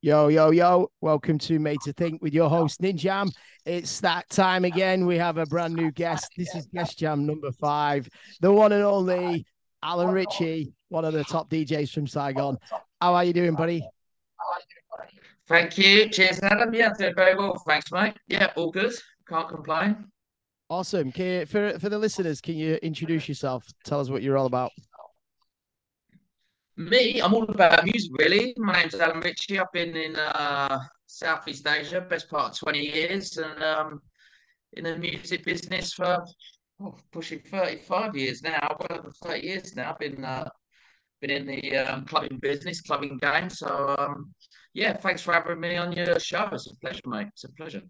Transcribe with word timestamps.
Yo, 0.00 0.28
yo, 0.28 0.50
yo. 0.50 0.90
Welcome 1.00 1.38
to 1.38 1.58
Made 1.58 1.80
to 1.82 1.92
Think 1.92 2.22
with 2.22 2.32
your 2.32 2.48
host, 2.48 2.80
Ninjam. 2.80 3.30
It's 3.64 4.00
that 4.00 4.28
time 4.30 4.64
again. 4.64 5.06
We 5.06 5.18
have 5.18 5.38
a 5.38 5.46
brand 5.46 5.74
new 5.74 5.90
guest. 5.90 6.30
This 6.36 6.54
is 6.54 6.66
Guest 6.66 6.98
Jam 6.98 7.26
number 7.26 7.50
five, 7.52 8.08
the 8.40 8.52
one 8.52 8.72
and 8.72 8.84
only 8.84 9.44
Alan 9.82 10.10
Ritchie, 10.10 10.72
one 10.88 11.04
of 11.04 11.12
the 11.12 11.24
top 11.24 11.50
DJs 11.50 11.92
from 11.92 12.06
Saigon. 12.06 12.58
How 13.00 13.14
are 13.14 13.24
you 13.24 13.32
doing, 13.32 13.54
buddy? 13.54 13.86
Thank 15.48 15.78
you. 15.78 16.08
Cheers, 16.08 16.40
Adam. 16.42 16.72
Yeah, 16.72 16.92
doing 16.96 17.14
very 17.14 17.34
well. 17.34 17.60
Thanks, 17.66 17.90
mate. 17.90 18.14
Yeah, 18.28 18.52
all 18.56 18.70
good. 18.70 18.92
Can't 19.28 19.48
complain. 19.48 20.06
Awesome. 20.70 21.10
Can 21.10 21.24
you, 21.26 21.46
for 21.46 21.78
for 21.78 21.88
the 21.88 21.98
listeners, 21.98 22.40
can 22.40 22.54
you 22.54 22.74
introduce 22.76 23.28
yourself? 23.28 23.64
Tell 23.84 24.00
us 24.00 24.10
what 24.10 24.22
you're 24.22 24.36
all 24.36 24.46
about. 24.46 24.70
Me, 26.78 27.20
I'm 27.20 27.34
all 27.34 27.42
about 27.42 27.84
music, 27.84 28.12
really. 28.20 28.54
My 28.56 28.80
name's 28.80 28.94
Alan 28.94 29.18
Ritchie. 29.18 29.58
I've 29.58 29.72
been 29.72 29.96
in 29.96 30.14
uh, 30.14 30.78
Southeast 31.06 31.66
Asia, 31.66 32.00
best 32.00 32.30
part 32.30 32.52
of 32.52 32.58
20 32.60 32.78
years, 32.78 33.36
and 33.36 33.60
um, 33.64 34.00
in 34.74 34.84
the 34.84 34.96
music 34.96 35.44
business 35.44 35.92
for 35.92 36.24
oh, 36.80 36.94
pushing 37.10 37.40
35 37.40 38.14
years 38.14 38.44
now. 38.44 38.76
Well 38.78 39.00
over 39.00 39.10
30 39.24 39.44
years 39.44 39.74
now. 39.74 39.90
I've 39.90 39.98
been 39.98 40.24
uh, 40.24 40.48
been 41.20 41.30
in 41.30 41.46
the 41.46 41.78
um, 41.78 42.04
clubbing 42.04 42.38
business, 42.38 42.80
clubbing 42.80 43.18
game. 43.18 43.50
So 43.50 43.96
um, 43.98 44.32
yeah, 44.72 44.96
thanks 44.96 45.20
for 45.20 45.34
having 45.34 45.58
me 45.58 45.74
on 45.74 45.90
your 45.90 46.20
show. 46.20 46.48
It's 46.52 46.70
a 46.70 46.76
pleasure, 46.76 47.02
mate. 47.06 47.26
It's 47.32 47.42
a 47.42 47.52
pleasure. 47.54 47.82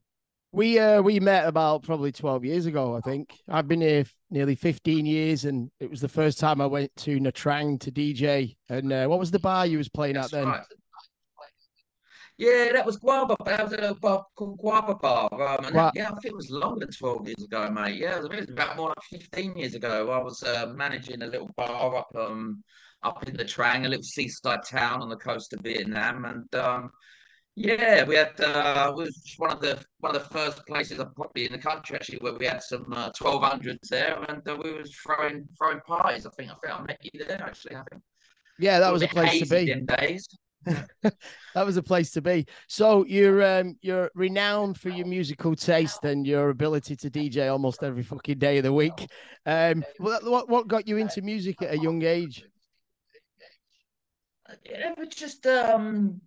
We 0.53 0.79
uh 0.79 1.03
we 1.03 1.21
met 1.21 1.47
about 1.47 1.83
probably 1.83 2.11
12 2.11 2.45
years 2.45 2.67
ago, 2.67 2.97
I 2.97 3.01
think. 3.01 3.39
I've 3.49 3.69
been 3.69 3.83
here 3.83 4.05
nearly 4.31 4.55
15 4.55 5.05
years 5.05 5.45
and 5.45 5.71
it 5.79 5.91
was 5.91 6.01
the 6.01 6.09
first 6.09 6.39
time 6.39 6.61
I 6.61 6.67
went 6.67 6.95
to 6.97 7.19
Nha 7.19 7.33
Trang 7.33 7.79
to 7.81 7.93
DJ. 7.93 8.57
And 8.69 8.93
uh, 8.93 9.07
what 9.07 9.19
was 9.19 9.31
the 9.31 9.39
bar 9.39 9.67
you 9.67 9.79
was 9.79 9.89
playing 9.89 10.15
That's 10.15 10.33
at 10.33 10.41
then? 10.41 10.49
Right. 10.49 10.63
Yeah, 12.39 12.71
that 12.73 12.87
was 12.87 12.99
Guava. 12.99 13.37
That 13.45 13.65
was 13.65 13.73
a 13.73 13.97
bar 14.01 14.25
called 14.37 14.59
Guava 14.59 14.95
Bar. 14.95 15.29
Um, 15.33 15.65
and 15.67 15.75
that, 15.75 15.93
yeah, 15.97 16.07
I 16.07 16.11
think 16.21 16.27
it 16.27 16.37
was 16.37 16.51
longer 16.51 16.87
than 16.87 16.95
12 16.95 17.27
years 17.27 17.43
ago, 17.43 17.69
mate. 17.69 17.97
Yeah, 17.97 18.19
it 18.19 18.23
was, 18.23 18.31
it 18.31 18.41
was 18.41 18.51
about 18.51 18.77
more 18.77 18.89
like 18.91 19.23
15 19.23 19.57
years 19.57 19.75
ago. 19.75 20.09
I 20.11 20.23
was 20.23 20.45
uh, 20.45 20.73
managing 20.77 21.23
a 21.23 21.27
little 21.27 21.51
bar 21.57 21.97
up 21.97 22.09
um 22.17 22.63
up 23.03 23.27
in 23.29 23.37
the 23.37 23.45
Trang, 23.45 23.87
a 23.87 23.89
little 23.89 24.05
seaside 24.05 24.63
town 24.65 25.03
on 25.03 25.09
the 25.09 25.17
coast 25.17 25.53
of 25.53 25.61
Vietnam. 25.61 26.25
And 26.25 26.55
um 26.55 26.91
yeah, 27.59 28.05
we 28.05 28.15
had 28.15 28.41
uh, 28.41 28.93
was 28.95 29.35
one 29.37 29.51
of 29.51 29.61
the 29.61 29.79
one 29.99 30.15
of 30.15 30.23
the 30.23 30.29
first 30.29 30.65
places 30.67 30.99
probably 31.17 31.47
in 31.47 31.53
the 31.53 31.59
country 31.59 31.97
actually 31.97 32.19
where 32.19 32.35
we 32.35 32.47
had 32.47 32.63
some 32.63 32.87
uh, 32.93 33.11
twelve 33.11 33.43
hundreds 33.43 33.89
there, 33.89 34.25
and 34.29 34.49
uh, 34.49 34.57
we 34.63 34.73
was 34.73 34.95
throwing 34.95 35.47
throwing 35.59 35.81
parties. 35.81 36.25
I 36.25 36.31
think 36.31 36.51
I 36.51 36.55
think 36.63 36.81
I 36.81 36.83
met 36.85 36.99
you 37.03 37.25
there 37.25 37.43
actually. 37.43 37.77
I 37.77 37.83
think. 37.91 38.03
Yeah, 38.61 38.79
that 38.79 38.93
was 38.93 39.03
a 39.03 39.09
place 39.09 39.41
to 39.41 39.47
be. 39.47 39.75
Days. 39.97 40.29
that 41.03 41.67
was 41.67 41.77
a 41.77 41.83
place 41.83 42.13
to 42.13 42.23
be. 42.23 42.47
So 42.69 43.05
you're 43.07 43.43
um 43.43 43.77
you're 43.81 44.11
renowned 44.15 44.79
for 44.79 44.91
your 44.91 45.07
musical 45.07 45.57
taste 45.57 46.05
and 46.05 46.27
your 46.27 46.51
ability 46.51 46.95
to 46.97 47.11
DJ 47.11 47.51
almost 47.51 47.83
every 47.83 48.05
fucking 48.05 48.39
day 48.39 48.59
of 48.59 48.65
the 48.65 48.73
week. 48.73 49.09
Um, 49.47 49.85
what 49.99 50.49
what 50.49 50.69
got 50.69 50.87
you 50.87 50.97
into 50.97 51.23
music 51.23 51.61
at 51.63 51.75
a 51.75 51.79
young 51.79 52.03
age? 52.03 52.45
It 54.65 54.97
was 54.97 55.09
just 55.09 55.47
um 55.47 56.21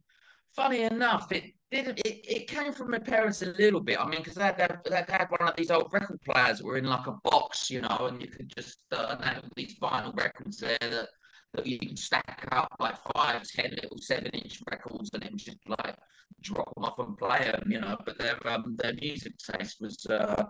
funny 0.56 0.84
enough, 0.84 1.32
it 1.32 1.54
didn't. 1.72 2.00
It, 2.00 2.26
it 2.28 2.48
came 2.48 2.74
from 2.74 2.92
my 2.92 3.00
parents 3.00 3.42
a 3.42 3.48
little 3.48 3.80
bit. 3.80 4.00
I 4.00 4.08
mean, 4.08 4.20
because 4.20 4.36
they, 4.36 4.52
they, 4.90 4.96
had 4.96 5.28
one 5.30 5.48
of 5.48 5.56
these 5.56 5.72
old 5.72 5.92
record 5.92 6.20
players 6.22 6.58
that 6.58 6.66
were 6.66 6.78
in 6.78 6.86
like 6.86 7.08
a 7.08 7.18
box, 7.24 7.70
you 7.70 7.82
know, 7.82 8.08
and 8.10 8.22
you 8.22 8.28
could 8.28 8.54
just 8.56 8.80
uh, 8.92 9.18
have 9.22 9.44
these 9.56 9.78
vinyl 9.80 10.16
records 10.16 10.58
there 10.58 10.78
that, 10.82 11.08
that 11.54 11.66
you 11.66 11.80
could 11.80 11.98
stack 11.98 12.48
up 12.52 12.74
like 12.80 12.96
five, 13.14 13.48
ten 13.48 13.72
little 13.72 13.98
seven-inch 13.98 14.62
records, 14.70 15.10
and 15.14 15.24
then 15.24 15.38
just 15.38 15.58
like 15.68 15.96
drop 16.42 16.74
them 16.76 16.86
off 16.86 17.00
and 17.00 17.18
play 17.18 17.40
them, 17.40 17.72
you 17.72 17.80
know. 17.80 17.98
But 18.06 18.18
their 18.18 18.48
um, 18.48 18.76
their 18.78 18.94
music 18.94 19.34
taste 19.38 19.78
was. 19.80 20.06
Uh, 20.06 20.46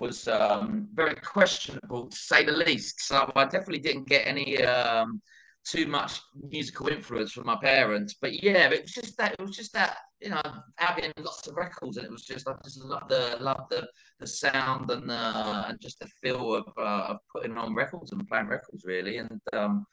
was 0.00 0.28
um, 0.28 0.86
very 0.92 1.14
questionable 1.14 2.08
to 2.08 2.16
say 2.16 2.44
the 2.44 2.52
least. 2.52 3.00
So 3.00 3.32
I 3.34 3.44
definitely 3.44 3.78
didn't 3.78 4.06
get 4.06 4.26
any 4.26 4.62
um, 4.62 5.22
too 5.68 5.86
much 5.86 6.20
musical 6.50 6.88
influence 6.88 7.32
from 7.32 7.46
my 7.46 7.56
parents. 7.56 8.14
But 8.20 8.42
yeah, 8.42 8.70
it 8.70 8.82
was 8.82 8.92
just 8.92 9.16
that 9.18 9.32
it 9.32 9.40
was 9.40 9.56
just 9.56 9.72
that 9.74 9.98
you 10.20 10.30
know 10.30 10.42
having 10.76 11.12
lots 11.18 11.46
of 11.46 11.56
records, 11.56 11.96
and 11.96 12.06
it 12.06 12.12
was 12.12 12.24
just 12.24 12.48
I 12.48 12.54
just 12.64 12.82
love 12.82 13.08
the 13.08 13.36
love 13.40 13.66
the 13.70 13.86
the 14.18 14.26
sound 14.26 14.90
and 14.90 15.08
the 15.08 15.66
and 15.68 15.80
just 15.80 15.98
the 15.98 16.08
feel 16.22 16.54
of 16.54 16.66
uh, 16.78 17.12
of 17.12 17.18
putting 17.32 17.56
on 17.56 17.74
records 17.74 18.12
and 18.12 18.26
playing 18.26 18.46
records 18.46 18.84
really, 18.84 19.18
and 19.18 19.40
um, 19.52 19.84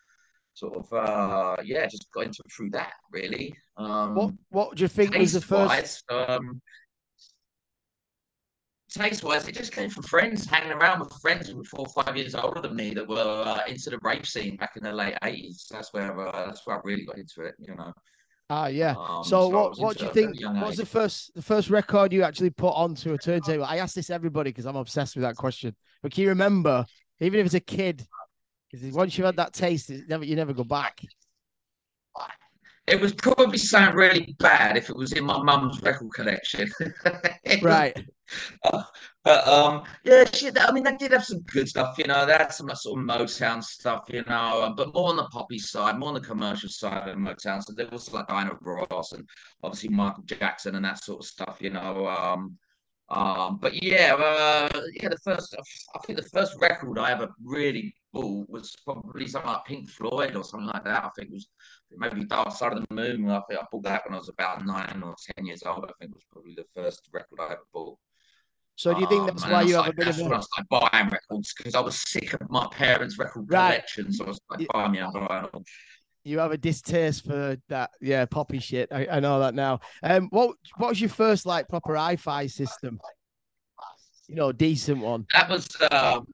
sort 0.54 0.78
of 0.78 0.94
uh, 0.94 1.58
yeah, 1.64 1.86
just 1.86 2.08
got 2.14 2.26
into 2.26 2.42
it 2.46 2.52
through 2.52 2.70
that 2.72 2.94
really. 3.12 3.54
Um, 3.78 4.16
what 4.16 4.34
what 4.50 4.76
do 4.76 4.84
you 4.84 4.88
think 4.88 5.16
was 5.16 5.34
the 5.34 5.42
first? 5.42 6.04
Um, 6.10 6.62
taste 8.96 9.24
wise, 9.24 9.48
it 9.48 9.56
just 9.56 9.72
came 9.72 9.90
from 9.90 10.04
friends 10.04 10.46
hanging 10.46 10.72
around 10.72 11.00
with 11.00 11.12
friends 11.22 11.50
who 11.50 11.58
were 11.58 11.64
four 11.64 11.86
or 11.88 12.04
five 12.04 12.16
years 12.16 12.36
older 12.36 12.62
than 12.62 12.76
me 12.76 12.94
that 12.94 13.08
were 13.08 13.44
uh, 13.46 13.62
into 13.68 13.90
the 13.90 14.00
rave 14.02 14.28
scene 14.28 14.56
back 14.56 14.76
in 14.76 14.84
the 14.84 14.92
late 14.92 15.16
eighties. 15.24 15.68
That's 15.70 15.94
where 15.94 16.20
uh, 16.20 16.46
that's 16.48 16.66
where 16.66 16.78
I 16.78 16.82
really 16.84 17.06
got 17.06 17.18
into 17.18 17.44
it. 17.44 17.56
You 17.60 17.76
know. 17.76 17.94
Ah, 18.50 18.68
yeah. 18.68 18.94
Um, 18.98 19.24
so, 19.24 19.30
so, 19.30 19.48
what 19.50 19.80
what 19.80 19.98
do 19.98 20.06
you 20.06 20.12
think? 20.12 20.40
What 20.42 20.68
was 20.68 20.78
the 20.78 20.86
first 20.86 21.34
the 21.36 21.42
first 21.42 21.70
record 21.70 22.14
you 22.14 22.24
actually 22.24 22.52
put 22.52 22.70
onto 22.70 23.14
a 23.14 23.18
turntable? 23.18 23.66
I 23.66 23.78
ask 23.78 23.96
this 23.96 24.10
everybody 24.10 24.52
because 24.52 24.66
I'm 24.66 24.76
obsessed 24.76 25.16
with 25.16 25.24
that 25.24 25.36
question. 25.36 25.76
But 26.02 26.12
can 26.12 26.24
you 26.24 26.30
remember, 26.30 26.86
even 27.20 27.40
if 27.40 27.48
it's 27.48 27.56
a 27.56 27.60
kid, 27.60 28.06
because 28.72 28.94
once 28.94 29.18
you've 29.18 29.26
had 29.26 29.38
that 29.38 29.54
taste, 29.54 29.92
never 30.08 30.24
you 30.24 30.36
never 30.36 30.54
go 30.54 30.64
back. 30.64 31.02
It 32.88 33.02
was 33.02 33.14
probably 33.14 33.58
sound 33.58 33.96
really 33.96 34.36
bad 34.38 34.78
if 34.78 34.92
it 34.92 34.96
was 34.96 35.12
in 35.14 35.26
my 35.26 35.42
mum's 35.42 35.82
record 35.82 36.14
collection. 36.14 36.72
right. 37.64 37.98
Uh, 38.64 38.84
but 39.24 39.48
um, 39.48 39.84
yeah, 40.04 40.24
shit. 40.26 40.58
I 40.60 40.72
mean, 40.72 40.84
they 40.84 40.96
did 40.96 41.12
have 41.12 41.26
some 41.26 41.42
good 41.42 41.68
stuff, 41.68 41.98
you 41.98 42.06
know. 42.06 42.26
They 42.26 42.34
had 42.34 42.54
some 42.54 42.70
sort 42.76 43.00
of 43.00 43.06
Motown 43.06 43.64
stuff, 43.64 44.06
you 44.10 44.24
know, 44.28 44.64
um, 44.64 44.76
but 44.76 44.94
more 44.94 45.10
on 45.10 45.18
the 45.18 45.26
poppy 45.26 45.60
side, 45.60 45.98
more 45.98 46.10
on 46.10 46.16
the 46.16 46.22
commercial 46.22 46.70
side 46.70 47.08
of 47.08 47.18
Motown. 47.18 47.64
So 47.64 47.74
there 47.74 47.88
was 47.92 48.12
like 48.14 48.28
Diana 48.28 48.52
Ross 48.62 49.12
and 49.14 49.28
obviously 49.64 49.90
Michael 49.90 50.24
Jackson 50.24 50.76
and 50.76 50.86
that 50.86 51.04
sort 51.04 51.22
of 51.22 51.28
stuff, 51.28 51.58
you 51.60 51.72
know. 51.72 52.08
Um, 52.08 52.58
um, 53.10 53.60
but 53.62 53.84
yeah, 53.84 54.16
uh, 54.16 54.82
yeah, 54.96 55.10
the 55.10 55.18
first, 55.24 55.56
I 55.94 56.00
think 56.00 56.18
the 56.18 56.30
first 56.30 56.56
record 56.60 56.98
I 56.98 57.12
ever 57.12 57.30
really 57.44 57.94
bought 58.12 58.50
was 58.50 58.76
probably 58.84 59.28
something 59.28 59.52
like 59.52 59.66
Pink 59.66 59.90
Floyd 59.90 60.36
or 60.36 60.44
something 60.44 60.68
like 60.68 60.84
that. 60.86 61.04
I 61.04 61.10
think 61.16 61.30
it 61.30 61.34
was 61.34 61.48
maybe 61.96 62.26
Dark 62.26 62.52
Side 62.52 62.74
of 62.74 62.84
the 62.88 62.96
Moon. 62.96 63.30
I 63.30 63.42
think 63.48 63.60
I 63.60 63.66
bought 63.72 63.84
that 63.84 64.04
when 64.06 64.16
I 64.16 64.18
was 64.18 64.30
about 64.30 64.66
nine 64.66 65.04
or 65.04 65.14
ten 65.36 65.46
years 65.46 65.62
old. 65.64 65.86
I 65.86 65.94
think 66.00 66.12
it 66.12 66.16
was 66.16 66.26
probably 66.32 66.56
the 66.56 66.66
first 66.74 67.08
record 67.14 67.40
I 67.40 67.54
ever 67.54 67.68
bought. 67.72 67.98
So 68.78 68.94
do 68.94 69.02
you 69.02 69.08
think 69.08 69.26
that's 69.26 69.44
um, 69.44 69.52
why 69.52 69.62
you 69.62 69.76
have 69.76 69.86
like, 69.86 69.94
a 69.94 69.98
bit 69.98 70.08
of 70.08 70.20
a... 70.20 70.24
I 70.24 70.40
started 70.42 70.68
buying 70.70 71.10
records 71.10 71.54
because 71.54 71.76
I 71.76 71.80
was 71.80 71.96
sick 71.96 72.34
of 72.34 72.50
my 72.50 72.68
parents' 72.72 73.18
record 73.18 73.50
right. 73.50 73.70
collection. 73.70 74.12
So 74.12 74.26
I 74.26 74.28
was 74.28 74.42
like, 74.50 74.68
buy 74.68 74.90
me 74.90 75.00
a 75.00 75.08
vinyl. 75.08 75.64
You 76.26 76.40
have 76.40 76.52
a 76.52 76.58
distaste 76.58 77.26
for 77.26 77.56
that, 77.70 77.92
yeah, 78.02 78.26
poppy 78.26 78.60
shit. 78.60 78.90
I, 78.92 79.08
I 79.10 79.20
know 79.20 79.40
that 79.40 79.54
now. 79.54 79.80
Um, 80.02 80.28
what 80.32 80.56
what 80.78 80.90
was 80.90 81.00
your 81.00 81.12
first 81.12 81.46
like 81.46 81.70
proper 81.70 81.96
hi-fi 81.96 82.48
system? 82.48 83.00
You 84.28 84.36
know, 84.36 84.52
decent 84.52 85.02
one. 85.02 85.28
That 85.34 85.50
was 85.50 85.70
um, 85.92 86.26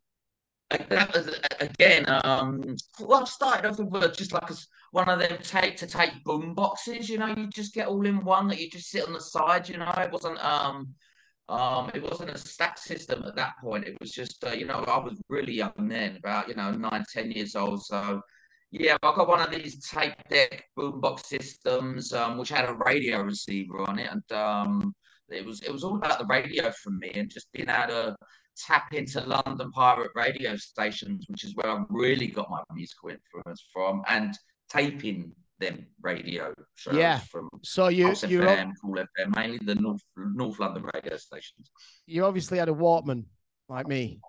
that 0.69 1.13
was 1.13 1.37
again. 1.59 2.05
Um, 2.23 2.77
well, 3.01 3.23
I 3.23 3.25
started 3.25 3.67
off 3.67 3.79
with 3.79 4.17
just 4.17 4.31
like 4.31 4.49
a, 4.49 4.55
one 4.91 5.09
of 5.09 5.19
them 5.19 5.37
tape 5.43 5.75
to 5.77 5.87
tape 5.87 6.23
boom 6.23 6.53
boxes. 6.53 7.09
You 7.09 7.17
know, 7.17 7.27
you 7.27 7.47
just 7.47 7.73
get 7.73 7.87
all 7.87 8.05
in 8.05 8.23
one 8.23 8.47
that 8.47 8.61
you 8.61 8.69
just 8.69 8.89
sit 8.89 9.05
on 9.05 9.11
the 9.11 9.19
side. 9.19 9.67
You 9.67 9.77
know, 9.77 9.91
it 9.97 10.11
wasn't 10.11 10.41
um 10.43 10.87
um, 11.51 11.91
it 11.93 12.01
wasn't 12.01 12.29
a 12.29 12.37
stack 12.37 12.77
system 12.77 13.23
at 13.25 13.35
that 13.35 13.55
point. 13.61 13.85
It 13.85 13.97
was 13.99 14.11
just, 14.11 14.43
uh, 14.45 14.51
you 14.51 14.65
know, 14.65 14.83
I 14.87 14.97
was 14.97 15.21
really 15.29 15.53
young 15.53 15.73
then, 15.77 16.15
about, 16.15 16.47
you 16.47 16.55
know, 16.55 16.71
nine, 16.71 17.03
ten 17.11 17.29
years 17.31 17.55
old. 17.55 17.83
So, 17.83 18.21
yeah, 18.71 18.95
I 19.03 19.15
got 19.15 19.27
one 19.27 19.41
of 19.41 19.51
these 19.51 19.85
tape 19.87 20.13
deck 20.29 20.63
boombox 20.77 21.25
systems, 21.25 22.13
um, 22.13 22.37
which 22.37 22.49
had 22.49 22.69
a 22.69 22.77
radio 22.85 23.21
receiver 23.21 23.81
on 23.81 23.99
it. 23.99 24.09
And 24.09 24.31
um, 24.31 24.95
it 25.29 25.45
was 25.45 25.61
it 25.61 25.71
was 25.71 25.83
all 25.83 25.97
about 25.97 26.19
the 26.19 26.25
radio 26.25 26.71
for 26.71 26.91
me 26.91 27.11
and 27.15 27.29
just 27.29 27.51
being 27.51 27.69
able 27.69 27.87
to 27.87 28.15
tap 28.57 28.93
into 28.93 29.21
London 29.21 29.71
pirate 29.71 30.11
radio 30.15 30.55
stations, 30.55 31.25
which 31.27 31.43
is 31.43 31.55
where 31.55 31.69
I 31.69 31.83
really 31.89 32.27
got 32.27 32.49
my 32.49 32.61
musical 32.73 33.09
influence 33.09 33.65
from, 33.73 34.03
and 34.07 34.37
taping 34.69 35.33
them 35.61 35.85
radio 36.01 36.53
shows 36.75 36.95
yeah. 36.95 37.19
from 37.19 37.49
so 37.63 37.87
you 37.87 38.07
you 38.07 38.41
FM, 38.41 38.73
Cool 38.81 38.95
FM, 38.95 39.35
mainly 39.35 39.59
the 39.63 39.75
North 39.75 40.01
North 40.17 40.59
London 40.59 40.85
radio 40.93 41.15
stations. 41.17 41.71
You 42.05 42.25
obviously 42.25 42.57
had 42.57 42.67
a 42.67 42.73
Walkman 42.73 43.25
like 43.69 43.87
me. 43.87 44.19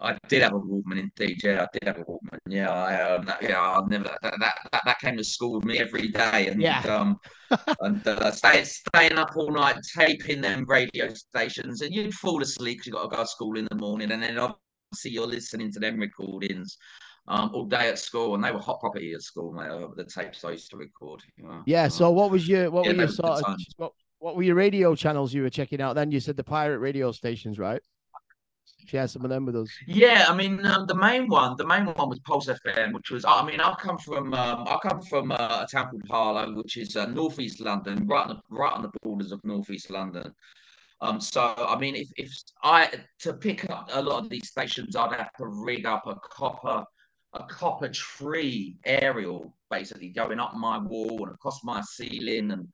I 0.00 0.16
did 0.28 0.42
have 0.42 0.54
a 0.54 0.58
Walkman 0.58 0.98
in 0.98 1.10
DJ. 1.16 1.60
I 1.60 1.66
did 1.72 1.84
have 1.84 1.98
a 1.98 2.04
Walkman. 2.04 2.38
Yeah, 2.48 2.70
I 2.70 3.14
um, 3.14 3.26
that, 3.26 3.42
yeah, 3.42 3.60
I 3.60 3.80
never 3.86 4.04
that, 4.04 4.20
that 4.22 4.54
that 4.72 4.82
that 4.84 4.98
came 5.00 5.16
to 5.16 5.24
school 5.24 5.56
with 5.56 5.64
me 5.64 5.78
every 5.78 6.08
day, 6.08 6.48
and 6.48 6.60
yeah. 6.60 6.80
um, 6.80 7.18
and 7.80 8.06
uh, 8.06 8.30
stay, 8.30 8.64
staying 8.64 9.18
up 9.18 9.36
all 9.36 9.50
night 9.50 9.76
taping 9.96 10.40
them 10.40 10.64
radio 10.66 11.12
stations, 11.12 11.82
and 11.82 11.92
you'd 11.92 12.14
fall 12.14 12.42
asleep 12.42 12.78
because 12.78 12.86
you 12.86 12.92
got 12.92 13.10
to 13.10 13.16
go 13.16 13.22
to 13.22 13.28
school 13.28 13.58
in 13.58 13.66
the 13.70 13.76
morning, 13.76 14.12
and 14.12 14.22
then 14.22 14.38
obviously 14.38 15.10
you're 15.10 15.26
listening 15.26 15.72
to 15.72 15.80
them 15.80 15.98
recordings 15.98 16.78
um, 17.28 17.50
all 17.52 17.64
day 17.64 17.88
at 17.88 17.98
school, 17.98 18.34
and 18.34 18.42
they 18.42 18.50
were 18.50 18.58
hot 18.58 18.80
property 18.80 19.12
at 19.12 19.22
school. 19.22 19.52
Mate, 19.52 19.68
uh, 19.68 19.88
the 19.96 20.04
tapes 20.04 20.44
I 20.44 20.52
used 20.52 20.70
to 20.70 20.76
record. 20.76 21.22
You 21.36 21.44
know? 21.44 21.62
Yeah. 21.66 21.88
So 21.88 22.10
what 22.10 22.30
was 22.30 22.48
your 22.48 22.70
what 22.70 22.86
Yeah, 22.86 22.92
were 22.92 22.98
your 22.98 23.08
sort 23.08 23.44
of 23.44 23.56
what, 23.76 23.92
what 24.18 24.36
were 24.36 24.42
your 24.42 24.54
radio 24.54 24.94
channels 24.94 25.32
you 25.32 25.42
were 25.42 25.50
checking 25.50 25.80
out? 25.80 25.94
Then 25.94 26.10
you 26.10 26.20
said 26.20 26.36
the 26.36 26.44
pirate 26.44 26.78
radio 26.78 27.12
stations, 27.12 27.58
right? 27.58 27.80
Share 28.86 29.06
some 29.06 29.22
of 29.24 29.28
them 29.28 29.44
with 29.44 29.56
us. 29.56 29.68
Yeah, 29.86 30.24
I 30.28 30.34
mean 30.34 30.64
um, 30.64 30.86
the 30.86 30.94
main 30.94 31.28
one, 31.28 31.56
the 31.58 31.66
main 31.66 31.84
one 31.84 32.08
was 32.08 32.18
Pulse 32.20 32.48
FM, 32.48 32.94
which 32.94 33.10
was 33.10 33.26
I 33.26 33.44
mean 33.44 33.60
I 33.60 33.74
come 33.74 33.98
from 33.98 34.32
um, 34.32 34.66
I 34.66 34.78
come 34.82 35.02
from 35.02 35.30
uh, 35.30 35.34
a 35.34 35.66
town 35.70 35.90
called 35.90 36.08
Harlow, 36.08 36.54
which 36.54 36.78
is 36.78 36.96
uh, 36.96 37.06
northeast 37.06 37.60
London, 37.60 38.06
right 38.06 38.26
on 38.26 38.28
the, 38.28 38.56
right 38.56 38.72
on 38.72 38.82
the 38.82 38.90
borders 39.02 39.32
of 39.32 39.44
northeast 39.44 39.90
London. 39.90 40.32
Um, 41.02 41.20
so 41.20 41.54
I 41.58 41.78
mean, 41.78 41.94
if 41.94 42.08
if 42.16 42.32
I 42.62 42.90
to 43.20 43.34
pick 43.34 43.68
up 43.68 43.90
a 43.92 44.00
lot 44.00 44.24
of 44.24 44.30
these 44.30 44.48
stations, 44.48 44.96
I'd 44.96 45.12
have 45.12 45.32
to 45.34 45.46
rig 45.46 45.84
up 45.84 46.06
a 46.06 46.14
copper 46.14 46.86
a 47.34 47.44
copper 47.44 47.88
tree 47.88 48.76
aerial, 48.84 49.54
basically 49.70 50.08
going 50.08 50.40
up 50.40 50.54
my 50.54 50.78
wall 50.78 51.24
and 51.24 51.34
across 51.34 51.62
my 51.62 51.80
ceiling, 51.82 52.50
and 52.52 52.68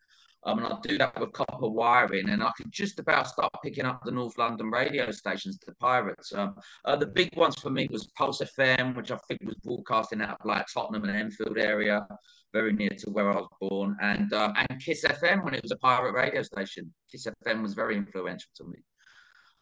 um, 0.47 0.59
and 0.59 0.67
I'd 0.67 0.83
do 0.83 0.99
that 0.99 1.19
with 1.19 1.33
copper 1.33 1.69
wiring, 1.69 2.29
and 2.29 2.43
I 2.43 2.51
could 2.57 2.71
just 2.71 2.99
about 2.99 3.29
start 3.29 3.51
picking 3.63 3.87
up 3.87 4.01
the 4.05 4.11
North 4.11 4.37
London 4.37 4.71
radio 4.71 5.11
stations, 5.11 5.59
the 5.67 5.75
pirates. 5.77 6.35
Um, 6.35 6.55
uh, 6.85 6.97
the 6.97 7.07
big 7.07 7.35
ones 7.37 7.57
for 7.57 7.71
me 7.71 7.89
was 7.91 8.09
Pulse 8.09 8.43
FM, 8.59 8.95
which 8.95 9.11
I 9.11 9.17
think 9.27 9.41
was 9.45 9.57
broadcasting 9.65 10.21
out 10.21 10.39
of 10.41 10.47
like 10.47 10.67
Tottenham 10.73 11.05
and 11.05 11.17
Enfield 11.17 11.57
area, 11.57 12.07
very 12.53 12.75
near 12.75 12.91
to 12.91 13.11
where 13.11 13.33
I 13.33 13.37
was 13.37 13.49
born, 13.59 13.97
and 14.03 14.33
um, 14.35 14.53
and 14.57 14.81
Kiss 14.81 15.05
FM 15.05 15.45
when 15.45 15.55
it 15.55 15.63
was 15.63 15.73
a 15.73 15.79
pirate 15.79 16.13
radio 16.13 16.43
station. 16.43 16.93
Kiss 17.11 17.27
FM 17.47 17.63
was 17.63 17.73
very 17.73 17.97
influential 17.97 18.51
to 18.57 18.65
me. 18.65 18.77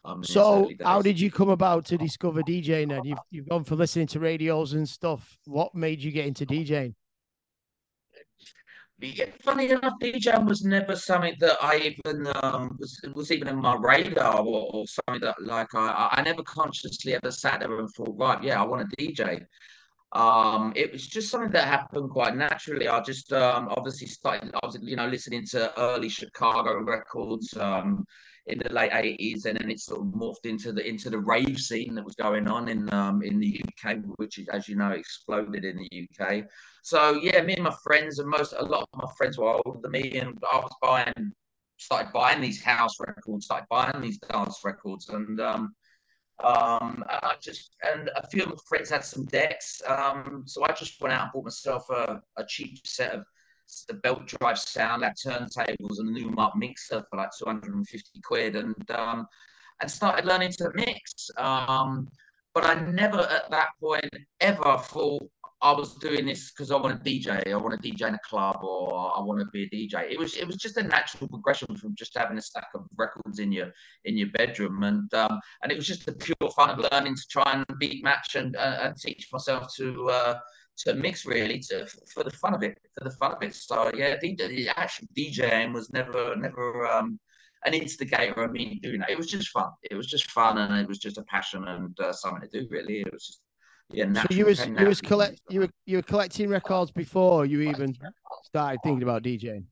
Um, 0.05 0.23
So 0.23 0.69
how 0.83 1.01
did 1.01 1.19
you 1.19 1.31
come 1.31 1.49
about 1.49 1.85
to 1.85 1.97
discover 1.97 2.41
DJing 2.41 2.89
then? 2.89 3.03
You've 3.05 3.19
you've 3.31 3.49
gone 3.49 3.63
for 3.63 3.75
listening 3.75 4.07
to 4.07 4.19
radios 4.19 4.73
and 4.73 4.87
stuff. 4.87 5.37
What 5.45 5.73
made 5.73 6.01
you 6.01 6.11
get 6.11 6.25
into 6.25 6.45
DJing? 6.45 6.93
Yeah, 8.99 9.25
funny 9.41 9.69
enough, 9.69 9.93
DJing 10.01 10.45
was 10.45 10.63
never 10.63 10.95
something 10.95 11.35
that 11.39 11.57
I 11.61 11.77
even 11.77 12.27
um, 12.41 12.77
was 12.79 12.99
was 13.13 13.31
even 13.31 13.47
in 13.47 13.57
my 13.57 13.75
radar 13.75 14.39
or, 14.39 14.69
or 14.73 14.85
something 14.87 15.21
that 15.21 15.41
like 15.41 15.73
I 15.73 15.87
I 15.87 16.19
I 16.19 16.21
never 16.21 16.43
consciously 16.43 17.15
ever 17.15 17.31
sat 17.31 17.61
there 17.61 17.79
and 17.79 17.89
thought, 17.91 18.15
right, 18.17 18.43
yeah, 18.43 18.61
I 18.61 18.65
want 18.65 18.89
to 18.89 18.95
DJ. 18.97 19.45
Um, 20.13 20.73
it 20.75 20.91
was 20.91 21.07
just 21.07 21.31
something 21.31 21.51
that 21.51 21.67
happened 21.67 22.11
quite 22.11 22.35
naturally. 22.35 22.87
I 22.87 23.01
just 23.01 23.33
um, 23.33 23.67
obviously 23.75 24.05
started, 24.05 24.53
I 24.53 24.63
was, 24.63 24.77
you 24.79 24.95
know, 24.95 25.07
listening 25.07 25.43
to 25.47 25.73
early 25.79 26.07
Chicago 26.07 26.83
records 26.83 27.57
um, 27.57 28.05
in 28.47 28.59
the 28.59 28.73
late 28.73 28.91
80s, 28.91 29.45
and 29.45 29.57
then 29.57 29.71
it 29.71 29.79
sort 29.79 30.01
of 30.01 30.07
morphed 30.07 30.45
into 30.45 30.73
the 30.73 30.85
into 30.85 31.09
the 31.09 31.17
rave 31.17 31.59
scene 31.59 31.95
that 31.95 32.03
was 32.03 32.15
going 32.15 32.47
on 32.47 32.67
in 32.67 32.93
um, 32.93 33.21
in 33.21 33.39
the 33.39 33.63
UK, 33.63 33.97
which, 34.17 34.39
as 34.51 34.67
you 34.67 34.75
know, 34.75 34.91
exploded 34.91 35.63
in 35.63 35.77
the 35.77 36.07
UK. 36.21 36.43
So 36.83 37.13
yeah, 37.21 37.41
me 37.41 37.53
and 37.55 37.63
my 37.63 37.75
friends, 37.83 38.19
and 38.19 38.29
most 38.29 38.53
a 38.57 38.63
lot 38.63 38.87
of 38.91 38.99
my 39.01 39.09
friends 39.17 39.37
were 39.37 39.59
older 39.65 39.79
than 39.81 39.91
me, 39.91 40.17
and 40.17 40.37
I 40.51 40.57
was 40.57 40.75
buying, 40.81 41.31
started 41.77 42.11
buying 42.11 42.41
these 42.41 42.61
house 42.61 42.99
records, 42.99 43.45
started 43.45 43.67
buying 43.69 44.01
these 44.01 44.19
dance 44.19 44.59
records, 44.65 45.07
and 45.09 45.39
um, 45.39 45.73
um, 46.43 47.05
I 47.07 47.35
just 47.41 47.75
and 47.93 48.09
a 48.17 48.27
few 48.27 48.43
of 48.43 48.49
my 48.49 48.55
friends 48.67 48.89
had 48.89 49.05
some 49.05 49.25
decks. 49.25 49.81
Um, 49.87 50.43
so 50.45 50.65
I 50.65 50.73
just 50.73 50.99
went 51.01 51.13
out 51.13 51.23
and 51.23 51.31
bought 51.31 51.45
myself 51.45 51.89
a, 51.89 52.21
a 52.35 52.45
cheap 52.45 52.85
set 52.85 53.13
of 53.13 53.25
the 53.87 53.95
belt 53.95 54.25
drive 54.27 54.59
sound, 54.59 55.01
like 55.01 55.15
turntables 55.15 55.99
and 55.99 56.15
a 56.15 56.19
Numark 56.19 56.55
mixer 56.55 57.03
for 57.09 57.17
like 57.17 57.29
250 57.37 58.21
quid 58.21 58.55
and 58.55 58.91
um 58.91 59.27
and 59.81 59.89
started 59.89 60.25
learning 60.25 60.51
to 60.53 60.71
mix. 60.75 61.29
Um, 61.37 62.07
but 62.53 62.65
I 62.65 62.75
never 62.75 63.19
at 63.19 63.49
that 63.49 63.69
point 63.81 64.09
ever 64.39 64.77
thought 64.77 65.29
I 65.63 65.71
was 65.71 65.95
doing 65.95 66.25
this 66.25 66.51
because 66.51 66.71
I 66.71 66.75
want 66.75 67.03
to 67.03 67.09
DJ, 67.09 67.51
I 67.51 67.55
want 67.55 67.81
to 67.81 67.89
DJ 67.89 68.09
in 68.09 68.15
a 68.15 68.19
club, 68.19 68.57
or 68.63 69.17
I 69.17 69.21
want 69.21 69.39
to 69.39 69.45
be 69.45 69.63
a 69.63 69.69
DJ. 69.69 70.11
It 70.11 70.19
was 70.19 70.35
it 70.35 70.45
was 70.45 70.57
just 70.57 70.75
a 70.75 70.83
natural 70.83 71.29
progression 71.29 71.75
from 71.77 71.95
just 71.95 72.17
having 72.17 72.37
a 72.37 72.41
stack 72.41 72.67
of 72.75 72.85
records 72.97 73.39
in 73.39 73.51
your 73.51 73.71
in 74.03 74.17
your 74.17 74.27
bedroom, 74.33 74.83
and 74.83 75.11
um, 75.13 75.39
and 75.63 75.71
it 75.71 75.75
was 75.75 75.87
just 75.87 76.05
the 76.05 76.11
pure 76.11 76.51
fun 76.53 76.69
of 76.69 76.85
learning 76.91 77.15
to 77.15 77.27
try 77.29 77.49
and 77.53 77.79
beat 77.79 78.03
match 78.03 78.35
and 78.35 78.57
uh, 78.57 78.79
and 78.81 78.97
teach 78.97 79.29
myself 79.31 79.73
to 79.75 80.09
uh, 80.09 80.39
to 80.77 80.93
mix 80.93 81.25
really 81.25 81.59
to 81.59 81.85
for 82.13 82.23
the 82.23 82.31
fun 82.31 82.53
of 82.53 82.63
it, 82.63 82.77
for 82.97 83.03
the 83.03 83.15
fun 83.15 83.33
of 83.33 83.43
it. 83.43 83.53
So 83.55 83.91
yeah, 83.95 84.17
DJ, 84.17 84.67
actually 84.75 85.07
DJing 85.15 85.73
was 85.73 85.91
never 85.91 86.35
never 86.35 86.87
um, 86.87 87.19
an 87.65 87.73
instigator 87.73 88.43
of 88.43 88.51
me 88.51 88.79
doing 88.81 88.99
that. 88.99 89.09
It 89.09 89.17
was 89.17 89.27
just 89.27 89.49
fun. 89.49 89.69
It 89.89 89.95
was 89.95 90.07
just 90.07 90.31
fun, 90.31 90.57
and 90.57 90.79
it 90.79 90.87
was 90.87 90.99
just 90.99 91.17
a 91.17 91.23
passion 91.23 91.67
and 91.67 91.97
uh, 91.99 92.13
something 92.13 92.41
to 92.41 92.59
do. 92.59 92.67
Really, 92.69 93.01
it 93.01 93.13
was 93.13 93.25
just 93.27 93.41
yeah. 93.91 94.11
So 94.13 94.25
you 94.31 94.45
was 94.45 94.65
you 94.65 94.85
was 94.85 95.01
collect 95.01 95.41
you 95.49 95.61
were 95.61 95.69
you 95.85 95.97
were 95.97 96.03
collecting 96.03 96.49
records 96.49 96.91
before 96.91 97.45
you 97.45 97.61
even 97.61 97.95
started 98.43 98.79
thinking 98.83 99.03
about 99.03 99.23
DJing. 99.23 99.65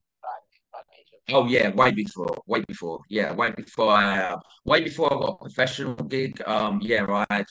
Oh 1.30 1.46
yeah, 1.46 1.70
way 1.70 1.92
before, 1.92 2.36
way 2.46 2.64
before, 2.68 3.00
yeah, 3.08 3.32
way 3.32 3.52
before 3.52 3.92
I, 3.92 4.20
uh, 4.20 4.40
way 4.66 4.82
before 4.84 5.14
I 5.14 5.18
got 5.18 5.38
a 5.40 5.44
professional 5.44 5.96
gig. 5.96 6.42
Um, 6.46 6.80
yeah, 6.82 7.06
I 7.08 7.26
had 7.30 7.46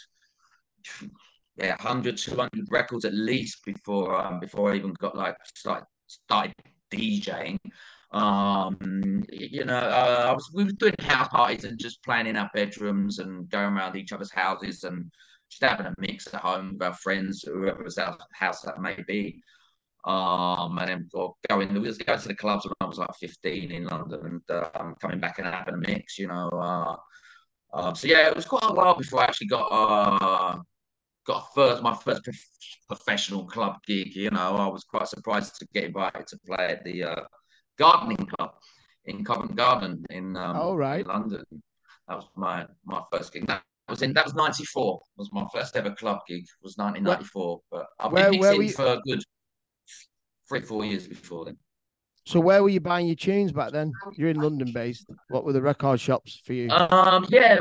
yeah 1.60 1.76
100, 1.82 2.16
200 2.16 2.66
records 2.70 3.04
at 3.04 3.14
least 3.14 3.64
before 3.64 4.16
um 4.16 4.40
before 4.40 4.72
I 4.72 4.76
even 4.76 4.92
got 4.94 5.16
like 5.16 5.36
started 5.54 5.86
started 6.06 6.54
DJing. 6.92 7.58
Um, 8.12 9.22
you 9.30 9.64
know, 9.64 9.76
uh, 9.76 10.26
I 10.28 10.32
was 10.32 10.50
we 10.52 10.64
were 10.64 10.72
doing 10.72 10.94
house 11.00 11.28
parties 11.28 11.64
and 11.64 11.78
just 11.78 12.02
playing 12.02 12.26
in 12.26 12.36
our 12.36 12.50
bedrooms 12.52 13.20
and 13.20 13.48
going 13.48 13.74
around 13.74 13.96
each 13.96 14.12
other's 14.12 14.32
houses 14.32 14.82
and 14.84 15.10
just 15.48 15.62
having 15.62 15.86
a 15.86 15.94
mix 15.98 16.32
at 16.32 16.40
home 16.40 16.72
with 16.72 16.82
our 16.82 16.94
friends, 16.94 17.42
whoever's 17.42 17.98
house, 17.98 18.20
house 18.32 18.62
that 18.62 18.80
may 18.80 18.96
be. 19.06 19.40
Um, 20.04 20.78
and 20.78 20.88
then 20.88 21.08
or 21.12 21.34
going, 21.48 21.72
we 21.74 21.80
was 21.80 21.98
going 21.98 22.18
to 22.18 22.28
the 22.28 22.34
clubs 22.34 22.64
when 22.64 22.74
I 22.80 22.86
was 22.86 22.98
like 22.98 23.14
15 23.20 23.70
in 23.70 23.84
London 23.84 24.40
and 24.48 24.62
um, 24.74 24.94
coming 25.00 25.20
back 25.20 25.38
and 25.38 25.46
having 25.46 25.74
a 25.74 25.76
mix, 25.76 26.18
you 26.18 26.26
know. 26.26 26.48
Uh, 26.48 26.96
um, 27.72 27.94
so 27.94 28.08
yeah, 28.08 28.28
it 28.28 28.34
was 28.34 28.46
quite 28.46 28.64
a 28.64 28.72
while 28.72 28.96
before 28.96 29.20
I 29.20 29.24
actually 29.24 29.48
got 29.48 29.66
uh, 29.70 30.58
got 31.30 31.54
first 31.54 31.82
my 31.82 31.94
first 31.94 32.24
prof- 32.24 32.48
professional 32.88 33.44
club 33.44 33.76
gig. 33.86 34.14
You 34.16 34.30
know, 34.30 34.56
I 34.56 34.66
was 34.66 34.84
quite 34.84 35.08
surprised 35.08 35.56
to 35.56 35.66
get 35.72 35.84
invited 35.84 36.26
to 36.26 36.38
play 36.46 36.66
at 36.74 36.84
the 36.84 37.04
uh, 37.04 37.22
Gardening 37.78 38.26
Club 38.32 38.50
in 39.04 39.24
Covent 39.24 39.54
Garden 39.56 40.04
in, 40.10 40.36
um, 40.36 40.56
Oh, 40.56 40.74
right. 40.74 41.00
in 41.02 41.06
London. 41.06 41.44
That 42.08 42.16
was 42.16 42.26
my 42.36 42.66
my 42.84 43.02
first 43.12 43.32
gig. 43.32 43.46
That 43.46 43.62
was 43.88 44.02
in 44.02 44.12
that 44.14 44.24
was 44.24 44.34
94. 44.34 45.00
Was 45.16 45.30
my 45.32 45.46
first 45.54 45.76
ever 45.76 45.92
club 45.92 46.18
gig. 46.26 46.44
Was 46.62 46.76
1994. 46.76 47.60
But 47.70 47.86
I've 48.00 48.12
been 48.12 48.40
where 48.40 48.56
were 48.56 48.62
you- 48.64 48.72
for 48.72 48.86
a 48.86 49.00
good 49.06 49.22
three 50.48 50.62
four 50.62 50.84
years 50.84 51.06
before 51.06 51.44
then. 51.44 51.56
So 52.26 52.38
where 52.40 52.62
were 52.62 52.68
you 52.68 52.80
buying 52.80 53.06
your 53.06 53.16
tunes 53.16 53.52
back 53.52 53.70
then? 53.72 53.92
You're 54.16 54.30
in 54.30 54.40
London 54.40 54.72
based. 54.72 55.06
What 55.28 55.44
were 55.44 55.52
the 55.52 55.62
record 55.62 56.00
shops 56.00 56.40
for 56.44 56.52
you? 56.52 56.68
Um, 56.70 57.24
yeah, 57.28 57.58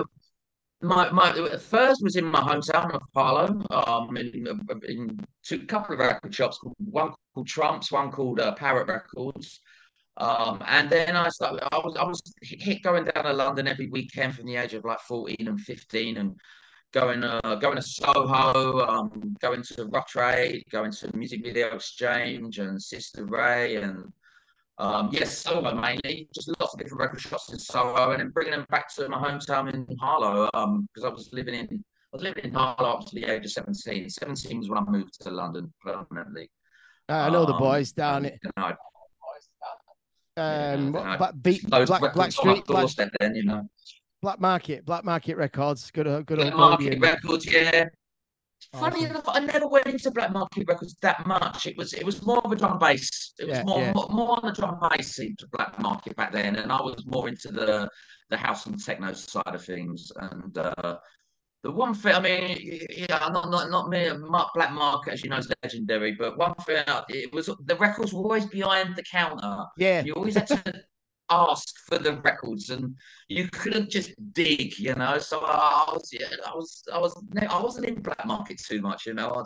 my 0.81 1.09
my 1.11 1.33
first 1.57 2.01
was 2.03 2.15
in 2.15 2.25
my 2.25 2.39
hometown 2.39 2.93
of 2.93 3.01
Harlow. 3.13 3.61
Um, 3.71 4.17
in, 4.17 4.47
in 4.87 5.19
two 5.43 5.65
couple 5.65 5.93
of 5.93 5.99
record 5.99 6.33
shops, 6.33 6.59
one 6.77 7.11
called 7.33 7.47
Trumps, 7.47 7.91
one 7.91 8.11
called 8.11 8.39
uh, 8.39 8.53
Parrot 8.53 8.87
Records. 8.87 9.61
Um, 10.17 10.61
and 10.67 10.89
then 10.89 11.15
I 11.15 11.29
started. 11.29 11.67
I 11.71 11.77
was 11.77 11.95
I 11.97 12.03
was 12.03 12.21
hit 12.41 12.83
going 12.83 13.05
down 13.05 13.23
to 13.23 13.33
London 13.33 13.67
every 13.67 13.89
weekend 13.89 14.35
from 14.35 14.45
the 14.45 14.57
age 14.57 14.73
of 14.73 14.85
like 14.85 14.99
fourteen 15.01 15.47
and 15.47 15.59
fifteen, 15.59 16.17
and 16.17 16.35
going 16.91 17.23
uh 17.23 17.55
going 17.55 17.75
to 17.77 17.81
Soho, 17.81 18.85
um, 18.87 19.35
going 19.39 19.63
to 19.63 19.85
Rough 19.85 20.07
Trade, 20.07 20.63
going 20.71 20.91
to 20.91 21.15
Music 21.15 21.43
Video 21.43 21.75
Exchange 21.75 22.59
and 22.59 22.81
Sister 22.81 23.25
Ray 23.25 23.77
and 23.77 24.11
um, 24.79 25.09
yes, 25.11 25.37
Soho 25.37 25.73
mainly, 25.75 26.27
just 26.33 26.47
lots 26.59 26.73
of 26.73 26.79
different 26.79 27.01
record 27.01 27.21
shops 27.21 27.51
in 27.51 27.59
Soho, 27.59 28.11
and 28.11 28.19
then 28.21 28.29
bringing 28.29 28.51
them 28.51 28.65
back 28.69 28.93
to 28.95 29.07
my 29.09 29.17
hometown 29.17 29.73
in 29.73 29.85
Harlow, 29.97 30.49
um, 30.53 30.87
because 30.93 31.05
I 31.05 31.13
was 31.13 31.29
living 31.33 31.53
in 31.55 31.83
I 32.11 32.15
was 32.15 32.23
living 32.23 32.45
in 32.45 32.53
Harlow 32.53 32.89
up 32.97 33.05
to 33.05 33.15
the 33.15 33.25
age 33.25 33.45
of 33.45 33.51
17. 33.51 34.09
17 34.09 34.59
was 34.59 34.69
when 34.69 34.79
I 34.79 34.81
moved 34.89 35.21
to 35.21 35.29
London 35.29 35.71
permanently. 35.83 36.49
I 37.07 37.29
know 37.29 37.45
the 37.45 37.53
Um, 37.53 37.59
boys 37.59 37.91
down 37.91 38.25
it. 38.25 38.39
Um, 40.37 40.93
yeah, 40.93 41.17
Black, 41.17 41.33
beat, 41.41 41.69
Black, 41.69 42.13
Black 42.13 42.31
Street, 42.31 42.65
Black, 42.65 42.89
then, 43.19 43.35
you 43.35 43.43
know. 43.43 43.69
Black 44.21 44.39
Market, 44.39 44.85
Black 44.85 45.03
Market 45.03 45.35
Records. 45.35 45.91
Good, 45.91 46.25
good 46.25 46.39
old 46.39 46.53
Market. 46.55 46.99
Records, 46.99 47.45
yeah. 47.51 47.89
Funny 48.73 48.97
Awesome. 49.01 49.11
enough, 49.11 49.23
I 49.27 49.39
never 49.39 49.67
went 49.67 49.87
into 49.87 50.11
Black 50.11 50.31
Market 50.31 50.67
Records 50.67 50.95
that 51.01 51.25
much. 51.25 51.65
It 51.65 51.75
was 51.77 51.93
it 51.93 52.03
was 52.03 52.23
more 52.25 52.39
of 52.39 52.51
a 52.51 52.55
drum 52.55 52.77
bass. 52.77 53.33
It 53.39 53.47
was 53.47 53.57
Yeah, 53.57 53.63
more, 53.63 53.79
yeah. 53.79 53.93
more 53.93 54.07
more 54.09 54.31
on 54.37 54.45
the 54.45 54.51
drum 54.53 54.77
bass 54.79 55.17
into 55.19 55.47
Black 55.47 55.79
Market 55.79 56.15
back 56.15 56.31
then, 56.31 56.55
and 56.57 56.71
I 56.71 56.81
was 56.81 57.03
more 57.05 57.27
into 57.29 57.51
the 57.51 57.89
the 58.29 58.37
house 58.37 58.65
and 58.67 58.79
techno 58.83 59.13
side 59.13 59.43
of 59.47 59.65
things. 59.65 60.11
And 60.17 60.55
uh, 60.57 60.97
the 61.63 61.71
one 61.71 61.93
thing, 61.95 62.13
I 62.13 62.19
mean, 62.19 62.57
yeah, 62.91 63.27
not 63.31 63.49
not 63.49 63.69
not 63.71 63.89
me. 63.89 64.11
Mark 64.17 64.49
Black 64.53 64.71
Market, 64.71 65.13
as 65.13 65.23
you 65.23 65.29
know, 65.29 65.37
is 65.37 65.51
legendary. 65.63 66.11
But 66.13 66.37
one 66.37 66.53
thing, 66.65 66.83
uh, 66.87 67.03
it 67.09 67.33
was 67.33 67.47
the 67.65 67.75
records 67.77 68.13
were 68.13 68.21
always 68.21 68.45
behind 68.45 68.95
the 68.95 69.03
counter. 69.03 69.65
Yeah, 69.77 70.03
You 70.03 70.13
always 70.13 70.35
had 70.35 70.47
to 70.47 70.61
ask 71.29 71.77
for 71.79 71.97
the 71.97 72.13
records, 72.21 72.69
and 72.69 72.95
you 73.27 73.47
couldn't 73.49 73.89
just 73.89 74.11
dig, 74.33 74.77
you 74.79 74.95
know. 74.95 75.17
So 75.19 75.39
I 75.39 75.91
was, 75.93 76.09
yeah, 76.11 76.27
I 76.45 76.55
was, 76.55 76.83
I 76.91 76.99
was, 76.99 77.23
I 77.49 77.61
wasn't 77.61 77.85
in 77.85 78.01
black 78.01 78.25
market 78.25 78.59
too 78.59 78.81
much, 78.81 79.05
you 79.05 79.13
know. 79.13 79.33
I'd, 79.33 79.45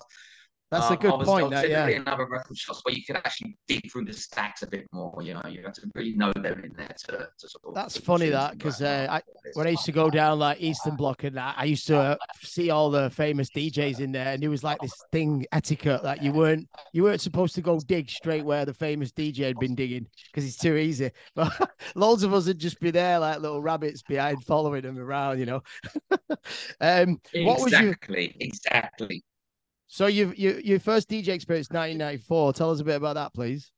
That's 0.74 0.90
a 0.90 0.94
Um, 0.94 1.00
good 1.00 1.12
I 1.12 1.16
was, 1.16 1.28
point. 1.28 1.50
That, 1.52 1.70
yeah. 1.70 1.86
typically 1.86 2.02
in 2.02 2.08
other 2.08 2.26
record 2.26 2.58
shops 2.58 2.82
where 2.84 2.96
you 2.96 3.04
could 3.06 3.16
actually 3.18 3.58
dig 3.68 3.92
through 3.92 4.06
the 4.06 4.14
stacks 4.14 4.64
a 4.64 4.68
bit 4.68 4.88
more. 4.92 5.22
You 5.22 5.36
know, 5.36 5.44
you 5.48 5.62
have 5.64 5.74
to 5.74 5.90
really 5.96 6.14
know 6.14 6.34
them 6.34 6.62
in 6.64 6.74
there 6.76 6.96
to, 7.06 7.28
to 7.38 7.50
sort 7.50 7.64
of. 7.66 7.76
That's 7.76 7.98
funny 7.98 8.30
that 8.30 8.58
because 8.58 8.82
uh, 8.82 9.08
"Oh, 9.10 9.14
I, 9.14 9.22
when 9.54 9.68
I 9.68 9.72
used 9.72 9.86
to 9.86 9.92
go 9.92 10.10
down 10.10 10.40
like 10.40 10.60
Eastern 10.62 10.96
Bloc 10.96 11.24
and 11.24 11.38
that, 11.38 11.56
I 11.58 11.66
used 11.66 11.88
to 11.88 11.98
uh, 11.98 12.16
see 12.42 12.70
all 12.70 12.90
the 12.90 13.10
famous 13.10 13.50
DJs 13.52 14.00
in 14.00 14.12
there, 14.12 14.34
and 14.34 14.44
it 14.44 14.50
was 14.50 14.64
like 14.64 14.80
this 14.80 14.94
thing 15.12 15.46
etiquette 15.52 16.04
that 16.04 16.22
you 16.22 16.32
weren't 16.32 16.68
you 16.92 17.04
weren't 17.04 17.22
supposed 17.22 17.56
to 17.56 17.62
go 17.62 17.80
dig 17.80 18.10
straight 18.10 18.44
where 18.46 18.66
the 18.66 18.74
famous 18.74 19.12
DJ 19.12 19.46
had 19.46 19.60
been 19.60 19.76
digging 19.76 20.08
because 20.32 20.46
it's 20.46 20.58
too 20.58 20.76
easy. 20.76 21.12
But 21.36 21.72
loads 21.96 22.24
of 22.24 22.34
us 22.34 22.46
would 22.48 22.60
just 22.60 22.80
be 22.80 22.92
there 22.92 23.20
like 23.20 23.40
little 23.40 23.62
rabbits 23.62 24.04
behind, 24.04 24.44
following 24.44 24.84
them 24.84 25.00
around, 25.00 25.40
you 25.40 25.46
know. 25.46 25.62
um, 26.82 27.20
what 27.34 27.62
was 27.62 27.72
your 27.72 27.94
Exactly, 27.94 28.36
exactly. 28.40 29.24
So 29.94 30.08
you 30.08 30.34
you 30.36 30.60
your 30.64 30.80
first 30.80 31.08
DJ 31.08 31.28
experience 31.28 31.70
1994? 31.70 32.54
Tell 32.54 32.72
us 32.72 32.80
a 32.80 32.84
bit 32.84 32.96
about 32.96 33.14
that, 33.14 33.32
please. 33.32 33.72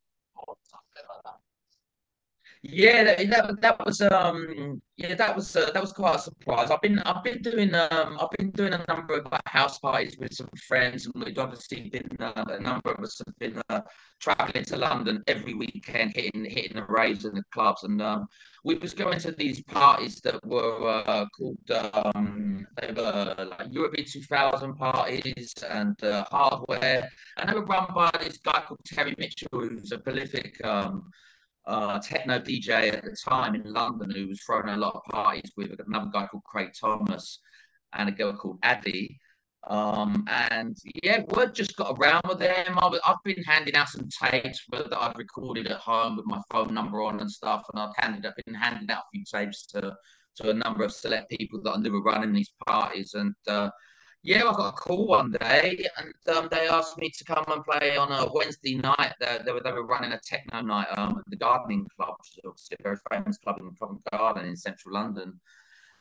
Yeah, 2.68 3.04
that, 3.04 3.30
that 3.30 3.62
that 3.62 3.86
was 3.86 4.02
um 4.02 4.82
yeah 4.98 5.14
that 5.14 5.36
was 5.36 5.56
uh, 5.56 5.70
that 5.72 5.82
was 5.82 5.94
quite 5.94 6.16
a 6.16 6.20
surprise. 6.20 6.72
I've 6.72 6.82
been 6.82 6.98
I've 7.00 7.24
been 7.24 7.42
doing 7.44 7.76
um 7.76 8.18
I've 8.20 8.32
been 8.40 8.50
doing 8.52 8.74
a 8.74 8.84
number 8.88 9.20
of 9.20 9.32
like, 9.32 9.48
house 9.48 9.78
parties 9.78 10.18
with 10.18 10.34
some 10.34 10.50
friends, 10.68 11.06
and 11.06 11.24
we've 11.24 11.38
obviously 11.38 11.90
been 11.90 12.10
uh, 12.20 12.44
a 12.48 12.60
number 12.60 12.92
of 12.92 13.04
us 13.04 13.22
have 13.24 13.38
been 13.38 13.62
uh, 13.70 13.82
traveling 14.20 14.64
to 14.66 14.78
London 14.78 15.24
every 15.28 15.54
weekend, 15.54 16.14
hitting 16.16 16.44
hitting 16.44 16.78
the 16.78 16.86
raves 16.86 17.26
and 17.26 17.38
the 17.38 17.44
clubs, 17.52 17.84
and 17.84 18.02
um, 18.02 18.26
we 18.64 18.76
was 18.76 18.96
going 18.96 19.20
to 19.20 19.32
these 19.32 19.62
parties 19.62 20.20
that 20.22 20.44
were 20.44 21.04
uh, 21.06 21.26
called 21.38 21.72
um 21.94 22.66
they 22.82 22.92
were 22.94 23.36
like 23.48 23.70
Eurobeat 23.70 24.12
2000 24.12 24.74
parties 24.76 25.54
and 25.70 26.04
uh, 26.04 26.24
hardware, 26.32 27.08
and 27.38 27.48
they 27.48 27.54
were 27.54 27.66
run 27.66 27.88
by 27.94 28.10
this 28.24 28.40
guy 28.40 28.64
called 28.66 28.80
Terry 28.86 29.14
Mitchell, 29.20 29.50
who's 29.52 29.92
a 29.92 30.00
prolific 30.00 30.64
um 30.66 31.12
uh, 31.68 32.00
techno 32.00 32.40
DJ 32.40 32.94
at 32.94 33.04
the 33.04 33.16
time 33.16 33.56
in 33.56 33.74
London 33.74 34.12
who 34.12 34.28
was 34.28 34.42
throwing 34.42 34.70
a 34.70 34.78
lot 34.78 34.96
of 34.96 35.04
parties 35.06 35.52
with 35.58 35.80
another 35.86 36.10
guy 36.14 36.28
called 36.28 36.44
Craig 36.44 36.72
Thomas 36.80 37.40
and 37.94 38.10
a 38.10 38.12
girl 38.12 38.34
called 38.34 38.60
Addy. 38.64 39.20
Um, 39.68 40.26
and 40.28 40.78
yeah, 41.02 41.24
word 41.30 41.56
just 41.56 41.76
got 41.76 41.98
around 41.98 42.22
with 42.28 42.38
them. 42.38 42.78
I 42.78 42.88
was, 42.88 43.00
I've 43.06 43.24
been 43.24 43.44
handing 43.44 43.74
out 43.74 43.90
some 43.90 44.08
tapes 44.10 44.62
that 44.72 44.96
I've 44.96 45.18
recorded 45.18 45.68
at 45.68 45.80
home 45.80 46.18
with 46.18 46.28
my 46.28 46.40
phone 46.52 46.74
number 46.74 47.02
on 47.02 47.20
and 47.20 47.32
stuff, 47.32 47.66
and 47.74 47.82
I've 47.82 47.96
handed 47.98 48.28
up 48.28 48.36
been 48.46 48.54
handing 48.54 48.90
out 48.92 49.06
a 49.06 49.10
few 49.12 49.24
tapes 49.26 49.66
to 49.68 49.96
to 50.36 50.50
a 50.50 50.54
number 50.54 50.84
of 50.84 50.92
select 50.92 51.30
people 51.30 51.62
that 51.64 51.72
I 51.72 51.78
knew 51.78 51.92
were 51.92 52.04
running 52.04 52.34
these 52.34 52.52
parties. 52.68 53.14
And 53.16 53.34
uh, 53.48 53.70
yeah, 54.26 54.44
I 54.44 54.54
got 54.54 54.70
a 54.70 54.72
call 54.72 55.06
one 55.06 55.32
day, 55.32 55.88
and 55.98 56.36
um, 56.36 56.48
they 56.50 56.68
asked 56.68 56.98
me 56.98 57.12
to 57.12 57.24
come 57.24 57.46
and 57.48 57.64
play 57.64 57.96
on 57.96 58.12
a 58.12 58.28
Wednesday 58.34 58.74
night. 58.74 59.14
They, 59.20 59.38
they, 59.46 59.52
were, 59.52 59.62
they 59.62 59.72
were 59.72 59.86
running 59.86 60.14
a 60.14 60.20
techno 60.20 60.62
night 60.62 60.88
um, 60.98 61.20
at 61.20 61.30
the 61.30 61.36
Gardening 61.36 61.88
Club, 61.96 62.16
which 62.18 62.32
is 62.32 62.44
obviously 62.44 62.78
a 62.80 62.84
very 62.84 62.98
famous 63.12 63.38
club 63.38 63.58
in 63.60 63.70
Covent 63.80 64.02
Garden 64.12 64.48
in 64.48 64.56
central 64.56 64.96
London. 64.96 65.40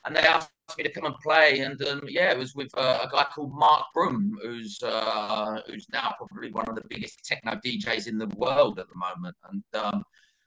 And 0.06 0.16
they 0.16 0.22
asked 0.22 0.50
me 0.78 0.84
to 0.84 0.90
come 0.90 1.04
and 1.04 1.14
play, 1.16 1.60
and 1.60 1.80
um, 1.82 2.00
yeah, 2.08 2.32
it 2.32 2.38
was 2.38 2.54
with 2.54 2.70
uh, 2.78 3.00
a 3.04 3.08
guy 3.14 3.24
called 3.24 3.52
Mark 3.52 3.84
Broom, 3.92 4.38
who's 4.42 4.82
uh, 4.82 5.60
who's 5.66 5.86
now 5.92 6.14
probably 6.16 6.50
one 6.50 6.66
of 6.66 6.76
the 6.76 6.84
biggest 6.88 7.22
techno 7.26 7.60
DJs 7.62 8.06
in 8.06 8.16
the 8.16 8.28
world 8.38 8.78
at 8.78 8.86
the 8.88 8.96
moment. 8.96 9.36
And 9.50 9.62
um, 9.74 10.02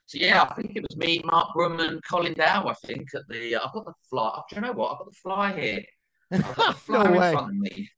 so 0.08 0.18
yeah, 0.18 0.42
I 0.42 0.54
think 0.56 0.76
it 0.76 0.82
was 0.82 0.98
me, 0.98 1.22
Mark 1.26 1.54
Broom, 1.54 1.80
and 1.80 2.04
Colin 2.04 2.34
Dale. 2.34 2.68
I 2.68 2.88
think 2.88 3.14
at 3.14 3.22
the 3.30 3.56
I've 3.56 3.74
got 3.74 3.86
the 3.86 3.94
fly. 4.10 4.42
Do 4.50 4.56
you 4.56 4.62
know 4.64 4.74
what? 4.74 4.94
I've 4.94 4.98
got 4.98 5.12
the 5.12 5.18
fly 5.22 5.60
here. 5.60 5.84
I've 6.32 6.56
got 6.56 6.86
the 6.86 6.94
no 6.94 7.02
in 7.04 7.12
way. 7.20 7.32
front 7.32 7.50
of 7.50 7.56
me. 7.56 7.90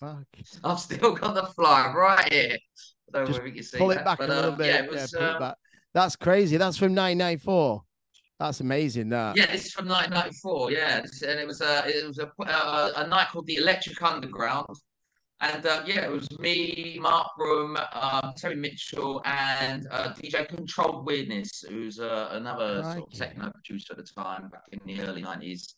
Fuck. 0.00 0.26
I've 0.64 0.80
still 0.80 1.14
got 1.14 1.34
the 1.34 1.46
flyer 1.54 1.96
right 1.96 2.32
here. 2.32 2.56
I 2.56 3.12
don't 3.12 3.22
know 3.22 3.26
Just 3.26 3.38
whether 3.38 3.48
you 3.48 3.54
can 3.54 3.62
see 3.62 3.78
Pull 3.78 3.90
it 3.92 3.96
that, 3.96 4.04
back 4.04 4.18
but, 4.18 4.30
a 4.30 4.34
little 4.34 4.52
um, 4.52 4.58
bit. 4.58 4.66
Yeah, 4.66 4.72
Yeah, 4.72 4.84
it 4.84 4.90
was, 4.90 5.12
pull 5.12 5.22
it 5.22 5.28
um, 5.28 5.38
back. 5.38 5.56
That's 5.94 6.16
crazy. 6.16 6.56
That's 6.56 6.76
from 6.76 6.94
1994. 6.94 7.82
That's 8.40 8.60
amazing. 8.60 9.10
That. 9.10 9.36
yeah, 9.36 9.46
this 9.46 9.66
is 9.66 9.72
from 9.72 9.86
1994. 9.86 10.72
Yeah, 10.72 10.98
and 10.98 11.38
it 11.38 11.46
was 11.46 11.60
a 11.60 11.86
it 11.86 12.04
was 12.04 12.18
a 12.18 12.32
a, 12.42 12.92
a 12.96 13.06
night 13.06 13.28
called 13.30 13.46
the 13.46 13.56
Electric 13.56 14.02
Underground, 14.02 14.74
and 15.40 15.64
uh, 15.64 15.82
yeah, 15.86 16.06
it 16.06 16.10
was 16.10 16.26
me, 16.40 16.98
Mark 17.00 17.28
Broom, 17.36 17.76
um, 17.92 18.32
Terry 18.36 18.56
Mitchell, 18.56 19.22
and 19.24 19.86
uh, 19.92 20.12
DJ 20.14 20.48
Controlled 20.48 21.06
Weirdness, 21.06 21.64
who's 21.68 22.00
uh, 22.00 22.30
another 22.32 22.82
sort 22.82 23.12
of 23.12 23.18
techno 23.18 23.52
producer 23.52 23.92
at 23.92 23.98
the 23.98 24.22
time 24.22 24.48
back 24.48 24.62
in 24.72 24.80
the 24.86 25.02
early 25.02 25.22
90s. 25.22 25.74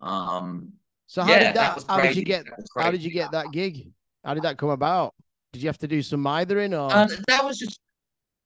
Um, 0.00 0.72
So 1.06 1.22
how 1.22 1.30
yeah, 1.30 1.38
did 1.38 1.56
that 1.56 1.76
that? 1.76 1.84
how 1.88 2.00
did 2.00 2.16
you 2.16 2.24
get? 2.24 2.46
How 2.76 2.90
did 2.90 3.02
you 3.02 3.10
get 3.10 3.32
that 3.32 3.52
gig? 3.52 3.88
How 4.24 4.34
did 4.34 4.44
that 4.44 4.58
come 4.58 4.70
about? 4.70 5.14
Did 5.52 5.62
you 5.62 5.68
have 5.68 5.78
to 5.78 5.88
do 5.88 6.02
some 6.02 6.20
mithering 6.20 6.72
or? 6.74 6.92
Um, 6.92 7.08
that 7.28 7.44
was 7.44 7.58
just, 7.58 7.78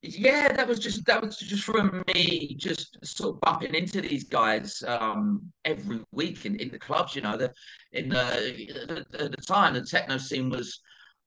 yeah, 0.02 0.52
that 0.52 0.66
was 0.66 0.78
just 0.78 1.04
that 1.06 1.22
was 1.22 1.36
just 1.36 1.62
from 1.62 2.02
me, 2.08 2.56
just 2.58 2.96
sort 3.04 3.34
of 3.34 3.40
bumping 3.40 3.74
into 3.74 4.00
these 4.00 4.24
guys 4.24 4.82
um, 4.86 5.42
every 5.64 6.00
week 6.12 6.46
in, 6.46 6.56
in 6.56 6.70
the 6.70 6.78
clubs. 6.78 7.14
You 7.14 7.22
know, 7.22 7.36
the 7.36 7.52
in 7.92 8.08
the 8.08 9.04
at 9.18 9.30
the 9.30 9.42
time 9.46 9.74
the 9.74 9.82
techno 9.82 10.18
scene 10.18 10.50
was 10.50 10.80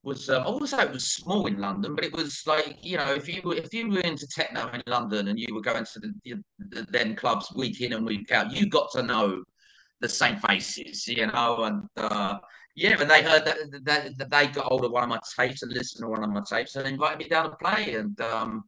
was 0.03 0.29
um, 0.29 0.43
I 0.43 0.50
wouldn't 0.50 0.69
say 0.69 0.81
it 0.81 0.91
was 0.91 1.12
small 1.12 1.45
in 1.48 1.59
London, 1.59 1.95
but 1.95 2.05
it 2.05 2.13
was 2.13 2.41
like 2.45 2.77
you 2.81 2.98
know 2.98 3.13
if 3.13 3.27
you 3.27 3.41
were 3.43 3.55
if 3.55 3.74
you 3.74 3.89
were 3.89 4.00
into 4.01 4.27
techno 4.27 4.69
in 4.69 4.81
London 4.88 5.27
and 5.27 5.39
you 5.39 5.53
were 5.53 5.62
going 5.62 5.86
to 5.86 6.00
the, 6.00 6.13
the, 6.25 6.43
the 6.69 6.88
then 6.89 7.15
clubs 7.15 7.51
week 7.55 7.81
in 7.81 7.93
and 7.93 8.05
week 8.05 8.31
out, 8.31 8.51
you 8.51 8.67
got 8.69 8.91
to 8.91 9.03
know 9.03 9.43
the 10.01 10.09
same 10.09 10.37
faces, 10.37 11.07
you 11.07 11.27
know, 11.27 11.63
and 11.63 11.83
uh, 11.97 12.37
yeah, 12.75 12.97
when 12.97 13.07
they 13.07 13.21
heard 13.21 13.45
that, 13.45 13.57
that, 13.83 14.17
that 14.17 14.29
they 14.29 14.47
got 14.47 14.65
hold 14.65 14.85
of 14.85 14.91
one 14.91 15.03
of 15.03 15.09
my 15.09 15.19
tapes 15.37 15.63
and 15.63 15.71
listened 15.73 16.03
to 16.03 16.07
one 16.07 16.23
of 16.23 16.29
my 16.29 16.41
tapes 16.49 16.75
and 16.75 16.87
invited 16.87 17.19
me 17.19 17.27
down 17.27 17.49
to 17.49 17.55
play. 17.57 17.95
And 17.95 18.19
um, 18.21 18.63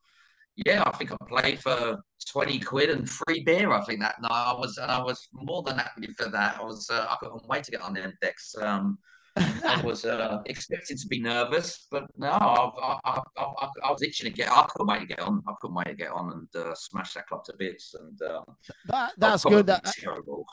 yeah, 0.65 0.83
I 0.85 0.91
think 0.97 1.11
I 1.11 1.17
played 1.29 1.59
for 1.59 1.97
20 2.29 2.59
quid 2.59 2.89
and 2.89 3.09
free 3.09 3.43
beer, 3.43 3.71
I 3.71 3.83
think 3.85 4.01
that 4.01 4.21
night. 4.21 4.31
I 4.31 4.53
was 4.53 4.77
I 4.77 5.01
was 5.01 5.27
more 5.33 5.63
than 5.63 5.77
happy 5.77 6.07
for 6.17 6.29
that. 6.29 6.59
I 6.59 6.63
was 6.63 6.89
uh, 6.89 7.05
I 7.09 7.15
couldn't 7.19 7.47
wait 7.47 7.63
to 7.65 7.71
get 7.71 7.81
on 7.81 7.93
the 7.93 8.11
decks. 8.21 8.55
Um, 8.61 8.97
I 9.37 9.81
was 9.83 10.03
uh, 10.05 10.39
expecting 10.45 10.97
to 10.97 11.07
be 11.07 11.21
nervous, 11.21 11.87
but 11.89 12.05
no, 12.17 12.29
I, 12.29 12.69
I, 12.81 12.99
I, 13.05 13.21
I, 13.37 13.67
I 13.85 13.91
was 13.91 14.01
itching 14.01 14.25
to 14.25 14.35
get. 14.35 14.51
I 14.51 14.65
couldn't 14.69 14.87
wait 14.87 14.99
to 14.99 15.05
get 15.05 15.19
on. 15.21 15.41
I 15.47 15.53
couldn't 15.61 15.75
wait 15.75 15.85
to 15.85 15.93
get 15.93 16.11
on 16.11 16.31
and 16.31 16.63
uh, 16.63 16.75
smash 16.75 17.13
that 17.13 17.27
club 17.27 17.43
to 17.45 17.53
bits. 17.57 17.95
And 17.95 18.21
uh, 18.21 18.41
that, 18.87 19.13
that's 19.17 19.45
good. 19.45 19.65
That 19.67 19.85
terrible. 19.85 20.45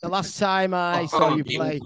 the 0.00 0.08
last 0.08 0.38
time 0.38 0.74
I 0.74 1.06
saw 1.06 1.34
you 1.34 1.44
play, 1.44 1.80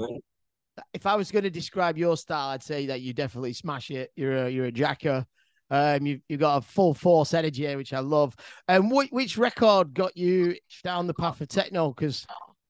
if 0.93 1.07
I 1.07 1.17
was 1.17 1.31
going 1.31 1.45
to 1.45 1.51
describe 1.51 1.97
your 1.97 2.17
style, 2.17 2.51
I'd 2.51 2.63
say 2.63 2.87
that 2.87 3.01
you 3.01 3.13
definitely 3.13 3.53
smash 3.53 3.91
it. 3.91 4.11
You're 4.17 4.47
a 4.47 4.51
you're 4.51 4.67
a 4.67 4.73
jacker. 4.73 5.25
Um, 5.71 6.07
you 6.07 6.21
you've 6.29 6.41
got 6.41 6.59
a 6.59 6.61
full 6.63 6.95
force 6.95 7.35
energy, 7.35 7.67
here, 7.67 7.77
which 7.77 7.93
I 7.93 8.01
love. 8.01 8.35
And 8.69 8.91
which 8.91 9.11
which 9.11 9.39
record 9.39 9.95
got 9.95 10.17
you 10.17 10.57
down 10.85 11.07
the 11.07 11.15
path 11.15 11.41
of 11.41 11.49
techno? 11.49 11.93
Because 11.93 12.27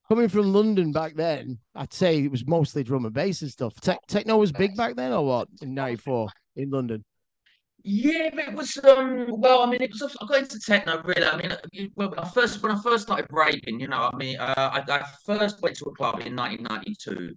coming 0.08 0.28
from 0.28 0.52
London 0.52 0.92
back 0.92 1.14
then, 1.14 1.58
I'd 1.74 1.92
say 1.92 2.18
it 2.18 2.30
was 2.30 2.46
mostly 2.46 2.82
drum 2.82 3.04
and 3.04 3.14
bass 3.14 3.42
and 3.42 3.50
stuff. 3.50 3.74
Tech 3.80 3.98
techno 4.08 4.36
was 4.36 4.52
big 4.52 4.76
back 4.76 4.96
then, 4.96 5.12
or 5.12 5.24
what? 5.24 5.48
In 5.60 5.74
'94 5.74 6.28
in 6.56 6.70
London. 6.70 7.04
Yeah, 7.84 8.30
it 8.32 8.54
was 8.54 8.76
um 8.84 9.26
well, 9.28 9.62
I 9.62 9.70
mean, 9.70 9.80
it 9.82 9.90
was 9.92 10.16
I 10.20 10.26
got 10.26 10.38
into 10.42 10.58
techno 10.60 11.02
really. 11.02 11.24
I 11.24 11.36
mean, 11.36 11.90
when 11.94 12.18
I 12.18 12.28
first 12.28 12.62
when 12.62 12.72
I 12.72 12.80
first 12.82 13.04
started 13.04 13.26
raving, 13.30 13.80
you 13.80 13.88
know, 13.88 14.10
I 14.12 14.16
mean, 14.16 14.38
uh, 14.38 14.54
I, 14.56 14.92
I 14.92 15.04
first 15.24 15.62
went 15.62 15.76
to 15.76 15.86
a 15.86 15.94
club 15.94 16.20
in 16.20 16.34
1992 16.34 17.34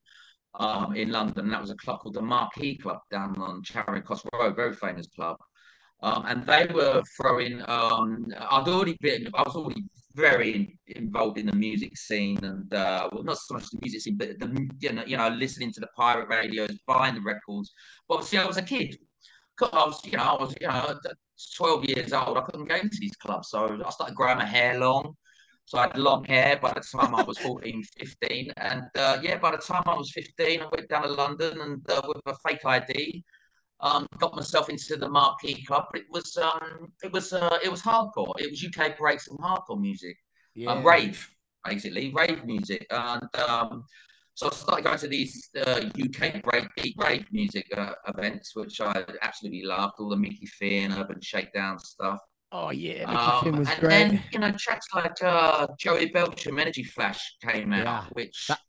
um 0.55 0.95
in 0.95 1.11
London. 1.11 1.49
That 1.49 1.61
was 1.61 1.69
a 1.69 1.75
club 1.75 1.99
called 1.99 2.15
the 2.15 2.21
Marquee 2.21 2.77
Club 2.77 2.99
down 3.11 3.37
on 3.39 3.63
Charing 3.63 4.01
Cross 4.03 4.23
Road, 4.33 4.55
very 4.55 4.73
famous 4.73 5.07
club. 5.07 5.37
Um, 6.03 6.25
and 6.25 6.45
they 6.45 6.65
were 6.73 7.03
throwing. 7.15 7.61
Um, 7.67 8.25
I'd 8.35 8.67
already 8.67 8.97
been. 9.01 9.29
I 9.35 9.43
was 9.43 9.55
already 9.55 9.83
very 10.15 10.77
involved 10.88 11.38
in 11.38 11.46
the 11.46 11.56
music 11.56 11.98
scene, 11.98 12.44
and 12.44 12.74
uh, 12.74 13.10
well, 13.12 13.24
not 13.24 13.38
so 13.38 13.53
much 13.53 13.70
the 13.70 13.80
music 13.82 14.01
scene, 14.01 14.18
but 14.18 14.39
the 14.39 14.70
you 14.80 14.94
know, 14.94 15.03
you 15.06 15.18
know, 15.18 15.30
listening 15.30 15.72
to 15.74 15.80
the 15.80 15.88
pirate 15.96 16.27
radios, 16.30 16.77
buying 16.88 17.15
the 17.15 17.22
records. 17.22 17.72
But 18.08 18.15
obviously, 18.15 18.39
I 18.39 18.46
was 18.46 18.58
a 18.58 18.62
kid. 18.62 18.98
I 19.62 19.86
was, 19.86 20.03
you 20.06 20.18
know, 20.18 20.24
I 20.24 20.41
was, 20.41 20.56
you 20.60 20.68
know, 20.68 21.00
12 21.58 21.86
years 21.86 22.13
old. 22.13 22.38
I 22.38 22.41
couldn't 22.41 22.68
go 22.68 22.75
into 22.75 22.98
these 23.00 23.15
clubs, 23.18 23.50
so 23.50 23.80
I 23.86 23.89
started 23.91 24.15
growing 24.15 24.38
my 24.38 24.46
hair 24.46 24.80
long. 24.80 25.15
So 25.65 25.77
I 25.77 25.84
had 25.84 25.98
long 25.98 26.24
hair 26.25 26.58
by 26.62 26.74
the 26.74 26.82
time 26.82 27.13
I 27.15 27.24
was 27.24 27.38
14, 27.39 27.84
15. 27.98 28.51
And 28.58 28.84
uh, 28.98 29.20
yeah, 29.22 29.38
by 29.38 29.51
the 29.51 29.58
time 29.58 29.84
I 29.86 29.96
was 29.96 30.12
15, 30.12 30.62
I 30.62 30.68
went 30.75 30.89
down 30.89 31.03
to 31.03 31.10
London 31.10 31.62
and 31.62 31.89
uh, 31.89 32.01
with 32.08 32.22
a 32.25 32.36
fake 32.48 32.65
ID, 32.65 33.24
um, 33.81 34.07
got 34.19 34.35
myself 34.35 34.69
into 34.69 34.95
the 34.97 35.09
Marquee 35.09 35.63
Club. 35.65 35.85
But 35.91 36.01
it 36.01 36.07
was, 36.11 36.38
um, 36.38 36.91
it 37.03 37.11
was, 37.11 37.33
uh, 37.33 37.57
it 37.63 37.69
was 37.71 37.81
hardcore. 37.81 38.33
It 38.39 38.50
was 38.51 38.63
UK 38.63 38.97
breaks 38.97 39.27
and 39.27 39.38
hardcore 39.39 39.79
music, 39.79 40.17
um, 40.67 40.85
rave 40.85 41.29
basically, 41.65 42.11
rave 42.15 42.43
music. 42.45 42.85
And 42.89 43.23
um, 43.47 43.83
so 44.33 44.47
I 44.47 44.51
started 44.53 44.85
going 44.85 44.97
to 45.00 45.07
these 45.07 45.50
uh, 45.65 45.81
UK 46.01 46.41
break 46.43 46.67
rave 46.97 47.25
music 47.31 47.67
uh, 47.77 47.93
events, 48.07 48.55
which 48.55 48.79
I 48.81 49.03
absolutely 49.21 49.63
loved. 49.63 49.93
All 50.00 50.09
the 50.09 50.15
Mickey 50.15 50.45
Finn, 50.47 50.91
Urban 50.93 51.19
Shakedown 51.21 51.77
stuff. 51.79 52.19
Oh 52.53 52.69
yeah, 52.71 53.05
Mickey 53.05 53.15
Um, 53.15 53.43
Finn 53.43 53.57
was 53.59 53.69
and 53.69 53.79
great. 53.79 53.89
then 53.89 54.23
you 54.33 54.39
know 54.39 54.51
tracks 54.57 54.88
like 54.93 55.21
uh, 55.23 55.67
Joey 55.79 56.09
Beltram, 56.11 56.59
Energy 56.59 56.83
Flash 56.83 57.35
came 57.41 57.71
out, 57.73 57.85
Yeah, 57.85 58.05
which 58.13 58.47
that- 58.47 58.59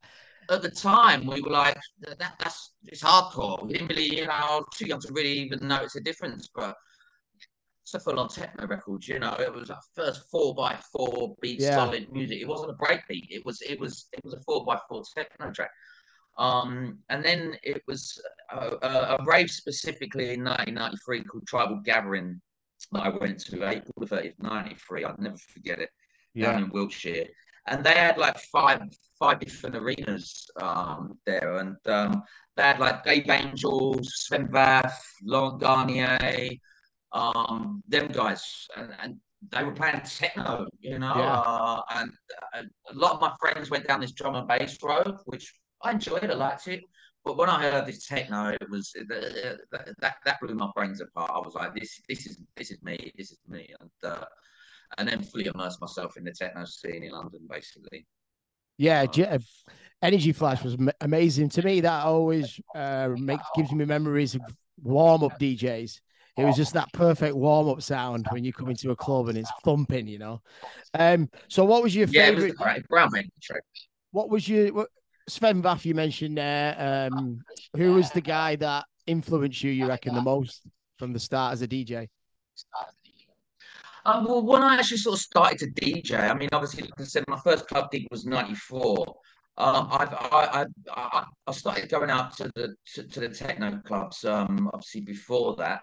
at 0.50 0.62
the 0.62 0.70
time 0.70 1.26
we 1.26 1.40
were 1.40 1.50
like, 1.50 1.78
that, 2.00 2.18
that's 2.18 2.72
it's 2.86 3.02
hardcore. 3.02 3.64
We 3.64 3.74
didn't 3.74 3.88
really, 3.88 4.16
you 4.16 4.26
know, 4.26 4.32
I 4.32 4.56
was 4.56 4.66
too 4.74 4.86
young 4.86 5.00
to 5.00 5.12
really 5.12 5.32
even 5.32 5.66
notice 5.66 5.96
a 5.96 6.00
difference, 6.00 6.48
but 6.54 6.76
it's 7.82 7.94
a 7.94 8.00
full 8.00 8.18
on 8.18 8.28
techno 8.28 8.66
record, 8.66 9.06
you 9.06 9.18
know. 9.18 9.34
It 9.38 9.52
was 9.52 9.70
a 9.70 9.78
first 9.94 10.30
four 10.30 10.54
by 10.54 10.78
four 10.92 11.34
beat 11.40 11.60
yeah. 11.60 11.74
solid 11.74 12.12
music. 12.12 12.40
It 12.40 12.48
wasn't 12.48 12.70
a 12.70 12.74
breakbeat. 12.74 13.26
It 13.30 13.44
was 13.44 13.60
it 13.62 13.78
was 13.78 14.06
it 14.12 14.24
was 14.24 14.34
a 14.34 14.40
four 14.40 14.64
by 14.64 14.78
four 14.88 15.02
techno 15.14 15.50
track. 15.52 15.70
Um, 16.38 16.98
and 17.10 17.24
then 17.24 17.56
it 17.62 17.82
was 17.86 18.20
a, 18.50 18.76
a, 18.82 19.16
a, 19.18 19.24
rave 19.26 19.50
specifically 19.50 20.32
in 20.32 20.42
1993 20.42 21.24
called 21.24 21.46
Tribal 21.46 21.82
Gathering 21.84 22.40
that 22.92 23.02
I 23.02 23.10
went 23.10 23.38
to 23.40 23.68
April 23.68 23.92
the 23.98 24.06
30th, 24.06 24.34
93. 24.40 25.04
I'd 25.04 25.18
never 25.18 25.36
forget 25.36 25.78
it. 25.78 25.90
Yeah. 26.32 26.52
Down 26.52 26.64
in 26.64 26.70
Wiltshire. 26.70 27.26
And 27.66 27.84
they 27.84 27.94
had 27.94 28.18
like 28.18 28.38
five 28.38 28.82
five 29.18 29.38
different 29.40 29.76
arenas 29.76 30.50
um, 30.60 31.18
there. 31.26 31.58
And 31.58 31.76
um, 31.86 32.22
they 32.56 32.62
had 32.62 32.80
like 32.80 33.04
Dave 33.04 33.30
Angels, 33.30 34.10
Sven 34.26 34.48
Väth, 34.48 34.92
Laurent 35.22 35.60
Garnier, 35.60 36.50
um, 37.12 37.82
them 37.86 38.08
guys. 38.08 38.66
And, 38.76 38.90
and 39.00 39.16
they 39.50 39.64
were 39.64 39.72
playing 39.72 40.00
techno, 40.04 40.66
you 40.80 40.98
know. 40.98 41.14
Yeah. 41.16 41.40
Uh, 41.40 41.80
and 41.96 42.10
uh, 42.54 42.62
a 42.90 42.94
lot 42.94 43.14
of 43.14 43.20
my 43.20 43.32
friends 43.40 43.70
went 43.70 43.86
down 43.86 44.00
this 44.00 44.12
drum 44.12 44.34
and 44.34 44.48
bass 44.48 44.78
road, 44.82 45.16
which 45.26 45.52
I 45.82 45.92
enjoyed. 45.92 46.30
I 46.30 46.34
liked 46.34 46.68
it. 46.68 46.82
But 47.24 47.36
when 47.36 47.48
I 47.48 47.62
heard 47.62 47.86
this 47.86 48.06
techno, 48.06 48.48
it 48.48 48.68
was 48.68 48.92
that 49.08 49.58
that, 50.00 50.16
that 50.24 50.40
blew 50.40 50.54
my 50.54 50.70
brains 50.74 51.00
apart. 51.00 51.30
I 51.32 51.38
was 51.38 51.54
like, 51.54 51.74
this 51.74 52.00
this 52.08 52.26
is 52.26 52.40
this 52.56 52.70
is 52.72 52.82
me, 52.82 53.12
this 53.16 53.30
is 53.30 53.38
me, 53.48 53.72
and 53.80 53.90
uh, 54.02 54.24
and 54.98 55.08
then 55.08 55.22
fully 55.22 55.46
immerse 55.46 55.80
myself 55.80 56.16
in 56.16 56.24
the 56.24 56.32
techno 56.32 56.64
scene 56.64 57.04
in 57.04 57.10
London, 57.10 57.40
basically. 57.48 58.06
Yeah, 58.78 59.06
um, 59.30 59.40
Energy 60.02 60.32
Flash 60.32 60.62
was 60.64 60.76
amazing 61.00 61.48
to 61.50 61.62
me. 61.62 61.80
That 61.80 62.04
always 62.04 62.60
uh, 62.74 63.10
makes 63.16 63.44
gives 63.54 63.72
me 63.72 63.84
memories 63.84 64.34
of 64.34 64.42
warm 64.82 65.22
up 65.22 65.38
DJs. 65.38 66.00
It 66.38 66.44
was 66.44 66.56
just 66.56 66.72
that 66.72 66.90
perfect 66.92 67.36
warm 67.36 67.68
up 67.68 67.82
sound 67.82 68.26
when 68.30 68.42
you 68.42 68.54
come 68.54 68.70
into 68.70 68.90
a 68.90 68.96
club 68.96 69.28
and 69.28 69.36
it's 69.36 69.52
thumping, 69.64 70.06
you 70.06 70.18
know. 70.18 70.40
Um, 70.98 71.28
so 71.48 71.64
what 71.64 71.82
was 71.82 71.94
your 71.94 72.08
yeah, 72.08 72.28
favorite? 72.28 72.54
Yeah, 72.58 72.78
Brown 72.88 73.10
What 74.12 74.30
was 74.30 74.48
your 74.48 74.72
what, 74.72 74.88
Sven 75.28 75.62
Väth, 75.62 75.84
you 75.84 75.94
mentioned 75.94 76.38
there. 76.38 77.08
Um, 77.12 77.40
who 77.76 77.94
was 77.94 78.10
the 78.10 78.22
guy 78.22 78.56
that 78.56 78.86
influenced 79.06 79.62
you, 79.62 79.70
you 79.70 79.86
reckon, 79.86 80.14
the 80.14 80.22
most 80.22 80.62
from 80.98 81.12
the 81.12 81.20
start 81.20 81.52
as 81.52 81.62
a 81.62 81.68
DJ? 81.68 82.08
Um, 84.04 84.24
well, 84.24 84.42
when 84.42 84.62
I 84.62 84.76
actually 84.76 84.96
sort 84.98 85.14
of 85.14 85.20
started 85.20 85.58
to 85.60 85.66
DJ, 85.80 86.18
I 86.18 86.34
mean, 86.34 86.48
obviously, 86.52 86.82
like 86.82 87.00
I 87.00 87.04
said, 87.04 87.24
my 87.28 87.38
first 87.38 87.68
club 87.68 87.90
gig 87.90 88.06
was 88.10 88.24
'94. 88.24 89.06
Um, 89.58 89.88
I've, 89.90 90.12
I, 90.14 90.66
I, 90.90 91.24
I 91.46 91.52
started 91.52 91.88
going 91.90 92.10
out 92.10 92.36
to 92.38 92.50
the 92.54 92.74
to, 92.94 93.02
to 93.04 93.20
the 93.20 93.28
techno 93.28 93.78
clubs, 93.84 94.24
um, 94.24 94.70
obviously 94.72 95.02
before 95.02 95.54
that, 95.56 95.82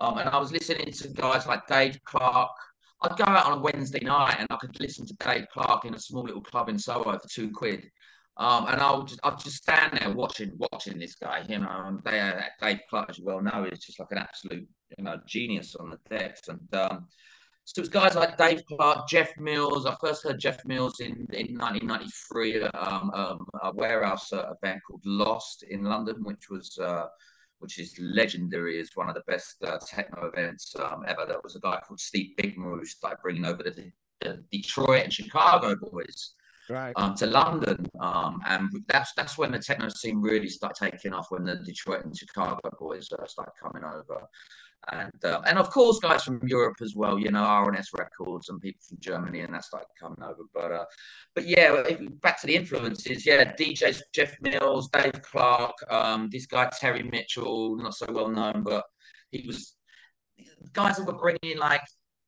um, 0.00 0.18
and 0.18 0.28
I 0.28 0.38
was 0.38 0.50
listening 0.50 0.90
to 0.90 1.08
guys 1.08 1.46
like 1.46 1.66
Dave 1.66 1.98
Clarke. 2.04 2.50
I'd 3.02 3.16
go 3.16 3.24
out 3.24 3.46
on 3.46 3.58
a 3.58 3.60
Wednesday 3.60 4.00
night 4.00 4.36
and 4.38 4.46
I 4.50 4.56
could 4.56 4.78
listen 4.80 5.06
to 5.06 5.14
Dave 5.14 5.46
Clarke 5.52 5.84
in 5.84 5.94
a 5.94 5.98
small 5.98 6.22
little 6.22 6.40
club 6.40 6.68
in 6.68 6.78
Soho 6.78 7.18
for 7.18 7.28
two 7.28 7.50
quid. 7.50 7.90
Um, 8.36 8.66
and 8.68 8.80
I'll 8.80 9.02
just 9.02 9.20
I'll 9.22 9.36
just 9.36 9.56
stand 9.56 9.98
there 9.98 10.10
watching 10.10 10.52
watching 10.72 10.98
this 10.98 11.14
guy, 11.16 11.44
you 11.48 11.58
know. 11.58 12.00
They, 12.04 12.18
uh, 12.18 12.40
Dave 12.60 12.80
Clarke, 12.88 13.10
as 13.10 13.18
you 13.18 13.24
well 13.24 13.42
know, 13.42 13.68
is 13.70 13.80
just 13.80 14.00
like 14.00 14.10
an 14.10 14.18
absolute 14.18 14.66
you 14.96 15.04
know 15.04 15.18
genius 15.26 15.76
on 15.76 15.90
the 15.90 15.98
decks. 16.08 16.48
And 16.48 16.74
um, 16.74 17.08
so 17.74 17.80
it's 17.80 17.88
guys 17.88 18.14
like 18.14 18.36
Dave 18.36 18.66
Clarke, 18.66 19.08
Jeff 19.08 19.34
Mills. 19.38 19.86
I 19.86 19.96
first 19.98 20.24
heard 20.24 20.38
Jeff 20.38 20.62
Mills 20.66 21.00
in, 21.00 21.26
in 21.32 21.56
1993 21.56 22.64
um, 22.64 23.10
um, 23.14 23.46
a 23.62 23.72
warehouse 23.72 24.30
uh, 24.30 24.52
event 24.62 24.82
called 24.86 25.00
Lost 25.06 25.62
in 25.62 25.82
London, 25.82 26.22
which 26.22 26.50
was 26.50 26.78
uh, 26.78 27.06
which 27.60 27.78
is 27.78 27.98
legendary 27.98 28.78
as 28.78 28.90
one 28.94 29.08
of 29.08 29.14
the 29.14 29.22
best 29.26 29.56
uh, 29.64 29.78
techno 29.86 30.26
events 30.26 30.76
um, 30.76 31.02
ever. 31.06 31.24
There 31.26 31.40
was 31.42 31.56
a 31.56 31.60
guy 31.60 31.80
called 31.86 31.98
Steve 31.98 32.34
who 32.56 32.84
started 32.84 33.22
bringing 33.22 33.46
over 33.46 33.62
the, 33.62 33.90
the 34.20 34.44
Detroit 34.52 35.04
and 35.04 35.12
Chicago 35.12 35.74
boys 35.74 36.34
right. 36.72 36.92
um, 36.96 37.14
to 37.16 37.26
London. 37.26 37.86
Um, 38.00 38.40
and 38.46 38.70
that's 38.88 39.12
that's 39.14 39.38
when 39.38 39.52
the 39.52 39.58
techno 39.58 39.88
scene 39.88 40.20
really 40.20 40.48
started 40.48 40.90
taking 40.90 41.12
off, 41.12 41.30
when 41.30 41.44
the 41.44 41.56
Detroit 41.56 42.04
and 42.04 42.16
Chicago 42.16 42.60
boys 42.78 43.08
uh, 43.12 43.26
started 43.26 43.52
coming 43.62 43.84
over. 43.84 44.26
And 44.90 45.24
uh, 45.24 45.42
and 45.46 45.58
of 45.58 45.70
course, 45.70 46.00
guys 46.00 46.24
from 46.24 46.40
Europe 46.44 46.78
as 46.82 46.96
well, 46.96 47.16
you 47.16 47.30
know, 47.30 47.44
R&S 47.44 47.90
Records 47.96 48.48
and 48.48 48.60
people 48.60 48.80
from 48.88 48.98
Germany, 48.98 49.40
and 49.40 49.54
that 49.54 49.64
started 49.64 49.86
coming 50.00 50.22
over. 50.22 50.42
But 50.52 50.72
uh, 50.72 50.84
but 51.36 51.46
yeah, 51.46 51.82
back 52.20 52.40
to 52.40 52.48
the 52.48 52.56
influences. 52.56 53.24
Yeah, 53.24 53.52
DJs 53.54 54.00
Jeff 54.12 54.34
Mills, 54.40 54.88
Dave 54.88 55.22
Clarke, 55.22 55.76
um, 55.88 56.30
this 56.32 56.46
guy 56.46 56.68
Terry 56.80 57.04
Mitchell, 57.04 57.76
not 57.76 57.94
so 57.94 58.06
well 58.10 58.28
known, 58.28 58.64
but 58.64 58.84
he 59.30 59.44
was 59.46 59.76
guys 60.72 60.96
that 60.96 61.06
were 61.06 61.12
bringing 61.12 61.58
like 61.58 61.82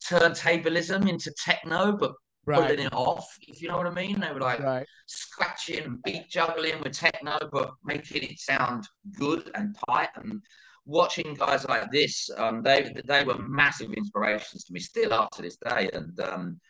turntablism 0.08 1.08
into 1.08 1.32
techno, 1.44 1.96
but 1.96 2.12
right. 2.46 2.60
pulling 2.60 2.86
it 2.86 2.94
off, 2.94 3.38
if 3.42 3.60
you 3.62 3.68
know 3.68 3.76
what 3.76 3.86
I 3.86 3.94
mean. 3.94 4.20
They 4.20 4.32
were 4.32 4.40
like 4.40 4.60
right. 4.60 4.86
scratching 5.06 5.84
and 5.84 6.02
beat 6.02 6.28
juggling 6.28 6.80
with 6.82 6.92
techno, 6.92 7.38
but 7.52 7.72
making 7.84 8.22
it 8.22 8.38
sound 8.38 8.86
good 9.18 9.50
and 9.54 9.76
tight. 9.88 10.10
And 10.16 10.42
watching 10.86 11.34
guys 11.34 11.66
like 11.68 11.90
this, 11.90 12.30
um, 12.36 12.62
they 12.62 12.94
they 13.06 13.24
were 13.24 13.38
massive 13.38 13.92
inspirations 13.92 14.64
to 14.64 14.72
me, 14.72 14.80
still 14.80 15.12
are 15.12 15.28
to 15.34 15.42
this 15.42 15.56
day. 15.56 15.90
And 15.92 16.18
um, 16.20 16.60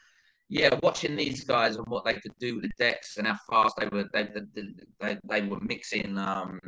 yeah, 0.48 0.78
watching 0.82 1.16
these 1.16 1.44
guys 1.44 1.76
and 1.76 1.86
what 1.88 2.04
they 2.04 2.14
could 2.14 2.36
do 2.38 2.56
with 2.56 2.64
the 2.64 2.70
decks 2.78 3.16
and 3.16 3.26
how 3.26 3.36
fast 3.50 3.74
they 3.78 3.88
were, 3.88 4.08
they 4.12 4.28
they, 4.54 4.64
they, 5.00 5.18
they 5.28 5.40
were 5.42 5.60
mixing. 5.60 6.18
Um, 6.18 6.60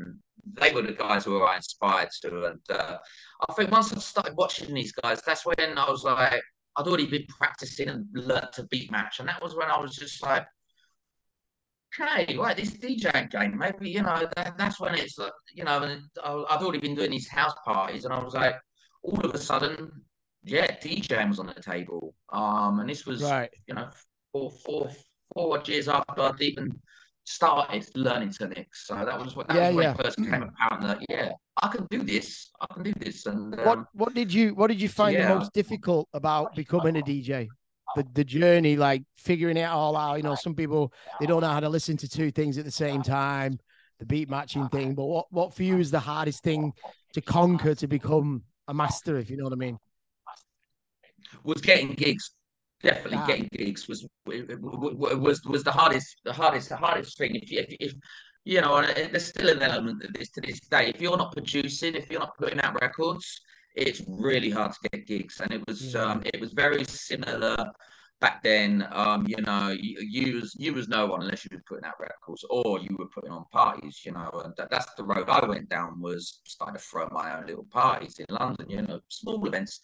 they 0.52 0.72
were 0.72 0.82
the 0.82 0.92
guys 0.92 1.24
who 1.24 1.42
I 1.42 1.56
inspired 1.56 2.08
to, 2.22 2.46
and 2.46 2.60
uh, 2.70 2.98
I 3.48 3.52
think 3.54 3.70
once 3.70 3.92
I 3.92 3.98
started 3.98 4.36
watching 4.36 4.72
these 4.72 4.92
guys, 4.92 5.20
that's 5.26 5.44
when 5.44 5.76
I 5.76 5.90
was 5.90 6.04
like, 6.04 6.40
I'd 6.76 6.86
already 6.86 7.06
been 7.06 7.26
practicing 7.28 7.88
and 7.88 8.06
learnt 8.12 8.52
to 8.54 8.64
beat 8.64 8.90
match, 8.90 9.20
and 9.20 9.28
that 9.28 9.42
was 9.42 9.54
when 9.54 9.70
I 9.70 9.78
was 9.78 9.96
just 9.96 10.22
like, 10.22 10.46
okay, 12.00 12.36
right, 12.36 12.56
this 12.56 12.72
DJ 12.72 13.30
game, 13.30 13.56
maybe 13.56 13.88
you 13.90 14.02
know 14.02 14.28
that, 14.36 14.58
that's 14.58 14.78
when 14.80 14.94
it's 14.94 15.18
like, 15.18 15.32
you 15.52 15.64
know, 15.64 15.82
and 15.82 16.02
I'd 16.22 16.62
already 16.62 16.78
been 16.78 16.94
doing 16.94 17.10
these 17.10 17.28
house 17.28 17.54
parties, 17.64 18.04
and 18.04 18.12
I 18.12 18.22
was 18.22 18.34
like, 18.34 18.56
all 19.02 19.20
of 19.20 19.34
a 19.34 19.38
sudden, 19.38 19.90
yeah, 20.42 20.66
DJing 20.76 21.28
was 21.28 21.38
on 21.38 21.46
the 21.46 21.62
table, 21.62 22.14
um, 22.30 22.80
and 22.80 22.88
this 22.88 23.06
was 23.06 23.22
right. 23.22 23.50
you 23.66 23.74
know 23.74 23.88
four, 24.32 24.50
four, 24.50 24.90
four 25.34 25.62
years 25.64 25.88
after 25.88 26.22
I'd 26.22 26.40
even 26.40 26.78
started 27.26 27.86
learning 27.94 28.30
to 28.30 28.48
mix. 28.48 28.86
So 28.86 28.94
that 28.94 29.18
was 29.18 29.36
what 29.36 29.48
that 29.48 29.56
yeah, 29.56 29.68
was 29.68 29.76
when 29.76 29.84
yeah. 29.84 29.90
it 29.92 30.02
first 30.02 30.16
came 30.16 30.42
apparent 30.42 30.82
that 30.82 30.98
yeah, 31.08 31.32
I 31.62 31.68
can 31.68 31.86
do 31.90 32.02
this. 32.02 32.50
I 32.60 32.72
can 32.72 32.82
do 32.82 32.92
this. 32.96 33.26
And 33.26 33.54
um, 33.54 33.66
what 33.66 33.84
what 33.92 34.14
did 34.14 34.32
you 34.32 34.54
what 34.54 34.68
did 34.68 34.80
you 34.80 34.88
find 34.88 35.14
yeah. 35.14 35.28
the 35.28 35.34
most 35.34 35.52
difficult 35.52 36.08
about 36.14 36.54
becoming 36.54 36.96
a 36.96 37.02
DJ? 37.02 37.48
The 37.94 38.06
the 38.14 38.24
journey, 38.24 38.76
like 38.76 39.02
figuring 39.16 39.56
it 39.56 39.64
all 39.64 39.96
out. 39.96 40.16
You 40.16 40.22
know, 40.22 40.34
some 40.34 40.54
people 40.54 40.92
they 41.20 41.26
don't 41.26 41.40
know 41.40 41.50
how 41.50 41.60
to 41.60 41.68
listen 41.68 41.96
to 41.98 42.08
two 42.08 42.30
things 42.30 42.58
at 42.58 42.64
the 42.64 42.70
same 42.70 43.02
time. 43.02 43.58
The 43.98 44.06
beat 44.06 44.28
matching 44.28 44.68
thing, 44.68 44.94
but 44.94 45.06
what 45.06 45.26
what 45.30 45.54
for 45.54 45.62
you 45.62 45.78
is 45.78 45.90
the 45.90 46.00
hardest 46.00 46.42
thing 46.42 46.72
to 47.14 47.20
conquer 47.20 47.74
to 47.74 47.86
become 47.86 48.42
a 48.68 48.74
master, 48.74 49.16
if 49.16 49.30
you 49.30 49.36
know 49.36 49.44
what 49.44 49.52
I 49.52 49.56
mean? 49.56 49.78
Was 51.44 51.60
getting 51.60 51.92
gigs 51.92 52.30
definitely 52.86 53.26
getting 53.26 53.48
gigs 53.52 53.88
was 53.88 54.06
was 54.26 55.44
was 55.44 55.62
the 55.64 55.72
hardest 55.72 56.20
the 56.24 56.32
hardest 56.32 56.68
the 56.68 56.76
hardest 56.76 57.18
thing. 57.18 57.34
If 57.36 57.50
if, 57.52 57.76
if 57.80 57.92
you 58.44 58.60
know 58.60 58.74
there's 58.82 59.26
still 59.26 59.48
an 59.48 59.62
element 59.62 60.04
of 60.04 60.12
this 60.12 60.30
to 60.30 60.40
this 60.40 60.60
day. 60.60 60.92
If 60.94 61.00
you're 61.00 61.16
not 61.16 61.32
producing 61.32 61.94
if 61.94 62.10
you're 62.10 62.20
not 62.20 62.36
putting 62.38 62.60
out 62.60 62.80
records 62.80 63.40
it's 63.74 64.02
really 64.08 64.50
hard 64.50 64.72
to 64.72 64.88
get 64.88 65.06
gigs. 65.06 65.40
And 65.40 65.52
it 65.52 65.62
was 65.66 65.94
yeah. 65.94 66.02
um 66.02 66.22
it 66.24 66.40
was 66.40 66.52
very 66.52 66.84
similar 66.84 67.56
back 68.20 68.42
then. 68.42 68.86
Um 68.92 69.26
you 69.28 69.40
know 69.42 69.68
you, 69.68 69.98
you 70.00 70.36
was 70.36 70.54
you 70.58 70.72
was 70.72 70.88
no 70.88 71.06
one 71.06 71.22
unless 71.22 71.44
you 71.44 71.50
were 71.56 71.62
putting 71.68 71.84
out 71.84 72.00
records 72.00 72.44
or 72.48 72.80
you 72.80 72.96
were 72.98 73.08
putting 73.08 73.32
on 73.32 73.44
parties 73.52 74.02
you 74.04 74.12
know 74.12 74.30
and 74.44 74.54
that, 74.56 74.70
that's 74.70 74.92
the 74.94 75.04
road 75.04 75.28
i 75.28 75.44
went 75.44 75.68
down 75.68 76.00
was 76.00 76.40
starting 76.44 76.76
to 76.76 76.82
throw 76.82 77.08
my 77.12 77.36
own 77.36 77.46
little 77.46 77.66
parties 77.70 78.18
in 78.18 78.26
london 78.30 78.66
you 78.68 78.82
know 78.82 79.00
small 79.08 79.44
events 79.46 79.80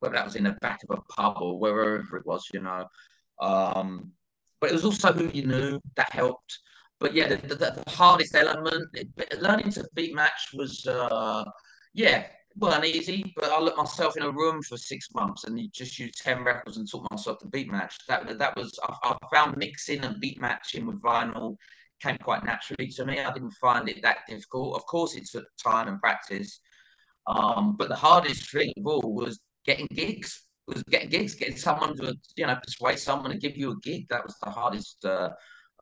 whether 0.00 0.14
that 0.14 0.24
was 0.24 0.36
in 0.36 0.44
the 0.44 0.56
back 0.60 0.80
of 0.88 0.98
a 0.98 1.12
pub 1.12 1.38
or 1.40 1.58
wherever 1.58 2.16
it 2.16 2.26
was, 2.26 2.46
you 2.52 2.60
know. 2.60 2.86
Um, 3.40 4.12
but 4.60 4.70
it 4.70 4.74
was 4.74 4.84
also 4.84 5.12
who 5.12 5.28
you 5.28 5.46
knew 5.46 5.80
that 5.96 6.12
helped. 6.12 6.58
But 6.98 7.14
yeah, 7.14 7.28
the, 7.28 7.36
the, 7.36 7.54
the 7.54 7.84
hardest 7.88 8.34
element, 8.34 8.88
learning 9.38 9.70
to 9.72 9.86
beat 9.94 10.14
match 10.14 10.48
was, 10.54 10.86
uh, 10.86 11.44
yeah, 11.92 12.24
well, 12.58 12.82
easy. 12.84 13.34
But 13.36 13.50
I 13.50 13.60
looked 13.60 13.76
myself 13.76 14.16
in 14.16 14.22
a 14.22 14.30
room 14.30 14.62
for 14.62 14.78
six 14.78 15.08
months 15.14 15.44
and 15.44 15.60
just 15.72 15.98
used 15.98 16.22
ten 16.22 16.42
records 16.42 16.78
and 16.78 16.90
taught 16.90 17.10
myself 17.10 17.38
to 17.40 17.46
beat 17.48 17.70
match. 17.70 17.98
That 18.08 18.38
that 18.38 18.56
was 18.56 18.78
I, 18.82 18.94
I 19.02 19.16
found 19.34 19.58
mixing 19.58 20.02
and 20.04 20.20
beat 20.20 20.40
matching 20.40 20.86
with 20.86 21.02
vinyl 21.02 21.56
came 22.02 22.18
quite 22.18 22.44
naturally 22.44 22.88
to 22.88 23.04
me. 23.04 23.20
I 23.20 23.32
didn't 23.32 23.52
find 23.52 23.88
it 23.88 24.02
that 24.02 24.18
difficult. 24.28 24.76
Of 24.76 24.86
course, 24.86 25.16
it 25.16 25.28
took 25.30 25.46
time 25.62 25.88
and 25.88 26.00
practice. 26.00 26.60
Um, 27.26 27.76
but 27.76 27.88
the 27.88 27.96
hardest 27.96 28.50
thing 28.50 28.72
of 28.76 28.86
all 28.86 29.14
was 29.14 29.40
getting 29.66 29.88
gigs. 29.92 30.42
It 30.68 30.74
was 30.74 30.82
getting 30.84 31.10
gigs, 31.10 31.34
getting 31.34 31.56
someone 31.56 31.96
to 31.98 32.16
you 32.36 32.46
know 32.46 32.56
persuade 32.56 32.98
someone 32.98 33.30
to 33.30 33.38
give 33.38 33.56
you 33.56 33.72
a 33.72 33.80
gig. 33.80 34.06
That 34.08 34.24
was 34.24 34.36
the 34.42 34.50
hardest 34.50 35.04
uh, 35.04 35.30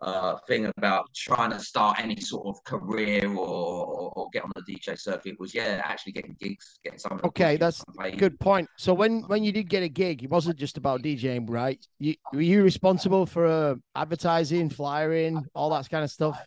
uh, 0.02 0.36
thing 0.46 0.70
about 0.76 1.06
trying 1.14 1.50
to 1.50 1.58
start 1.58 1.98
any 1.98 2.20
sort 2.20 2.46
of 2.46 2.62
career 2.64 3.26
or, 3.26 3.46
or, 3.46 4.12
or, 4.16 4.28
get 4.32 4.44
on 4.44 4.50
the 4.54 4.62
DJ 4.62 4.98
circuit 4.98 5.38
was 5.38 5.54
yeah, 5.54 5.80
actually 5.82 6.12
getting 6.12 6.36
gigs, 6.38 6.78
getting 6.84 6.98
someone. 6.98 7.20
Okay, 7.24 7.56
that's 7.56 7.82
a 8.00 8.10
good 8.10 8.38
point. 8.38 8.68
So 8.76 8.92
when 8.92 9.22
when 9.22 9.44
you 9.44 9.52
did 9.52 9.70
get 9.70 9.82
a 9.82 9.88
gig, 9.88 10.22
it 10.22 10.30
wasn't 10.30 10.58
just 10.58 10.76
about 10.76 11.02
DJing, 11.02 11.48
right? 11.48 11.84
You 11.98 12.16
were 12.32 12.42
you 12.42 12.62
responsible 12.62 13.24
for 13.24 13.46
uh, 13.46 13.74
advertising, 13.94 14.68
flyering, 14.68 15.46
all 15.54 15.70
that 15.70 15.88
kind 15.88 16.04
of 16.04 16.10
stuff. 16.10 16.38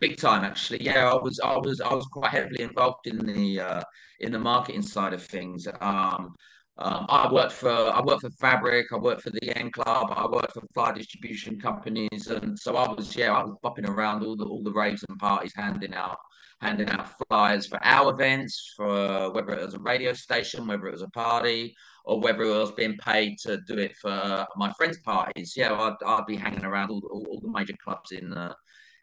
Big 0.00 0.16
time, 0.16 0.44
actually. 0.44 0.82
Yeah, 0.82 1.10
I 1.10 1.14
was, 1.16 1.40
I 1.40 1.56
was, 1.56 1.80
I 1.80 1.92
was 1.92 2.06
quite 2.06 2.30
heavily 2.30 2.62
involved 2.62 3.06
in 3.06 3.18
the 3.18 3.60
uh, 3.60 3.82
in 4.20 4.32
the 4.32 4.38
marketing 4.38 4.82
side 4.82 5.12
of 5.12 5.22
things. 5.22 5.66
Um, 5.80 6.34
um, 6.78 7.06
I 7.08 7.32
worked 7.32 7.52
for 7.52 7.70
I 7.70 8.00
worked 8.00 8.20
for 8.20 8.30
Fabric, 8.30 8.86
I 8.92 8.96
worked 8.96 9.22
for 9.22 9.30
the 9.30 9.58
End 9.58 9.72
Club, 9.72 10.12
I 10.14 10.26
worked 10.26 10.52
for 10.52 10.62
fly 10.72 10.92
distribution 10.92 11.58
companies, 11.58 12.28
and 12.28 12.56
so 12.56 12.76
I 12.76 12.88
was 12.92 13.16
yeah 13.16 13.32
I 13.32 13.42
was 13.42 13.56
bopping 13.64 13.88
around 13.88 14.22
all 14.24 14.36
the 14.36 14.44
all 14.44 14.62
the 14.62 14.72
raves 14.72 15.04
and 15.08 15.18
parties, 15.18 15.52
handing 15.56 15.94
out 15.94 16.18
handing 16.60 16.88
out 16.90 17.08
flyers 17.28 17.66
for 17.66 17.84
our 17.84 18.12
events, 18.12 18.74
for 18.76 19.32
whether 19.32 19.52
it 19.54 19.64
was 19.64 19.74
a 19.74 19.80
radio 19.80 20.12
station, 20.12 20.66
whether 20.68 20.86
it 20.86 20.92
was 20.92 21.02
a 21.02 21.10
party, 21.10 21.74
or 22.04 22.20
whether 22.20 22.42
it 22.42 22.48
was 22.48 22.72
being 22.72 22.96
paid 22.98 23.38
to 23.38 23.60
do 23.66 23.78
it 23.78 23.96
for 23.96 24.46
my 24.56 24.72
friends' 24.74 24.98
parties. 25.00 25.54
Yeah, 25.56 25.72
I'd, 25.72 25.94
I'd 26.06 26.26
be 26.26 26.36
hanging 26.36 26.64
around 26.64 26.90
all, 26.90 27.02
all, 27.12 27.26
all 27.28 27.40
the 27.40 27.50
major 27.50 27.74
clubs 27.82 28.12
in 28.12 28.32
uh, 28.32 28.54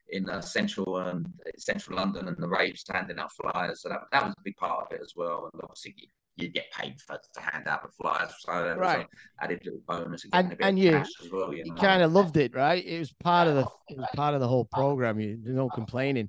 in 0.09 0.29
uh, 0.29 0.41
central 0.41 0.97
and 0.97 1.25
um, 1.25 1.33
central 1.57 1.97
London 1.97 2.27
and 2.27 2.37
the 2.37 2.47
raves, 2.47 2.83
handing 2.89 3.19
out 3.19 3.31
flyers. 3.33 3.81
So 3.81 3.89
that 3.89 4.01
that 4.11 4.25
was 4.25 4.33
a 4.37 4.41
big 4.43 4.55
part 4.57 4.85
of 4.85 4.91
it 4.91 5.01
as 5.01 5.13
well. 5.15 5.49
And 5.51 5.61
obviously 5.63 5.95
you 6.37 6.49
get 6.49 6.71
paid 6.71 6.99
for 6.99 7.17
to 7.33 7.39
hand 7.39 7.67
out 7.67 7.83
the 7.83 7.89
flyers. 7.89 8.31
So 8.39 8.51
that 8.51 8.77
right. 8.77 8.99
was 8.99 9.07
added 9.41 9.61
little 9.63 9.81
bonus. 9.87 10.25
And, 10.33 10.55
and 10.59 10.77
you, 10.77 11.03
well, 11.31 11.53
you, 11.53 11.63
you 11.65 11.73
know? 11.73 11.81
kind 11.81 12.01
of 12.01 12.11
loved 12.11 12.37
it, 12.37 12.53
right? 12.53 12.85
It 12.85 12.99
was 12.99 13.13
part 13.23 13.47
of 13.47 13.55
the 13.55 13.65
it 13.89 13.97
was 13.97 14.07
part 14.15 14.33
of 14.33 14.41
the 14.41 14.47
whole 14.47 14.65
program. 14.71 15.19
You 15.19 15.37
no 15.43 15.69
complaining. 15.69 16.27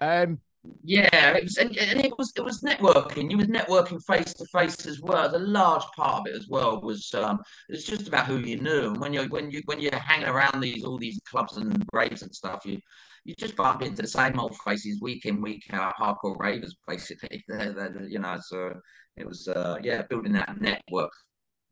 Um, 0.00 0.40
yeah, 0.82 1.36
it 1.36 1.44
was, 1.44 1.56
and, 1.58 1.76
it 1.76 2.16
was 2.16 2.32
it 2.36 2.44
was 2.44 2.62
networking. 2.62 3.30
You 3.30 3.38
was 3.38 3.48
networking 3.48 4.02
face 4.04 4.32
to 4.34 4.46
face 4.46 4.86
as 4.86 5.00
well. 5.00 5.30
The 5.30 5.38
large 5.38 5.84
part 5.96 6.20
of 6.20 6.26
it 6.26 6.36
as 6.36 6.48
well 6.48 6.80
was 6.80 7.12
um, 7.14 7.40
it's 7.68 7.84
just 7.84 8.08
about 8.08 8.26
who 8.26 8.38
you 8.38 8.60
knew. 8.60 8.88
And 8.88 9.00
when 9.00 9.12
you 9.12 9.24
when 9.24 9.50
you 9.50 9.62
when 9.66 9.80
you're 9.80 9.94
hanging 9.96 10.28
around 10.28 10.60
these 10.60 10.84
all 10.84 10.98
these 10.98 11.20
clubs 11.28 11.56
and 11.58 11.84
raves 11.92 12.22
and 12.22 12.34
stuff, 12.34 12.64
you 12.64 12.78
you 13.24 13.34
just 13.34 13.56
bump 13.56 13.82
into 13.82 14.02
the 14.02 14.08
same 14.08 14.38
old 14.38 14.56
faces 14.58 15.00
week 15.00 15.26
in 15.26 15.40
week 15.42 15.64
out, 15.72 15.94
hardcore 16.00 16.38
ravers 16.38 16.76
basically. 16.86 17.44
They're, 17.48 17.72
they're, 17.72 18.06
you 18.06 18.18
know, 18.18 18.38
so 18.40 18.74
it 19.16 19.26
was 19.26 19.48
uh, 19.48 19.78
yeah, 19.82 20.02
building 20.02 20.32
that 20.32 20.60
network, 20.60 21.12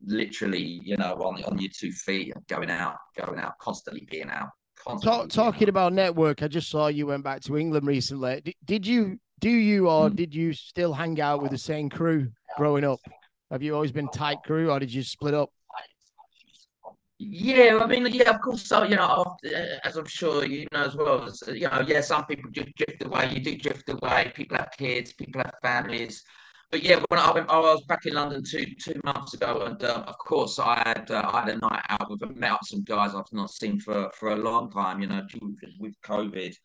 literally, 0.05 0.81
you 0.83 0.97
know, 0.97 1.13
on 1.15 1.43
on 1.45 1.59
your 1.59 1.71
two 1.75 1.91
feet, 1.91 2.33
going 2.47 2.69
out, 2.69 2.97
going 3.17 3.39
out, 3.39 3.57
constantly 3.59 4.07
being 4.09 4.29
out. 4.29 4.49
Talk, 5.01 5.29
talking 5.29 5.69
about 5.69 5.93
network, 5.93 6.43
I 6.43 6.47
just 6.47 6.69
saw 6.69 6.87
you 6.87 7.07
went 7.07 7.23
back 7.23 7.41
to 7.43 7.57
England 7.57 7.87
recently. 7.87 8.41
Did, 8.41 8.55
did 8.65 8.87
you 8.87 9.19
do 9.39 9.49
you 9.49 9.89
or 9.89 10.09
mm. 10.09 10.15
did 10.15 10.33
you 10.35 10.53
still 10.53 10.93
hang 10.93 11.19
out 11.21 11.41
with 11.41 11.51
the 11.51 11.57
same 11.57 11.89
crew 11.89 12.29
growing 12.57 12.83
up? 12.83 12.99
Have 13.51 13.61
you 13.61 13.75
always 13.75 13.91
been 13.91 14.09
tight 14.09 14.39
crew 14.45 14.71
or 14.71 14.79
did 14.79 14.93
you 14.93 15.03
split 15.03 15.33
up? 15.33 15.51
Yeah, 17.19 17.79
I 17.81 17.87
mean, 17.87 18.05
yeah, 18.07 18.31
of 18.31 18.41
course. 18.41 18.63
So 18.63 18.83
you 18.83 18.95
know, 18.95 19.37
as 19.85 19.95
I'm 19.95 20.05
sure 20.05 20.43
you 20.45 20.67
know 20.73 20.83
as 20.83 20.95
well, 20.95 21.23
as, 21.23 21.41
you 21.47 21.69
know, 21.69 21.83
yeah, 21.87 22.01
some 22.01 22.25
people 22.25 22.51
just 22.51 22.75
drift 22.75 23.03
away. 23.03 23.31
You 23.33 23.39
do 23.41 23.57
drift 23.57 23.89
away. 23.89 24.33
People 24.35 24.57
have 24.57 24.71
kids. 24.77 25.13
People 25.13 25.41
have 25.41 25.53
families. 25.61 26.23
But 26.73 26.81
yeah, 26.81 27.03
when 27.09 27.19
I, 27.19 27.29
I 27.29 27.59
was 27.59 27.83
back 27.83 28.07
in 28.07 28.15
London 28.15 28.43
two 28.43 28.65
two 28.83 28.99
months 29.03 29.35
ago, 29.35 29.61
and 29.67 29.83
uh, 29.83 30.05
of 30.07 30.17
course 30.17 30.57
I 30.57 30.81
had 30.83 31.11
uh, 31.11 31.29
I 31.31 31.41
had 31.41 31.49
a 31.49 31.59
night 31.59 31.85
out 31.87 32.09
with 32.09 32.27
met 32.35 32.53
up 32.53 32.61
some 32.63 32.81
guys 32.81 33.13
I've 33.13 33.31
not 33.31 33.51
seen 33.51 33.79
for 33.79 34.09
for 34.17 34.31
a 34.31 34.35
long 34.35 34.71
time. 34.71 34.99
You 34.99 35.05
know, 35.05 35.21
with 35.79 35.93
COVID, 36.03 36.55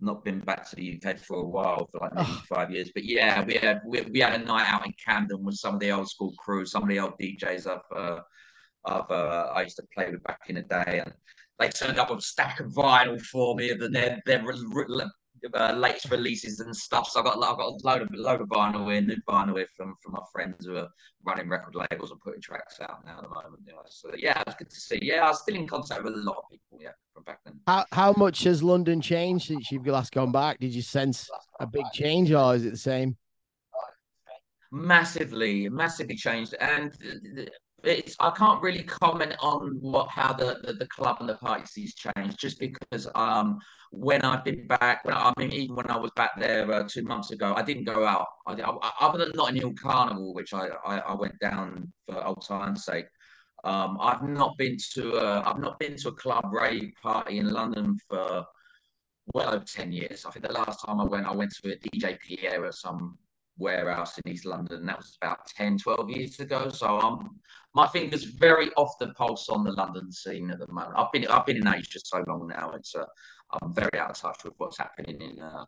not 0.00 0.24
been 0.24 0.40
back 0.40 0.68
to 0.68 0.74
the 0.74 1.00
UK 1.00 1.16
for 1.16 1.36
a 1.36 1.44
while, 1.44 1.88
for 1.92 2.00
like 2.00 2.10
oh. 2.16 2.42
five 2.48 2.72
years. 2.72 2.90
But 2.92 3.04
yeah, 3.04 3.44
we 3.44 3.54
had 3.54 3.82
we, 3.86 4.00
we 4.00 4.18
had 4.18 4.40
a 4.40 4.44
night 4.44 4.66
out 4.66 4.84
in 4.84 4.94
Camden 4.94 5.44
with 5.44 5.54
some 5.54 5.74
of 5.74 5.80
the 5.80 5.92
old 5.92 6.10
school 6.10 6.34
crew, 6.36 6.66
some 6.66 6.82
of 6.82 6.88
the 6.88 6.98
old 6.98 7.16
DJs 7.20 7.68
I've 7.68 7.96
uh, 7.96 8.20
I've 8.84 9.10
uh, 9.12 9.52
I 9.54 9.62
used 9.62 9.76
to 9.76 9.86
play 9.94 10.10
with 10.10 10.24
back 10.24 10.40
in 10.48 10.56
the 10.56 10.62
day, 10.62 11.02
and 11.04 11.12
they 11.60 11.68
turned 11.68 12.00
up 12.00 12.10
with 12.10 12.18
a 12.18 12.22
stack 12.22 12.58
of 12.58 12.72
vinyl 12.72 13.20
for 13.20 13.54
me, 13.54 13.70
and 13.70 13.94
their 13.94 14.20
their 14.26 14.42
uh, 15.54 15.72
latest 15.72 16.10
releases 16.10 16.60
and 16.60 16.74
stuff. 16.74 17.08
So 17.08 17.20
I 17.20 17.24
got 17.24 17.36
I've 17.36 17.56
got 17.56 17.72
a 17.72 17.78
load 17.84 18.02
of 18.02 18.08
load 18.12 18.40
of 18.40 18.48
vinyl 18.48 18.96
in, 18.96 19.06
new 19.06 19.16
vinyl 19.28 19.54
with 19.54 19.68
from 19.76 19.94
from 20.02 20.12
my 20.12 20.22
friends 20.32 20.66
who 20.66 20.76
are 20.76 20.88
running 21.24 21.48
record 21.48 21.74
labels 21.74 22.10
and 22.10 22.20
putting 22.20 22.40
tracks 22.40 22.80
out 22.80 23.04
now 23.04 23.18
at 23.18 23.22
the 23.22 23.28
moment. 23.28 23.62
You 23.66 23.72
know. 23.72 23.82
So 23.88 24.10
yeah, 24.16 24.40
it 24.40 24.46
was 24.46 24.56
good 24.56 24.70
to 24.70 24.80
see. 24.80 24.98
Yeah, 25.02 25.24
I 25.24 25.28
was 25.28 25.42
still 25.42 25.56
in 25.56 25.66
contact 25.66 26.02
with 26.04 26.14
a 26.14 26.18
lot 26.18 26.36
of 26.36 26.44
people. 26.50 26.78
Yeah, 26.80 26.90
from 27.12 27.24
back 27.24 27.40
then. 27.44 27.60
How 27.66 27.84
how 27.92 28.12
much 28.16 28.44
has 28.44 28.62
London 28.62 29.00
changed 29.00 29.48
since 29.48 29.70
you've 29.70 29.86
last 29.86 30.12
gone 30.12 30.32
back? 30.32 30.58
Did 30.58 30.74
you 30.74 30.82
sense 30.82 31.28
a 31.60 31.66
big 31.66 31.84
change, 31.92 32.32
or 32.32 32.54
is 32.54 32.64
it 32.64 32.70
the 32.70 32.76
same? 32.76 33.16
Massively, 34.70 35.68
massively 35.68 36.16
changed, 36.16 36.54
and 36.54 36.96
it's 37.84 38.16
I 38.20 38.30
can't 38.30 38.62
really 38.62 38.82
comment 38.82 39.34
on 39.40 39.78
what 39.80 40.08
how 40.08 40.32
the, 40.32 40.60
the, 40.64 40.72
the 40.74 40.86
club 40.86 41.16
and 41.20 41.28
the 41.28 41.34
party 41.34 41.66
scenes 41.66 41.94
changed 41.94 42.38
just 42.38 42.58
because 42.58 43.08
um 43.14 43.58
when 43.90 44.22
I've 44.22 44.44
been 44.44 44.66
back 44.66 45.04
when 45.04 45.14
I, 45.14 45.32
mean 45.36 45.52
even 45.52 45.76
when 45.76 45.90
I 45.90 45.96
was 45.96 46.10
back 46.16 46.32
there 46.38 46.70
uh, 46.70 46.88
two 46.88 47.02
months 47.02 47.30
ago 47.30 47.54
I 47.56 47.62
didn't 47.62 47.84
go 47.84 48.06
out. 48.06 48.26
I, 48.46 48.54
I, 48.54 48.92
other 49.00 49.18
than 49.18 49.32
Notting 49.34 49.56
Hill 49.56 49.74
Carnival 49.80 50.32
which 50.34 50.54
I, 50.54 50.68
I, 50.84 50.98
I 50.98 51.14
went 51.14 51.38
down 51.40 51.92
for 52.06 52.24
old 52.24 52.44
time's 52.46 52.84
sake 52.84 53.06
um 53.64 53.98
I've 54.00 54.22
not 54.22 54.56
been 54.58 54.76
to 54.94 55.16
a, 55.16 55.42
I've 55.42 55.60
not 55.60 55.78
been 55.78 55.96
to 55.96 56.08
a 56.08 56.12
club 56.12 56.46
rave 56.52 56.92
party 57.02 57.38
in 57.38 57.50
London 57.50 57.98
for 58.08 58.44
well 59.34 59.54
over 59.54 59.64
10 59.64 59.92
years. 59.92 60.24
I 60.24 60.30
think 60.30 60.46
the 60.46 60.52
last 60.52 60.84
time 60.84 61.00
I 61.00 61.04
went 61.04 61.26
I 61.26 61.34
went 61.34 61.52
to 61.62 61.72
a 61.72 61.76
DJ 61.76 62.18
Pierre 62.20 62.64
or 62.64 62.72
some 62.72 63.18
warehouse 63.62 64.18
in 64.18 64.32
East 64.32 64.44
London. 64.44 64.84
That 64.84 64.98
was 64.98 65.16
about 65.22 65.46
10, 65.46 65.78
12 65.78 66.10
years 66.10 66.40
ago. 66.40 66.68
So 66.68 66.98
um, 66.98 67.38
my 67.74 67.86
finger's 67.86 68.24
very 68.24 68.70
off 68.74 68.98
the 68.98 69.14
pulse 69.14 69.48
on 69.48 69.64
the 69.64 69.72
London 69.72 70.12
scene 70.12 70.50
at 70.50 70.58
the 70.58 70.70
moment. 70.70 70.94
I've 70.96 71.12
been 71.12 71.26
I've 71.28 71.46
been 71.46 71.56
in 71.56 71.68
Asia 71.68 72.00
so 72.04 72.22
long 72.28 72.48
now. 72.48 72.72
It's 72.72 72.94
uh, 72.94 73.04
I'm 73.62 73.72
very 73.72 73.98
out 73.98 74.10
of 74.10 74.18
touch 74.18 74.44
with 74.44 74.54
what's 74.58 74.78
happening 74.78 75.20
in 75.20 75.40
uh, 75.40 75.64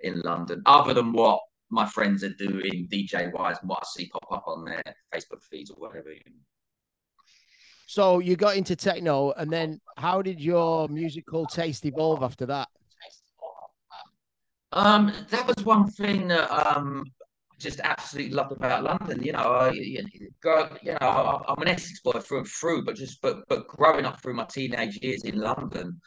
in 0.00 0.20
London, 0.20 0.62
other 0.66 0.94
than 0.94 1.12
what 1.12 1.40
my 1.70 1.86
friends 1.86 2.22
are 2.22 2.34
doing 2.34 2.88
DJ 2.90 3.32
wise 3.32 3.56
and 3.60 3.68
what 3.68 3.80
I 3.82 3.86
see 3.86 4.08
pop 4.08 4.26
up 4.30 4.44
on 4.46 4.64
their 4.64 4.82
Facebook 5.14 5.42
feeds 5.42 5.70
or 5.70 5.76
whatever. 5.76 6.10
So 7.86 8.20
you 8.20 8.36
got 8.36 8.56
into 8.56 8.76
techno, 8.76 9.32
and 9.32 9.50
then 9.50 9.80
how 9.96 10.22
did 10.22 10.40
your 10.40 10.88
musical 10.88 11.46
taste 11.46 11.84
evolve 11.84 12.22
after 12.22 12.46
that? 12.46 12.68
Um, 14.72 15.12
that 15.28 15.46
was 15.46 15.64
one 15.64 15.90
thing 15.90 16.28
that 16.28 16.50
um, 16.50 17.04
just 17.62 17.80
absolutely 17.80 18.32
loved 18.32 18.52
about 18.52 18.84
London. 18.84 19.22
You 19.22 19.32
know, 19.32 19.38
I, 19.38 19.70
you 19.70 20.02
know, 21.00 21.44
I'm 21.48 21.62
an 21.62 21.68
Essex 21.68 22.00
boy 22.00 22.12
through 22.12 22.38
and 22.38 22.48
through, 22.48 22.84
but 22.84 22.96
just 22.96 23.20
but 23.22 23.44
but 23.48 23.66
growing 23.68 24.04
up 24.04 24.20
through 24.20 24.34
my 24.34 24.44
teenage 24.44 24.98
years 25.02 25.24
in 25.24 25.38
London, 25.38 26.00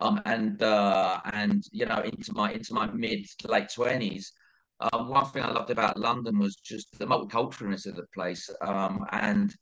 um, 0.00 0.20
and 0.26 0.62
uh, 0.62 1.20
and 1.32 1.64
you 1.72 1.86
know, 1.86 2.00
into 2.00 2.32
my 2.32 2.52
into 2.52 2.74
my 2.74 2.86
mid 2.92 3.26
to 3.40 3.48
late 3.48 3.70
twenties. 3.74 4.32
Um, 4.80 5.08
one 5.08 5.26
thing 5.26 5.42
I 5.42 5.50
loved 5.50 5.70
about 5.70 5.98
London 5.98 6.38
was 6.38 6.54
just 6.54 6.96
the 6.98 7.06
multiculturalness 7.06 7.86
of 7.86 7.96
the 7.96 8.06
place, 8.14 8.48
um, 8.60 9.04
and 9.10 9.52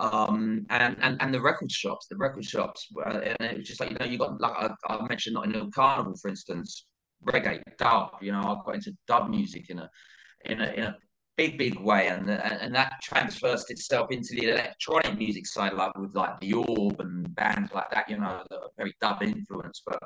um, 0.00 0.64
and, 0.70 0.96
and 1.00 1.20
and 1.20 1.34
the 1.34 1.40
record 1.40 1.70
shops, 1.70 2.06
the 2.08 2.16
record 2.16 2.44
shops, 2.44 2.88
uh, 3.04 3.20
and 3.38 3.50
it 3.50 3.58
was 3.58 3.68
just 3.68 3.80
like 3.80 3.90
you 3.90 3.96
know, 3.98 4.06
you 4.06 4.18
got 4.18 4.40
like 4.40 4.52
I, 4.56 4.94
I 4.94 5.06
mentioned, 5.06 5.34
not 5.34 5.46
in 5.46 5.52
the 5.52 5.70
carnival, 5.74 6.16
for 6.16 6.28
instance, 6.28 6.86
reggae, 7.26 7.62
dub. 7.78 8.10
You 8.22 8.32
know, 8.32 8.40
I 8.40 8.56
got 8.64 8.76
into 8.76 8.96
dub 9.06 9.28
music 9.28 9.70
in 9.70 9.80
a 9.80 9.90
in 10.46 10.60
a, 10.60 10.66
in 10.72 10.84
a 10.84 10.96
big, 11.36 11.58
big 11.58 11.78
way, 11.80 12.08
and, 12.08 12.30
and 12.30 12.74
that 12.74 12.94
transfers 13.02 13.64
itself 13.68 14.10
into 14.10 14.34
the 14.34 14.50
electronic 14.50 15.18
music 15.18 15.46
side, 15.46 15.74
like 15.74 15.96
with 15.98 16.14
like 16.14 16.38
the 16.40 16.54
Orb 16.54 17.00
and 17.00 17.34
bands 17.34 17.72
like 17.72 17.90
that, 17.90 18.08
you 18.08 18.18
know, 18.18 18.42
that 18.50 18.56
are 18.56 18.70
very 18.76 18.94
dub 19.00 19.22
influence. 19.22 19.82
But 19.86 19.98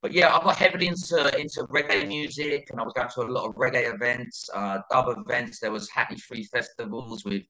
but 0.00 0.12
yeah, 0.12 0.34
I 0.34 0.42
got 0.42 0.56
heavily 0.56 0.86
into 0.86 1.38
into 1.38 1.64
reggae 1.64 2.06
music, 2.06 2.68
and 2.70 2.80
I 2.80 2.84
was 2.84 2.92
going 2.94 3.08
to 3.08 3.22
a 3.22 3.32
lot 3.32 3.48
of 3.48 3.56
reggae 3.56 3.92
events, 3.92 4.48
uh, 4.54 4.78
dub 4.90 5.16
events. 5.18 5.58
There 5.60 5.72
was 5.72 5.90
Hackney 5.90 6.18
Free 6.18 6.44
festivals 6.44 7.24
with 7.24 7.42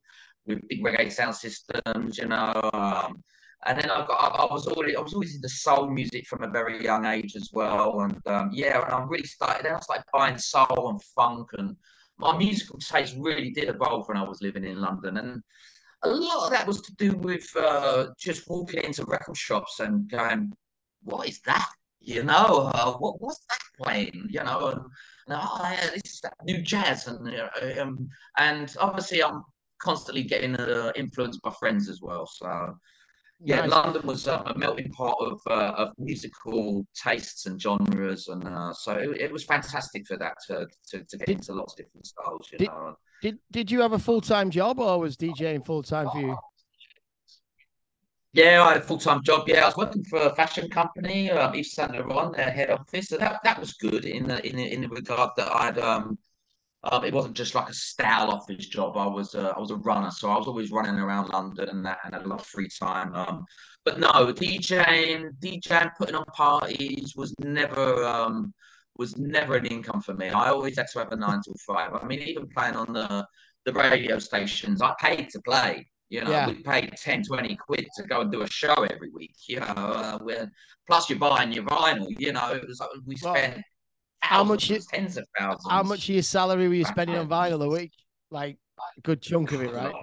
with 0.47 0.67
big 0.69 0.83
reggae 0.83 1.13
sound 1.13 1.35
systems, 1.35 2.19
you 2.19 2.27
know. 2.27 2.71
Um, 2.73 3.23
and 3.67 3.79
then 3.79 3.91
I 3.91 4.07
got, 4.07 4.39
I, 4.39 4.53
was 4.53 4.69
already, 4.69 4.97
I 4.97 5.01
was 5.01 5.15
always 5.15 5.35
into 5.35 5.49
soul 5.49 5.91
music 5.91 6.29
from 6.29 6.45
a 6.45 6.49
very 6.49 6.83
young 6.83 7.05
age 7.05 7.35
as 7.35 7.51
well. 7.53 8.01
And 8.01 8.27
um, 8.27 8.51
yeah, 8.53 8.83
and 8.83 8.95
I 8.95 9.03
really 9.03 9.27
started. 9.27 9.67
Then 9.67 9.75
I 9.75 9.81
started 9.81 10.05
buying 10.13 10.39
soul 10.39 10.91
and 10.91 11.03
funk 11.03 11.49
and 11.59 11.77
my 12.19 12.37
musical 12.37 12.79
taste 12.79 13.17
really 13.19 13.51
did 13.51 13.69
evolve 13.69 14.09
when 14.09 14.17
I 14.17 14.23
was 14.29 14.43
living 14.43 14.65
in 14.65 14.81
London, 14.81 15.17
and 15.17 15.43
a 16.03 16.09
lot 16.09 16.47
of 16.47 16.51
that 16.53 16.67
was 16.67 16.81
to 16.83 16.95
do 16.97 17.13
with 17.17 17.49
uh, 17.57 18.09
just 18.19 18.49
walking 18.49 18.85
into 18.85 19.05
record 19.05 19.37
shops 19.37 19.81
and 19.81 20.09
going, 20.11 20.53
"What 21.03 21.29
is 21.29 21.41
that?" 21.43 21.69
You 22.01 22.23
know, 22.25 22.71
uh, 22.75 22.93
what 22.95 23.21
what's 23.21 23.45
that 23.49 23.59
playing? 23.83 24.27
You 24.29 24.45
know, 24.45 24.69
and, 24.69 24.81
and 25.29 25.41
oh, 25.41 25.61
yeah, 25.63 25.91
this 25.91 26.15
is 26.15 26.21
that 26.23 26.35
new 26.45 26.63
jazz, 26.63 27.07
and 27.07 27.29
um, 27.79 28.09
and 28.37 28.75
obviously 28.81 29.23
I'm 29.23 29.45
constantly 29.79 30.25
getting 30.25 30.57
uh, 30.57 30.93
influenced 30.97 31.43
by 31.43 31.51
friends 31.51 31.89
as 31.89 32.01
well. 32.03 32.27
So 32.27 32.77
yeah, 33.41 33.61
Nice. 33.61 33.71
London 33.71 34.07
was 34.07 34.27
uh, 34.29 34.43
a 34.47 34.59
melting 34.59 34.91
pot 34.91 35.17
of 35.21 35.41
uh, 35.49 35.73
of 35.77 35.93
musical 35.99 36.85
tastes 36.95 37.47
and 37.47 37.61
genres, 37.61 38.29
and 38.29 38.47
uh, 38.47 38.73
so 38.73 38.93
it, 38.93 39.21
it 39.21 39.33
was 39.33 39.45
fantastic 39.45 40.07
for 40.07 40.17
that 40.17 40.35
to 40.49 40.67
to, 40.91 41.05
to 41.05 41.17
get 41.19 41.27
Did- 41.27 41.37
into 41.39 41.53
lots 41.55 41.73
of 41.75 41.79
different 41.79 42.07
styles. 42.07 42.49
You 42.53 42.59
did- 42.59 42.69
know, 42.69 42.97
Did 43.23 43.39
Did 43.51 43.71
you 43.71 43.81
have 43.81 43.93
a 43.93 43.99
full 43.99 44.21
time 44.21 44.51
job 44.51 44.79
or 44.81 44.99
was 45.01 45.17
DJing 45.17 45.65
full 45.65 45.83
time 45.83 46.09
for 46.11 46.21
you? 46.21 46.37
Yeah, 48.35 48.63
I 48.63 48.73
had 48.75 48.83
a 48.83 48.85
full 48.85 48.99
time 48.99 49.23
job. 49.23 49.49
Yeah, 49.49 49.63
I 49.63 49.67
was 49.67 49.77
working 49.77 50.05
for 50.05 50.19
a 50.19 50.35
fashion 50.35 50.69
company, 50.69 51.31
um, 51.31 51.55
Yves 51.55 51.73
Saint 51.73 51.93
Laurent, 51.93 52.37
their 52.37 52.51
head 52.51 52.71
office. 52.71 53.09
So 53.09 53.17
that 53.17 53.41
that 53.45 53.59
was 53.59 53.73
good 53.75 54.05
in 54.05 54.29
the 54.29 54.47
in 54.47 54.57
the, 54.57 54.73
in 54.73 54.81
the 54.83 54.89
regard 54.89 55.31
that 55.37 55.51
I'd 55.55 55.79
um, 55.79 56.19
um 56.85 57.05
it 57.05 57.13
wasn't 57.13 57.35
just 57.37 57.55
like 57.55 57.69
a 57.69 57.75
style 57.75 58.31
office 58.31 58.67
job. 58.69 58.97
I 58.97 59.07
was 59.07 59.35
uh, 59.35 59.53
I 59.57 59.61
was 59.61 59.71
a 59.71 59.77
runner, 59.77 60.11
so 60.11 60.31
I 60.31 60.39
was 60.39 60.47
always 60.47 60.71
running 60.71 60.99
around 60.99 61.29
London 61.31 61.69
and 61.69 61.85
that, 61.87 61.99
and 62.05 62.15
had 62.15 62.25
a 62.25 62.29
lot 62.29 62.41
of 62.41 62.47
free 62.47 62.69
time. 62.81 63.15
Um, 63.15 63.45
but 63.85 63.99
no, 63.99 64.33
DJing, 64.33 65.31
DJing, 65.41 65.91
putting 65.99 66.15
on 66.15 66.25
parties 66.27 67.15
was 67.17 67.35
never 67.41 68.05
um 68.05 68.53
was 68.97 69.17
never 69.17 69.57
an 69.57 69.67
income 69.67 70.01
for 70.01 70.15
me. 70.15 70.29
I 70.29 70.49
always 70.51 70.77
had 70.79 70.87
to 70.93 70.99
have 71.01 71.13
a 71.13 71.17
nine 71.17 71.41
till 71.45 71.55
five. 71.67 71.93
I 71.95 72.05
mean, 72.07 72.21
even 72.21 72.49
playing 72.49 72.77
on 72.77 72.93
the 72.93 73.27
the 73.65 73.73
radio 73.73 74.19
stations, 74.19 74.81
I 74.83 74.95
paid 75.01 75.29
to 75.31 75.41
play. 75.43 75.87
You 76.11 76.23
know, 76.23 76.31
Yeah. 76.31 76.47
we 76.47 76.63
paid 76.63 76.93
10, 76.97 77.23
20 77.23 77.57
quid 77.57 77.87
to 77.97 78.03
go 78.05 78.23
and 78.23 78.33
do 78.33 78.43
a 78.43 78.51
show 78.51 78.75
every 78.91 79.11
week. 79.11 79.35
You 79.47 79.61
know, 79.61 79.67
uh, 79.67 80.47
plus 80.87 81.11
you're 81.11 81.19
buying 81.19 81.53
your 81.53 81.65
vinyl. 81.65 82.07
You 82.19 82.33
know, 82.33 82.53
it 82.53 82.67
was 82.67 82.81
like 82.81 82.91
we 83.07 83.17
Well, 83.21 83.35
spent 83.37 83.63
how 84.29 84.45
much 84.45 84.69
tens 84.69 85.17
of 85.17 85.27
thousands. 85.39 85.71
How 85.71 85.83
much 85.83 86.09
of 86.09 86.15
your 86.15 86.23
salary 86.23 86.69
were 86.69 86.75
you 86.75 86.85
spending 86.85 87.17
on 87.17 87.29
vinyl 87.29 87.65
a 87.65 87.69
week? 87.69 87.93
Like 88.31 88.59
a 88.97 89.01
good 89.01 89.23
chunk 89.23 89.53
of 89.53 89.63
it, 89.63 89.73
right? 89.73 89.95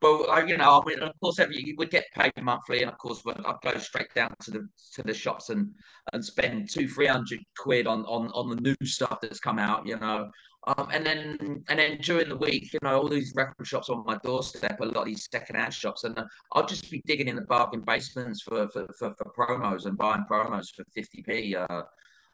But 0.00 0.48
you 0.48 0.56
know, 0.56 0.80
I 0.80 0.82
mean, 0.86 1.00
of 1.00 1.12
course, 1.20 1.38
every 1.38 1.62
you 1.62 1.74
would 1.78 1.90
get 1.90 2.06
paid 2.14 2.32
monthly, 2.40 2.82
and 2.82 2.90
of 2.90 2.98
course, 2.98 3.22
I'd 3.26 3.54
go 3.62 3.78
straight 3.78 4.12
down 4.14 4.34
to 4.42 4.50
the 4.50 4.68
to 4.94 5.02
the 5.02 5.14
shops 5.14 5.50
and 5.50 5.70
and 6.12 6.24
spend 6.24 6.70
two, 6.70 6.88
three 6.88 7.06
hundred 7.06 7.40
quid 7.58 7.86
on 7.86 8.04
on 8.06 8.30
on 8.32 8.48
the 8.50 8.60
new 8.60 8.86
stuff 8.86 9.18
that's 9.20 9.40
come 9.40 9.58
out, 9.58 9.86
you 9.86 9.98
know. 9.98 10.30
Um, 10.66 10.88
and 10.92 11.06
then 11.06 11.64
and 11.68 11.78
then 11.78 11.98
during 11.98 12.28
the 12.28 12.36
week, 12.36 12.72
you 12.72 12.80
know, 12.82 12.98
all 13.00 13.08
these 13.08 13.32
record 13.36 13.66
shops 13.66 13.88
on 13.88 14.04
my 14.04 14.18
doorstep, 14.24 14.80
a 14.80 14.84
lot 14.84 14.96
of 14.96 15.04
these 15.06 15.28
secondhand 15.30 15.72
shops, 15.72 16.02
and 16.04 16.18
uh, 16.18 16.24
I'll 16.52 16.66
just 16.66 16.90
be 16.90 17.02
digging 17.06 17.28
in 17.28 17.36
the 17.36 17.42
bargain 17.42 17.82
basements 17.82 18.42
for 18.42 18.68
for, 18.70 18.86
for, 18.98 19.14
for 19.14 19.32
promos 19.38 19.86
and 19.86 19.96
buying 19.96 20.24
promos 20.28 20.74
for 20.74 20.84
fifty 20.92 21.22
p. 21.22 21.54
Uh, 21.54 21.82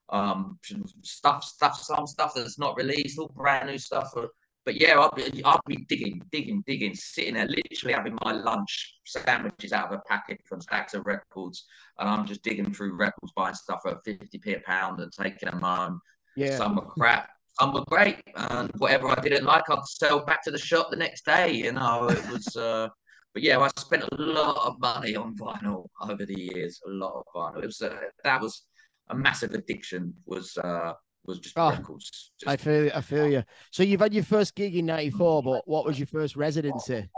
um, 0.08 0.58
stuff, 1.02 1.42
stuff, 1.42 1.78
some 1.80 2.06
stuff 2.06 2.34
that's 2.34 2.58
not 2.58 2.76
released, 2.76 3.18
all 3.18 3.32
brand 3.34 3.68
new 3.68 3.78
stuff. 3.78 4.12
uh, 4.16 4.26
But 4.66 4.78
yeah, 4.80 4.98
I'll 4.98 5.10
be, 5.10 5.42
I'll 5.42 5.60
be 5.66 5.86
digging, 5.88 6.20
digging, 6.30 6.62
digging, 6.66 6.94
sitting 6.94 7.34
there, 7.34 7.46
literally 7.48 7.94
having 7.94 8.18
my 8.22 8.32
lunch 8.32 8.94
sandwiches 9.06 9.72
out 9.72 9.86
of 9.86 9.98
a 9.98 10.02
packet 10.08 10.40
from 10.44 10.60
stacks 10.60 10.92
of 10.92 11.06
records, 11.06 11.64
and 11.98 12.08
I'm 12.08 12.26
just 12.26 12.42
digging 12.42 12.72
through 12.74 12.96
records, 12.96 13.32
buying 13.34 13.54
stuff 13.54 13.80
at 13.86 14.04
50p 14.04 14.56
a 14.58 14.60
pound 14.60 15.00
and 15.00 15.10
taking 15.12 15.48
them 15.50 15.60
home. 15.60 16.00
Yeah. 16.36 16.56
Some 16.56 16.78
are 16.78 16.86
crap, 16.86 17.30
some 17.58 17.72
were 17.74 17.84
great, 17.86 18.22
and 18.34 18.70
whatever 18.78 19.08
I 19.08 19.20
didn't 19.20 19.44
like, 19.44 19.68
I'd 19.68 19.84
sell 19.84 20.24
back 20.24 20.42
to 20.44 20.50
the 20.50 20.58
shop 20.58 20.88
the 20.90 20.96
next 20.96 21.24
day. 21.24 21.52
You 21.52 21.72
know, 21.72 22.08
it 22.08 22.30
was. 22.30 22.56
Uh, 22.56 22.88
but 23.34 23.42
yeah, 23.42 23.58
I 23.58 23.68
spent 23.78 24.04
a 24.04 24.14
lot 24.14 24.66
of 24.66 24.78
money 24.80 25.16
on 25.16 25.36
vinyl 25.36 25.86
over 26.02 26.26
the 26.26 26.38
years. 26.38 26.80
A 26.86 26.90
lot 26.90 27.14
of 27.14 27.24
vinyl. 27.34 27.62
It 27.62 27.66
was 27.66 27.80
uh, 27.80 27.96
that 28.24 28.40
was 28.40 28.62
a 29.10 29.14
massive 29.14 29.52
addiction. 29.52 30.14
Was 30.26 30.56
uh, 30.58 30.92
was 31.24 31.38
just 31.38 31.58
Oh, 31.58 31.70
records. 31.70 32.32
Just, 32.38 32.48
I 32.48 32.56
feel 32.56 32.90
I 32.94 33.00
feel 33.00 33.28
you. 33.28 33.44
So 33.70 33.82
you've 33.82 34.00
had 34.00 34.14
your 34.14 34.24
first 34.24 34.54
gig 34.54 34.76
in 34.76 34.86
'94, 34.86 35.42
but 35.42 35.66
what 35.66 35.84
was 35.84 35.98
your 35.98 36.06
first 36.06 36.36
residency? 36.36 37.08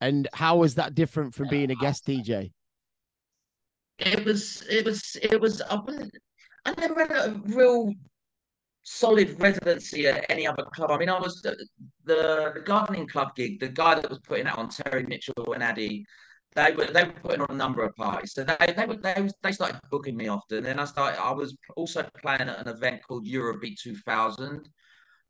And 0.00 0.28
how 0.32 0.56
was 0.56 0.74
that 0.74 0.94
different 0.94 1.34
from 1.34 1.48
being 1.48 1.70
a 1.70 1.76
guest 1.76 2.06
DJ? 2.06 2.52
it 3.98 4.24
was 4.24 4.64
it 4.68 4.84
was 4.84 5.16
it 5.22 5.40
was 5.40 5.62
I, 5.62 5.78
I 6.64 6.74
never 6.78 7.06
had 7.06 7.10
a 7.10 7.40
real 7.46 7.92
solid 8.82 9.40
residency 9.40 10.06
at 10.06 10.26
any 10.28 10.46
other 10.46 10.64
club. 10.74 10.90
I 10.90 10.98
mean, 10.98 11.08
I 11.08 11.18
was 11.18 11.40
the, 11.42 11.56
the, 12.04 12.52
the 12.54 12.60
gardening 12.64 13.06
club 13.06 13.34
gig. 13.36 13.60
The 13.60 13.68
guy 13.68 13.94
that 13.94 14.08
was 14.08 14.18
putting 14.20 14.44
that 14.44 14.58
on 14.58 14.68
Terry 14.68 15.04
Mitchell 15.04 15.52
and 15.52 15.62
Addy, 15.62 16.04
they 16.54 16.72
were 16.72 16.86
they 16.86 17.04
were 17.04 17.12
putting 17.22 17.40
on 17.40 17.50
a 17.50 17.54
number 17.54 17.82
of 17.82 17.94
parties. 17.96 18.34
So 18.34 18.44
they 18.44 18.74
they 18.76 18.86
were 18.86 18.96
they, 18.96 19.28
they 19.42 19.52
started 19.52 19.80
booking 19.90 20.16
me 20.16 20.28
often. 20.28 20.64
Then 20.64 20.78
I 20.78 20.84
started. 20.84 21.22
I 21.22 21.32
was 21.32 21.56
also 21.76 22.06
playing 22.20 22.42
at 22.42 22.60
an 22.60 22.68
event 22.68 23.00
called 23.06 23.26
Eurobeat 23.26 23.80
2000. 23.80 24.68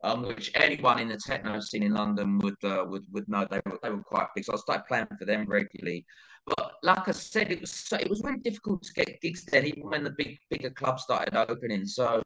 Um, 0.05 0.23
which 0.23 0.51
anyone 0.55 0.99
in 0.99 1.07
the 1.07 1.15
techno 1.15 1.61
scene 1.61 1.83
in 1.83 1.93
London 1.93 2.37
would 2.39 2.61
uh, 2.65 2.83
would 2.89 3.05
would 3.13 3.29
know 3.29 3.47
they 3.49 3.61
were 3.65 3.79
they 3.81 3.89
were 3.89 4.03
quite 4.03 4.27
big. 4.35 4.43
So 4.43 4.51
I 4.51 4.57
started 4.57 4.85
playing 4.85 5.07
for 5.17 5.23
them 5.23 5.45
regularly. 5.47 6.05
But 6.45 6.73
like 6.83 7.07
I 7.07 7.11
said, 7.11 7.53
it 7.53 7.61
was 7.61 7.71
so, 7.71 7.95
it 7.95 8.09
was 8.09 8.21
really 8.21 8.39
difficult 8.39 8.83
to 8.83 8.93
get 8.93 9.21
gigs 9.21 9.45
then, 9.45 9.65
even 9.65 9.83
when 9.83 10.03
the 10.03 10.13
big 10.17 10.39
bigger 10.49 10.71
clubs 10.71 11.03
started 11.03 11.37
opening. 11.37 11.85
So 11.85 12.21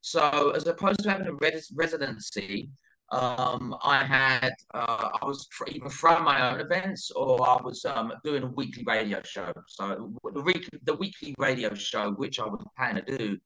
so 0.00 0.50
as 0.50 0.66
opposed 0.66 1.02
to 1.02 1.10
having 1.10 1.26
a 1.26 1.34
res- 1.34 1.72
residency, 1.74 2.70
um, 3.12 3.76
I 3.82 4.04
had 4.04 4.52
uh, 4.72 5.10
I 5.20 5.24
was 5.24 5.46
tr- 5.48 5.64
either 5.68 5.88
throwing 5.88 6.24
my 6.24 6.50
own 6.50 6.60
events 6.60 7.10
or 7.10 7.46
I 7.48 7.60
was 7.62 7.84
um, 7.84 8.12
doing 8.24 8.44
a 8.44 8.46
weekly 8.46 8.84
radio 8.86 9.20
show. 9.22 9.52
So 9.66 10.12
the 10.32 10.40
weekly 10.42 10.78
the 10.84 10.94
weekly 10.94 11.34
radio 11.38 11.74
show, 11.74 12.12
which 12.12 12.38
I 12.38 12.46
was 12.46 12.64
planning 12.76 13.04
to 13.04 13.18
do 13.18 13.38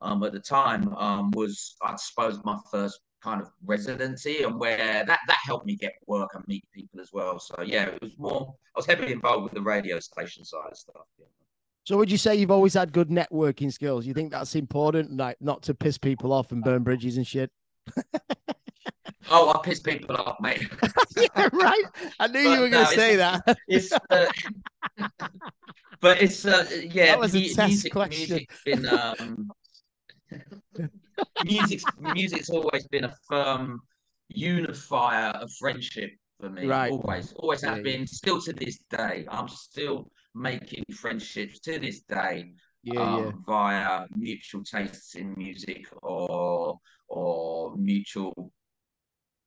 um, 0.00 0.22
at 0.22 0.32
the 0.32 0.40
time, 0.40 0.88
um, 0.94 1.30
was 1.32 1.76
I 1.82 1.96
suppose 1.96 2.40
my 2.44 2.58
first 2.70 3.00
kind 3.22 3.40
of 3.40 3.50
residency 3.64 4.42
and 4.42 4.58
where 4.58 5.04
that 5.04 5.20
that 5.26 5.38
helped 5.44 5.66
me 5.66 5.76
get 5.76 5.94
work 6.06 6.30
and 6.34 6.44
meet 6.46 6.64
people 6.72 7.00
as 7.00 7.10
well. 7.12 7.38
So 7.38 7.62
yeah, 7.62 7.86
it 7.86 8.02
was 8.02 8.18
more 8.18 8.54
I 8.74 8.78
was 8.78 8.86
heavily 8.86 9.12
involved 9.12 9.44
with 9.44 9.54
the 9.54 9.62
radio 9.62 10.00
station 10.00 10.44
side 10.44 10.70
of 10.70 10.76
stuff. 10.78 11.06
Yeah. 11.18 11.26
So 11.84 11.98
would 11.98 12.10
you 12.10 12.16
say 12.16 12.34
you've 12.36 12.50
always 12.50 12.74
had 12.74 12.92
good 12.92 13.10
networking 13.10 13.70
skills? 13.72 14.06
You 14.06 14.14
think 14.14 14.30
that's 14.30 14.54
important, 14.54 15.16
like 15.18 15.36
not 15.40 15.62
to 15.64 15.74
piss 15.74 15.98
people 15.98 16.32
off 16.32 16.50
and 16.50 16.64
burn 16.64 16.82
bridges 16.82 17.16
and 17.18 17.26
shit? 17.26 17.50
Oh, 19.30 19.50
I 19.50 19.58
piss 19.66 19.80
people 19.80 20.16
off, 20.16 20.36
mate. 20.40 20.68
yeah, 21.16 21.48
right. 21.52 21.84
I 22.20 22.26
knew 22.26 22.40
you 22.40 22.60
were 22.60 22.68
no, 22.68 22.76
going 22.76 22.86
to 22.86 22.92
say 22.92 23.16
that. 23.16 23.58
it's 23.68 23.90
uh, 24.10 24.26
but 26.00 26.20
it's 26.20 26.44
uh, 26.44 26.66
yeah 26.92 27.12
That 27.12 27.20
was 27.20 27.34
a 27.34 27.38
mu- 27.38 27.40
test 27.40 27.56
music, 27.56 27.92
question. 27.92 28.36
music's 28.36 28.62
been 28.64 28.86
um 28.88 29.50
music's 31.42 31.84
music's 31.98 32.50
always 32.50 32.86
been 32.88 33.04
a 33.04 33.14
firm 33.28 33.80
unifier 34.28 35.30
of 35.30 35.50
friendship 35.58 36.10
for 36.40 36.50
me 36.50 36.66
Right. 36.68 36.90
always 36.90 37.32
always 37.36 37.62
Yeah, 37.62 37.74
have 37.74 37.82
been 37.82 38.06
still 38.06 38.40
to 38.42 38.52
this 38.52 38.78
day 38.90 39.26
i'm 39.30 39.48
still 39.48 40.10
making 40.34 40.84
friendships 40.92 41.60
to 41.60 41.78
this 41.78 42.00
day 42.02 42.54
Yeah, 42.82 43.00
um, 43.00 43.24
yeah. 43.24 43.32
via 43.46 44.06
mutual 44.16 44.62
tastes 44.64 45.14
in 45.14 45.34
music 45.36 45.86
or 46.02 46.78
or 47.08 47.76
mutual 47.76 48.52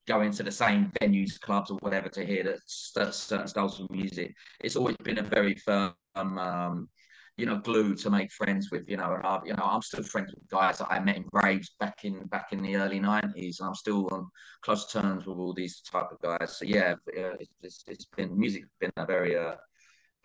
going 0.07 0.31
to 0.31 0.43
the 0.43 0.51
same 0.51 0.91
venues, 1.01 1.39
clubs, 1.39 1.69
or 1.69 1.77
whatever 1.79 2.09
to 2.09 2.25
hear 2.25 2.43
that 2.43 2.59
st- 2.65 3.13
certain 3.13 3.47
styles 3.47 3.79
of 3.79 3.89
music. 3.91 4.33
It's 4.61 4.75
always 4.77 4.95
been 5.03 5.19
a 5.19 5.23
very 5.23 5.55
firm, 5.55 5.93
um, 6.15 6.89
you 7.35 7.45
know, 7.45 7.57
glue 7.57 7.93
to 7.95 8.09
make 8.09 8.31
friends 8.31 8.71
with. 8.71 8.87
You 8.87 8.97
know, 8.97 9.13
and 9.13 9.25
I, 9.25 9.39
you 9.45 9.53
know, 9.53 9.63
I'm 9.63 9.81
still 9.81 10.03
friends 10.03 10.33
with 10.33 10.47
guys 10.47 10.77
that 10.79 10.87
I 10.89 10.99
met 10.99 11.17
in 11.17 11.25
raves 11.33 11.75
back 11.79 12.05
in 12.05 12.25
back 12.27 12.47
in 12.53 12.61
the 12.63 12.77
early 12.77 12.99
'90s. 12.99 13.59
and 13.59 13.67
I'm 13.67 13.75
still 13.75 14.07
on 14.11 14.27
close 14.61 14.91
terms 14.91 15.25
with 15.25 15.37
all 15.37 15.53
these 15.53 15.81
type 15.81 16.07
of 16.11 16.19
guys. 16.21 16.57
So 16.57 16.65
yeah, 16.65 16.93
uh, 17.17 17.35
it's, 17.39 17.51
it's, 17.61 17.83
it's 17.87 18.05
been 18.15 18.37
music's 18.39 18.69
been 18.79 18.91
a 18.97 19.05
very 19.05 19.37
uh, 19.37 19.55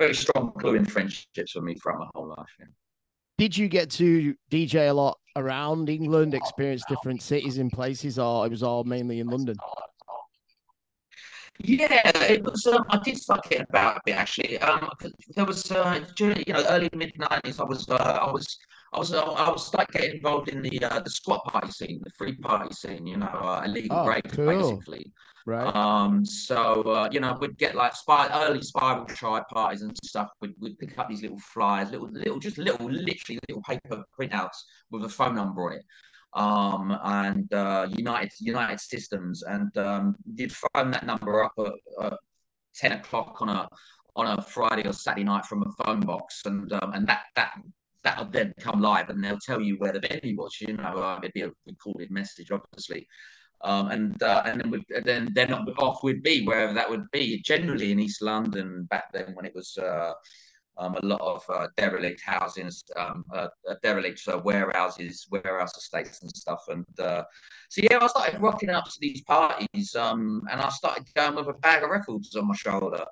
very 0.03 0.15
strong 0.15 0.53
glue 0.59 0.75
in 0.75 0.85
friendships 0.85 1.53
for 1.53 1.61
me 1.61 1.75
throughout 1.75 2.01
my 2.01 2.07
whole 2.15 2.29
life. 2.29 2.53
Yeah. 2.59 2.67
Did 3.39 3.57
you 3.57 3.69
get 3.69 3.89
to 3.93 4.35
DJ 4.51 4.91
a 4.91 4.93
lot 4.93 5.17
around 5.37 5.89
England, 5.89 6.35
experience 6.35 6.83
different 6.89 7.23
cities 7.23 7.59
and 7.59 7.71
places, 7.71 8.19
or 8.19 8.45
it 8.47 8.51
was 8.51 8.65
all 8.65 8.83
mainly 8.83 9.21
in 9.21 9.29
London? 9.29 9.57
Yeah, 11.59 12.11
it 12.29 12.43
was. 12.43 12.67
Um, 12.67 12.85
I 12.89 12.99
did 13.05 13.17
start 13.17 13.49
getting 13.49 13.67
about 13.69 13.99
a 13.99 14.01
bit 14.05 14.17
actually. 14.17 14.59
Um, 14.59 14.89
there 15.37 15.45
was 15.45 15.71
uh, 15.71 16.05
during 16.17 16.43
you 16.47 16.55
know 16.55 16.65
early 16.69 16.91
mid 16.95 17.13
nineties. 17.17 17.61
I 17.61 17.65
was 17.65 17.89
uh, 17.89 17.95
I 17.95 18.31
was 18.33 18.59
I 18.93 18.99
was 18.99 19.13
I 19.15 19.51
was 19.51 19.73
like 19.75 19.91
getting 19.93 20.17
involved 20.17 20.49
in 20.49 20.61
the 20.61 20.85
uh, 20.85 21.01
the 21.01 21.11
squat 21.11 21.43
party 21.45 21.71
scene, 21.71 22.01
the 22.05 22.11
free 22.11 22.37
party 22.37 22.75
scene. 22.75 23.07
You 23.07 23.17
know, 23.17 23.27
uh, 23.27 23.63
illegal 23.65 23.97
Oh, 23.99 24.21
cool. 24.29 24.47
basically. 24.47 25.13
Right. 25.47 25.75
Um, 25.75 26.25
so 26.25 26.83
uh, 26.83 27.09
you 27.11 27.19
know, 27.21 27.37
we'd 27.41 27.57
get 27.59 27.75
like 27.75 27.97
spy, 27.97 28.29
early 28.47 28.63
spiral 28.63 29.07
tribe 29.07 29.49
parties 29.49 29.83
and 29.83 29.97
stuff. 30.05 30.29
We'd, 30.41 30.55
we'd 30.61 30.79
pick 30.79 30.99
up 30.99 31.09
these 31.09 31.23
little 31.23 31.39
flyers, 31.39 31.91
little, 31.91 32.11
little, 32.13 32.39
just 32.39 32.59
little, 32.59 32.87
literally 32.89 33.41
little 33.49 33.63
paper 33.63 34.05
printouts 34.19 34.59
with 34.91 35.05
a 35.05 35.09
phone 35.09 35.35
number 35.35 35.65
on 35.67 35.73
it. 35.79 35.85
Um, 36.35 36.97
and 37.03 37.53
uh, 37.53 37.89
United 37.91 38.33
United 38.41 38.81
Systems, 38.81 39.43
and 39.43 39.77
um, 39.79 40.17
you'd 40.35 40.53
phone 40.53 40.91
that 40.93 41.05
number 41.07 41.45
up 41.45 41.53
at, 41.59 41.73
at 42.05 42.19
ten 42.75 42.93
o'clock 42.93 43.41
on 43.41 43.49
a 43.49 43.69
on 44.17 44.39
a 44.39 44.43
Friday 44.43 44.87
or 44.87 44.93
Saturday 44.93 45.25
night 45.25 45.47
from 45.47 45.63
a 45.63 45.85
phone 45.85 46.01
box, 46.01 46.43
and 46.45 46.73
um, 46.75 46.93
and 46.93 47.07
that 47.07 47.23
that 47.37 47.53
that'll 48.05 48.27
then 48.27 48.53
come 48.61 48.81
live, 48.81 49.11
and 49.11 49.23
they'll 49.23 49.39
tell 49.39 49.61
you 49.61 49.77
where 49.79 49.93
the 49.93 50.01
venue 50.01 50.37
was. 50.37 50.57
You 50.61 50.75
know, 50.75 50.83
uh, 50.83 51.19
it'd 51.23 51.33
be 51.33 51.43
a 51.43 51.51
recorded 51.67 52.11
message, 52.11 52.51
obviously. 52.51 53.07
Um, 53.65 53.91
and 53.91 54.23
uh, 54.23 54.43
and 54.45 54.61
then 54.61 54.71
with, 54.71 54.83
then 55.05 55.31
then 55.35 55.53
off 55.53 56.03
would 56.03 56.23
be 56.23 56.45
wherever 56.45 56.73
that 56.73 56.91
would 56.91 57.09
be. 57.13 57.41
Generally 57.43 57.93
in 57.93 58.01
East 58.01 58.21
London 58.21 58.87
back 58.91 59.13
then 59.13 59.35
when 59.35 59.45
it 59.45 59.55
was 59.55 59.79
uh, 59.79 60.13
um, 60.79 60.97
a 60.97 61.07
lot 61.07 61.21
of 61.21 61.45
uh, 61.49 61.69
derelict 61.77 62.21
housings, 62.25 62.83
um, 62.97 63.25
uh, 63.33 63.49
uh 63.69 63.75
derelict 63.83 64.21
uh, 64.29 64.41
warehouses, 64.45 65.27
warehouse 65.31 65.77
estates 65.77 66.23
and 66.23 66.31
stuff. 66.35 66.65
And 66.69 66.87
uh, 66.99 67.23
so 67.69 67.83
yeah, 67.89 67.99
I 68.01 68.07
started 68.09 68.41
rocking 68.41 68.71
up 68.71 68.85
to 68.87 68.99
these 69.01 69.23
parties, 69.23 69.95
um, 69.95 70.43
and 70.51 70.61
I 70.61 70.69
started 70.71 71.07
going 71.15 71.37
with 71.37 71.49
a 71.49 71.59
bag 71.59 71.85
of 71.85 71.91
records 71.91 72.35
on 72.35 72.49
my 72.49 72.57
shoulder, 72.57 73.05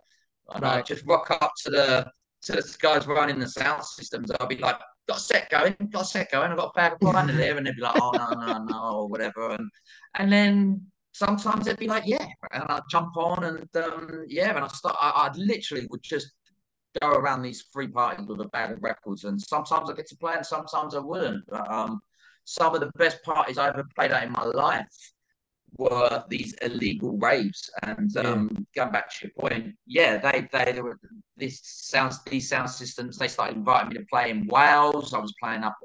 and 0.54 0.62
right. 0.62 0.78
I 0.78 0.82
just 0.82 1.06
rock 1.06 1.30
up 1.30 1.52
to 1.64 1.70
the 1.70 2.10
to 2.42 2.52
the 2.52 2.76
guys 2.80 3.06
were 3.06 3.14
running 3.14 3.38
the 3.38 3.48
sound 3.48 3.84
systems. 3.84 4.30
I'll 4.32 4.46
be 4.46 4.56
like, 4.56 4.76
got 5.08 5.18
a 5.18 5.20
set 5.20 5.50
going, 5.50 5.76
got 5.90 6.02
a 6.02 6.04
set 6.04 6.30
going. 6.30 6.50
I've 6.50 6.56
got 6.56 6.72
a 6.74 6.78
bag 6.78 6.92
of 6.92 6.98
behind 7.00 7.30
there, 7.30 7.56
and 7.56 7.66
they'd 7.66 7.76
be 7.76 7.82
like, 7.82 7.96
oh 7.96 8.12
no, 8.12 8.46
no, 8.46 8.64
no, 8.64 8.90
or 9.00 9.08
whatever. 9.08 9.50
And 9.50 9.70
and 10.16 10.32
then 10.32 10.86
sometimes 11.12 11.66
they'd 11.66 11.76
be 11.76 11.88
like, 11.88 12.04
yeah, 12.06 12.26
and 12.52 12.64
I'd 12.68 12.82
jump 12.90 13.16
on 13.16 13.44
and 13.44 13.84
um, 13.84 14.24
yeah, 14.28 14.54
and 14.54 14.64
I 14.64 14.68
start. 14.68 14.96
I, 15.00 15.10
I 15.10 15.32
literally 15.36 15.86
would 15.90 16.02
just 16.02 16.32
go 17.00 17.10
around 17.10 17.42
these 17.42 17.64
free 17.72 17.88
parties 17.88 18.26
with 18.26 18.40
a 18.40 18.48
bag 18.48 18.72
of 18.72 18.82
records, 18.82 19.24
and 19.24 19.40
sometimes 19.40 19.90
I 19.90 19.94
get 19.94 20.08
to 20.08 20.16
play, 20.16 20.34
and 20.34 20.46
sometimes 20.46 20.94
I 20.94 21.00
wouldn't. 21.00 21.44
But, 21.48 21.70
um, 21.70 22.00
some 22.44 22.74
of 22.74 22.80
the 22.80 22.90
best 22.96 23.22
parties 23.22 23.58
I 23.58 23.68
ever 23.68 23.84
played 23.94 24.10
at 24.10 24.24
in 24.24 24.32
my 24.32 24.42
life 24.42 24.86
were 25.80 26.24
these 26.28 26.52
illegal 26.62 27.16
raves. 27.18 27.70
And 27.82 28.14
um, 28.18 28.50
yeah. 28.52 28.82
going 28.82 28.92
back 28.92 29.10
to 29.10 29.26
your 29.26 29.32
point, 29.38 29.74
yeah, 29.86 30.18
they 30.18 30.48
they 30.52 30.80
were 30.80 30.98
this 31.36 31.60
sounds 31.62 32.22
these 32.24 32.48
sound 32.48 32.70
systems. 32.70 33.16
They 33.16 33.28
started 33.28 33.56
inviting 33.56 33.88
me 33.90 33.94
to 33.96 34.06
play 34.12 34.30
in 34.30 34.46
Wales. 34.46 35.14
I 35.14 35.18
was 35.18 35.34
playing 35.42 35.64
up 35.64 35.76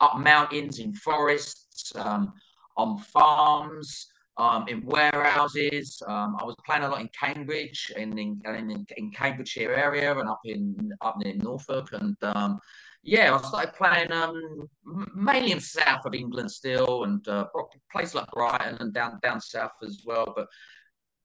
up 0.00 0.18
mountains 0.18 0.78
in 0.78 0.92
forests, 0.94 1.92
um, 1.96 2.32
on 2.76 2.98
farms 2.98 4.06
um, 4.36 4.68
in 4.68 4.84
warehouses. 4.84 6.00
Um, 6.06 6.36
I 6.40 6.44
was 6.44 6.54
playing 6.64 6.84
a 6.84 6.88
lot 6.88 7.00
in 7.00 7.10
Cambridge, 7.18 7.92
in 7.96 8.16
in, 8.18 8.40
in, 8.44 8.86
in 8.96 9.10
Cambridgeshire 9.10 9.74
area, 9.74 10.16
and 10.16 10.28
up 10.28 10.40
in 10.44 10.92
up 11.00 11.16
near 11.18 11.34
Norfolk. 11.34 11.88
And 11.92 12.16
um, 12.22 12.60
yeah, 13.08 13.34
I 13.34 13.48
started 13.48 13.74
playing 13.74 14.12
um, 14.12 14.68
mainly 15.14 15.52
in 15.52 15.60
south 15.60 16.04
of 16.04 16.14
England 16.14 16.50
still, 16.50 17.04
and 17.04 17.26
uh, 17.26 17.46
places 17.90 18.14
like 18.14 18.30
Brighton 18.32 18.76
and 18.80 18.92
down 18.92 19.18
down 19.22 19.40
south 19.40 19.72
as 19.82 20.02
well. 20.04 20.32
But 20.36 20.46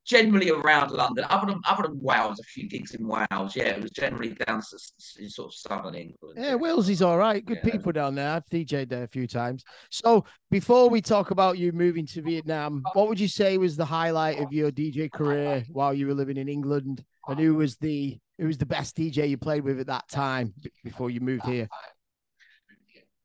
generally 0.06 0.50
around 0.50 0.92
London, 0.92 1.26
other 1.30 1.48
than 1.48 1.60
other 1.68 1.84
than 1.84 2.00
Wales, 2.02 2.40
a 2.40 2.44
few 2.44 2.70
gigs 2.70 2.94
in 2.94 3.06
Wales. 3.06 3.54
Yeah, 3.56 3.66
it 3.66 3.82
was 3.82 3.92
generally 3.92 4.30
down 4.30 4.62
to 4.62 5.30
sort 5.30 5.48
of 5.50 5.54
southern 5.54 5.96
England. 5.96 6.38
Yeah, 6.38 6.56
Wales 6.56 6.88
is 6.88 7.02
all 7.02 7.18
right. 7.18 7.44
Good 7.44 7.60
yeah. 7.64 7.72
people 7.72 7.92
down 7.92 8.16
there. 8.16 8.30
I've 8.30 8.46
DJed 8.46 8.88
there 8.88 9.04
a 9.04 9.08
few 9.08 9.28
times. 9.28 9.66
So 9.92 10.24
before 10.52 10.90
we 10.90 11.02
talk 11.02 11.32
about 11.32 11.58
you 11.58 11.74
moving 11.74 12.06
to 12.08 12.22
Vietnam, 12.22 12.84
what 12.94 13.10
would 13.10 13.20
you 13.20 13.28
say 13.28 13.58
was 13.58 13.76
the 13.76 13.86
highlight 13.86 14.40
of 14.40 14.54
your 14.54 14.72
DJ 14.72 15.12
career 15.12 15.66
while 15.70 15.94
you 15.94 16.08
were 16.08 16.14
living 16.14 16.38
in 16.38 16.48
England? 16.48 17.04
And 17.28 17.40
who 17.40 17.56
was 17.56 17.78
the 17.78 18.20
who 18.38 18.48
was 18.48 18.58
the 18.58 18.66
best 18.66 18.96
DJ 18.96 19.30
you 19.30 19.38
played 19.38 19.64
with 19.64 19.80
at 19.80 19.88
that 19.88 20.08
time 20.10 20.54
before 20.84 21.10
you 21.10 21.20
moved 21.20 21.46
here? 21.46 21.68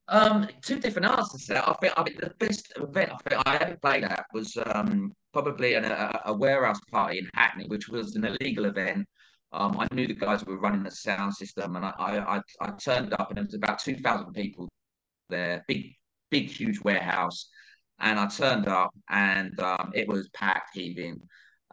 Um, 0.09 0.49
two 0.63 0.81
different 0.81 1.07
answers 1.07 1.47
there. 1.47 1.69
I 1.69 1.75
think 1.75 1.93
I 1.97 2.03
mean 2.03 2.17
the 2.19 2.33
best 2.39 2.73
event 2.77 3.13
I 3.13 3.17
think 3.29 3.43
I 3.47 3.57
ever 3.57 3.77
played 3.77 4.05
at 4.05 4.25
was 4.33 4.57
um, 4.67 5.13
probably 5.35 5.75
an, 5.75 5.85
a, 5.85 6.23
a, 6.27 6.33
warehouse 6.33 6.81
party 6.91 7.19
in 7.19 7.29
Hackney, 7.35 7.67
which 7.67 7.89
was 7.89 8.17
an 8.17 8.25
illegal 8.25 8.65
event. 8.65 9.07
Um, 9.53 9.79
I 9.79 9.87
knew 9.95 10.07
the 10.07 10.15
guys 10.15 10.45
were 10.47 10.59
running 10.59 10.83
the 10.83 10.91
sound 10.91 11.35
system, 11.35 11.77
and 11.77 11.85
I, 11.85 11.93
I, 11.99 12.41
I 12.61 12.71
turned 12.73 13.13
up, 13.15 13.29
and 13.29 13.37
there 13.37 13.45
was 13.45 13.55
about 13.55 13.81
two 13.81 13.97
thousand 13.97 14.33
people 14.33 14.69
there, 15.29 15.63
big, 15.69 15.95
big, 16.31 16.49
huge 16.49 16.81
warehouse, 16.81 17.51
and 18.01 18.19
I 18.19 18.29
turned 18.29 18.67
up, 18.67 18.95
and 19.11 19.59
um, 19.61 19.93
it 19.95 20.09
was 20.09 20.31
packed, 20.31 20.71
heaving 20.75 21.21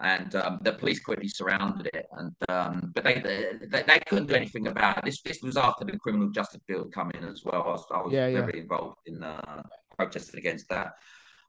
and 0.01 0.35
um, 0.35 0.59
the 0.61 0.73
police 0.73 0.99
quickly 0.99 1.27
surrounded 1.27 1.89
it. 1.93 2.07
And 2.17 2.35
um, 2.49 2.91
but 2.93 3.03
they, 3.03 3.21
they, 3.69 3.83
they 3.83 3.99
couldn't 4.07 4.27
do 4.27 4.35
anything 4.35 4.67
about 4.67 4.97
it. 4.97 5.05
This 5.05 5.21
this 5.21 5.41
was 5.41 5.57
after 5.57 5.85
the 5.85 5.97
criminal 5.97 6.29
justice 6.29 6.61
bill 6.67 6.85
come 6.85 7.11
in 7.11 7.23
as 7.23 7.43
well. 7.45 7.63
I 7.63 7.67
was, 7.67 7.85
I 7.91 8.01
was 8.01 8.13
yeah, 8.13 8.29
very 8.31 8.55
yeah. 8.55 8.61
involved 8.61 8.97
in 9.05 9.23
uh, 9.23 9.63
protesting 9.97 10.39
against 10.39 10.67
that. 10.69 10.95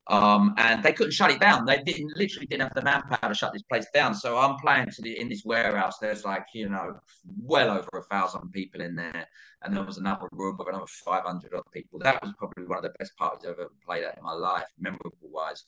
Um, 0.08 0.54
and 0.56 0.84
they 0.84 0.92
couldn't 0.92 1.12
shut 1.12 1.32
it 1.32 1.40
down. 1.40 1.66
They 1.66 1.82
didn't 1.82 2.16
literally 2.16 2.46
didn't 2.46 2.62
have 2.62 2.74
the 2.74 2.82
manpower 2.82 3.28
to 3.28 3.34
shut 3.34 3.52
this 3.52 3.62
place 3.62 3.86
down. 3.92 4.14
So 4.14 4.38
I'm 4.38 4.56
playing 4.58 4.90
to 4.92 5.02
the 5.02 5.18
in 5.18 5.28
this 5.28 5.42
warehouse. 5.44 5.98
There's 5.98 6.24
like 6.24 6.46
you 6.54 6.68
know 6.68 7.00
well 7.42 7.70
over 7.70 7.88
a 7.94 8.02
thousand 8.02 8.52
people 8.52 8.80
in 8.80 8.94
there, 8.94 9.26
and 9.62 9.76
there 9.76 9.82
was 9.82 9.98
another 9.98 10.28
room 10.30 10.56
with 10.56 10.68
another 10.68 10.86
500 10.86 11.52
other 11.52 11.64
people. 11.72 11.98
That 11.98 12.22
was 12.22 12.32
probably 12.38 12.66
one 12.66 12.78
of 12.78 12.84
the 12.84 12.94
best 13.00 13.16
parties 13.16 13.44
I've 13.44 13.58
ever 13.58 13.72
played 13.84 14.04
at 14.04 14.16
in 14.16 14.22
my 14.22 14.34
life, 14.34 14.66
memorable 14.78 15.16
wise. 15.22 15.64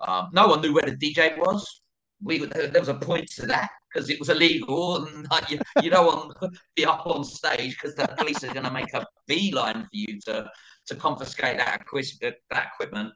Um, 0.00 0.30
no 0.32 0.46
one 0.46 0.60
knew 0.60 0.74
where 0.74 0.84
the 0.84 0.96
DJ 0.96 1.36
was 1.36 1.80
we 2.22 2.44
there 2.46 2.70
was 2.78 2.88
a 2.88 2.94
point 2.94 3.28
to 3.32 3.46
that 3.46 3.70
because 3.92 4.08
it 4.10 4.18
was 4.18 4.28
illegal 4.28 5.04
and 5.04 5.26
like, 5.30 5.50
you, 5.50 5.58
you 5.82 5.90
don't 5.90 6.06
want 6.06 6.40
to 6.40 6.50
be 6.74 6.84
up 6.84 7.06
on 7.06 7.24
stage 7.24 7.76
because 7.80 7.94
the 7.94 8.06
police 8.16 8.42
are 8.44 8.52
going 8.52 8.64
to 8.64 8.70
make 8.70 8.92
a 8.94 9.04
beeline 9.26 9.82
for 9.82 9.88
you 9.92 10.20
to 10.20 10.50
to 10.86 10.94
confiscate 10.96 11.58
that, 11.58 11.82
that 12.50 12.66
equipment. 12.74 13.12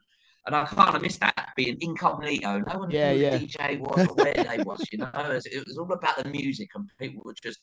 And 0.47 0.55
I 0.55 0.65
kind 0.65 0.95
of 0.95 1.03
missed 1.03 1.21
that 1.21 1.49
being 1.57 1.77
incognito. 1.81 2.61
No 2.61 2.79
one 2.79 2.91
yeah, 2.91 3.13
knew 3.13 3.21
yeah. 3.21 3.37
the 3.37 3.47
DJ 3.47 3.81
was 3.81 4.07
or 4.07 4.15
where 4.15 4.35
they 4.35 4.63
was. 4.63 4.87
You 4.93 4.99
know, 4.99 5.11
it 5.13 5.29
was, 5.29 5.47
it 5.47 5.67
was 5.67 5.77
all 5.77 5.93
about 5.93 6.23
the 6.23 6.29
music, 6.29 6.69
and 6.77 6.89
people 7.01 7.23
were 7.25 7.35
just 7.43 7.59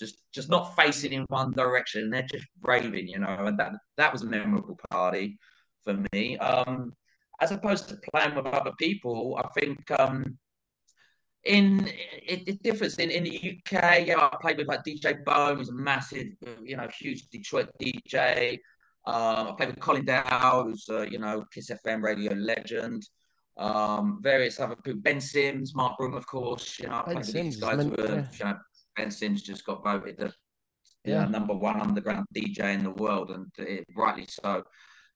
just 0.00 0.18
just 0.32 0.48
not 0.48 0.74
facing 0.74 1.12
in 1.12 1.24
one 1.28 1.52
direction. 1.52 2.10
They're 2.10 2.22
just 2.22 2.46
raving, 2.62 3.06
you 3.06 3.20
know, 3.20 3.46
and 3.46 3.58
that 3.60 3.72
that 3.96 4.12
was 4.12 4.22
a 4.22 4.26
memorable 4.26 4.78
party 4.90 5.38
for 5.84 6.02
me. 6.12 6.36
Um, 6.38 6.92
as 7.40 7.52
opposed 7.52 7.88
to 7.88 7.98
playing 8.12 8.34
with 8.34 8.46
other 8.46 8.72
people, 8.80 9.40
I 9.42 9.60
think 9.60 9.88
um, 9.92 10.36
in 11.44 11.86
it, 11.86 12.48
it, 12.48 12.62
differs 12.62 12.96
in, 12.96 13.10
in 13.10 13.24
the 13.24 13.36
UK. 13.36 14.06
Yeah, 14.06 14.28
I 14.32 14.36
played 14.40 14.58
with 14.58 14.68
like 14.68 14.84
DJ 14.84 15.24
Bone, 15.24 15.56
who's 15.56 15.68
a 15.68 15.74
massive, 15.74 16.28
you 16.62 16.76
know, 16.76 16.88
huge 16.98 17.28
Detroit 17.28 17.70
DJ. 17.80 18.58
Um, 19.06 19.48
I 19.48 19.54
played 19.56 19.70
with 19.70 19.80
Colin 19.80 20.04
Dale, 20.04 20.64
who's 20.64 20.86
uh, 20.90 21.02
you 21.02 21.18
know 21.18 21.44
Kiss 21.52 21.70
FM 21.70 22.02
radio 22.02 22.34
legend. 22.34 23.06
Um, 23.56 24.20
various 24.22 24.60
other 24.60 24.76
people, 24.76 25.00
Ben 25.00 25.20
Sims, 25.20 25.74
Mark 25.74 25.98
Broom, 25.98 26.14
of 26.14 26.26
course. 26.26 26.78
You 26.78 26.88
know, 26.88 26.96
I 26.96 27.02
played 27.02 27.18
with 27.18 27.32
these 27.32 27.56
guys. 27.56 27.82
Who 27.82 27.90
were, 27.90 28.08
yeah. 28.08 28.26
you 28.38 28.44
know, 28.44 28.58
ben 28.96 29.10
Sims 29.10 29.42
just 29.42 29.64
got 29.64 29.82
voted 29.82 30.16
the 30.18 30.32
yeah. 31.04 31.24
number 31.26 31.54
one 31.54 31.80
underground 31.80 32.26
DJ 32.36 32.74
in 32.74 32.84
the 32.84 32.90
world, 32.90 33.30
and 33.30 33.46
it, 33.58 33.86
rightly 33.96 34.26
so. 34.28 34.62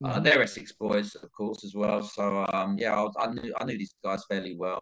Uh, 0.05 0.15
mm-hmm. 0.15 0.23
they're 0.25 0.43
Essex 0.43 0.73
boys, 0.73 1.15
of 1.15 1.31
course, 1.33 1.65
as 1.65 1.75
well. 1.75 2.03
So 2.03 2.47
um, 2.53 2.77
yeah, 2.79 3.01
I, 3.01 3.25
I, 3.25 3.33
knew 3.33 3.55
I 3.61 3.65
knew 3.65 3.79
these 3.79 3.95
guys 4.05 4.25
fairly 4.29 4.57
well. 4.57 4.81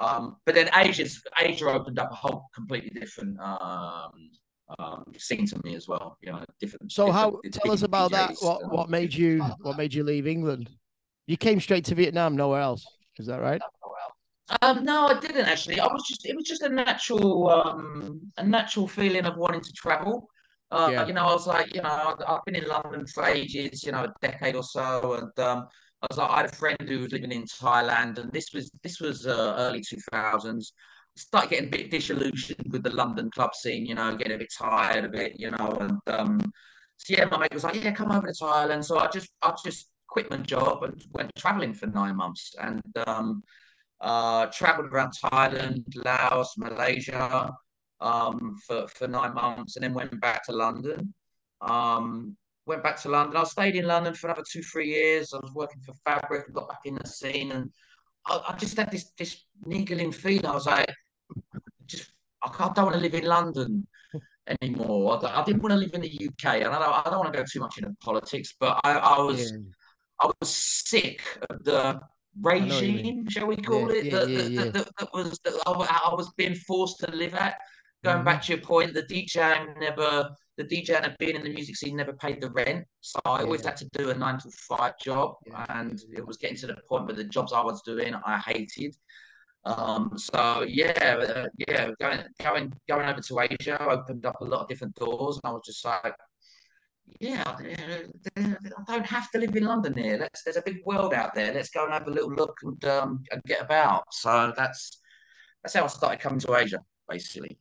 Um, 0.00 0.36
but 0.46 0.54
then 0.54 0.70
Asia's 0.74 1.22
Asia 1.38 1.66
opened 1.66 1.98
up 1.98 2.10
a 2.10 2.14
whole 2.14 2.46
completely 2.54 2.90
different 2.98 3.38
um, 3.38 4.30
um, 4.78 5.04
scene 5.16 5.46
to 5.46 5.60
me 5.62 5.74
as 5.76 5.86
well. 5.86 6.16
You 6.22 6.32
know, 6.32 6.44
different. 6.58 6.90
So 6.90 7.06
different, 7.06 7.34
how 7.44 7.50
tell 7.52 7.72
us 7.72 7.82
about 7.82 8.10
DJs, 8.10 8.28
that? 8.28 8.36
What 8.40 8.72
what 8.72 8.90
made 8.90 9.12
you 9.12 9.42
what 9.60 9.76
made 9.76 9.92
you 9.92 10.02
leave 10.02 10.26
England? 10.26 10.70
You 11.26 11.36
came 11.36 11.60
straight 11.60 11.84
to 11.86 11.94
Vietnam, 11.94 12.34
nowhere 12.34 12.60
else. 12.60 12.84
Is 13.18 13.26
that 13.26 13.40
right? 13.40 13.60
Um, 14.62 14.84
no, 14.84 15.06
I 15.06 15.20
didn't 15.20 15.46
actually. 15.46 15.78
I 15.78 15.86
was 15.86 16.02
just 16.08 16.26
it 16.26 16.34
was 16.34 16.46
just 16.46 16.62
a 16.62 16.68
natural 16.68 17.50
um, 17.50 18.20
a 18.38 18.44
natural 18.44 18.88
feeling 18.88 19.26
of 19.26 19.36
wanting 19.36 19.60
to 19.60 19.72
travel. 19.72 20.28
Uh, 20.72 20.88
yeah. 20.92 21.06
You 21.06 21.12
know, 21.12 21.26
I 21.26 21.32
was 21.32 21.46
like, 21.46 21.74
you 21.74 21.82
know, 21.82 22.16
I've 22.26 22.44
been 22.44 22.54
in 22.54 22.66
London 22.68 23.04
for 23.06 23.24
ages, 23.26 23.82
you 23.82 23.90
know, 23.90 24.04
a 24.04 24.14
decade 24.22 24.54
or 24.54 24.62
so, 24.62 25.14
and 25.14 25.44
um, 25.44 25.66
I 26.02 26.06
was 26.10 26.18
like, 26.18 26.30
I 26.30 26.36
had 26.38 26.46
a 26.46 26.56
friend 26.56 26.78
who 26.88 27.00
was 27.00 27.12
living 27.12 27.32
in 27.32 27.44
Thailand, 27.44 28.18
and 28.18 28.32
this 28.32 28.52
was 28.52 28.70
this 28.82 29.00
was 29.00 29.26
uh, 29.26 29.56
early 29.58 29.82
two 29.82 29.98
thousands. 30.10 30.72
Started 31.16 31.50
getting 31.50 31.68
a 31.68 31.70
bit 31.70 31.90
disillusioned 31.90 32.66
with 32.70 32.82
the 32.82 32.94
London 32.94 33.30
club 33.30 33.54
scene, 33.54 33.84
you 33.84 33.94
know, 33.94 34.16
getting 34.16 34.34
a 34.34 34.38
bit 34.38 34.52
tired 34.56 35.04
of 35.04 35.14
it, 35.14 35.38
you 35.38 35.50
know, 35.50 35.76
and 35.80 35.98
um, 36.06 36.40
so 36.96 37.14
yeah, 37.16 37.24
my 37.26 37.38
mate 37.38 37.54
was 37.54 37.64
like, 37.64 37.82
yeah, 37.82 37.92
come 37.92 38.12
over 38.12 38.26
to 38.26 38.32
Thailand. 38.32 38.84
So 38.84 38.98
I 38.98 39.08
just 39.08 39.30
I 39.42 39.54
just 39.64 39.90
quit 40.08 40.30
my 40.30 40.36
job 40.38 40.82
and 40.84 41.02
went 41.12 41.30
traveling 41.36 41.74
for 41.74 41.86
nine 41.86 42.16
months, 42.16 42.54
and 42.60 42.82
um, 43.06 43.42
uh, 44.00 44.46
traveled 44.46 44.92
around 44.92 45.12
Thailand, 45.22 45.84
Laos, 45.94 46.54
Malaysia 46.58 47.52
um, 48.00 48.56
for 48.66 48.86
for 48.88 49.08
nine 49.08 49.34
months, 49.34 49.76
and 49.76 49.84
then 49.84 49.94
went 49.94 50.20
back 50.20 50.44
to 50.46 50.52
London. 50.52 51.14
Um, 51.60 52.36
went 52.70 52.82
back 52.82 53.00
to 53.02 53.08
London. 53.08 53.36
I 53.36 53.44
stayed 53.44 53.76
in 53.76 53.86
London 53.86 54.14
for 54.14 54.28
another 54.28 54.44
two, 54.48 54.62
three 54.62 54.88
years. 54.88 55.34
I 55.34 55.38
was 55.38 55.52
working 55.54 55.80
for 55.82 55.92
Fabric 56.04 56.46
and 56.46 56.54
got 56.54 56.68
back 56.68 56.80
in 56.84 56.94
the 56.94 57.06
scene. 57.06 57.50
And 57.52 57.70
I, 58.26 58.40
I 58.48 58.56
just 58.56 58.76
had 58.76 58.90
this 58.90 59.12
this 59.18 59.44
niggling 59.66 60.12
feeling. 60.12 60.46
I 60.46 60.54
was 60.54 60.66
like, 60.66 60.86
just 61.86 62.12
I, 62.42 62.48
can't, 62.48 62.70
I 62.70 62.74
don't 62.74 62.86
want 62.86 62.96
to 62.96 63.02
live 63.02 63.14
in 63.14 63.24
London 63.24 63.86
anymore. 64.62 65.18
I, 65.22 65.40
I, 65.40 65.44
didn't 65.44 65.62
want 65.62 65.72
to 65.72 65.78
live 65.78 65.94
in 65.94 66.00
the 66.02 66.28
UK, 66.28 66.62
and 66.62 66.68
I 66.68 66.78
don't, 66.78 67.06
I 67.06 67.10
don't 67.10 67.18
want 67.18 67.32
to 67.32 67.38
go 67.38 67.44
too 67.50 67.60
much 67.60 67.78
into 67.78 67.94
politics. 68.00 68.54
But 68.58 68.80
I, 68.84 68.92
I 68.92 69.18
was 69.20 69.50
yeah. 69.50 69.58
I 70.22 70.30
was 70.40 70.48
sick 70.48 71.22
of 71.50 71.64
the 71.64 72.00
regime, 72.40 73.28
shall 73.28 73.48
we 73.48 73.56
call 73.56 73.92
yeah, 73.92 73.98
it, 73.98 74.04
yeah, 74.06 74.20
that, 74.20 74.72
that, 74.72 74.88
that, 74.98 75.08
was 75.12 75.38
that 75.44 75.54
I, 75.66 76.14
was 76.14 76.32
being 76.36 76.54
forced 76.54 77.00
to 77.00 77.10
live 77.10 77.34
at. 77.34 77.56
Going 78.02 78.16
mm-hmm. 78.16 78.24
back 78.24 78.42
to 78.42 78.52
your 78.54 78.62
point, 78.62 78.94
the 78.94 79.02
DJ 79.02 79.78
never 79.78 80.30
the 80.60 80.76
DJ 80.76 81.02
and 81.02 81.16
being 81.18 81.36
in 81.36 81.42
the 81.42 81.50
music 81.50 81.76
scene 81.76 81.96
never 81.96 82.12
paid 82.12 82.40
the 82.40 82.50
rent. 82.50 82.84
So 83.00 83.18
I 83.24 83.42
always 83.42 83.64
had 83.64 83.76
to 83.78 83.88
do 83.92 84.10
a 84.10 84.14
nine 84.14 84.38
to 84.40 84.50
five 84.50 84.98
job. 84.98 85.34
And 85.68 86.00
it 86.12 86.26
was 86.26 86.36
getting 86.36 86.56
to 86.58 86.66
the 86.66 86.76
point 86.88 87.06
where 87.06 87.16
the 87.16 87.24
jobs 87.24 87.52
I 87.52 87.62
was 87.62 87.82
doing, 87.82 88.14
I 88.14 88.38
hated. 88.38 88.94
Um, 89.64 90.12
so 90.16 90.64
yeah, 90.66 90.92
uh, 90.96 91.48
yeah, 91.68 91.90
going 92.00 92.24
going 92.40 92.72
going 92.88 93.08
over 93.08 93.20
to 93.20 93.40
Asia 93.40 93.82
opened 93.82 94.24
up 94.24 94.40
a 94.40 94.44
lot 94.44 94.62
of 94.62 94.68
different 94.68 94.94
doors, 94.94 95.38
and 95.42 95.50
I 95.50 95.52
was 95.52 95.62
just 95.66 95.84
like, 95.84 96.14
yeah, 97.20 97.42
I 97.46 98.56
don't 98.86 99.04
have 99.04 99.30
to 99.32 99.38
live 99.38 99.54
in 99.54 99.64
London 99.64 99.94
here. 99.94 100.16
Let's 100.18 100.42
there's 100.44 100.56
a 100.56 100.62
big 100.62 100.78
world 100.86 101.12
out 101.12 101.34
there. 101.34 101.52
Let's 101.52 101.68
go 101.68 101.84
and 101.84 101.92
have 101.92 102.06
a 102.06 102.10
little 102.10 102.32
look 102.32 102.56
and 102.62 102.82
um 102.86 103.24
and 103.32 103.42
get 103.44 103.60
about. 103.60 104.04
So 104.12 104.54
that's 104.56 104.98
that's 105.62 105.74
how 105.74 105.84
I 105.84 105.88
started 105.88 106.20
coming 106.20 106.40
to 106.40 106.56
Asia, 106.56 106.80
basically. 107.06 107.58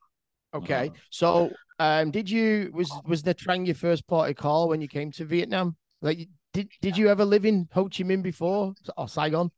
Okay. 0.54 0.91
So, 1.10 1.52
um, 1.80 2.11
did 2.11 2.30
you 2.30 2.71
was 2.73 2.91
was 3.05 3.23
Nha 3.23 3.34
Trang 3.34 3.65
your 3.65 3.75
first 3.75 4.07
port 4.07 4.30
of 4.30 4.36
call 4.36 4.69
when 4.69 4.82
you 4.82 4.88
came 4.88 5.11
to 5.13 5.25
Vietnam? 5.25 5.75
Like, 6.01 6.27
did 6.53 6.69
did 6.82 6.97
you 6.97 7.09
ever 7.09 7.25
live 7.25 7.45
in 7.45 7.67
Ho 7.73 7.86
Chi 7.86 8.03
Minh 8.03 8.21
before 8.21 8.73
or 8.97 9.07
Saigon? 9.07 9.51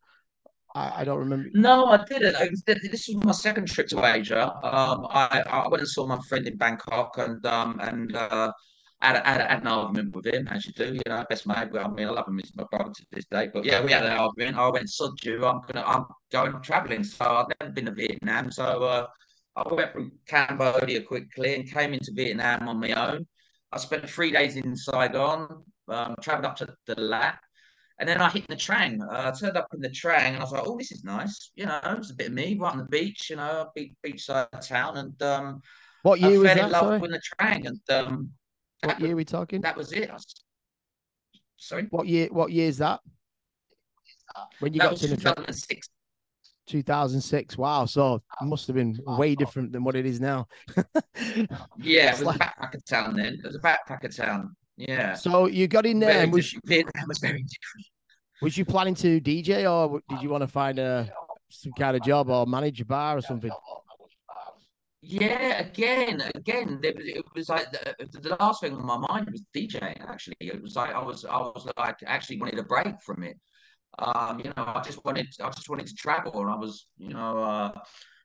I, 0.74 1.02
I 1.02 1.04
don't 1.04 1.20
remember. 1.20 1.50
No, 1.54 1.88
I 1.88 2.04
didn't. 2.06 2.36
I 2.36 2.50
This 2.66 3.10
was 3.10 3.24
my 3.24 3.32
second 3.32 3.68
trip 3.68 3.88
to 3.90 4.06
Asia. 4.06 4.54
Um, 4.64 5.06
I, 5.10 5.44
I 5.50 5.68
went 5.68 5.82
and 5.82 5.90
saw 5.90 6.08
my 6.08 6.20
friend 6.30 6.48
in 6.48 6.58
Bangkok 6.58 7.18
and 7.18 7.46
um 7.46 7.80
and 7.82 8.16
uh 8.16 8.52
had, 9.02 9.16
had, 9.26 9.42
had 9.42 9.62
an 9.62 9.68
argument 9.68 10.16
with 10.16 10.28
him, 10.28 10.48
as 10.48 10.66
you 10.66 10.74
do, 10.74 10.94
you 10.94 11.02
know, 11.08 11.26
best 11.28 11.48
mate. 11.48 11.72
Well, 11.72 11.86
I 11.86 11.90
mean, 11.90 12.08
I 12.08 12.12
love 12.12 12.28
him, 12.28 12.38
he's 12.38 12.56
my 12.56 12.66
brother 12.70 12.92
to 12.94 13.06
this 13.12 13.26
day. 13.26 13.50
But 13.52 13.66
yeah, 13.66 13.84
we 13.84 13.92
had 13.92 14.06
an 14.06 14.12
argument. 14.12 14.58
I 14.58 14.70
went, 14.70 14.90
sod 14.90 15.14
you, 15.24 15.44
I'm 15.44 15.62
gonna, 15.62 15.86
I'm 15.86 16.06
going 16.32 16.62
traveling. 16.62 17.04
So 17.04 17.26
I've 17.26 17.48
never 17.60 17.72
been 17.72 17.86
to 17.86 17.92
Vietnam. 17.92 18.52
So 18.52 18.64
uh, 18.64 19.08
I 19.56 19.74
went 19.74 19.92
from 19.92 20.12
Cambodia 20.28 21.02
quickly 21.04 21.56
and 21.56 21.70
came 21.70 21.94
into 21.94 22.12
Vietnam 22.14 22.68
on 22.70 22.80
my 22.80 22.92
own. 22.94 23.28
I 23.72 23.78
spent 23.80 24.10
three 24.10 24.32
days 24.32 24.56
in 24.56 24.76
Saigon, 24.76 25.64
um, 25.88 26.16
traveled 26.22 26.46
up 26.46 26.56
to 26.58 26.74
Dalat. 26.88 27.38
And 28.00 28.10
then 28.10 28.20
I 28.22 28.30
hit 28.30 28.48
Nha 28.48 28.56
Trang. 28.56 29.02
Uh, 29.02 29.30
I 29.30 29.32
turned 29.32 29.58
up 29.58 29.68
in 29.74 29.82
Nha 29.82 29.92
Trang, 29.92 30.20
and 30.30 30.38
I 30.38 30.40
was 30.40 30.52
like, 30.52 30.64
"Oh, 30.66 30.76
this 30.78 30.92
is 30.92 31.04
nice." 31.04 31.52
You 31.56 31.68
know, 31.68 31.80
it's 31.98 32.10
a 32.10 32.16
bit 32.16 32.28
of 32.28 32.34
me 32.34 32.58
right 32.58 32.72
on 32.72 32.80
the 32.80 32.86
beach. 32.86 33.30
You 33.30 33.36
know, 33.36 33.70
beach 33.76 33.94
beachside 34.04 34.48
town, 34.68 34.98
and 34.98 35.22
um, 35.22 35.62
What 36.02 36.20
I 36.24 36.30
year 36.30 36.40
was 36.40 36.50
fell 36.50 36.66
in 36.66 36.72
that? 36.72 36.72
love 36.72 36.82
Sorry, 36.82 37.00
with 37.00 37.12
Nha 37.12 37.20
Trang, 37.40 37.68
and 37.68 37.80
um, 38.08 38.30
what 38.84 39.00
year 39.00 39.12
are 39.14 39.16
we 39.16 39.26
talking? 39.26 39.62
that 39.62 39.78
was 39.78 39.92
it. 39.92 40.10
I 40.10 40.14
was- 40.14 40.34
sorry, 41.58 41.86
What 41.92 42.08
year? 42.08 42.30
What 42.32 42.52
year 42.52 42.70
is 42.70 42.80
that? 42.80 43.02
When 44.60 44.74
you 44.74 44.80
that 44.80 44.86
got 44.86 44.92
was 44.94 45.02
to 45.02 45.08
Trang? 45.10 45.18
2006. 45.36 45.88
2006. 46.72 47.58
Wow. 47.58 47.86
So 47.86 48.16
it 48.16 48.46
must 48.46 48.66
have 48.68 48.76
been 48.76 48.98
way 49.06 49.36
different 49.36 49.72
than 49.72 49.84
what 49.84 49.96
it 49.96 50.06
is 50.06 50.20
now. 50.20 50.48
Yeah, 51.78 52.08
it 52.08 52.20
was 52.20 52.24
like- 52.24 52.36
a 52.38 52.40
backpacker 52.40 52.86
town 52.86 53.16
then. 53.16 53.34
It 53.36 53.44
was 53.46 53.56
a 53.56 53.60
backpacker 53.60 54.16
town. 54.16 54.56
Yeah, 54.78 55.14
So 55.14 55.46
you 55.48 55.68
got 55.68 55.86
in 55.86 56.00
there, 56.00 56.12
very 56.12 56.24
and 56.24 56.34
was. 56.34 56.56
Vietnam 56.66 57.06
was 57.08 57.20
very 57.20 57.44
different. 57.44 57.86
was 58.42 58.58
you 58.58 58.66
planning 58.66 58.96
to 58.96 59.22
DJ 59.22 59.70
or 59.72 60.02
did 60.10 60.24
you 60.24 60.30
want 60.30 60.42
to 60.42 60.48
find 60.48 60.80
a 60.80 61.12
some 61.50 61.74
kind 61.78 61.96
of 61.98 62.02
job 62.04 62.30
or 62.30 62.48
manage 62.48 62.82
a 62.82 62.86
bar 62.86 63.18
or 63.18 63.22
something? 63.22 63.52
Yeah, 65.04 65.60
again, 65.62 66.22
again, 66.36 66.80
it 66.84 66.96
was, 66.96 67.06
it 67.08 67.26
was 67.36 67.50
like 67.50 67.72
the, 67.72 68.20
the 68.20 68.38
last 68.40 68.62
thing 68.62 68.74
on 68.76 68.86
my 68.86 68.98
mind 68.98 69.30
was 69.32 69.42
DJing. 69.56 70.00
Actually, 70.08 70.36
it 70.40 70.62
was 70.62 70.76
like 70.76 70.94
I 70.94 71.04
was, 71.04 71.26
I 71.26 71.38
was 71.38 71.68
like 71.78 71.98
actually 72.06 72.40
wanted 72.40 72.60
a 72.60 72.64
break 72.64 72.96
from 73.04 73.24
it. 73.24 73.38
Um, 74.00 74.40
you 74.40 74.46
know, 74.46 74.54
I 74.58 74.82
just 74.82 75.04
wanted, 75.06 75.28
I 75.42 75.50
just 75.50 75.70
wanted 75.70 75.88
to 75.88 75.96
travel, 75.96 76.42
and 76.42 76.50
I 76.50 76.56
was, 76.56 76.88
you 76.98 77.10
know, 77.10 77.44
uh, 77.44 77.72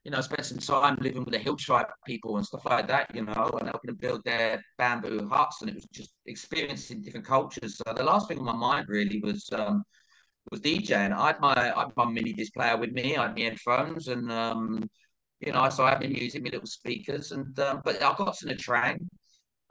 you 0.03 0.11
know, 0.11 0.21
spent 0.21 0.45
some 0.45 0.59
time 0.59 0.97
living 1.01 1.23
with 1.25 1.33
the 1.33 1.39
hill 1.39 1.57
tribe 1.57 1.87
people 2.05 2.37
and 2.37 2.45
stuff 2.45 2.65
like 2.65 2.87
that. 2.87 3.13
You 3.13 3.23
know, 3.25 3.49
and 3.59 3.67
helping 3.69 3.89
them 3.89 3.97
build 3.99 4.23
their 4.23 4.63
bamboo 4.77 5.27
huts, 5.29 5.61
and 5.61 5.69
it 5.69 5.75
was 5.75 5.85
just 5.93 6.13
experiencing 6.25 7.01
different 7.01 7.25
cultures. 7.25 7.77
So 7.77 7.93
the 7.93 8.03
last 8.03 8.27
thing 8.27 8.39
on 8.39 8.45
my 8.45 8.55
mind 8.55 8.87
really 8.89 9.19
was, 9.21 9.49
um, 9.53 9.83
was 10.51 10.61
DJing. 10.61 11.11
I 11.13 11.27
had 11.27 11.39
my, 11.41 11.53
I 11.75 11.79
had 11.81 11.91
my 11.97 12.05
mini 12.05 12.33
disc 12.33 12.53
player 12.53 12.77
with 12.77 12.91
me. 12.91 13.17
I 13.17 13.23
had 13.27 13.35
my 13.35 13.41
headphones, 13.43 14.07
and 14.07 14.31
um, 14.31 14.89
you 15.41 15.51
know, 15.51 15.69
so 15.69 15.83
I 15.85 15.91
had 15.91 16.01
my 16.01 16.07
music, 16.07 16.43
my 16.43 16.49
little 16.51 16.65
speakers, 16.67 17.31
and 17.31 17.57
um, 17.59 17.81
but 17.83 17.97
I 18.01 18.13
got 18.15 18.37
to 18.37 18.45
Nha 18.47 18.57
Trang 18.57 18.99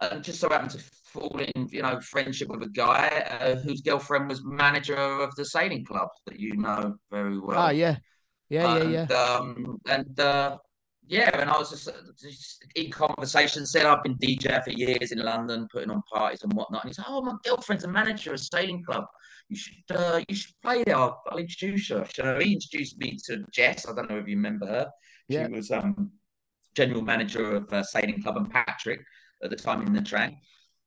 and 0.01 0.23
just 0.23 0.41
so 0.41 0.49
happened 0.49 0.71
to 0.73 0.79
fall 1.05 1.39
in, 1.39 1.69
you 1.71 1.83
know, 1.83 2.01
friendship 2.01 2.49
with 2.49 2.63
a 2.63 2.69
guy 2.69 3.09
uh, 3.41 3.57
whose 3.57 3.81
girlfriend 3.81 4.29
was 4.29 4.45
manager 4.45 4.97
of 4.97 5.35
the 5.37 5.45
sailing 5.45 5.85
club 5.85 6.09
that 6.27 6.39
you 6.39 6.57
know 6.57 6.97
very 7.11 7.39
well. 7.39 7.59
Ah, 7.59 7.71
yeah, 7.71 7.97
yeah, 8.49 8.77
yeah, 8.77 8.83
yeah. 8.85 9.01
and 9.01 9.13
um, 9.13 9.79
and 9.89 10.21
uh, 10.21 10.59
yeah, 11.07 11.31
and 11.41 11.49
I 11.49 11.59
was 11.59 11.71
just, 11.71 11.89
just 12.21 12.65
in 12.75 12.91
conversation. 12.91 13.65
Said 13.65 13.87
I've 13.87 14.03
been 14.03 14.17
DJ 14.17 14.63
for 14.63 14.71
years 14.71 15.13
in 15.13 15.19
London, 15.19 15.69
putting 15.73 15.91
on 15.91 16.03
parties 16.13 16.43
and 16.43 16.53
whatnot. 16.53 16.85
And 16.85 16.91
he's 16.91 16.99
like, 16.99 17.07
"Oh, 17.09 17.23
my 17.23 17.35
girlfriend's 17.45 17.85
a 17.85 17.89
manager 17.89 18.31
of 18.31 18.37
a 18.37 18.39
sailing 18.39 18.85
club. 18.85 19.05
You 19.49 19.57
should, 19.57 19.75
uh, 19.91 20.21
you 20.29 20.35
should 20.35 20.55
play 20.63 20.83
there. 20.85 20.97
I'll, 20.97 21.23
I'll 21.31 21.39
introduce 21.39 21.89
her." 21.91 22.07
So 22.13 22.39
he 22.41 22.55
introduced 22.55 22.99
me 22.99 23.17
to 23.27 23.45
Jess. 23.53 23.87
I 23.89 23.95
don't 23.95 24.11
know 24.11 24.19
if 24.19 24.29
you 24.29 24.37
remember 24.37 24.67
her. 24.67 24.91
She 25.31 25.39
was 25.47 25.71
um, 25.71 26.11
general 26.75 27.03
manager 27.03 27.57
of 27.57 27.73
uh, 27.73 27.83
sailing 27.83 28.23
club 28.23 28.37
and 28.37 28.51
Patrick 28.51 29.01
at 29.43 29.51
the 29.51 29.57
time 29.57 29.83
in 29.83 29.89
Nha 29.93 30.03
Trang. 30.03 30.37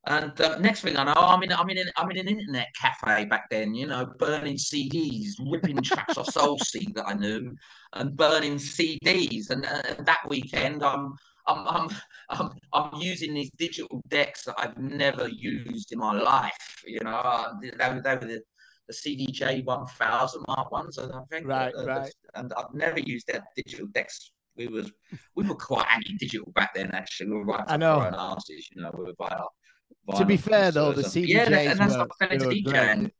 And 0.08 0.40
uh, 0.40 0.58
next 0.60 0.82
thing 0.82 0.96
I 0.96 1.04
know, 1.04 1.14
I'm 1.14 1.44
in, 1.44 1.52
I'm 1.52 1.70
in, 1.70 1.78
an, 1.78 1.90
I'm 1.98 2.10
in 2.10 2.18
an 2.18 2.28
internet 2.30 2.68
cafe 2.80 3.26
back 3.26 3.50
then. 3.50 3.74
You 3.76 3.88
know, 3.88 4.06
burning 4.18 4.56
CDs, 4.56 5.32
ripping 5.52 5.82
tracks 5.82 6.18
off 6.18 6.28
Soulseek 6.28 6.96
that 6.96 7.08
I 7.08 7.14
knew, 7.14 7.54
and 7.94 8.16
burning 8.16 8.56
CDs. 8.56 9.50
And 9.50 9.66
uh, 9.66 9.82
that 10.06 10.20
weekend, 10.28 10.84
I'm, 10.84 11.14
I'm, 11.48 11.68
I'm, 11.68 11.90
I'm, 12.30 12.50
I'm 12.74 13.02
using 13.02 13.34
these 13.34 13.52
digital 13.58 14.02
decks 14.08 14.46
that 14.46 14.56
I've 14.58 14.78
never 14.78 15.28
used 15.28 15.92
in 15.92 16.00
my 16.00 16.14
life. 16.14 16.84
You 16.86 17.02
know, 17.04 17.12
uh, 17.18 17.54
they, 17.62 17.70
were- 17.70 18.02
they 18.02 18.16
were 18.16 18.22
the, 18.26 18.42
the 18.88 18.94
CDJ 18.94 19.66
1000 19.66 20.46
Mark 20.48 20.72
ones, 20.72 20.98
I 20.98 21.08
think. 21.30 21.46
Right, 21.46 21.74
uh, 21.76 21.86
right. 21.86 22.14
And 22.36 22.54
I've 22.54 22.74
never 22.74 23.00
used 23.00 23.28
their 23.28 23.44
digital 23.56 23.88
decks. 23.88 24.32
We 24.60 24.68
was 24.68 24.92
we 25.36 25.48
were 25.48 25.56
quite 25.56 25.86
anti-digital 25.96 26.52
back 26.54 26.74
then. 26.76 26.92
Actually, 26.92 27.30
we 27.32 27.38
were 27.38 27.46
right 27.46 27.64
I 27.68 27.78
know. 27.78 28.00
our 28.02 28.14
asses, 28.36 28.68
you 28.76 28.82
know. 28.82 28.92
We 28.96 29.06
were 29.06 29.14
vinyl. 29.14 29.48
To 30.18 30.26
be 30.26 30.38
fair 30.38 30.72
though, 30.72 30.90
the 30.92 31.04
connoisseurs. 31.04 31.28
yeah, 31.28 31.46
that- 31.50 31.66
and 31.68 31.80
that's 31.80 31.96
were, 31.98 32.08
fell 32.20 32.28
they 32.30 32.36
into 32.36 32.46
were 32.48 32.54
DJing. 32.54 33.00
great. 33.00 33.14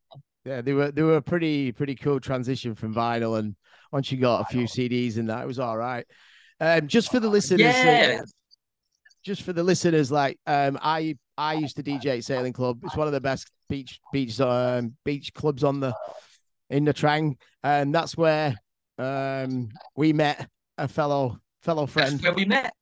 Yeah, 0.46 0.62
they 0.62 0.74
were 0.74 0.92
they 0.92 1.02
were 1.02 1.16
a 1.18 1.22
pretty 1.22 1.72
pretty 1.72 1.96
cool 1.96 2.20
transition 2.20 2.76
from 2.76 2.94
vinyl, 2.94 3.40
and 3.40 3.56
once 3.92 4.12
you 4.12 4.18
got 4.18 4.42
a 4.42 4.46
few 4.46 4.66
CDs 4.66 5.18
in 5.18 5.28
that, 5.28 5.44
it 5.44 5.48
was 5.48 5.60
all 5.60 5.78
right. 5.78 6.06
Um, 6.60 6.88
just 6.88 7.10
for 7.12 7.20
the 7.22 7.30
listeners, 7.30 7.74
uh, 7.76 7.88
Yeah, 7.88 8.22
just 9.24 9.44
for 9.44 9.54
the 9.54 9.64
listeners, 9.64 10.12
like 10.12 10.38
um, 10.46 10.78
I 10.82 11.18
I 11.38 11.54
used 11.54 11.76
to 11.78 11.84
DJ 11.84 12.18
at 12.18 12.24
Sailing 12.26 12.54
Club. 12.54 12.84
It's 12.84 12.96
one 12.98 13.08
of 13.08 13.14
the 13.14 13.22
best 13.22 13.50
beach 13.70 14.00
beach 14.12 14.40
um 14.42 14.96
beach 15.06 15.34
clubs 15.34 15.64
on 15.64 15.80
the 15.80 15.94
in 16.70 16.86
Nha 16.86 16.94
Trang, 16.94 17.36
and 17.64 17.94
that's 17.96 18.18
where 18.18 18.56
um 18.98 19.70
we 19.96 20.12
met 20.14 20.50
a 20.84 20.88
fellow 20.88 21.40
fellow 21.62 21.86
that's 21.86 21.94
friend. 21.94 22.22
where 22.22 22.34
we 22.34 22.46
met. 22.46 22.74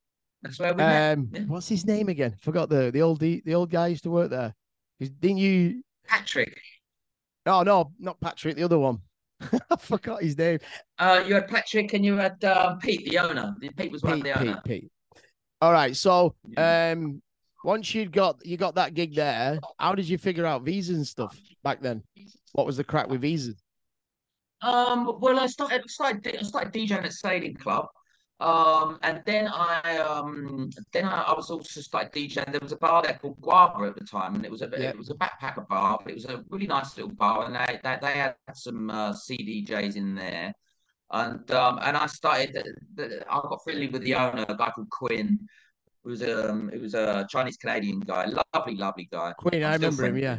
That's 0.42 0.58
where 0.58 0.72
we 0.72 0.78
met. 0.78 1.18
Um, 1.18 1.28
yeah. 1.32 1.40
what's 1.42 1.68
his 1.68 1.84
name 1.86 2.08
again? 2.08 2.34
Forgot 2.40 2.68
the 2.68 2.90
the 2.90 3.02
old 3.02 3.20
the 3.20 3.42
old 3.54 3.70
guy 3.70 3.88
used 3.88 4.04
to 4.04 4.10
work 4.10 4.30
there. 4.30 4.54
Didn't 5.00 5.38
you? 5.38 5.82
Patrick. 6.06 6.60
Oh 7.46 7.62
no, 7.62 7.92
not 7.98 8.20
Patrick. 8.20 8.56
The 8.56 8.62
other 8.64 8.78
one. 8.78 9.00
I 9.70 9.76
forgot 9.78 10.22
his 10.22 10.36
name. 10.36 10.58
Uh, 10.98 11.22
you 11.26 11.34
had 11.34 11.46
Patrick 11.48 11.92
and 11.92 12.04
you 12.04 12.16
had 12.16 12.42
um, 12.44 12.78
Pete, 12.80 13.08
the 13.08 13.18
owner. 13.18 13.54
Pete 13.76 13.92
was 13.92 14.02
one 14.02 14.14
of 14.14 14.22
Pete, 14.24 14.34
the 14.34 14.38
Pete, 14.40 14.48
owner. 14.48 14.62
Pete. 14.64 14.90
All 15.60 15.72
right. 15.72 15.94
So, 15.94 16.34
Yeah. 16.48 16.92
um, 16.96 17.22
once 17.64 17.94
you 17.94 18.08
got 18.08 18.44
you 18.44 18.56
got 18.56 18.74
that 18.76 18.94
gig 18.94 19.14
there, 19.14 19.60
how 19.78 19.94
did 19.94 20.08
you 20.08 20.18
figure 20.18 20.44
out 20.46 20.62
visas 20.62 20.96
and 20.96 21.06
stuff 21.06 21.38
back 21.62 21.80
then? 21.80 22.02
What 22.52 22.66
was 22.66 22.76
the 22.76 22.84
crack 22.84 23.08
with 23.08 23.20
visas? 23.20 23.56
Um, 24.62 25.18
well, 25.20 25.38
I 25.38 25.46
started 25.46 25.88
started 25.88 26.36
I 26.38 26.42
started 26.42 26.72
DJing 26.72 27.04
at 27.04 27.12
Sailing 27.12 27.54
Club, 27.54 27.86
um, 28.40 28.98
and 29.02 29.22
then 29.24 29.48
I 29.48 29.98
um 29.98 30.70
then 30.92 31.04
I, 31.04 31.22
I 31.22 31.34
was 31.34 31.50
also 31.50 31.80
started 31.80 32.12
DJing. 32.12 32.50
There 32.50 32.60
was 32.60 32.72
a 32.72 32.76
bar 32.76 33.02
there 33.02 33.18
called 33.20 33.40
Guava 33.40 33.84
at 33.84 33.96
the 33.96 34.04
time, 34.04 34.34
and 34.34 34.44
it 34.44 34.50
was 34.50 34.62
a 34.62 34.68
Yeah. 34.72 34.90
it 34.90 34.98
was 34.98 35.10
a 35.10 35.14
backpacker 35.14 35.66
bar. 35.68 35.98
But 36.02 36.10
it 36.12 36.14
was 36.16 36.24
a 36.24 36.44
really 36.48 36.66
nice 36.66 36.96
little 36.96 37.12
bar, 37.12 37.46
and 37.46 37.54
they 37.54 37.80
they, 37.84 37.98
they 38.00 38.12
had 38.18 38.34
some 38.54 38.90
uh, 38.90 39.12
CDJs 39.12 39.94
in 39.96 40.16
there, 40.16 40.52
and 41.12 41.50
um 41.52 41.78
and 41.82 41.96
I 41.96 42.06
started. 42.06 42.54
The, 42.54 42.74
the, 42.94 43.32
I 43.32 43.40
got 43.40 43.62
friendly 43.62 43.88
with 43.88 44.02
the 44.02 44.14
owner, 44.14 44.44
a 44.48 44.56
guy 44.56 44.70
called 44.70 44.90
Quinn. 44.90 45.38
Who 46.02 46.10
was 46.10 46.22
um 46.22 46.70
it 46.72 46.80
was 46.80 46.94
a 46.94 47.26
Chinese 47.30 47.56
Canadian 47.58 48.00
guy, 48.00 48.26
lovely, 48.54 48.76
lovely 48.76 49.08
guy. 49.10 49.34
Quinn, 49.38 49.62
I 49.62 49.74
remember 49.74 50.06
him. 50.06 50.16
Yeah, 50.16 50.38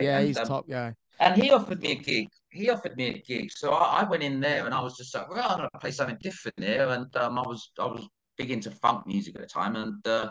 yeah, 0.00 0.18
And, 0.18 0.26
he's 0.26 0.38
um, 0.38 0.46
top 0.46 0.68
guy. 0.68 0.94
And 1.20 1.40
he 1.40 1.50
offered 1.50 1.80
me 1.80 1.92
a 1.92 1.96
gig. 1.96 2.28
He 2.50 2.70
offered 2.70 2.96
me 2.96 3.08
a 3.08 3.18
gig. 3.18 3.50
So 3.52 3.72
I, 3.72 4.00
I 4.00 4.08
went 4.08 4.22
in 4.22 4.40
there 4.40 4.66
and 4.66 4.74
I 4.74 4.80
was 4.80 4.96
just 4.96 5.14
like, 5.14 5.28
well, 5.28 5.48
I'm 5.48 5.56
gonna 5.58 5.70
play 5.80 5.90
something 5.90 6.18
different 6.20 6.58
here. 6.58 6.88
And 6.88 7.14
um, 7.16 7.38
I 7.38 7.42
was 7.42 7.70
I 7.78 7.86
was 7.86 8.06
big 8.36 8.50
into 8.50 8.70
funk 8.70 9.06
music 9.06 9.34
at 9.34 9.42
the 9.42 9.46
time. 9.46 9.76
And 9.76 10.06
uh, 10.06 10.30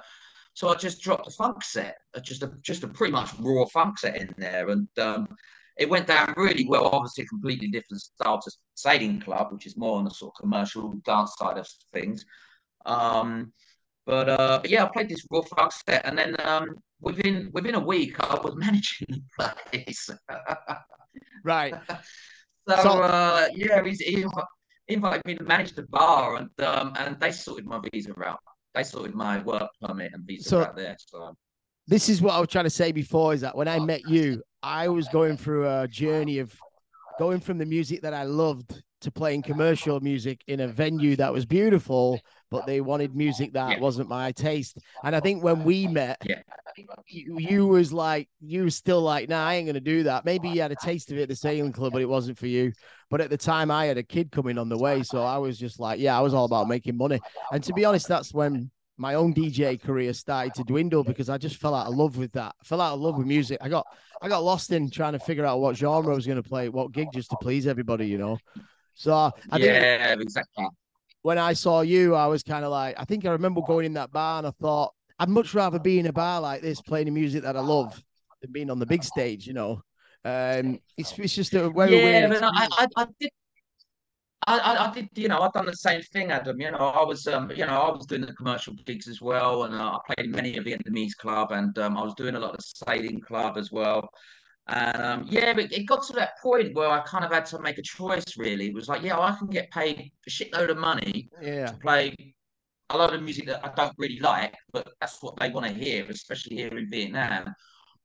so 0.54 0.70
I 0.70 0.76
just 0.76 1.02
dropped 1.02 1.28
a 1.28 1.32
funk 1.32 1.64
set, 1.64 1.98
uh, 2.16 2.20
just 2.20 2.44
a 2.44 2.52
just 2.62 2.84
a 2.84 2.88
pretty 2.88 3.12
much 3.14 3.32
raw 3.40 3.66
funk 3.66 4.00
set 4.00 4.18
in 4.18 4.34
there. 4.38 4.70
And 4.70 4.88
um, 4.98 5.28
it 5.78 5.90
went 5.90 6.08
down 6.08 6.34
really 6.38 6.66
well. 6.68 6.88
Obviously, 6.88 7.26
a 7.26 7.28
completely 7.28 7.68
different 7.68 8.02
style 8.02 8.42
to 8.42 8.52
Sailing 8.76 9.20
Club, 9.20 9.52
which 9.52 9.68
is 9.68 9.78
more 9.78 9.98
on 9.98 10.06
the 10.06 10.12
sort 10.12 10.34
of 10.36 10.42
commercial 10.42 10.94
dance 11.06 11.36
side 11.38 11.58
of 11.58 11.68
things. 11.94 12.26
Um, 12.86 13.52
But 14.08 14.30
uh, 14.30 14.62
yeah, 14.64 14.86
I 14.86 14.88
played 14.88 15.10
this 15.10 15.28
raw 15.30 15.42
funk 15.42 15.74
set, 15.86 16.06
and 16.06 16.18
then 16.18 16.38
um, 16.40 16.78
within 17.02 17.50
within 17.52 17.76
a 17.76 17.80
week, 17.80 18.16
I 18.22 18.40
was 18.42 18.56
managing 18.58 19.08
the 19.10 19.54
place. 19.70 20.10
right. 21.44 21.76
so, 22.70 22.76
so 22.78 22.90
uh, 23.04 23.48
yeah, 23.54 23.84
he, 23.84 23.92
he, 23.92 24.26
invited 24.88 25.26
me 25.26 25.36
to 25.36 25.44
manage 25.44 25.74
the 25.74 25.84
bar, 25.84 26.38
and 26.38 26.50
um, 26.66 26.94
and 26.98 27.20
they 27.20 27.34
sorted 27.34 27.66
my 27.66 27.82
visa 27.92 28.14
out. 28.26 28.40
They 28.74 28.84
sorted 28.84 29.14
my 29.14 29.40
work 29.40 29.70
permit 29.82 30.14
and 30.14 30.24
visa 30.26 30.50
so, 30.50 30.62
out 30.62 30.78
there. 30.78 30.96
So 31.06 31.36
this 31.86 32.08
is 32.08 32.22
what 32.22 32.34
I 32.34 32.40
was 32.40 32.48
trying 32.48 32.64
to 32.64 32.70
say 32.70 32.94
before: 32.94 33.34
is 33.34 33.42
that 33.42 33.58
when 33.58 33.68
I 33.68 33.78
met 33.78 34.08
you, 34.08 34.42
I 34.64 34.88
was 34.88 35.10
going 35.10 35.36
through 35.36 35.68
a 35.68 35.86
journey 35.86 36.40
of 36.40 36.58
going 37.20 37.42
from 37.42 37.58
the 37.58 37.66
music 37.66 38.04
that 38.04 38.14
I 38.14 38.24
loved 38.24 38.82
to 39.02 39.12
playing 39.12 39.44
commercial 39.44 40.00
music 40.00 40.42
in 40.48 40.60
a 40.60 40.68
venue 40.68 41.16
that 41.16 41.32
was 41.32 41.46
beautiful, 41.46 42.20
but 42.50 42.66
they 42.66 42.82
wanted 42.82 43.16
music 43.16 43.54
that 43.54 43.72
yeah. 43.74 43.80
wasn't 43.80 44.10
my 44.10 44.32
taste. 44.32 44.80
And 45.04 45.16
I 45.16 45.20
think 45.20 45.44
when 45.44 45.64
we 45.64 45.88
met, 45.88 46.18
yeah. 46.26 46.42
you, 47.06 47.38
you 47.38 47.68
was 47.68 47.94
like, 47.94 48.28
you 48.40 48.64
was 48.64 48.76
still 48.76 49.02
like, 49.02 49.30
nah, 49.30 49.46
I 49.46 49.56
ain't 49.56 49.68
gonna 49.68 49.80
do 49.80 50.04
that. 50.04 50.26
Maybe 50.26 50.50
you 50.50 50.62
had 50.62 50.72
a 50.72 50.76
taste 50.76 51.12
of 51.12 51.18
it 51.18 51.24
at 51.24 51.30
the 51.30 51.36
sailing 51.36 51.72
club, 51.72 51.94
but 51.94 52.02
it 52.02 52.10
wasn't 52.10 52.38
for 52.38 52.48
you. 52.48 52.72
But 53.10 53.22
at 53.22 53.30
the 53.30 53.38
time, 53.38 53.72
I 53.72 53.86
had 53.86 53.98
a 53.98 54.04
kid 54.04 54.32
coming 54.32 54.58
on 54.58 54.70
the 54.70 54.78
way, 54.78 55.04
so 55.04 55.24
I 55.24 55.38
was 55.38 55.58
just 55.58 55.80
like, 55.80 56.00
yeah, 56.00 56.18
I 56.18 56.22
was 56.22 56.34
all 56.34 56.46
about 56.46 56.68
making 56.68 56.98
money. 56.98 57.20
And 57.52 57.64
to 57.64 57.74
be 57.74 57.86
honest, 57.86 58.08
that's 58.08 58.34
when 58.34 58.72
my 58.98 59.14
own 59.14 59.34
DJ 59.34 59.82
career 59.82 60.12
started 60.14 60.56
to 60.56 60.64
dwindle 60.64 61.04
because 61.04 61.30
I 61.30 61.38
just 61.38 61.58
fell 61.58 61.76
out 61.76 61.88
of 61.88 61.96
love 61.96 62.18
with 62.18 62.32
that. 62.34 62.56
I 62.60 62.64
fell 62.64 62.82
out 62.82 62.96
of 62.96 63.00
love 63.00 63.18
with 63.18 63.28
music. 63.28 63.60
I 63.62 63.70
got 63.70 63.86
I 64.22 64.28
got 64.28 64.44
lost 64.44 64.72
in 64.72 64.90
trying 64.90 65.14
to 65.14 65.20
figure 65.20 65.46
out 65.46 65.60
what 65.60 65.78
genre 65.78 66.12
I 66.12 66.16
was 66.16 66.26
going 66.26 66.42
to 66.42 66.48
play, 66.48 66.70
what 66.70 66.92
gig 66.92 67.10
just 67.14 67.30
to 67.30 67.38
please 67.40 67.68
everybody, 67.68 68.08
you 68.08 68.18
know. 68.18 68.40
So 68.98 69.14
I 69.14 69.58
yeah, 69.58 70.08
think 70.10 70.24
exactly. 70.24 70.68
When 71.22 71.38
I 71.38 71.54
saw 71.54 71.82
you, 71.82 72.16
I 72.16 72.26
was 72.26 72.42
kind 72.42 72.66
of 72.66 72.72
like, 72.72 72.96
I 72.98 73.06
think 73.06 73.26
I 73.26 73.30
remember 73.30 73.62
going 73.62 73.86
in 73.86 73.94
that 73.94 74.12
bar 74.12 74.40
and 74.40 74.48
I 74.48 74.52
thought 74.60 74.94
I'd 75.20 75.30
much 75.30 75.54
rather 75.54 75.78
be 75.78 76.00
in 76.00 76.08
a 76.08 76.14
bar 76.14 76.42
like 76.42 76.62
this 76.62 76.82
playing 76.82 77.06
the 77.06 77.12
music 77.12 77.44
that 77.44 77.56
I 77.56 77.60
love 77.60 78.04
than 78.42 78.52
being 78.52 78.72
on 78.72 78.80
the 78.80 78.88
big 78.88 79.04
stage, 79.04 79.46
you 79.46 79.54
know. 79.54 79.82
Um, 80.26 80.80
it's 80.98 81.18
it's 81.20 81.36
just 81.36 81.54
a 81.54 81.70
very 81.70 82.02
yeah, 82.02 82.28
but 82.28 82.44
I, 82.44 82.68
I, 82.72 82.88
I 82.98 83.08
did 83.20 83.30
I, 84.48 84.88
I, 84.88 84.94
did, 84.94 85.10
you 85.16 85.28
know, 85.28 85.42
I've 85.42 85.52
done 85.52 85.66
the 85.66 85.76
same 85.76 86.02
thing, 86.02 86.32
Adam. 86.32 86.60
You 86.60 86.72
know, 86.72 86.78
I 86.78 87.04
was, 87.04 87.28
um, 87.28 87.52
you 87.52 87.66
know, 87.66 87.82
I 87.82 87.92
was 87.92 88.06
doing 88.06 88.22
the 88.22 88.34
commercial 88.34 88.74
gigs 88.86 89.10
as 89.10 89.22
well, 89.22 89.66
and 89.66 89.76
uh, 89.76 89.98
I 89.98 90.14
played 90.14 90.32
many 90.34 90.56
of 90.56 90.64
the 90.64 90.72
Vietnamese 90.72 91.18
club, 91.18 91.52
and 91.52 91.78
um, 91.80 91.98
I 91.98 92.04
was 92.04 92.14
doing 92.14 92.36
a 92.36 92.40
lot 92.40 92.56
of 92.56 92.64
sailing 92.64 93.20
club 93.20 93.58
as 93.58 93.74
well. 93.74 94.10
And 94.70 95.02
um, 95.02 95.26
yeah, 95.30 95.54
but 95.54 95.72
it 95.72 95.86
got 95.86 96.06
to 96.08 96.14
that 96.14 96.38
point 96.42 96.76
where 96.76 96.90
I 96.90 97.00
kind 97.02 97.24
of 97.24 97.32
had 97.32 97.46
to 97.48 97.60
make 97.60 97.78
a 97.78 97.82
choice. 97.82 98.38
Really, 98.38 98.68
it 98.68 98.74
was 98.74 98.90
like, 98.90 99.02
yeah, 99.02 99.20
I 99.20 99.36
can 99.38 99.48
get 99.48 99.72
paid 99.72 100.12
a 100.26 100.30
shitload 100.30 100.70
of 100.70 100.78
money 100.78 101.30
yeah. 101.42 101.68
to 101.68 101.74
play 101.78 102.16
a 102.90 102.98
lot 102.98 103.14
of 103.14 103.22
music 103.22 103.46
that 103.48 103.66
I 103.66 103.72
don't 103.76 103.94
really 103.98 104.20
like, 104.20 104.56
but 104.72 104.90
that's 105.00 105.22
what 105.22 105.38
they 105.40 105.50
want 105.50 105.68
to 105.68 105.74
hear, 105.74 106.06
especially 106.10 106.58
here 106.58 106.78
in 106.78 106.90
Vietnam. 106.90 107.54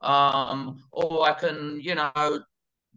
Um, 0.00 0.82
or 0.90 1.28
I 1.28 1.34
can, 1.34 1.80
you 1.80 1.94
know, 1.94 2.40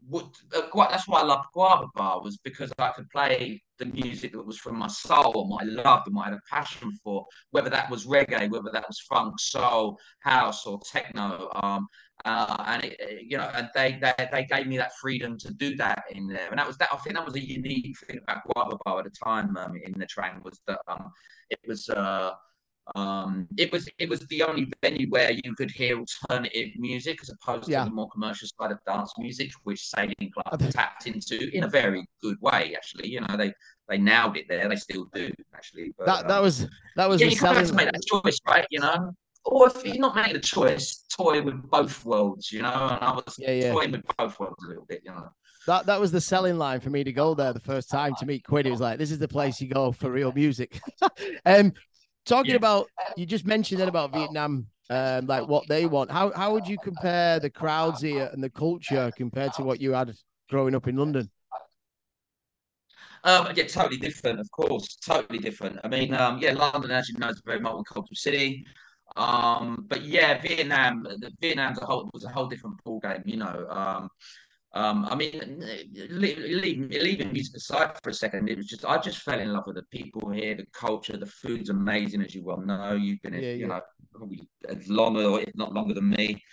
would, 0.09 0.25
uh, 0.55 0.87
that's 0.89 1.07
why 1.07 1.21
I 1.21 1.23
loved 1.23 1.47
Guava 1.53 1.87
Bar 1.95 2.21
was 2.21 2.37
because 2.37 2.71
I 2.79 2.89
could 2.89 3.09
play 3.09 3.61
the 3.77 3.85
music 3.85 4.31
that 4.31 4.45
was 4.45 4.57
from 4.57 4.77
my 4.77 4.87
soul, 4.87 5.47
my 5.47 5.65
love, 5.65 6.03
and 6.05 6.17
I 6.17 6.25
had 6.25 6.33
a 6.33 6.41
passion 6.49 6.91
for, 7.03 7.25
whether 7.51 7.69
that 7.69 7.89
was 7.89 8.05
reggae, 8.05 8.49
whether 8.49 8.69
that 8.71 8.87
was 8.87 8.99
funk, 9.09 9.39
soul, 9.39 9.99
house, 10.19 10.65
or 10.65 10.79
techno. 10.91 11.49
Um, 11.61 11.87
uh, 12.23 12.63
and 12.67 12.83
it, 12.85 13.23
you 13.27 13.37
know, 13.37 13.51
and 13.53 13.69
they, 13.75 13.99
they 14.01 14.29
they 14.31 14.45
gave 14.45 14.67
me 14.67 14.77
that 14.77 14.95
freedom 15.01 15.37
to 15.37 15.53
do 15.53 15.75
that 15.75 16.03
in 16.11 16.27
there, 16.27 16.49
and 16.49 16.57
that 16.57 16.67
was 16.67 16.77
that. 16.77 16.89
I 16.91 16.97
think 16.97 17.15
that 17.15 17.25
was 17.25 17.35
a 17.35 17.45
unique 17.45 17.97
thing 17.99 18.19
about 18.23 18.43
Guava 18.45 18.77
Bar 18.85 18.99
at 18.99 19.05
the 19.05 19.11
time 19.11 19.55
um, 19.57 19.75
in 19.75 19.93
Nha 19.93 20.07
Trang 20.07 20.43
was 20.43 20.61
that 20.67 20.79
um, 20.87 21.11
it 21.49 21.59
was. 21.67 21.89
Uh, 21.89 22.31
um, 22.93 23.47
it 23.57 23.71
was 23.71 23.89
it 23.97 24.07
was 24.07 24.19
the 24.27 24.43
only 24.43 24.71
venue 24.83 25.09
where 25.09 25.31
you 25.31 25.55
could 25.55 25.71
hear 25.71 25.97
alternative 25.97 26.69
music 26.77 27.19
as 27.21 27.29
opposed 27.29 27.67
yeah. 27.67 27.83
to 27.83 27.89
the 27.89 27.95
more 27.95 28.09
commercial 28.09 28.47
side 28.47 28.71
of 28.71 28.77
dance 28.85 29.11
music, 29.17 29.51
which 29.63 29.87
Sailing 29.87 30.31
Club 30.33 30.61
tapped 30.71 31.07
into 31.07 31.49
in 31.55 31.63
a 31.63 31.67
very 31.67 32.05
good 32.21 32.39
way. 32.41 32.75
Actually, 32.75 33.09
you 33.09 33.21
know 33.21 33.35
they 33.37 33.51
they 33.89 33.97
nailed 33.97 34.37
it 34.37 34.45
there. 34.47 34.69
They 34.69 34.75
still 34.75 35.07
do 35.13 35.31
actually. 35.55 35.93
But, 35.97 36.05
that 36.05 36.27
that 36.27 36.37
um, 36.37 36.43
was 36.43 36.67
that 36.95 37.09
was 37.09 37.21
yeah. 37.21 37.27
You 37.27 37.37
kind 37.37 37.57
of 37.57 37.57
have 37.57 37.69
to 37.69 37.73
make 37.73 37.91
that 37.91 38.05
choice, 38.05 38.37
right? 38.47 38.67
You 38.69 38.81
know. 38.81 39.11
Or 39.47 39.67
if 39.67 39.85
you're 39.85 39.97
not 39.97 40.15
making 40.15 40.35
a 40.35 40.39
choice, 40.39 41.05
toy 41.15 41.39
with 41.39 41.61
both 41.69 42.03
worlds, 42.03 42.51
you 42.51 42.63
know. 42.63 42.73
And 42.73 43.03
I 43.03 43.13
was 43.13 43.35
yeah, 43.37 43.51
yeah. 43.51 43.71
toying 43.73 43.91
with 43.91 44.01
both 44.17 44.39
worlds 44.39 44.63
a 44.65 44.69
little 44.69 44.85
bit, 44.85 45.01
you 45.03 45.11
know. 45.11 45.29
That 45.67 45.85
that 45.87 45.99
was 45.99 46.11
the 46.11 46.21
selling 46.21 46.57
line 46.57 46.79
for 46.79 46.89
me 46.89 47.03
to 47.03 47.11
go 47.11 47.33
there 47.33 47.53
the 47.53 47.59
first 47.59 47.89
time 47.89 48.13
to 48.19 48.25
meet 48.25 48.43
Quinn. 48.43 48.65
It 48.67 48.71
was 48.71 48.81
like, 48.81 48.97
this 48.99 49.11
is 49.11 49.19
the 49.19 49.27
place 49.27 49.61
you 49.61 49.67
go 49.67 49.91
for 49.91 50.11
real 50.11 50.31
music. 50.31 50.79
um, 51.45 51.73
Talking 52.25 52.51
yeah. 52.51 52.57
about, 52.57 52.87
you 53.15 53.25
just 53.25 53.45
mentioned 53.45 53.81
that 53.81 53.87
about 53.87 54.11
Vietnam, 54.11 54.67
um, 54.89 55.27
like 55.27 55.47
what 55.47 55.67
they 55.67 55.85
want. 55.85 56.11
How 56.11 56.31
how 56.31 56.53
would 56.53 56.67
you 56.67 56.77
compare 56.77 57.39
the 57.39 57.49
crowds 57.49 58.01
here 58.01 58.29
and 58.33 58.43
the 58.43 58.49
culture 58.49 59.11
compared 59.15 59.53
to 59.53 59.63
what 59.63 59.79
you 59.79 59.91
had 59.91 60.15
growing 60.49 60.75
up 60.75 60.87
in 60.87 60.95
London? 60.95 61.29
Um, 63.23 63.47
yeah, 63.55 63.65
totally 63.65 63.97
different, 63.97 64.39
of 64.39 64.49
course, 64.51 64.97
totally 64.97 65.39
different. 65.39 65.79
I 65.83 65.87
mean, 65.87 66.13
um, 66.13 66.37
yeah, 66.39 66.53
London, 66.53 66.91
as 66.91 67.09
you 67.09 67.17
know, 67.17 67.29
is 67.29 67.41
a 67.43 67.49
very 67.49 67.59
multicultural 67.59 68.15
city. 68.15 68.65
Um, 69.15 69.85
but 69.87 70.03
yeah, 70.03 70.39
Vietnam, 70.41 71.07
Vietnam's 71.41 71.79
a 71.81 71.85
whole 71.85 72.09
was 72.13 72.23
a 72.25 72.29
whole 72.29 72.47
different 72.47 72.83
ball 72.83 72.99
game. 72.99 73.23
You 73.25 73.37
know, 73.37 73.67
um, 73.69 74.09
um, 74.75 75.05
I 75.09 75.15
mean, 75.15 75.63
leaving, 76.09 76.89
leaving 76.89 77.31
music 77.31 77.55
aside 77.55 77.97
for 78.03 78.09
a 78.09 78.13
second, 78.13 78.49
it 78.49 78.57
was 78.57 78.67
just 78.67 78.83
I 78.85 78.97
just 78.97 79.19
fell 79.19 79.39
in 79.39 79.53
love 79.53 79.63
with 79.67 79.77
the 79.77 79.83
people 79.83 80.29
here, 80.29 80.53
the 80.53 80.65
culture, 80.73 81.15
the 81.15 81.25
food's 81.25 81.69
amazing, 81.69 82.21
as 82.21 82.35
you 82.35 82.43
well 82.43 82.59
know. 82.59 82.93
You've 82.93 83.21
been, 83.21 83.35
yeah, 83.35 83.39
you 83.39 83.55
yeah. 83.55 83.67
know, 83.67 83.81
probably 84.13 84.47
as 84.67 84.87
long 84.89 85.15
or 85.17 85.39
if 85.39 85.55
not 85.55 85.73
longer 85.73 85.93
than 85.93 86.09
me. 86.09 86.43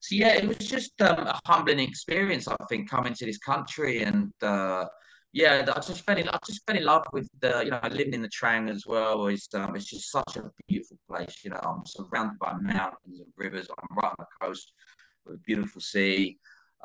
So 0.00 0.14
yeah, 0.14 0.34
it 0.34 0.46
was 0.46 0.58
just 0.58 1.00
um, 1.02 1.26
a 1.26 1.40
humbling 1.44 1.80
experience. 1.80 2.46
I 2.46 2.56
think 2.68 2.88
coming 2.88 3.14
to 3.14 3.26
this 3.26 3.38
country 3.38 4.02
and 4.02 4.32
uh, 4.42 4.86
yeah, 5.32 5.64
I 5.74 5.80
just 5.80 6.04
fell 6.04 6.18
in, 6.18 6.28
I 6.28 6.38
just 6.46 6.64
fell 6.66 6.76
in 6.76 6.84
love 6.84 7.06
with 7.12 7.28
the, 7.40 7.62
you 7.64 7.70
know, 7.70 7.80
living 7.90 8.14
in 8.14 8.22
Nha 8.22 8.28
Trang 8.28 8.70
as 8.70 8.86
well. 8.86 9.26
Is 9.26 9.48
um, 9.54 9.74
it's 9.74 9.86
just 9.86 10.10
such 10.10 10.36
a 10.36 10.50
beautiful 10.68 10.98
place. 11.08 11.38
You 11.42 11.50
know, 11.50 11.60
I'm 11.62 11.86
surrounded 11.86 12.38
by 12.38 12.52
mountains 12.60 13.18
and 13.20 13.32
rivers. 13.36 13.66
I'm 13.70 13.96
right 13.96 14.10
on 14.10 14.14
the 14.18 14.46
coast 14.46 14.72
with 15.24 15.36
a 15.36 15.38
beautiful 15.38 15.80
sea. 15.80 16.38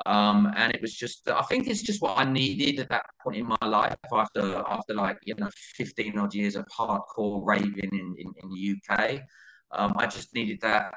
Um, 0.06 0.52
and 0.56 0.72
it 0.72 0.80
was 0.80 0.94
just, 0.94 1.28
I 1.28 1.42
think 1.42 1.66
it's 1.66 1.82
just 1.82 2.00
what 2.00 2.18
I 2.18 2.24
needed 2.24 2.80
at 2.80 2.88
that 2.90 3.06
point 3.22 3.38
in 3.38 3.46
my 3.46 3.66
life 3.66 3.96
after, 4.12 4.62
after 4.68 4.94
like, 4.94 5.18
you 5.24 5.34
know, 5.36 5.50
15 5.76 6.18
odd 6.18 6.34
years 6.34 6.56
of 6.56 6.66
hardcore 6.66 7.44
raving 7.44 7.90
in, 7.92 8.14
in, 8.18 8.32
in 8.42 8.48
the 8.50 8.76
UK. 8.76 9.20
Um, 9.72 9.94
I 9.96 10.06
just 10.06 10.34
needed 10.34 10.60
that 10.62 10.94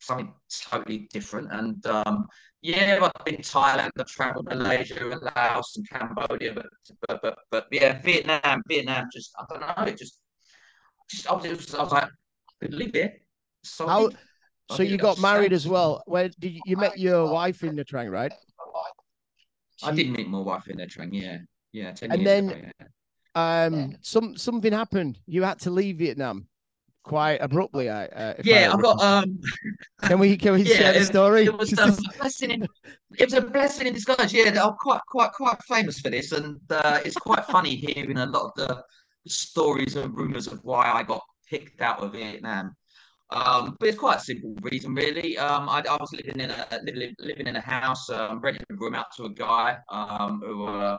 something 0.00 0.32
totally 0.62 1.08
different. 1.12 1.48
And 1.52 1.84
um, 1.86 2.26
yeah, 2.62 2.98
I've 3.02 3.24
been 3.24 3.36
Thailand, 3.36 3.90
I've 3.98 4.06
traveled 4.06 4.46
Malaysia 4.46 5.10
and 5.10 5.22
Laos 5.22 5.76
and 5.76 5.88
Cambodia, 5.88 6.54
but, 6.54 6.66
but, 7.06 7.22
but, 7.22 7.38
but 7.50 7.66
yeah, 7.70 8.00
Vietnam, 8.00 8.62
Vietnam, 8.66 9.08
just, 9.12 9.32
I 9.38 9.44
don't 9.48 9.60
know, 9.60 9.84
it 9.84 9.98
just, 9.98 10.20
just 11.10 11.30
I 11.30 11.34
was, 11.34 11.48
was, 11.48 11.74
I 11.74 11.82
was 11.82 11.92
like, 11.92 12.04
I 12.04 12.64
could 12.64 12.74
live 12.74 12.90
here. 12.92 13.14
So 13.62 13.86
How, 13.86 14.10
so 14.70 14.82
you 14.82 14.96
got 14.96 15.20
married 15.20 15.52
as 15.52 15.66
well. 15.66 16.02
Where 16.06 16.28
did 16.28 16.52
you, 16.52 16.60
you 16.66 16.76
met 16.76 16.98
your 16.98 17.30
wife 17.30 17.62
in 17.62 17.76
Nha 17.76 17.84
Trang, 17.84 18.10
right? 18.10 18.32
I 19.82 19.92
did 19.92 20.10
meet 20.10 20.28
my 20.28 20.40
wife 20.40 20.68
in 20.68 20.76
Nha 20.78 20.88
Trang. 20.88 21.10
Yeah, 21.12 21.38
yeah. 21.72 21.94
and 22.02 22.26
then, 22.26 22.50
ago, 22.50 22.70
yeah. 23.36 23.64
um, 23.64 23.96
some 24.02 24.36
something 24.36 24.72
happened. 24.72 25.18
You 25.26 25.42
had 25.42 25.60
to 25.60 25.70
leave 25.70 25.98
Vietnam 25.98 26.48
quite 27.08 27.38
abruptly. 27.40 27.88
Uh, 27.88 28.34
yeah, 28.44 28.70
I, 28.70 28.74
I 28.74 28.80
got. 28.80 29.02
Um, 29.02 29.40
can 30.02 30.18
we 30.18 30.36
can 30.36 30.52
we 30.52 30.62
yeah, 30.62 30.76
share 30.76 30.92
the 30.92 31.04
story? 31.04 31.44
It 31.44 31.56
was, 31.56 31.76
um, 31.78 31.90
a 31.90 32.18
blessing 32.18 32.50
in, 32.50 32.68
it 33.18 33.24
was 33.24 33.34
a 33.34 33.40
blessing 33.40 33.86
in 33.86 33.94
disguise. 33.94 34.32
Yeah, 34.32 34.62
I'm 34.62 34.74
quite 34.74 35.00
quite 35.08 35.32
quite 35.32 35.62
famous 35.64 36.00
for 36.00 36.10
this, 36.10 36.32
and 36.32 36.60
uh, 36.70 37.00
it's 37.04 37.16
quite 37.16 37.44
funny 37.46 37.74
hearing 37.74 38.18
a 38.18 38.26
lot 38.26 38.52
of 38.52 38.54
the 38.54 38.84
stories 39.26 39.96
and 39.96 40.14
rumors 40.16 40.46
of 40.46 40.60
why 40.64 40.90
I 40.90 41.02
got 41.02 41.22
picked 41.48 41.80
out 41.80 42.00
of 42.00 42.12
Vietnam. 42.12 42.76
Um, 43.30 43.76
but 43.78 43.88
it's 43.88 43.98
quite 43.98 44.18
a 44.18 44.20
simple 44.20 44.54
reason, 44.62 44.94
really. 44.94 45.36
Um, 45.36 45.68
I, 45.68 45.82
I, 45.88 45.96
was 46.00 46.12
living 46.12 46.40
in 46.40 46.50
a 46.50 46.66
living, 46.82 47.14
living 47.18 47.46
in 47.46 47.56
a 47.56 47.60
house, 47.60 48.08
um, 48.08 48.40
renting 48.40 48.64
a 48.70 48.74
room 48.74 48.94
out 48.94 49.14
to 49.16 49.24
a 49.24 49.30
guy 49.30 49.76
um, 49.90 50.40
who, 50.42 50.64
uh, 50.64 50.96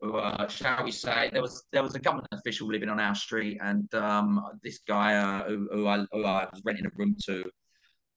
who 0.00 0.16
uh, 0.16 0.46
shall 0.46 0.84
we 0.84 0.92
say, 0.92 1.30
there 1.32 1.42
was 1.42 1.64
there 1.72 1.82
was 1.82 1.96
a 1.96 1.98
government 1.98 2.28
official 2.30 2.68
living 2.68 2.88
on 2.88 3.00
our 3.00 3.14
street, 3.16 3.58
and 3.60 3.92
um, 3.94 4.40
this 4.62 4.80
guy 4.86 5.16
uh, 5.16 5.48
who, 5.48 5.68
who, 5.72 5.88
I, 5.88 6.06
who, 6.12 6.24
I, 6.24 6.46
was 6.52 6.62
renting 6.64 6.86
a 6.86 6.90
room 6.94 7.16
to 7.26 7.44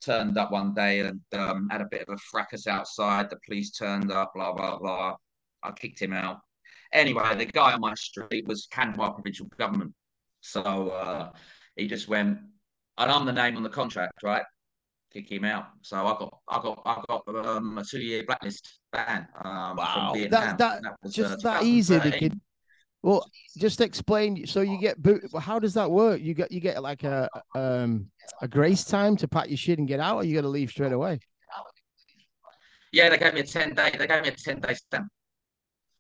turned 0.01 0.38
up 0.38 0.51
one 0.51 0.76
day 0.76 0.99
and 0.99 1.20
um, 1.34 1.68
had 1.72 1.82
a 1.82 1.88
bit 1.89 2.03
of 2.03 2.14
a 2.14 2.18
fracas 2.18 2.68
outside. 2.68 3.32
The 3.32 3.39
police 3.43 3.72
turned 3.72 4.12
up, 4.12 4.34
blah 4.36 4.53
blah 4.53 4.78
blah. 4.78 5.16
I 5.64 5.72
kicked 5.72 5.99
him 5.99 6.14
out. 6.14 6.41
Anyway, 6.93 7.24
the 7.36 7.45
guy 7.45 7.74
on 7.74 7.82
my 7.82 7.95
street 7.95 8.45
was 8.47 8.68
Khanh 8.72 8.95
Hoa 8.95 9.14
provincial 9.14 9.47
government, 9.58 9.93
so 10.41 10.62
uh, 10.89 11.32
he 11.76 11.88
just 11.88 12.08
went 12.08 12.38
and 12.98 13.12
I'm 13.12 13.26
the 13.26 13.34
name 13.34 13.58
on 13.58 13.64
the 13.64 13.70
contract, 13.70 14.24
right? 14.24 14.43
Kick 15.14 15.32
him 15.32 15.45
out. 15.45 15.68
So 15.82 15.98
I 15.98 16.18
got, 16.18 16.38
I 16.48 16.62
got, 16.62 16.82
I 16.86 17.04
got 17.08 17.45
um, 17.45 17.78
a 17.78 17.84
two-year 17.84 18.24
blacklist 18.26 18.80
ban. 18.91 19.28
Um, 19.43 19.78
wow, 19.78 20.14
that, 20.16 20.58
that, 20.58 20.82
that 20.82 20.95
was, 21.02 21.14
just 21.14 21.45
uh, 21.45 21.54
that 21.54 21.64
easy. 21.64 21.98
They 21.98 22.12
could, 22.12 22.39
Well, 23.02 23.26
just 23.58 23.80
explain. 23.80 24.45
So 24.48 24.62
you 24.62 24.78
get 24.80 25.02
boot. 25.02 25.24
How 25.39 25.60
does 25.60 25.74
that 25.76 25.89
work? 25.89 26.20
You 26.20 26.34
get 26.34 26.52
you 26.52 26.60
get 26.60 26.82
like 26.82 27.04
a 27.04 27.30
um 27.56 28.12
a 28.41 28.48
grace 28.48 28.84
time 28.84 29.16
to 29.18 29.28
pack 29.28 29.48
your 29.48 29.58
shit 29.58 29.80
and 29.80 29.88
get 29.88 30.00
out, 30.00 30.18
or 30.18 30.24
you 30.26 30.36
got 30.36 30.41
to 30.41 30.50
leave 30.50 30.72
straight 30.72 30.91
away? 30.91 31.20
Yeah, 32.91 33.10
they 33.10 33.18
gave 33.18 33.34
me 33.34 33.41
a 33.41 33.45
ten 33.45 33.74
day. 33.74 33.91
They 33.98 34.08
gave 34.08 34.24
me 34.24 34.30
a 34.30 34.32
ten 34.32 34.60
day 34.60 34.74
stamp. 34.74 35.08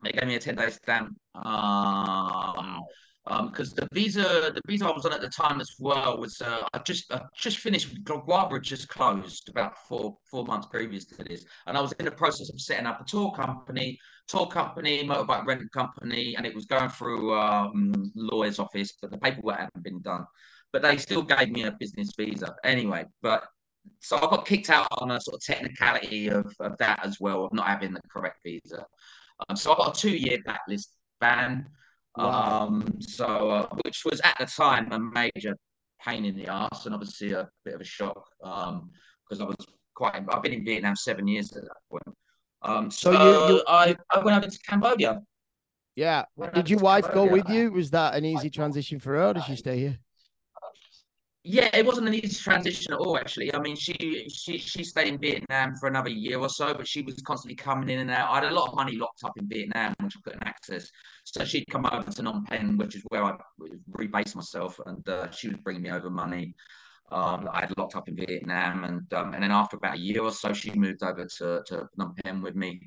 They 0.03 0.11
gave 0.11 0.27
me 0.27 0.35
a 0.35 0.39
ten 0.39 0.55
day 0.55 0.69
stamp. 0.69 1.15
Um, 1.35 2.81
because 3.27 3.71
um, 3.71 3.75
the 3.75 3.87
visa, 3.91 4.51
the 4.53 4.61
visa 4.67 4.85
I 4.85 4.91
was 4.91 5.05
on 5.05 5.13
at 5.13 5.21
the 5.21 5.29
time 5.29 5.59
as 5.59 5.75
well 5.79 6.17
was 6.17 6.41
uh, 6.41 6.61
I 6.73 6.79
just 6.79 7.11
I 7.11 7.21
just 7.35 7.59
finished. 7.59 8.03
Guava 8.03 8.59
just 8.59 8.87
closed 8.87 9.49
about 9.49 9.77
four 9.87 10.17
four 10.29 10.45
months 10.45 10.67
previous 10.67 11.05
to 11.05 11.23
this, 11.23 11.45
and 11.65 11.77
I 11.77 11.81
was 11.81 11.91
in 11.93 12.05
the 12.05 12.11
process 12.11 12.49
of 12.49 12.61
setting 12.61 12.85
up 12.85 13.01
a 13.01 13.03
tour 13.03 13.31
company, 13.31 13.99
tour 14.27 14.47
company, 14.47 15.05
motorbike 15.05 15.45
rental 15.45 15.67
company, 15.73 16.35
and 16.37 16.45
it 16.45 16.55
was 16.55 16.65
going 16.65 16.89
through 16.89 17.37
um, 17.37 18.11
lawyer's 18.15 18.59
office, 18.59 18.93
but 19.01 19.11
the 19.11 19.17
paperwork 19.17 19.59
hadn't 19.59 19.83
been 19.83 20.01
done. 20.01 20.25
But 20.71 20.81
they 20.81 20.97
still 20.97 21.21
gave 21.21 21.49
me 21.49 21.63
a 21.63 21.71
business 21.71 22.11
visa 22.17 22.55
anyway. 22.63 23.05
But 23.21 23.43
so 23.99 24.17
I 24.17 24.21
got 24.21 24.45
kicked 24.45 24.69
out 24.69 24.87
on 24.91 25.11
a 25.11 25.19
sort 25.19 25.35
of 25.35 25.41
technicality 25.41 26.27
of, 26.27 26.53
of 26.59 26.77
that 26.77 27.05
as 27.05 27.19
well, 27.19 27.45
of 27.45 27.53
not 27.53 27.67
having 27.67 27.93
the 27.93 28.01
correct 28.09 28.39
visa. 28.43 28.85
Um, 29.47 29.55
so 29.55 29.73
I 29.73 29.77
got 29.77 29.97
a 29.97 29.99
two 29.99 30.15
year 30.15 30.37
blacklist 30.45 30.93
ban. 31.19 31.67
Wow. 32.17 32.67
Um, 32.67 32.97
so 32.99 33.49
uh, 33.49 33.67
which 33.85 34.03
was 34.03 34.19
at 34.23 34.37
the 34.39 34.45
time 34.45 34.91
a 34.91 34.99
major 34.99 35.55
pain 36.03 36.25
in 36.25 36.35
the 36.35 36.47
ass 36.47 36.85
and 36.85 36.93
obviously 36.93 37.33
a 37.33 37.47
bit 37.63 37.75
of 37.75 37.81
a 37.81 37.85
shock 37.85 38.25
um, 38.43 38.89
because 39.27 39.41
I 39.41 39.45
was 39.45 39.55
quite. 39.95 40.15
I've 40.29 40.41
been 40.41 40.53
in 40.53 40.65
Vietnam 40.65 40.95
seven 40.95 41.27
years 41.27 41.51
at 41.55 41.63
that 41.63 41.77
point. 41.89 42.17
Um, 42.63 42.91
so, 42.91 43.13
so 43.13 43.47
you, 43.49 43.55
you, 43.55 43.63
I, 43.67 43.95
I 44.11 44.19
went 44.19 44.37
over 44.37 44.49
to 44.49 44.59
Cambodia. 44.59 45.21
Yeah. 45.95 46.25
Did 46.53 46.69
your 46.69 46.79
wife 46.79 47.05
Cambodia. 47.05 47.27
go 47.27 47.33
with 47.33 47.49
you? 47.49 47.71
Was 47.71 47.91
that 47.91 48.15
an 48.15 48.25
easy 48.25 48.49
transition 48.49 48.99
for 48.99 49.15
her? 49.15 49.27
Or 49.27 49.33
did 49.33 49.43
she 49.43 49.55
stay 49.55 49.79
here? 49.79 49.99
Yeah, 51.49 51.69
it 51.73 51.85
wasn't 51.85 52.09
an 52.09 52.13
easy 52.13 52.35
transition 52.35 52.91
at 52.91 52.99
all. 52.99 53.17
Actually, 53.17 53.55
I 53.55 53.59
mean, 53.59 53.77
she 53.77 54.27
she 54.27 54.57
she 54.57 54.83
stayed 54.83 55.07
in 55.07 55.17
Vietnam 55.17 55.75
for 55.77 55.87
another 55.87 56.09
year 56.09 56.37
or 56.39 56.49
so, 56.49 56.73
but 56.73 56.85
she 56.85 57.01
was 57.03 57.15
constantly 57.21 57.55
coming 57.55 57.87
in 57.87 57.99
and 57.99 58.11
out. 58.11 58.29
I 58.29 58.41
had 58.41 58.51
a 58.51 58.53
lot 58.53 58.67
of 58.67 58.75
money 58.75 58.97
locked 58.97 59.23
up 59.23 59.31
in 59.37 59.47
Vietnam, 59.47 59.93
which 60.01 60.17
I 60.17 60.19
couldn't 60.25 60.45
access. 60.45 60.91
So 61.23 61.45
she'd 61.45 61.63
come 61.71 61.85
over 61.85 62.03
to 62.03 62.21
Phnom 62.21 62.45
Penh, 62.47 62.75
which 62.75 62.97
is 62.97 63.03
where 63.07 63.23
I 63.23 63.37
rebased 63.97 64.35
myself, 64.35 64.77
and 64.87 65.07
uh, 65.07 65.31
she 65.31 65.47
was 65.47 65.57
bringing 65.63 65.83
me 65.83 65.89
over 65.89 66.09
money. 66.09 66.53
Um, 67.13 67.47
I 67.49 67.61
had 67.61 67.77
locked 67.77 67.95
up 67.95 68.09
in 68.09 68.17
Vietnam, 68.17 68.83
and 68.83 69.13
um, 69.13 69.33
and 69.33 69.41
then 69.41 69.51
after 69.51 69.77
about 69.77 69.95
a 69.95 70.01
year 70.01 70.23
or 70.23 70.31
so, 70.31 70.51
she 70.51 70.71
moved 70.71 71.01
over 71.01 71.25
to 71.37 71.63
to 71.65 71.87
Phnom 71.97 72.13
Penh 72.25 72.41
with 72.41 72.55
me. 72.55 72.81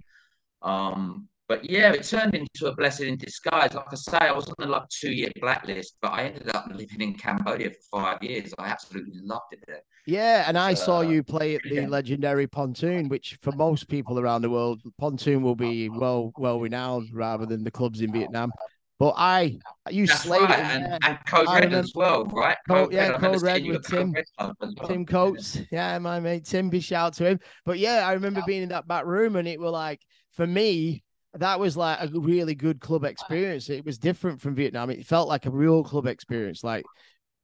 Um, 0.61 1.30
but 1.51 1.69
yeah, 1.69 1.93
it 1.93 2.05
turned 2.05 2.37
into 2.37 2.67
a 2.67 2.75
blessing 2.77 3.09
in 3.09 3.17
disguise. 3.17 3.75
Like 3.75 3.87
I 3.91 3.97
say, 3.97 4.19
I 4.19 4.31
was 4.31 4.47
on 4.47 4.55
the 4.59 4.67
like 4.67 4.89
two 4.89 5.11
year 5.11 5.31
blacklist, 5.41 5.97
but 6.01 6.13
I 6.13 6.27
ended 6.27 6.55
up 6.55 6.69
living 6.73 7.01
in 7.01 7.15
Cambodia 7.15 7.71
for 7.71 8.01
five 8.03 8.23
years. 8.23 8.55
I 8.57 8.69
absolutely 8.69 9.19
loved 9.21 9.47
it 9.51 9.59
there. 9.67 9.81
Yeah, 10.07 10.45
and 10.47 10.57
I 10.57 10.75
saw 10.75 11.01
you 11.01 11.25
play 11.25 11.57
at 11.57 11.63
the 11.65 11.75
yeah. 11.75 11.89
legendary 11.89 12.47
Pontoon, 12.47 13.09
which 13.09 13.37
for 13.43 13.51
most 13.51 13.89
people 13.89 14.21
around 14.21 14.43
the 14.43 14.51
world, 14.51 14.81
Pontoon 14.97 15.43
will 15.43 15.57
be 15.57 15.89
well 15.89 16.31
well 16.39 16.61
renowned 16.61 17.09
rather 17.13 17.47
than 17.47 17.65
the 17.65 17.71
clubs 17.73 18.01
in 18.01 18.13
Vietnam. 18.13 18.53
But 19.01 19.15
I, 19.17 19.59
you 19.91 20.07
That's 20.07 20.21
slayed 20.21 20.43
right. 20.43 20.59
it, 20.61 20.65
and, 20.65 21.05
and 21.05 21.19
Code 21.27 21.49
Red 21.49 21.73
as 21.73 21.91
well, 21.97 22.27
right? 22.27 22.59
Code, 22.69 22.93
yeah, 22.93 23.19
Code 23.19 23.43
Red 23.43 23.67
with 23.67 23.85
Tim, 23.89 24.15
well. 24.39 24.55
Tim 24.87 25.05
Coates. 25.05 25.59
Yeah, 25.73 25.99
my 25.99 26.21
mate 26.21 26.45
Tim. 26.45 26.71
Big 26.71 26.85
shout 26.85 27.15
to 27.15 27.27
him. 27.27 27.41
But 27.65 27.81
yeah, 27.81 28.07
I 28.07 28.13
remember 28.13 28.41
being 28.47 28.63
in 28.63 28.69
that 28.69 28.87
back 28.87 29.05
room, 29.05 29.35
and 29.35 29.49
it 29.49 29.59
was 29.59 29.73
like 29.73 30.01
for 30.35 30.47
me, 30.47 31.03
that 31.35 31.61
was 31.61 31.77
like 31.77 31.99
a 32.01 32.09
really 32.09 32.55
good 32.55 32.81
club 32.81 33.05
experience. 33.05 33.71
It 33.71 33.85
was 33.85 33.99
different 33.99 34.41
from 34.41 34.55
Vietnam. 34.55 34.91
It 34.91 35.07
felt 35.07 35.29
like 35.29 35.47
a 35.47 35.51
real 35.51 35.85
club 35.85 36.07
experience, 36.07 36.65
like 36.65 36.85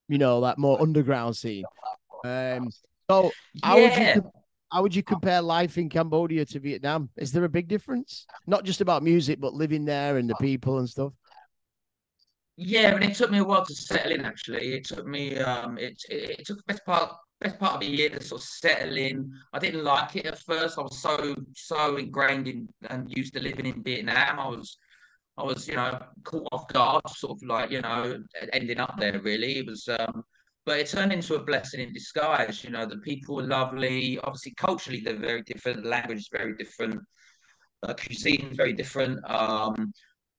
you 0.08 0.18
know, 0.18 0.38
like 0.38 0.58
more 0.58 0.80
underground 0.80 1.36
scene. 1.36 1.64
Um, 2.24 2.70
so 3.10 3.30
how 3.62 3.76
yeah. 3.76 4.16
would 4.16 4.24
you 4.24 4.30
how 4.72 4.82
would 4.82 4.94
you 4.94 5.02
compare 5.02 5.40
life 5.40 5.78
in 5.78 5.88
Cambodia 5.88 6.44
to 6.46 6.60
Vietnam? 6.60 7.08
Is 7.16 7.32
there 7.32 7.44
a 7.44 7.48
big 7.48 7.68
difference? 7.68 8.26
Not 8.46 8.64
just 8.64 8.80
about 8.80 9.02
music, 9.02 9.40
but 9.40 9.54
living 9.54 9.84
there 9.84 10.16
and 10.16 10.28
the 10.28 10.34
people 10.36 10.78
and 10.78 10.88
stuff. 10.88 11.12
Yeah, 12.56 12.92
but 12.92 13.04
it 13.04 13.14
took 13.14 13.30
me 13.30 13.38
a 13.38 13.44
while 13.44 13.64
to 13.64 13.74
settle 13.74 14.12
in. 14.12 14.24
Actually, 14.24 14.74
it 14.74 14.86
took 14.86 15.06
me 15.06 15.38
um, 15.38 15.78
it 15.78 16.02
it, 16.08 16.40
it 16.40 16.46
took 16.46 16.56
the 16.58 16.72
best 16.72 16.84
part 16.84 17.12
best 17.40 17.58
part 17.58 17.74
of 17.74 17.80
the 17.80 17.86
year 17.86 18.08
to 18.10 18.22
sort 18.22 18.40
of 18.40 18.46
settle 18.46 18.96
in. 18.96 19.32
I 19.52 19.58
didn't 19.58 19.84
like 19.84 20.16
it 20.16 20.26
at 20.26 20.38
first. 20.38 20.78
I 20.78 20.82
was 20.82 20.98
so 20.98 21.34
so 21.54 21.96
ingrained 21.96 22.48
in 22.48 22.68
and 22.88 23.12
used 23.16 23.34
to 23.34 23.40
living 23.40 23.66
in 23.66 23.82
Vietnam. 23.82 24.38
I 24.38 24.48
was 24.48 24.78
I 25.36 25.42
was 25.44 25.68
you 25.68 25.76
know 25.76 25.98
caught 26.24 26.48
off 26.52 26.68
guard, 26.68 27.02
sort 27.08 27.38
of 27.38 27.48
like 27.48 27.70
you 27.70 27.82
know 27.82 28.22
ending 28.52 28.80
up 28.80 28.96
there. 28.98 29.20
Really, 29.20 29.58
it 29.58 29.66
was. 29.66 29.88
Um, 29.88 30.24
but 30.64 30.80
it 30.80 30.88
turned 30.88 31.12
into 31.12 31.36
a 31.36 31.44
blessing 31.44 31.80
in 31.80 31.92
disguise. 31.92 32.64
You 32.64 32.70
know, 32.70 32.86
the 32.86 32.98
people 32.98 33.36
were 33.36 33.44
lovely. 33.44 34.18
Obviously, 34.24 34.52
culturally, 34.56 35.00
they're 35.00 35.16
very 35.16 35.42
different. 35.42 35.84
The 35.84 35.88
language 35.88 36.18
is 36.18 36.28
very 36.32 36.56
different. 36.56 37.00
Uh, 37.84 37.94
cuisine 37.94 38.48
is 38.50 38.56
very 38.56 38.72
different. 38.72 39.20
Um, 39.30 39.92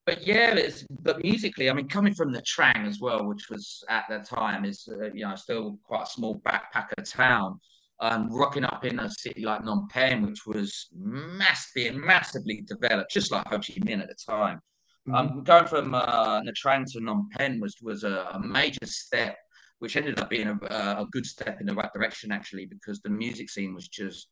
but 0.08 0.26
yeah, 0.26 0.54
it's 0.54 0.86
but 1.02 1.22
musically, 1.22 1.68
I 1.68 1.74
mean, 1.74 1.86
coming 1.86 2.14
from 2.14 2.32
Nha 2.32 2.42
Trang 2.42 2.86
as 2.88 2.98
well, 2.98 3.26
which 3.26 3.50
was 3.50 3.84
at 3.90 4.04
that 4.08 4.24
time 4.24 4.64
is 4.64 4.88
uh, 4.90 5.12
you 5.12 5.26
know 5.26 5.34
still 5.34 5.78
quite 5.84 6.04
a 6.04 6.06
small 6.06 6.40
backpacker 6.46 7.04
town, 7.04 7.60
um, 8.00 8.30
rocking 8.32 8.64
up 8.64 8.86
in 8.86 9.00
a 9.00 9.10
city 9.10 9.44
like 9.44 9.60
Phnom 9.60 9.90
Penh, 9.90 10.22
which 10.22 10.46
was 10.46 10.88
mass 10.96 11.72
being 11.74 12.00
massively 12.00 12.64
developed, 12.66 13.10
just 13.10 13.30
like 13.30 13.46
Ho 13.48 13.56
Chi 13.58 13.74
Minh 13.84 14.00
at 14.00 14.08
the 14.08 14.32
time. 14.34 14.60
Mm-hmm. 15.06 15.14
Um, 15.14 15.44
going 15.44 15.66
from 15.66 15.94
uh, 15.94 16.40
Trang 16.58 16.90
to 16.90 17.00
Phnom 17.00 17.30
Penh 17.32 17.60
was 17.60 17.76
was 17.82 18.02
a, 18.02 18.30
a 18.32 18.40
major 18.40 18.86
step, 18.86 19.36
which 19.80 19.94
ended 19.94 20.18
up 20.18 20.30
being 20.30 20.48
a, 20.48 20.54
a 21.02 21.06
good 21.12 21.26
step 21.26 21.60
in 21.60 21.66
the 21.66 21.74
right 21.74 21.92
direction 21.92 22.32
actually, 22.32 22.64
because 22.64 23.02
the 23.02 23.10
music 23.10 23.50
scene 23.50 23.74
was 23.74 23.88
just 23.88 24.28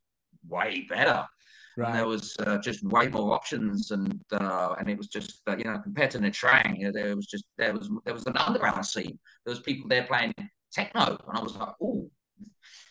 way 0.49 0.87
better. 0.89 1.27
Right. 1.77 1.89
And 1.89 1.99
there 1.99 2.07
was 2.07 2.35
uh, 2.39 2.57
just 2.59 2.83
way 2.85 3.09
more 3.09 3.35
options, 3.35 3.91
and 3.91 4.19
uh, 4.33 4.77
and 4.79 4.89
it 4.89 4.97
was 4.97 5.09
just 5.09 5.43
uh, 5.47 5.57
you 5.59 5.65
know 5.65 5.79
compared 5.83 6.11
to 6.13 6.19
Nha 6.19 6.31
Trang, 6.31 6.79
you 6.79 6.87
know, 6.87 6.93
there 6.93 7.15
was 7.15 7.27
just 7.27 7.45
there 7.59 7.75
was 7.75 7.91
there 8.07 8.15
was 8.15 8.25
an 8.25 8.37
underground 8.39 8.87
scene. 8.87 9.19
There 9.45 9.53
was 9.53 9.61
people 9.61 9.87
there 9.87 10.05
playing 10.05 10.33
techno, 10.73 11.19
and 11.29 11.39
I 11.39 11.43
was 11.43 11.55
like, 11.55 11.75
oh, 11.83 12.09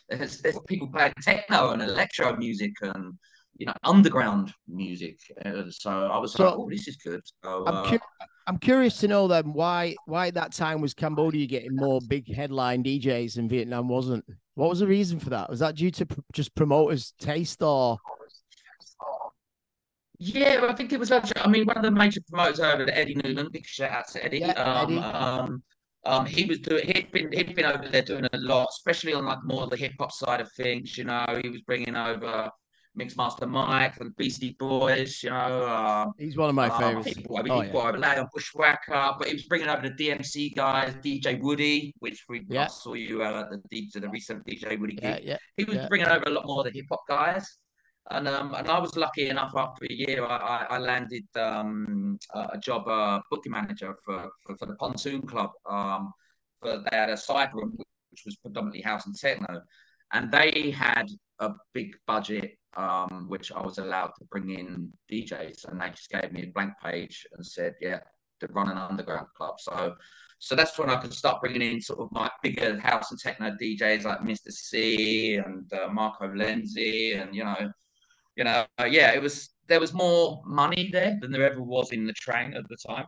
there's, 0.10 0.40
there's 0.42 0.60
people 0.68 0.88
playing 0.88 1.14
techno 1.22 1.72
and 1.72 1.82
electro 1.82 2.36
music 2.36 2.74
and 2.82 3.14
you 3.58 3.66
know 3.66 3.74
underground 3.84 4.54
music. 4.68 5.18
Uh, 5.44 5.64
so 5.70 5.90
I 5.90 6.20
was 6.20 6.34
so, 6.34 6.46
like, 6.46 6.54
oh, 6.56 6.70
this 6.70 6.88
is 6.88 6.98
good. 6.98 7.22
So, 7.44 7.66
I'm, 7.66 7.76
uh, 7.76 7.90
cu- 7.90 8.06
I'm 8.48 8.58
curious 8.60 9.00
to 9.00 9.08
know 9.08 9.28
then 9.28 9.54
why 9.54 9.96
why 10.06 10.28
at 10.28 10.36
that 10.36 10.54
time 10.54 10.82
was 10.82 10.94
Cambodia 10.94 11.48
getting 11.48 11.76
more 11.76 12.00
big 12.08 12.32
headline 12.34 12.84
DJs 12.84 13.38
and 13.38 13.50
Vietnam 13.50 13.88
wasn't. 13.88 14.26
What 14.54 14.70
was 14.70 14.80
the 14.80 14.88
reason 14.88 15.20
for 15.20 15.32
that? 15.32 15.50
Was 15.50 15.60
that 15.60 15.76
due 15.76 15.92
to 15.92 16.06
pr- 16.06 16.20
just 16.34 16.54
promoters' 16.56 17.14
taste 17.20 17.64
or? 17.64 17.98
Yeah, 20.20 20.68
I 20.70 20.74
think 20.74 20.94
it 20.94 21.00
was. 21.00 21.12
I 21.12 21.48
mean, 21.48 21.66
one 21.66 21.78
of 21.78 21.84
the 21.84 21.92
major 21.92 22.22
promoters 22.30 22.60
over 22.60 22.86
there, 22.86 22.96
Eddie 22.96 23.16
Newman. 23.16 23.50
Big 23.52 23.66
shout 23.66 23.92
out 23.92 24.08
to 24.10 24.24
Eddie. 24.24 24.40
Yeah, 24.40 24.52
um, 24.54 24.92
Eddie. 24.92 25.00
Um, 25.00 25.64
um, 26.06 26.26
he 26.26 26.46
was 26.46 26.60
doing. 26.60 26.86
He'd 26.86 27.12
been 27.12 27.32
he'd 27.32 27.56
been 27.56 27.66
over 27.66 27.88
there 27.88 28.04
doing 28.04 28.26
a 28.32 28.38
lot, 28.38 28.68
especially 28.72 29.14
on 29.14 29.26
like 29.26 29.44
more 29.44 29.64
of 29.64 29.70
the 29.72 29.78
hip 29.78 29.94
hop 30.00 30.12
side 30.12 30.42
of 30.42 30.52
things. 30.54 30.98
You 30.98 31.06
know, 31.06 31.40
he 31.42 31.50
was 31.50 31.62
bringing 31.62 31.96
over 31.96 32.52
Mixmaster 32.98 33.50
Mike 33.50 34.00
and 34.00 34.16
Beastie 34.16 34.56
Boys. 34.58 35.24
You 35.24 35.32
know, 35.32 35.36
uh, 35.36 36.06
he's 36.18 36.38
one 36.38 36.50
of 36.50 36.56
my 36.56 36.70
um, 36.70 36.80
favorites. 36.80 37.18
I 37.18 37.42
mean, 37.42 37.52
oh, 37.52 37.62
he 37.62 37.70
yeah. 37.70 38.20
On 38.20 38.28
Bushwhacker, 38.34 39.16
but 39.18 39.28
he 39.28 39.34
was 39.34 39.44
bringing 39.44 39.68
over 39.68 39.90
the 39.90 39.96
DMC 39.96 40.56
guys, 40.56 40.94
DJ 41.04 41.42
Woody, 41.42 41.94
which 42.00 42.24
we 42.30 42.46
yeah. 42.48 42.68
saw 42.68 42.94
you 42.94 43.24
uh, 43.24 43.50
at 43.52 43.70
the, 43.70 43.90
the 43.94 44.10
recent 44.10 44.46
DJ 44.46 44.80
Woody 44.80 44.96
gig. 44.96 45.04
Yeah, 45.04 45.20
yeah, 45.32 45.38
he 45.58 45.64
was 45.64 45.78
bringing 45.88 46.08
over 46.08 46.26
a 46.26 46.32
lot 46.32 46.46
more 46.46 46.60
of 46.60 46.72
the 46.72 46.78
hip 46.78 46.86
hop 46.90 47.02
guys. 47.08 47.58
And 48.12 48.28
um, 48.28 48.54
and 48.54 48.68
I 48.70 48.80
was 48.80 48.96
lucky 48.96 49.30
enough 49.30 49.54
after 49.56 49.86
a 49.86 49.94
year, 49.94 50.24
I, 50.24 50.68
I 50.70 50.78
landed 50.78 51.26
um, 51.36 52.20
a 52.34 52.58
job, 52.58 52.88
uh, 52.88 53.20
booking 53.32 53.52
manager 53.52 53.96
for, 54.06 54.30
for, 54.46 54.56
for 54.58 54.66
the 54.68 54.76
Pontoon 54.76 55.24
Club. 55.24 55.50
Um, 55.68 56.14
for 56.62 56.84
they 56.90 56.98
had 56.98 57.10
a 57.10 57.18
side 57.18 57.50
room 57.54 57.76
which 58.12 58.24
was 58.26 58.36
predominantly 58.38 58.82
house 58.82 59.08
and 59.08 59.16
techno, 59.16 59.62
and 60.14 60.32
they 60.32 60.72
had 60.72 61.08
a 61.40 61.52
big 61.74 61.96
budget, 62.06 62.58
um, 62.78 63.26
which 63.28 63.52
I 63.52 63.62
was 63.62 63.80
allowed 63.80 64.12
to 64.20 64.26
bring 64.32 64.52
in 64.52 64.92
DJs, 65.12 65.68
and 65.68 65.82
they 65.82 65.90
just 65.90 66.10
gave 66.10 66.32
me 66.32 66.44
a 66.44 66.52
blank 66.54 66.74
page 66.84 67.26
and 67.36 67.46
said, 67.46 67.74
"Yeah, 67.82 68.02
to 68.40 68.48
run 68.54 68.70
an 68.70 68.78
underground 68.78 69.28
club." 69.36 69.56
So 69.60 69.96
so 70.40 70.56
that's 70.56 70.78
when 70.78 70.90
I 70.92 70.98
could 70.98 71.14
start 71.14 71.42
bringing 71.42 71.62
in 71.62 71.82
sort 71.82 72.00
of 72.00 72.12
my 72.12 72.30
bigger 72.44 72.80
house 72.80 73.10
and 73.10 73.20
techno 73.20 73.56
DJs 73.60 74.04
like 74.04 74.20
Mr. 74.20 74.52
C 74.52 75.36
and 75.38 75.72
uh, 75.74 75.88
Marco 75.92 76.28
Lenzi 76.28 77.20
and 77.20 77.34
you 77.34 77.44
know 77.44 77.72
you 78.36 78.44
know, 78.44 78.66
uh, 78.80 78.86
yeah, 78.86 79.12
it 79.14 79.22
was 79.22 79.50
there 79.68 79.80
was 79.80 79.94
more 79.94 80.42
money 80.46 80.90
there 80.92 81.18
than 81.22 81.32
there 81.32 81.50
ever 81.50 81.62
was 81.62 81.92
in 81.92 82.06
Nha 82.06 82.14
Trang 82.14 82.56
at 82.56 82.68
the 82.70 82.78
time. 82.88 83.06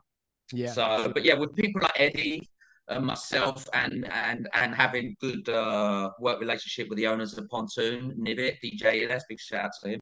Yeah. 0.52 0.72
So, 0.72 1.12
but 1.14 1.24
yeah, 1.24 1.36
with 1.36 1.56
people 1.56 1.82
like 1.82 2.00
Eddie, 2.00 2.50
uh, 2.88 3.00
myself, 3.00 3.68
and 3.74 4.08
and 4.12 4.48
and 4.54 4.74
having 4.74 5.16
good 5.20 5.48
uh, 5.50 6.12
work 6.20 6.40
relationship 6.40 6.90
with 6.90 6.98
the 6.98 7.08
owners 7.08 7.38
of 7.38 7.48
Pontoon, 7.50 8.16
Nivit, 8.18 8.58
DJ, 8.64 9.08
that's 9.08 9.26
big 9.28 9.40
shout 9.40 9.66
out 9.66 9.72
to 9.84 9.90
him. 9.90 10.02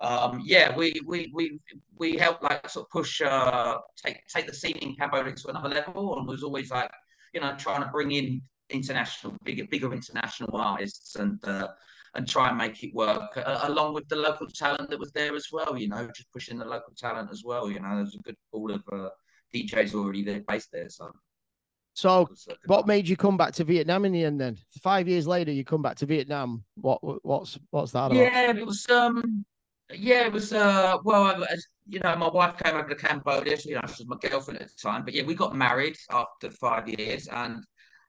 um, 0.00 0.40
yeah, 0.44 0.74
we 0.76 0.94
we 1.06 1.30
we 1.34 1.58
we 1.98 2.16
helped 2.16 2.42
like 2.42 2.68
sort 2.68 2.86
of 2.86 2.90
push 2.90 3.20
uh, 3.20 3.78
take 3.96 4.26
take 4.28 4.46
the 4.46 4.54
scene 4.54 4.76
in 4.76 4.94
Cambodia 4.94 5.34
to 5.34 5.48
another 5.48 5.68
level, 5.68 6.18
and 6.18 6.28
was 6.28 6.42
always 6.44 6.70
like 6.70 6.90
you 7.32 7.40
know 7.40 7.54
trying 7.58 7.82
to 7.82 7.90
bring 7.90 8.12
in 8.12 8.40
international 8.70 9.34
bigger 9.44 9.66
bigger 9.66 9.92
international 9.92 10.56
artists 10.56 11.16
and 11.16 11.38
uh, 11.44 11.68
and 12.14 12.28
try 12.28 12.48
and 12.48 12.58
make 12.58 12.82
it 12.82 12.94
work 12.94 13.36
uh, 13.36 13.60
along 13.64 13.94
with 13.94 14.08
the 14.08 14.16
local 14.16 14.46
talent 14.46 14.90
that 14.90 14.98
was 14.98 15.12
there 15.12 15.34
as 15.34 15.48
well. 15.52 15.76
You 15.76 15.88
know, 15.88 16.08
just 16.14 16.30
pushing 16.32 16.58
the 16.58 16.64
local 16.64 16.94
talent 16.96 17.30
as 17.32 17.42
well. 17.44 17.70
You 17.70 17.80
know, 17.80 17.96
there's 17.96 18.14
a 18.14 18.22
good 18.22 18.36
pool 18.52 18.72
of 18.72 18.82
uh, 18.92 19.08
DJs 19.54 19.94
already 19.94 20.24
there 20.24 20.42
based 20.46 20.70
there, 20.72 20.88
so. 20.88 21.10
So, 21.96 22.28
what 22.66 22.88
made 22.88 23.08
you 23.08 23.16
come 23.16 23.36
back 23.36 23.52
to 23.54 23.62
Vietnam 23.62 24.04
in 24.04 24.10
the 24.10 24.24
end? 24.24 24.40
Then, 24.40 24.58
five 24.82 25.06
years 25.06 25.28
later, 25.28 25.52
you 25.52 25.64
come 25.64 25.80
back 25.80 25.94
to 25.98 26.06
Vietnam. 26.06 26.64
What, 26.74 26.98
what's, 27.24 27.56
what's 27.70 27.92
that 27.92 28.06
about? 28.06 28.16
Yeah, 28.16 28.50
it 28.50 28.66
was 28.66 28.84
um, 28.90 29.44
yeah, 29.92 30.26
it 30.26 30.32
was 30.32 30.52
uh, 30.52 30.96
well, 31.04 31.44
as 31.44 31.66
you 31.86 32.00
know, 32.00 32.16
my 32.16 32.28
wife 32.28 32.56
came 32.58 32.74
over 32.74 32.88
to 32.88 32.94
Cambodia. 32.94 33.56
So, 33.56 33.68
you 33.68 33.74
know, 33.76 33.82
she 33.86 34.02
was 34.02 34.06
my 34.06 34.16
girlfriend 34.28 34.60
at 34.60 34.68
the 34.68 34.74
time. 34.82 35.04
But 35.04 35.14
yeah, 35.14 35.24
we 35.24 35.34
got 35.34 35.54
married 35.54 35.96
after 36.10 36.50
five 36.50 36.88
years, 36.88 37.28
and 37.28 37.62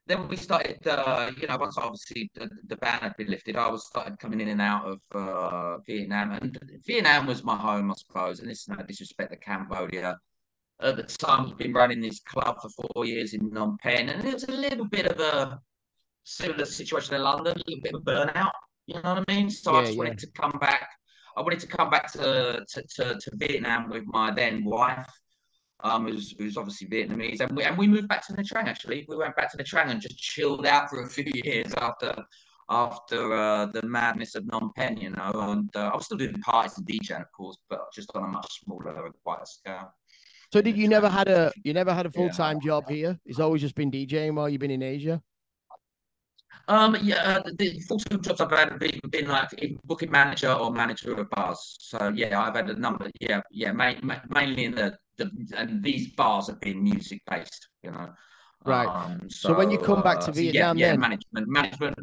then 0.06 0.28
we 0.28 0.36
started. 0.36 0.86
Uh, 0.86 1.30
you 1.40 1.46
know, 1.46 1.56
once 1.58 1.78
obviously 1.78 2.30
the, 2.34 2.48
the 2.68 2.76
ban 2.76 3.00
had 3.00 3.16
been 3.16 3.28
lifted, 3.28 3.56
I 3.56 3.68
was 3.68 3.86
started 3.86 4.18
coming 4.18 4.40
in 4.40 4.48
and 4.48 4.60
out 4.60 4.84
of 4.86 5.00
uh, 5.14 5.78
Vietnam, 5.86 6.32
and 6.32 6.58
Vietnam 6.86 7.26
was 7.26 7.42
my 7.44 7.56
home, 7.56 7.90
I 7.90 7.94
suppose. 7.94 8.40
And 8.40 8.50
this 8.50 8.62
is 8.62 8.68
no 8.68 8.76
disrespect 8.76 9.32
to 9.32 9.36
Cambodia 9.36 10.16
at 10.80 10.96
the 10.96 11.02
time 11.02 11.48
had 11.48 11.56
been 11.56 11.72
running 11.72 12.00
this 12.00 12.20
club 12.20 12.56
for 12.60 12.68
four 12.68 13.04
years 13.04 13.34
in 13.34 13.50
Phnom 13.50 13.78
Penh, 13.80 14.08
and 14.08 14.24
it 14.24 14.34
was 14.34 14.44
a 14.44 14.52
little 14.52 14.84
bit 14.84 15.06
of 15.06 15.18
a 15.20 15.60
similar 16.24 16.64
situation 16.64 17.14
in 17.14 17.22
London, 17.22 17.56
a 17.56 17.70
little 17.70 17.82
bit 17.82 17.94
of 17.94 18.02
a 18.02 18.04
burnout. 18.04 18.50
You 18.86 18.94
know 18.94 19.14
what 19.14 19.24
I 19.28 19.32
mean? 19.32 19.50
So 19.50 19.72
yeah, 19.72 19.78
I 19.78 19.82
just 19.82 19.94
yeah. 19.94 19.98
wanted 19.98 20.18
to 20.18 20.26
come 20.32 20.58
back. 20.60 20.88
I 21.36 21.40
wanted 21.40 21.60
to 21.60 21.66
come 21.66 21.90
back 21.90 22.12
to, 22.12 22.64
to, 22.66 22.82
to, 22.96 23.18
to 23.18 23.30
Vietnam 23.34 23.90
with 23.90 24.04
my 24.06 24.30
then 24.30 24.64
wife, 24.64 25.06
um, 25.80 26.06
who's, 26.06 26.34
who's 26.38 26.56
obviously 26.56 26.88
Vietnamese, 26.88 27.40
and 27.40 27.56
we 27.56 27.64
and 27.64 27.76
we 27.76 27.86
moved 27.86 28.08
back 28.08 28.26
to 28.26 28.32
Nha 28.32 28.44
Trang. 28.44 28.66
Actually, 28.66 29.04
we 29.08 29.16
went 29.16 29.36
back 29.36 29.50
to 29.52 29.58
Nha 29.58 29.64
Trang 29.64 29.90
and 29.90 30.00
just 30.00 30.18
chilled 30.18 30.66
out 30.66 30.88
for 30.90 31.02
a 31.02 31.08
few 31.08 31.30
years 31.44 31.72
after 31.78 32.14
after 32.68 33.32
uh, 33.32 33.66
the 33.66 33.82
madness 33.82 34.34
of 34.34 34.44
Phnom 34.44 34.74
Penh, 34.74 34.96
you 34.96 35.10
know. 35.10 35.30
And 35.34 35.74
uh, 35.76 35.90
I 35.92 35.96
was 35.96 36.06
still 36.06 36.18
doing 36.18 36.40
parties 36.40 36.76
and 36.78 36.86
DJing, 36.86 37.20
of 37.20 37.30
course, 37.32 37.56
but 37.68 37.92
just 37.94 38.10
on 38.14 38.24
a 38.24 38.28
much 38.28 38.64
smaller 38.64 39.06
and 39.06 39.14
quieter 39.22 39.44
scale. 39.44 39.92
So 40.52 40.60
did 40.62 40.76
you 40.76 40.88
never 40.88 41.08
had 41.08 41.28
a 41.28 41.52
you 41.64 41.72
never 41.72 41.92
had 41.92 42.06
a 42.06 42.10
full 42.10 42.30
time 42.30 42.58
yeah. 42.62 42.68
job 42.68 42.88
here? 42.88 43.18
It's 43.24 43.40
always 43.40 43.62
just 43.62 43.74
been 43.74 43.90
DJing 43.90 44.34
while 44.34 44.48
you've 44.48 44.60
been 44.60 44.70
in 44.70 44.82
Asia. 44.82 45.20
Um, 46.68 46.96
yeah, 47.00 47.40
the 47.58 47.78
full 47.80 47.98
time 47.98 48.20
jobs 48.22 48.40
I've 48.40 48.50
had 48.50 48.70
have 48.70 48.80
been, 48.80 49.00
been 49.10 49.28
like 49.28 49.50
booking 49.84 50.10
manager 50.10 50.52
or 50.52 50.72
manager 50.72 51.14
of 51.14 51.30
bars. 51.30 51.76
So 51.80 52.12
yeah, 52.14 52.40
I've 52.40 52.56
had 52.56 52.70
a 52.70 52.78
number. 52.78 53.10
Yeah, 53.20 53.42
yeah, 53.50 53.72
main, 53.72 54.00
mainly 54.34 54.64
in 54.64 54.74
the, 54.74 54.96
the 55.18 55.30
and 55.56 55.82
these 55.82 56.08
bars 56.14 56.48
have 56.48 56.60
been 56.60 56.82
music 56.82 57.22
based. 57.28 57.68
You 57.82 57.92
know. 57.92 58.10
Right. 58.64 58.86
Um, 58.86 59.30
so, 59.30 59.50
so, 59.50 59.54
when 59.56 59.70
you 59.70 59.78
come 59.78 60.02
back 60.02 60.20
to 60.20 60.30
uh, 60.30 60.34
Vietnam, 60.34 60.76
yeah, 60.76 60.86
yeah, 60.86 60.92
then, 60.92 61.00
management, 61.00 61.48
management. 61.48 61.98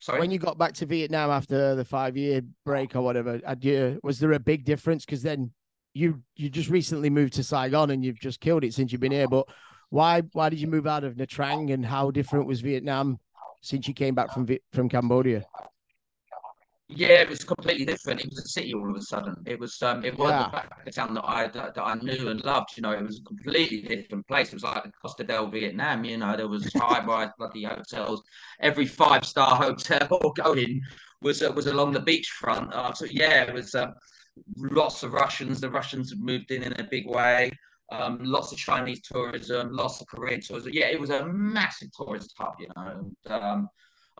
Sorry. 0.00 0.20
When 0.20 0.30
you 0.30 0.38
got 0.38 0.56
back 0.56 0.72
to 0.74 0.86
Vietnam 0.86 1.30
after 1.30 1.74
the 1.74 1.84
five 1.84 2.16
year 2.16 2.40
break 2.64 2.94
or 2.94 3.02
whatever, 3.02 3.40
you, 3.60 3.98
was 4.02 4.18
there 4.20 4.32
a 4.32 4.38
big 4.38 4.64
difference? 4.64 5.04
Because 5.04 5.22
then 5.22 5.50
you 5.92 6.22
you 6.36 6.48
just 6.48 6.70
recently 6.70 7.10
moved 7.10 7.34
to 7.34 7.42
Saigon 7.42 7.90
and 7.90 8.04
you've 8.04 8.20
just 8.20 8.40
killed 8.40 8.64
it 8.64 8.74
since 8.74 8.92
you've 8.92 9.00
been 9.00 9.12
here. 9.12 9.28
But 9.28 9.48
why 9.90 10.22
why 10.32 10.48
did 10.48 10.60
you 10.60 10.68
move 10.68 10.86
out 10.86 11.04
of 11.04 11.16
Nha 11.16 11.26
Trang 11.26 11.72
and 11.72 11.84
how 11.84 12.10
different 12.10 12.46
was 12.46 12.60
Vietnam 12.60 13.18
since 13.62 13.88
you 13.88 13.94
came 13.94 14.14
back 14.14 14.32
from 14.32 14.46
from 14.72 14.88
Cambodia? 14.88 15.44
Yeah, 16.90 17.20
it 17.20 17.28
was 17.28 17.44
completely 17.44 17.84
different. 17.84 18.20
It 18.20 18.30
was 18.30 18.38
a 18.38 18.48
city 18.48 18.72
all 18.72 18.88
of 18.88 18.96
a 18.96 19.02
sudden. 19.02 19.36
It 19.44 19.60
was 19.60 19.82
um, 19.82 20.06
it 20.06 20.16
was 20.16 20.30
yeah. 20.30 20.62
a 20.86 20.90
town 20.90 21.12
that 21.14 21.24
I 21.24 21.46
that, 21.48 21.74
that, 21.74 21.82
I 21.82 21.94
knew 21.96 22.28
and 22.28 22.42
loved. 22.44 22.70
You 22.76 22.82
know, 22.82 22.92
it 22.92 23.02
was 23.02 23.20
a 23.20 23.24
completely 23.24 23.82
different 23.82 24.26
place. 24.26 24.48
It 24.48 24.54
was 24.54 24.64
like 24.64 24.84
the 24.84 24.92
Costa 24.92 25.22
del 25.22 25.48
Vietnam. 25.48 26.04
You 26.04 26.16
know, 26.16 26.34
there 26.34 26.48
was 26.48 26.72
high 26.76 27.04
rise 27.04 27.28
bloody 27.36 27.64
hotels. 27.64 28.22
Every 28.60 28.86
five 28.86 29.26
star 29.26 29.56
hotel 29.62 30.08
going 30.36 30.80
was 31.20 31.42
uh, 31.42 31.52
was 31.52 31.66
along 31.66 31.92
the 31.92 32.00
beachfront. 32.00 32.74
Uh, 32.74 32.94
so 32.94 33.04
yeah, 33.04 33.42
it 33.42 33.52
was. 33.52 33.74
Uh, 33.74 33.90
lots 34.56 35.02
of 35.02 35.12
Russians. 35.12 35.60
The 35.60 35.70
Russians 35.70 36.10
had 36.10 36.20
moved 36.20 36.50
in 36.50 36.62
in 36.62 36.72
a 36.74 36.84
big 36.84 37.06
way. 37.06 37.50
Um, 37.90 38.18
lots 38.22 38.52
of 38.52 38.58
Chinese 38.58 39.00
tourism, 39.02 39.72
lots 39.72 40.00
of 40.00 40.06
Korean 40.06 40.40
tourism. 40.40 40.72
Yeah, 40.74 40.86
it 40.86 41.00
was 41.00 41.10
a 41.10 41.26
massive 41.26 41.88
tourist 41.92 42.34
hub, 42.38 42.54
you 42.58 42.68
know. 42.76 43.12
And, 43.24 43.42
um, 43.42 43.68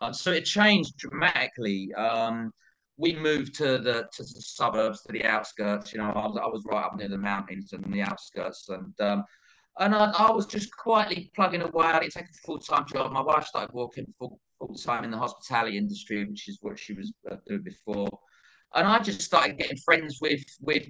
uh, 0.01 0.11
so 0.11 0.31
it 0.31 0.45
changed 0.45 0.97
dramatically. 0.97 1.93
Um, 1.95 2.51
we 2.97 3.15
moved 3.15 3.55
to 3.55 3.77
the 3.77 4.07
to 4.13 4.23
the 4.23 4.41
suburbs, 4.41 5.03
to 5.03 5.13
the 5.13 5.25
outskirts. 5.25 5.93
You 5.93 5.99
know, 5.99 6.11
I 6.11 6.27
was, 6.27 6.39
I 6.41 6.47
was 6.47 6.63
right 6.65 6.85
up 6.85 6.97
near 6.97 7.07
the 7.07 7.17
mountains 7.17 7.73
and 7.73 7.93
the 7.93 8.01
outskirts, 8.01 8.67
and 8.69 8.93
um, 8.99 9.23
and 9.79 9.95
I, 9.95 10.11
I, 10.11 10.31
was 10.31 10.45
just 10.45 10.75
quietly 10.75 11.31
plugging 11.35 11.61
away. 11.61 11.85
I 11.85 11.99
didn't 11.99 12.13
take 12.13 12.25
a 12.25 12.45
full 12.45 12.59
time 12.59 12.85
job. 12.87 13.11
My 13.11 13.21
wife 13.21 13.45
started 13.45 13.73
working 13.73 14.05
full 14.17 14.39
full 14.57 14.75
time 14.75 15.03
in 15.03 15.11
the 15.11 15.17
hospitality 15.17 15.77
industry, 15.77 16.25
which 16.25 16.49
is 16.49 16.59
what 16.61 16.77
she 16.77 16.93
was 16.93 17.13
uh, 17.31 17.37
doing 17.47 17.63
before 17.63 18.09
and 18.75 18.87
I 18.87 18.99
just 18.99 19.21
started 19.21 19.57
getting 19.57 19.77
friends 19.77 20.19
with 20.21 20.43
with 20.61 20.87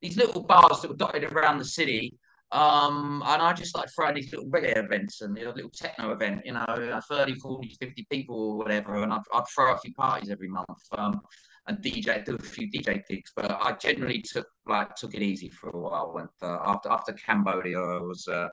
these 0.00 0.16
little 0.16 0.42
bars 0.42 0.80
that 0.80 0.88
were 0.88 0.96
dotted 0.96 1.24
around 1.24 1.58
the 1.58 1.64
city. 1.64 2.16
Um, 2.52 3.22
and 3.26 3.40
I 3.40 3.52
just 3.52 3.76
like 3.76 3.88
throwing 3.90 4.16
these 4.16 4.32
little 4.32 4.50
reggae 4.50 4.76
events 4.76 5.20
and 5.20 5.34
know, 5.34 5.50
little 5.50 5.70
techno 5.70 6.10
event, 6.12 6.42
you 6.44 6.52
know, 6.52 7.00
30, 7.08 7.34
40, 7.34 7.76
50 7.80 8.06
people 8.10 8.52
or 8.52 8.56
whatever. 8.56 8.96
And 8.96 9.12
I'd, 9.12 9.20
I'd 9.32 9.44
throw 9.54 9.72
a 9.72 9.78
few 9.78 9.94
parties 9.94 10.30
every 10.30 10.48
month 10.48 10.66
um, 10.98 11.20
and 11.68 11.78
DJ, 11.78 12.24
do 12.24 12.34
a 12.34 12.42
few 12.42 12.68
DJ 12.70 13.06
gigs. 13.08 13.32
But 13.36 13.52
I 13.52 13.72
generally 13.72 14.22
took 14.22 14.48
like 14.66 14.96
took 14.96 15.14
it 15.14 15.22
easy 15.22 15.48
for 15.48 15.70
a 15.70 15.78
while. 15.78 16.16
And 16.18 16.28
uh, 16.42 16.58
after 16.64 16.90
after 16.90 17.12
Cambodia, 17.12 17.78
I 17.78 18.00
was 18.00 18.26
uh, 18.26 18.48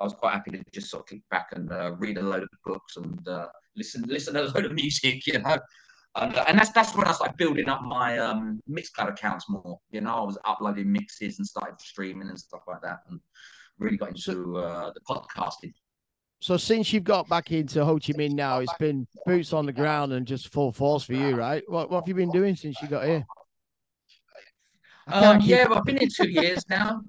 I 0.00 0.04
was 0.04 0.14
quite 0.14 0.32
happy 0.32 0.50
to 0.52 0.62
just 0.72 0.90
sort 0.90 1.04
of 1.04 1.08
kick 1.08 1.22
back 1.30 1.48
and 1.52 1.70
uh, 1.70 1.92
read 1.98 2.18
a 2.18 2.22
load 2.22 2.42
of 2.42 2.48
books 2.64 2.96
and 2.96 3.28
uh, 3.28 3.46
listen 3.76 4.02
listen 4.08 4.34
to 4.34 4.42
a 4.42 4.50
load 4.50 4.64
of 4.64 4.72
music, 4.82 5.24
you 5.26 5.38
know. 5.38 5.58
And, 6.16 6.34
uh, 6.34 6.44
and 6.48 6.58
that's 6.58 6.70
that's 6.70 6.94
when 6.94 7.06
I 7.06 7.12
started 7.12 7.36
building 7.36 7.68
up 7.68 7.82
my 7.82 8.18
um, 8.18 8.60
Mixcloud 8.70 9.10
accounts 9.10 9.48
more. 9.48 9.78
You 9.90 10.00
know, 10.00 10.14
I 10.14 10.22
was 10.22 10.38
uploading 10.44 10.90
mixes 10.90 11.38
and 11.38 11.46
started 11.46 11.78
streaming 11.80 12.28
and 12.28 12.38
stuff 12.38 12.62
like 12.66 12.80
that, 12.82 13.00
and 13.10 13.20
really 13.78 13.98
got 13.98 14.10
into 14.10 14.56
uh, 14.56 14.92
the 14.92 15.00
podcasting. 15.00 15.74
So 16.40 16.56
since 16.56 16.92
you've 16.92 17.04
got 17.04 17.28
back 17.28 17.50
into 17.50 17.84
Ho 17.84 17.94
Chi 17.94 18.12
Minh 18.12 18.32
now, 18.32 18.60
it's 18.60 18.72
been 18.78 19.06
boots 19.24 19.52
on 19.52 19.66
the 19.66 19.72
ground 19.72 20.12
and 20.12 20.26
just 20.26 20.52
full 20.52 20.70
force 20.72 21.04
for 21.04 21.14
you, 21.14 21.34
right? 21.34 21.62
What, 21.66 21.90
what 21.90 22.02
have 22.02 22.08
you 22.08 22.14
been 22.14 22.30
doing 22.30 22.54
since 22.56 22.80
you 22.82 22.88
got 22.88 23.04
here? 23.06 23.24
Um, 25.08 25.40
yeah, 25.40 25.66
well, 25.66 25.78
I've 25.78 25.84
been 25.84 25.96
here 25.96 26.08
two 26.14 26.28
years 26.28 26.64
now. 26.68 27.00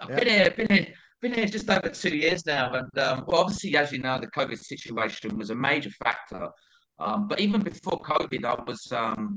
I've 0.00 0.10
yeah. 0.10 0.16
been 0.16 0.28
here, 0.28 0.50
been 0.50 0.68
here, 0.68 0.86
been 1.20 1.34
here 1.34 1.46
just 1.46 1.68
over 1.68 1.88
two 1.88 2.16
years 2.16 2.46
now, 2.46 2.72
and 2.72 2.98
um, 2.98 3.24
well, 3.26 3.42
obviously, 3.42 3.76
as 3.76 3.92
you 3.92 3.98
know, 3.98 4.18
the 4.18 4.28
COVID 4.28 4.58
situation 4.58 5.36
was 5.36 5.50
a 5.50 5.54
major 5.54 5.90
factor 6.02 6.48
um, 7.00 7.28
but 7.28 7.40
even 7.40 7.62
before 7.62 8.00
COVID, 8.00 8.44
I 8.44 8.62
was 8.62 8.92
um, 8.92 9.36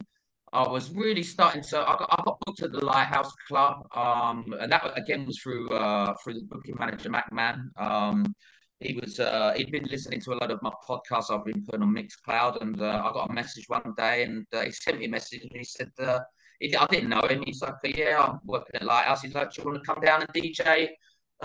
I 0.52 0.68
was 0.68 0.92
really 0.92 1.24
starting 1.24 1.64
to. 1.64 1.80
I 1.80 1.96
got, 1.98 2.10
I 2.12 2.24
got 2.24 2.40
booked 2.46 2.62
at 2.62 2.72
the 2.72 2.86
Lighthouse 2.86 3.32
Club, 3.48 3.88
um, 3.96 4.54
and 4.60 4.72
that 4.72 4.84
again 4.96 5.26
was 5.26 5.40
through 5.40 5.70
uh, 5.70 6.14
through 6.24 6.36
the 6.36 6.46
booking 6.50 6.76
manager 6.78 7.10
Mac 7.10 7.32
Man. 7.32 7.72
Um, 7.78 8.36
he 8.80 9.00
was 9.02 9.20
uh, 9.20 9.54
he'd 9.56 9.72
been 9.72 9.88
listening 9.90 10.22
to 10.22 10.34
a 10.34 10.36
lot 10.36 10.52
of 10.52 10.62
my 10.62 10.72
podcasts 10.88 11.32
I've 11.32 11.46
been 11.46 11.64
putting 11.66 11.82
on 11.82 11.96
Mixcloud, 11.96 12.62
and 12.62 12.80
uh, 12.80 13.02
I 13.04 13.14
got 13.14 13.30
a 13.30 13.34
message 13.34 13.66
one 13.68 13.94
day, 13.98 14.24
and 14.24 14.46
uh, 14.54 14.62
he 14.62 14.72
sent 14.72 15.00
me 15.00 15.06
a 15.06 15.10
message, 15.10 15.42
and 15.42 15.52
he 15.56 15.64
said, 15.64 15.90
uh, 16.00 16.20
he, 16.60 16.76
I 16.76 16.86
didn't 16.88 17.10
know 17.10 17.22
him. 17.22 17.44
He's 17.46 17.62
like, 17.62 17.76
yeah, 17.84 18.22
I'm 18.22 18.40
working 18.46 18.76
at 18.76 18.84
Lighthouse. 18.84 19.22
He's 19.22 19.34
like, 19.34 19.54
do 19.54 19.62
you 19.62 19.70
want 19.70 19.84
to 19.84 19.88
come 19.92 20.04
down 20.04 20.22
and 20.22 20.30
DJ 20.34 20.90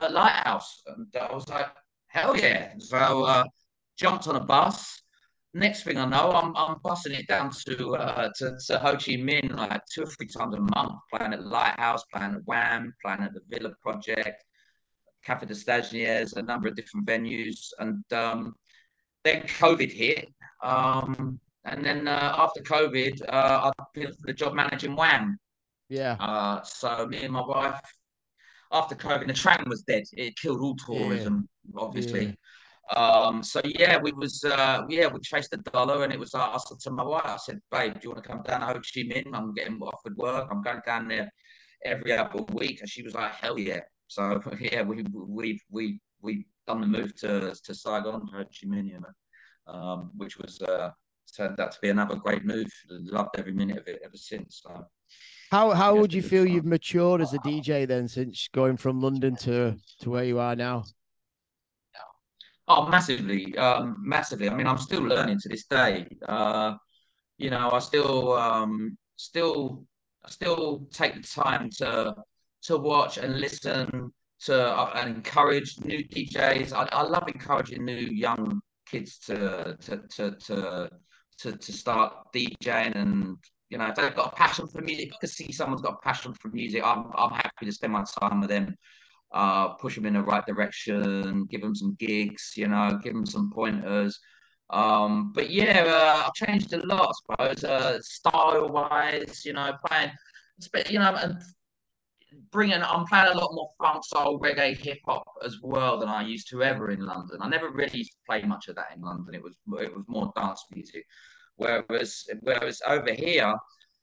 at 0.03 0.13
Lighthouse? 0.13 0.83
And 0.87 1.07
I 1.19 1.33
was 1.33 1.49
like, 1.49 1.69
hell 2.09 2.37
yeah! 2.37 2.73
So 2.79 3.25
uh, 3.25 3.45
jumped 3.97 4.27
on 4.29 4.37
a 4.37 4.45
bus 4.45 5.01
next 5.55 5.83
thing 5.83 5.99
I 5.99 6.05
know, 6.05 6.31
I'm 6.33 6.57
I'm 6.57 6.77
busting 6.83 7.15
it 7.15 7.27
down 7.27 7.51
to 7.67 7.97
uh, 7.97 8.31
to, 8.37 8.57
to 8.67 8.79
Ho 8.79 8.93
Chi 8.93 9.17
Minh 9.17 9.55
like 9.57 9.83
two 9.93 10.03
or 10.03 10.07
three 10.07 10.27
times 10.27 10.55
a 10.55 10.61
month, 10.61 10.95
playing 11.13 11.33
at 11.33 11.45
Lighthouse, 11.45 12.05
playing 12.13 12.35
at 12.35 12.45
Wham, 12.45 12.95
playing 13.03 13.23
at 13.23 13.35
the 13.35 13.41
Villa 13.49 13.73
Project, 13.83 14.45
Cafe 15.25 15.47
de 15.47 15.55
Stagiaires, 15.55 16.37
a 16.37 16.43
number 16.43 16.69
of 16.69 16.77
different 16.77 17.07
venues, 17.07 17.69
and 17.79 18.05
um, 18.13 18.55
then 19.25 19.43
COVID 19.43 19.91
hit. 19.91 20.29
Um, 20.63 21.41
and 21.65 21.85
then 21.85 22.09
uh, 22.09 22.35
after 22.39 22.63
COVID, 22.63 23.21
uh, 23.29 23.71
I've 23.79 23.93
been 23.95 24.13
for 24.13 24.27
the 24.27 24.33
job 24.33 24.55
managing 24.55 24.97
Wham. 24.97 25.39
Yeah. 25.89 26.17
Uh, 26.21 26.63
so 26.63 27.07
me 27.07 27.25
and 27.25 27.33
my 27.33 27.45
wife, 27.47 27.81
after 28.73 28.95
COVID, 28.95 29.27
Nha 29.27 29.35
Trang 29.35 29.69
was 29.69 29.83
dead. 29.83 30.05
It 30.13 30.37
killed 30.37 30.61
all 30.61 30.77
tourism, 30.77 31.49
yeah. 31.73 31.81
obviously. 31.81 32.27
Yeah. 32.27 32.33
Um, 32.97 33.43
so 33.43 33.61
yeah, 33.65 33.99
we 33.99 34.13
was 34.13 34.43
uh, 34.45 34.83
yeah 34.89 35.09
we 35.09 35.21
chased 35.21 35.51
the 35.51 35.59
dollar, 35.59 36.05
and 36.05 36.13
it 36.13 36.19
was 36.19 36.35
uh, 36.35 36.39
I 36.39 36.59
said 36.59 36.81
to 36.81 36.91
my 36.91 37.03
wife, 37.03 37.23
I 37.25 37.37
said, 37.37 37.61
babe, 37.71 37.95
do 37.95 38.01
you 38.05 38.11
want 38.11 38.23
to 38.23 38.29
come 38.29 38.43
down 38.43 38.61
to 38.61 38.67
Ho 38.67 38.75
Chi 38.75 39.03
Minh? 39.03 39.31
I'm 39.35 39.53
getting 39.53 39.79
offered 39.81 40.17
work. 40.17 40.49
I'm 40.51 40.63
going 40.63 40.81
down 40.87 41.09
there 41.09 41.31
every 41.85 42.13
other 42.13 42.45
week, 42.53 42.81
and 42.81 42.89
she 42.89 43.03
was 43.03 43.15
like, 43.15 43.33
hell 43.35 43.59
yeah. 43.59 43.81
So 44.07 44.41
yeah, 44.61 44.83
we 44.83 45.05
we 45.13 45.61
we 45.71 46.01
we 46.23 46.47
done 46.67 46.81
the 46.81 46.87
move 46.87 47.15
to 47.17 47.55
to 47.63 47.75
Saigon, 47.75 48.27
Ho 48.33 48.45
Chi 48.45 48.67
Minh, 48.67 48.89
you 48.89 49.01
know, 49.01 49.73
um, 49.73 50.11
which 50.17 50.39
was 50.39 50.61
uh, 50.63 50.91
turned 51.37 51.61
out 51.61 51.73
to 51.73 51.79
be 51.83 51.91
another 51.91 52.17
great 52.17 52.45
move. 52.45 52.69
Loved 52.89 53.39
every 53.39 53.53
minute 53.53 53.79
of 53.79 53.89
it 53.89 54.01
ever 54.05 54.17
since. 54.17 54.63
So. 54.65 54.87
How 55.51 55.71
how 55.71 55.95
would 55.97 56.13
you 56.13 56.23
feel 56.23 56.45
fun. 56.45 56.53
you've 56.53 56.67
matured 56.67 57.23
as 57.23 57.33
a 57.33 57.39
DJ 57.39 57.87
then 57.87 58.07
since 58.09 58.49
going 58.53 58.77
from 58.77 59.01
London 59.01 59.37
to 59.37 59.77
to 60.01 60.11
where 60.11 60.25
you 60.25 60.39
are 60.39 60.57
now? 60.57 60.85
Oh, 62.69 62.87
massively, 62.89 63.57
um, 63.57 63.97
massively. 64.01 64.49
I 64.51 64.55
mean, 64.55 64.67
I'm 64.67 64.77
still 64.79 65.03
learning 65.03 65.39
to 65.41 65.49
this 65.49 65.65
day. 65.67 66.07
Uh, 66.29 66.75
you 67.39 67.51
know, 67.51 67.71
I 67.73 67.79
still, 67.79 68.33
um, 68.35 68.99
still, 69.17 69.85
I 70.25 70.31
still 70.31 70.87
take 70.93 71.15
the 71.15 71.23
time 71.23 71.71
to 71.79 72.15
to 72.65 72.77
watch 72.77 73.19
and 73.19 73.41
listen 73.41 74.13
to 74.41 74.55
uh, 74.77 74.93
and 74.97 75.17
encourage 75.17 75.79
new 75.81 76.05
DJs. 76.09 76.73
I, 76.73 76.89
I 76.93 77.03
love 77.03 77.25
encouraging 77.29 77.85
new 77.85 77.95
young 77.95 78.61
kids 78.87 79.19
to 79.21 79.77
to 79.81 79.99
to 80.17 80.33
to 80.33 80.91
to, 81.39 81.53
to 81.57 81.73
start 81.73 82.13
DJing 82.35 82.97
and 82.97 83.37
you 83.71 83.79
know 83.79 83.87
if 83.87 83.95
they've 83.95 84.15
got 84.15 84.33
a 84.33 84.37
passion 84.37 84.67
for 84.69 84.83
music. 84.83 85.13
I 85.15 85.17
can 85.21 85.29
see 85.29 85.53
someone's 85.53 85.83
got 85.83 85.95
a 85.95 86.07
passion 86.07 86.35
for 86.35 86.49
music. 86.49 86.83
I'm 86.85 87.11
I'm 87.17 87.31
happy 87.31 87.67
to 87.67 87.73
spend 87.73 87.95
my 87.95 88.05
time 88.21 88.41
with 88.41 88.51
them, 88.51 88.75
uh, 89.33 89.69
push 89.75 89.95
them 89.95 90.07
in 90.07 90.15
the 90.15 90.23
right 90.23 90.45
direction, 90.47 91.47
give 91.47 91.61
them 91.61 91.75
some 91.75 91.97
gigs, 91.99 92.53
you 92.57 92.69
know, 92.69 92.99
give 93.03 93.15
them 93.15 93.27
some 93.27 93.51
pointers. 93.51 94.19
Um, 94.71 95.33
but 95.35 95.51
yeah, 95.51 95.85
uh, 95.87 96.27
I've 96.27 96.35
changed 96.35 96.73
a 96.73 96.87
lot, 96.87 97.15
I 97.31 97.55
suppose, 97.55 97.65
uh, 97.65 98.01
style 98.03 98.69
wise, 98.69 99.45
you 99.45 99.55
know, 99.55 99.73
playing, 99.87 100.11
you 100.91 100.99
know, 100.99 101.15
and 101.15 101.43
bringing 102.51 102.83
I'm 102.83 103.07
playing 103.07 103.29
a 103.29 103.39
lot 103.39 103.55
more 103.55 103.71
funk 103.79 104.05
soul 104.05 104.39
reggae 104.39 104.77
hip 104.77 104.99
hop 105.07 105.25
as 105.45 105.57
well 105.63 105.99
than 105.99 106.09
I 106.09 106.23
used 106.23 106.49
to 106.51 106.63
ever 106.63 106.91
in 106.91 107.05
London. 107.05 107.39
I 107.41 107.49
never 107.49 107.71
really 107.71 107.99
used 107.99 108.13
to 108.13 108.19
play 108.27 108.43
much 108.43 108.69
of 108.69 108.77
that 108.77 108.93
in 108.95 109.03
London. 109.03 109.35
It 109.35 109.43
was 109.43 109.57
it 109.81 109.95
was 109.95 110.05
more 110.07 110.33
dance 110.37 110.65
music. 110.75 111.07
Whereas 111.57 112.25
whereas 112.41 112.81
over 112.87 113.13
here, 113.13 113.55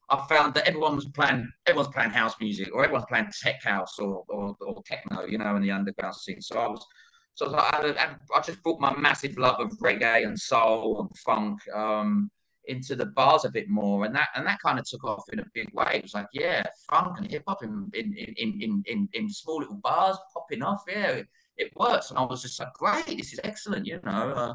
I 0.10 0.26
found 0.28 0.54
that 0.54 0.68
everyone 0.68 0.96
was 0.96 1.06
playing 1.06 1.52
everyone's 1.66 1.94
playing 1.94 2.12
house 2.12 2.36
music 2.40 2.70
or 2.74 2.84
everyone's 2.84 3.08
playing 3.08 3.32
tech 3.42 3.64
house 3.64 3.98
or 4.00 4.24
or, 4.30 4.56
or 4.62 4.84
techno, 4.84 5.26
you 5.26 5.38
know, 5.38 5.56
in 5.56 5.62
the 5.62 5.72
underground 5.72 6.16
scene. 6.16 6.42
So 6.42 6.60
I 6.60 6.68
was 6.68 6.86
so 7.34 7.54
I, 7.54 7.82
was 7.82 7.96
I, 7.98 8.16
I 8.36 8.42
just 8.42 8.62
brought 8.64 8.80
my 8.80 8.96
massive 8.98 9.38
love 9.38 9.60
of 9.60 9.72
reggae 9.80 10.26
and 10.26 10.40
soul 10.40 11.02
and 11.02 11.18
funk. 11.20 11.60
Um, 11.74 12.30
into 12.68 12.96
the 12.96 13.06
bars 13.06 13.46
a 13.46 13.50
bit 13.50 13.70
more, 13.70 14.06
and 14.06 14.16
that 14.16 14.30
and 14.36 14.46
that 14.46 14.60
kind 14.60 14.80
of 14.80 14.86
took 14.86 15.04
off 15.04 15.24
in 15.32 15.40
a 15.40 15.46
big 15.54 15.70
way. 15.74 15.92
It 15.96 16.04
was 16.04 16.14
like, 16.14 16.28
yeah, 16.34 16.64
funk 16.90 17.18
and 17.18 17.30
hip 17.30 17.44
hop 17.48 17.64
in 17.64 17.90
in, 17.94 18.14
in 18.14 18.62
in 18.62 18.84
in 18.86 19.10
in 19.14 19.30
small 19.30 19.60
little 19.60 19.76
bars 19.84 20.18
popping 20.34 20.64
off. 20.64 20.84
Yeah, 20.88 21.08
it, 21.08 21.28
it 21.58 21.72
works, 21.76 22.10
and 22.10 22.20
I 22.20 22.24
was 22.24 22.42
just 22.42 22.60
like, 22.60 22.74
great, 22.74 23.18
this 23.18 23.34
is 23.34 23.40
excellent, 23.44 23.86
you 23.86 24.00
know. 24.04 24.12
Uh, 24.12 24.54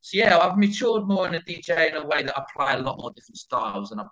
so 0.00 0.18
yeah, 0.18 0.38
I've 0.38 0.56
matured 0.56 1.06
more 1.06 1.26
in 1.26 1.34
a 1.34 1.40
DJ 1.40 1.90
in 1.90 1.96
a 1.96 2.06
way 2.06 2.22
that 2.22 2.38
I 2.38 2.44
play 2.54 2.74
a 2.74 2.78
lot 2.78 3.00
more 3.00 3.12
different 3.14 3.38
styles, 3.38 3.90
and 3.90 4.00
I, 4.00 4.04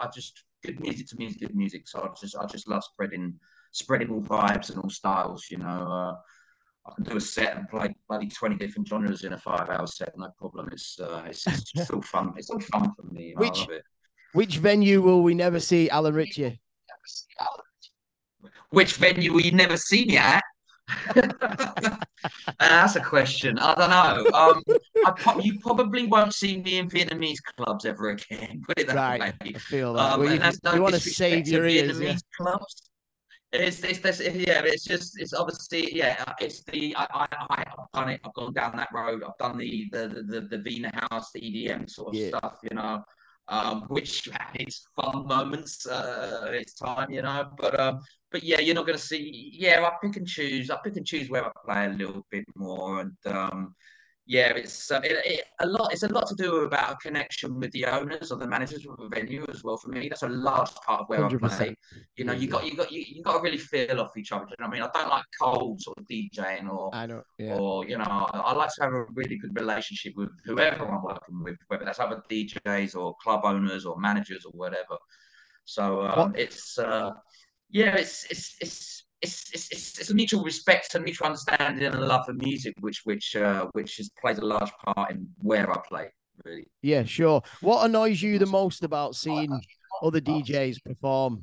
I 0.00 0.08
just 0.14 0.44
good 0.64 0.80
music 0.80 1.06
to 1.08 1.16
me 1.16 1.26
is 1.26 1.36
good 1.36 1.54
music. 1.54 1.88
So 1.88 2.00
I 2.00 2.08
just 2.20 2.36
I 2.36 2.46
just 2.46 2.68
love 2.68 2.84
spreading 2.84 3.38
spreading 3.72 4.10
all 4.10 4.22
vibes 4.22 4.70
and 4.70 4.78
all 4.78 4.90
styles, 4.90 5.46
you 5.50 5.58
know. 5.58 5.66
Uh, 5.66 6.14
I 6.88 6.94
can 6.94 7.04
do 7.04 7.16
a 7.16 7.20
set 7.20 7.56
and 7.56 7.68
play 7.68 7.94
bloody 8.08 8.28
twenty 8.28 8.56
different 8.56 8.88
genres 8.88 9.24
in 9.24 9.32
a 9.32 9.38
five-hour 9.38 9.86
set, 9.86 10.16
no 10.16 10.30
problem. 10.38 10.68
It's 10.72 10.98
uh, 11.00 11.24
it's, 11.26 11.46
it's 11.46 11.72
still 11.84 12.02
fun. 12.02 12.32
It's 12.36 12.46
still 12.46 12.60
fun 12.60 12.92
for 12.94 13.06
me. 13.12 13.34
Which 13.36 13.66
which 14.32 14.58
venue 14.58 15.02
will 15.02 15.22
we 15.22 15.34
never 15.34 15.60
see 15.60 15.90
Alan 15.90 16.14
Ritchie? 16.14 16.60
Which 18.70 18.94
venue 18.94 19.32
will 19.32 19.42
you 19.42 19.52
never 19.52 19.76
see 19.76 20.04
me 20.06 20.16
at? 20.16 20.42
that's 22.58 22.96
a 22.96 23.00
question. 23.00 23.58
I 23.58 23.74
don't 23.74 23.90
know. 23.90 24.38
Um, 24.38 24.62
I, 25.04 25.40
you 25.40 25.58
probably 25.60 26.06
won't 26.06 26.34
see 26.34 26.58
me 26.62 26.78
in 26.78 26.88
Vietnamese 26.88 27.42
clubs 27.56 27.84
ever 27.84 28.10
again. 28.10 28.62
Put 28.66 28.78
it 28.78 28.86
that 28.88 28.96
right. 28.96 29.20
way. 29.20 29.52
I 29.54 29.58
feel 29.58 29.94
that. 29.94 30.12
Um, 30.12 30.20
well, 30.20 30.34
you, 30.34 30.40
you 30.74 30.82
want 30.82 30.94
to 30.94 31.00
save 31.00 31.48
your 31.48 31.66
ears. 31.66 31.98
Vietnamese 31.98 32.04
yeah. 32.04 32.18
clubs. 32.36 32.90
It's, 33.52 33.82
it's 33.84 34.00
this 34.00 34.20
yeah 34.20 34.62
it's 34.64 34.84
just 34.84 35.20
it's 35.20 35.32
obviously 35.32 35.94
yeah 35.94 36.34
it's 36.40 36.64
the 36.64 36.94
I, 36.96 37.06
I 37.14 37.26
I've 37.50 37.92
done 37.94 38.08
it 38.10 38.20
I've 38.24 38.34
gone 38.34 38.52
down 38.52 38.76
that 38.76 38.88
road 38.92 39.22
I've 39.22 39.38
done 39.38 39.56
the 39.56 39.88
the 39.92 40.24
the, 40.26 40.40
the 40.50 40.58
Vina 40.58 40.90
House 41.10 41.30
the 41.32 41.40
EDM 41.40 41.88
sort 41.88 42.08
of 42.08 42.14
yeah. 42.14 42.28
stuff 42.28 42.58
you 42.68 42.76
know 42.76 43.04
um, 43.48 43.82
which 43.82 44.28
it's 44.54 44.88
fun 44.96 45.26
moments 45.26 45.86
uh, 45.86 46.50
it's 46.52 46.74
time 46.74 47.10
you 47.10 47.22
know 47.22 47.48
but 47.56 47.78
um 47.78 48.00
but 48.36 48.44
yeah 48.44 48.60
you're 48.60 48.74
not 48.74 48.84
going 48.84 48.98
to 48.98 49.02
see 49.02 49.50
yeah 49.54 49.82
I 49.82 49.92
pick 50.04 50.16
and 50.16 50.26
choose 50.26 50.68
I 50.68 50.76
pick 50.84 50.96
and 50.98 51.06
choose 51.06 51.30
where 51.30 51.46
I 51.46 51.50
play 51.64 51.86
a 51.86 51.88
little 51.88 52.26
bit 52.30 52.44
more 52.54 53.00
and 53.00 53.16
um 53.34 53.74
yeah, 54.28 54.48
it's 54.56 54.90
um, 54.90 55.04
it, 55.04 55.12
it, 55.24 55.44
a 55.60 55.66
lot. 55.66 55.92
It's 55.92 56.02
a 56.02 56.08
lot 56.08 56.26
to 56.26 56.34
do 56.34 56.62
about 56.62 56.94
a 56.94 56.96
connection 56.96 57.60
with 57.60 57.70
the 57.70 57.86
owners 57.86 58.32
or 58.32 58.38
the 58.38 58.46
managers 58.46 58.84
of 58.84 58.96
the 58.96 59.08
venue 59.08 59.46
as 59.48 59.62
well. 59.62 59.76
For 59.76 59.88
me, 59.88 60.08
that's 60.08 60.24
a 60.24 60.28
large 60.28 60.74
part 60.74 61.02
of 61.02 61.08
where 61.08 61.20
100%. 61.20 61.44
I 61.44 61.56
play. 61.56 61.76
You 62.16 62.24
know, 62.24 62.32
you 62.32 62.48
got 62.48 62.66
you 62.66 62.76
got 62.76 62.90
you, 62.90 63.04
you 63.06 63.22
got 63.22 63.36
to 63.36 63.40
really 63.40 63.56
feel 63.56 64.00
off 64.00 64.16
each 64.16 64.32
other. 64.32 64.46
You 64.48 64.56
know 64.58 64.66
I 64.66 64.70
mean, 64.70 64.82
I 64.82 64.90
don't 64.92 65.08
like 65.08 65.22
cold 65.40 65.80
sort 65.80 65.98
of 65.98 66.08
DJing 66.08 66.68
or 66.68 66.92
I 66.92 67.06
know, 67.06 67.22
yeah. 67.38 67.54
or 67.54 67.86
you 67.86 67.98
know, 67.98 68.04
I, 68.04 68.38
I, 68.38 68.52
like 68.54 68.70
to 68.74 68.82
have 68.82 68.94
a 68.94 69.04
really 69.14 69.38
good 69.38 69.54
relationship 69.54 70.14
with 70.16 70.30
whoever 70.44 70.84
I'm 70.84 71.04
working 71.04 71.44
with, 71.44 71.58
whether 71.68 71.84
that's 71.84 72.00
other 72.00 72.20
DJs 72.28 72.96
or 72.96 73.14
club 73.22 73.42
owners 73.44 73.86
or 73.86 73.96
managers 74.00 74.44
or 74.44 74.50
whatever. 74.54 74.96
So 75.66 76.02
um, 76.06 76.32
it's 76.36 76.78
uh, 76.78 77.12
yeah, 77.70 77.96
it's 77.96 78.24
it's 78.30 78.56
it's 78.60 79.04
it's, 79.22 79.50
it's, 79.52 79.98
it's, 79.98 80.10
a 80.10 80.14
mutual 80.14 80.44
respect 80.44 80.94
and 80.94 81.02
mutual 81.02 81.26
understanding 81.26 81.84
and 81.84 81.94
a 81.94 82.00
love 82.00 82.26
for 82.26 82.34
music, 82.34 82.74
which 82.80 83.00
which 83.04 83.34
uh, 83.34 83.66
which 83.72 83.96
has 83.96 84.10
played 84.20 84.38
a 84.38 84.44
large 84.44 84.70
part 84.84 85.10
in 85.10 85.28
where 85.38 85.70
I 85.70 85.80
play. 85.88 86.12
Really. 86.44 86.68
Yeah, 86.82 87.04
sure. 87.04 87.42
What 87.60 87.84
annoys 87.86 88.20
you 88.20 88.38
the 88.38 88.46
most 88.46 88.84
about 88.84 89.16
seeing 89.16 89.58
other 90.02 90.20
DJs 90.20 90.84
perform? 90.84 91.42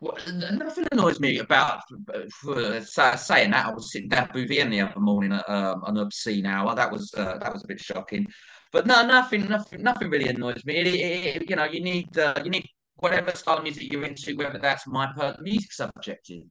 Well, 0.00 0.16
nothing 0.52 0.86
annoys 0.92 1.18
me 1.18 1.38
about 1.38 1.80
uh, 2.14 2.80
saying 2.80 3.50
that. 3.50 3.66
I 3.66 3.72
was 3.72 3.90
sitting 3.90 4.08
down 4.08 4.28
Bui 4.32 4.46
Vien 4.46 4.70
the 4.70 4.82
other 4.82 5.00
morning 5.00 5.32
at 5.32 5.48
um, 5.50 5.82
an 5.88 5.96
obscene 5.96 6.46
hour. 6.46 6.76
That 6.76 6.92
was 6.92 7.12
uh, 7.16 7.38
that 7.38 7.52
was 7.52 7.64
a 7.64 7.66
bit 7.66 7.80
shocking. 7.80 8.24
But 8.72 8.86
no, 8.86 9.06
nothing, 9.06 9.48
nothing, 9.48 9.82
nothing 9.82 10.10
really 10.10 10.28
annoys 10.28 10.64
me. 10.64 10.76
It, 10.76 10.86
it, 10.86 11.36
it, 11.42 11.50
you 11.50 11.56
know, 11.56 11.64
you 11.64 11.82
need, 11.82 12.16
uh, 12.18 12.34
you 12.44 12.50
need 12.50 12.66
whatever 12.96 13.30
style 13.34 13.58
of 13.58 13.62
music 13.62 13.90
you're 13.90 14.04
into, 14.04 14.36
whether 14.36 14.58
that's 14.58 14.86
my 14.86 15.10
per- 15.16 15.36
music 15.40 15.72
subjective. 15.72 16.42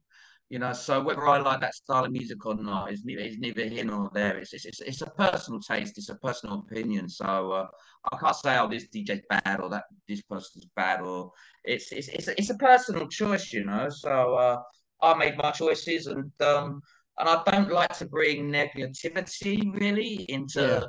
You 0.48 0.58
know, 0.58 0.72
so 0.72 1.02
whether 1.02 1.28
I 1.28 1.38
like 1.38 1.60
that 1.60 1.74
style 1.74 2.06
of 2.06 2.10
music 2.10 2.44
or 2.46 2.54
not 2.54 2.90
is, 2.90 3.04
is 3.06 3.38
neither 3.38 3.66
here 3.66 3.84
nor 3.84 4.10
there. 4.14 4.38
It's, 4.38 4.54
it's, 4.54 4.80
it's, 4.80 5.02
a 5.02 5.10
personal 5.10 5.60
taste. 5.60 5.98
It's 5.98 6.08
a 6.08 6.14
personal 6.14 6.64
opinion. 6.66 7.08
So 7.10 7.52
uh, 7.52 7.66
I 8.10 8.16
can't 8.16 8.34
say, 8.34 8.58
oh, 8.58 8.66
this 8.66 8.88
DJ's 8.88 9.20
bad 9.28 9.60
or 9.60 9.68
that 9.68 9.84
this 10.08 10.22
person's 10.22 10.66
bad 10.74 11.02
or 11.02 11.32
it's 11.64 11.92
it's 11.92 12.08
it's 12.08 12.28
a, 12.28 12.38
it's 12.38 12.48
a 12.48 12.56
personal 12.56 13.08
choice, 13.08 13.52
you 13.52 13.66
know. 13.66 13.90
So 13.90 14.34
uh, 14.36 14.62
I 15.02 15.18
made 15.18 15.36
my 15.36 15.50
choices 15.50 16.06
and 16.06 16.32
um, 16.40 16.80
and 17.18 17.28
I 17.28 17.42
don't 17.44 17.70
like 17.70 17.94
to 17.98 18.06
bring 18.06 18.50
negativity 18.50 19.78
really 19.78 20.24
into 20.30 20.62
yeah 20.62 20.86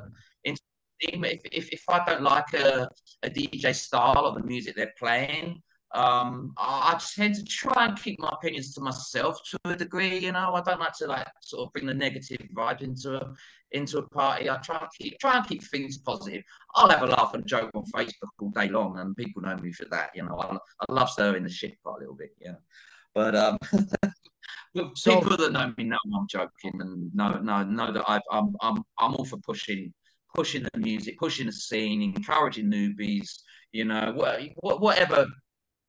if, 1.00 1.40
if, 1.52 1.68
if 1.70 1.84
I 1.88 2.04
don't 2.04 2.22
like 2.22 2.52
a, 2.54 2.88
a 3.22 3.30
DJ 3.30 3.74
style 3.74 4.26
or 4.26 4.34
the 4.34 4.46
music 4.46 4.76
they're 4.76 4.92
playing, 4.98 5.62
um, 5.92 6.52
I, 6.56 6.94
I 6.94 7.00
tend 7.16 7.34
to 7.36 7.44
try 7.44 7.86
and 7.86 8.00
keep 8.00 8.20
my 8.20 8.30
opinions 8.32 8.74
to 8.74 8.80
myself 8.80 9.40
to 9.50 9.58
a 9.64 9.76
degree. 9.76 10.18
You 10.18 10.32
know, 10.32 10.54
I 10.54 10.60
don't 10.60 10.78
like 10.78 10.94
to 10.98 11.06
like 11.06 11.26
sort 11.40 11.66
of 11.66 11.72
bring 11.72 11.86
the 11.86 11.94
negative 11.94 12.46
vibe 12.54 12.82
into 12.82 13.16
a 13.16 13.34
into 13.72 13.98
a 13.98 14.08
party. 14.10 14.48
I 14.48 14.56
try 14.58 14.78
and 14.78 14.88
keep 14.96 15.18
try 15.18 15.38
and 15.38 15.46
keep 15.46 15.64
things 15.64 15.98
positive. 15.98 16.42
I'll 16.76 16.90
have 16.90 17.02
a 17.02 17.06
laugh 17.06 17.34
and 17.34 17.46
joke 17.46 17.70
on 17.74 17.84
Facebook 17.86 18.28
all 18.40 18.50
day 18.50 18.68
long, 18.68 18.98
and 18.98 19.16
people 19.16 19.42
know 19.42 19.56
me 19.56 19.72
for 19.72 19.86
that. 19.90 20.10
You 20.14 20.24
know, 20.24 20.38
I, 20.38 20.56
I 20.56 20.92
love 20.92 21.10
stirring 21.10 21.42
the 21.42 21.50
shit 21.50 21.76
pot 21.82 21.96
a 21.96 22.00
little 22.00 22.14
bit. 22.16 22.30
Yeah, 22.40 22.56
but 23.14 23.34
um. 23.34 23.58
so, 24.94 25.18
people 25.18 25.36
that 25.36 25.52
know 25.52 25.72
me 25.76 25.84
know 25.84 25.98
I'm 26.16 26.28
joking 26.28 26.80
and 26.80 27.12
know 27.12 27.40
know 27.40 27.64
know 27.64 27.92
that 27.92 28.04
i 28.08 28.20
am 28.30 28.54
I'm 28.60 28.84
I'm 28.98 29.14
all 29.14 29.24
for 29.24 29.38
pushing 29.38 29.92
pushing 30.34 30.66
the 30.72 30.78
music, 30.78 31.18
pushing 31.18 31.46
the 31.46 31.52
scene, 31.52 32.02
encouraging 32.02 32.70
newbies. 32.70 33.28
You 33.72 33.84
know, 33.84 34.12
whatever 34.60 35.26